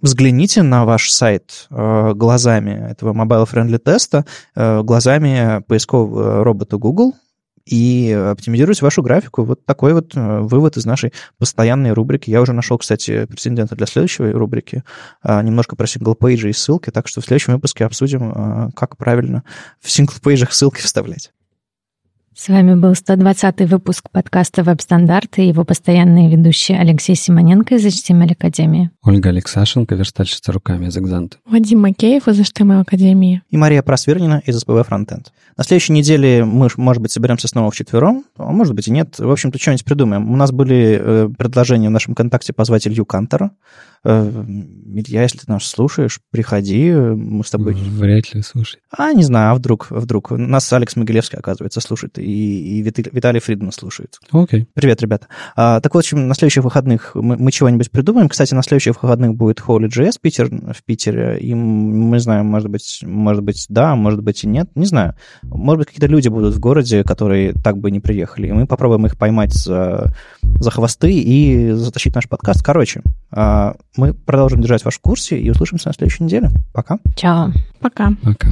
взгляните 0.00 0.62
на 0.62 0.86
ваш 0.86 1.10
сайт 1.10 1.66
э, 1.70 2.12
глазами 2.14 2.90
этого 2.90 3.12
mobile-friendly 3.12 3.78
теста, 3.78 4.24
э, 4.54 4.82
глазами 4.82 5.62
поискового 5.64 6.42
робота 6.42 6.78
Google, 6.78 7.12
и 7.66 8.12
оптимизируйте 8.12 8.84
вашу 8.84 9.02
графику. 9.02 9.44
Вот 9.44 9.64
такой 9.66 9.92
вот 9.92 10.12
вывод 10.14 10.76
из 10.76 10.86
нашей 10.86 11.12
постоянной 11.38 11.92
рубрики. 11.92 12.30
Я 12.30 12.40
уже 12.40 12.52
нашел, 12.52 12.78
кстати, 12.78 13.26
претендента 13.26 13.74
для 13.74 13.86
следующей 13.86 14.30
рубрики. 14.30 14.84
Немножко 15.24 15.76
про 15.76 15.86
single-page 15.86 16.45
и 16.45 16.50
и 16.50 16.52
ссылки, 16.52 16.90
так 16.90 17.08
что 17.08 17.20
в 17.20 17.24
следующем 17.24 17.54
выпуске 17.54 17.84
обсудим, 17.84 18.70
как 18.72 18.96
правильно 18.96 19.42
в 19.80 19.90
single-page 19.90 20.39
ах 20.39 20.52
ссылки 20.52 20.80
вставлять. 20.82 21.32
С 22.38 22.48
вами 22.48 22.74
был 22.74 22.92
120-й 22.92 23.64
выпуск 23.64 24.10
подкаста 24.12 24.62
«Веб-стандарты» 24.62 25.42
и 25.42 25.48
его 25.48 25.64
постоянные 25.64 26.30
ведущие 26.30 26.78
Алексей 26.78 27.16
Симоненко 27.16 27.76
из 27.76 27.86
HTML 27.86 28.32
Академии. 28.32 28.90
Ольга 29.02 29.30
Алексашенко, 29.30 29.94
верстальщица 29.94 30.52
руками 30.52 30.88
из 30.88 30.98
Exante. 30.98 31.38
Вадим 31.46 31.80
Макеев 31.80 32.28
из 32.28 32.38
HTML 32.38 32.82
Академии. 32.82 33.40
И 33.48 33.56
Мария 33.56 33.80
Просвернина 33.80 34.42
из 34.44 34.58
SPB 34.58 34.86
Frontend. 34.86 35.32
На 35.56 35.64
следующей 35.64 35.94
неделе 35.94 36.44
мы, 36.44 36.68
может 36.76 37.02
быть, 37.02 37.10
соберемся 37.10 37.48
снова 37.48 37.70
вчетвером, 37.70 38.26
а 38.36 38.52
может 38.52 38.74
быть 38.74 38.86
и 38.88 38.90
нет. 38.90 39.18
В 39.18 39.30
общем-то, 39.30 39.58
что-нибудь 39.58 39.86
придумаем. 39.86 40.30
У 40.30 40.36
нас 40.36 40.52
были 40.52 41.00
э, 41.00 41.28
предложения 41.38 41.88
в 41.88 41.92
нашем 41.92 42.14
контакте 42.14 42.52
позвать 42.52 42.86
Илью 42.86 43.06
Кантера. 43.06 43.52
Э, 44.04 44.44
Илья, 44.94 45.22
если 45.22 45.38
ты 45.38 45.44
нас 45.48 45.64
слушаешь, 45.64 46.20
приходи, 46.30 46.92
мы 46.92 47.44
с 47.44 47.50
тобой... 47.50 47.74
Вряд 47.74 48.34
ли 48.34 48.42
слушай. 48.42 48.80
А, 48.96 49.12
не 49.12 49.22
знаю, 49.22 49.52
а 49.52 49.54
вдруг, 49.54 49.88
а 49.90 50.00
вдруг. 50.00 50.30
Нас 50.30 50.72
Алекс 50.72 50.96
Могилевский, 50.96 51.38
оказывается, 51.38 51.80
слушает, 51.80 52.18
и, 52.18 52.78
и 52.78 52.82
Виталий 52.82 53.40
Фридман 53.40 53.72
слушает. 53.72 54.18
Окей. 54.30 54.62
Okay. 54.62 54.66
Привет, 54.74 55.02
ребята. 55.02 55.26
А, 55.54 55.80
так 55.80 55.94
вот, 55.94 56.04
в 56.04 56.06
общем, 56.06 56.28
на 56.28 56.34
следующих 56.34 56.64
выходных 56.64 57.14
мы, 57.14 57.36
мы 57.36 57.50
чего-нибудь 57.50 57.90
придумаем. 57.90 58.28
Кстати, 58.28 58.54
на 58.54 58.62
следующих 58.62 59.02
выходных 59.02 59.34
будет 59.34 59.60
Holy.js 59.60 60.14
Питер, 60.20 60.48
в 60.48 60.82
Питере, 60.84 61.38
и 61.38 61.54
мы 61.54 62.18
знаем, 62.20 62.46
может 62.46 62.70
быть, 62.70 63.00
может 63.02 63.42
быть, 63.42 63.66
да, 63.68 63.94
может 63.96 64.22
быть 64.22 64.44
и 64.44 64.46
нет, 64.46 64.68
не 64.74 64.86
знаю. 64.86 65.14
Может 65.42 65.78
быть, 65.78 65.86
какие-то 65.88 66.06
люди 66.06 66.28
будут 66.28 66.54
в 66.54 66.60
городе, 66.60 67.02
которые 67.04 67.52
так 67.52 67.78
бы 67.78 67.90
не 67.90 68.00
приехали, 68.00 68.48
и 68.48 68.52
мы 68.52 68.66
попробуем 68.66 69.06
их 69.06 69.16
поймать 69.18 69.52
за, 69.52 70.12
за 70.42 70.70
хвосты 70.70 71.12
и 71.12 71.72
затащить 71.72 72.14
наш 72.14 72.28
подкаст. 72.28 72.64
Короче, 72.64 73.02
а, 73.30 73.76
мы 73.96 74.14
продолжим 74.14 74.60
держать 74.60 74.84
вас 74.84 74.94
в 74.94 75.00
курсе 75.00 75.38
и 75.38 75.50
услышимся 75.50 75.88
на 75.88 75.94
следующей 75.94 76.24
неделе. 76.24 76.50
Пока. 76.72 76.98
Чао. 77.16 77.52
Пока. 77.80 78.12
Пока. 78.22 78.48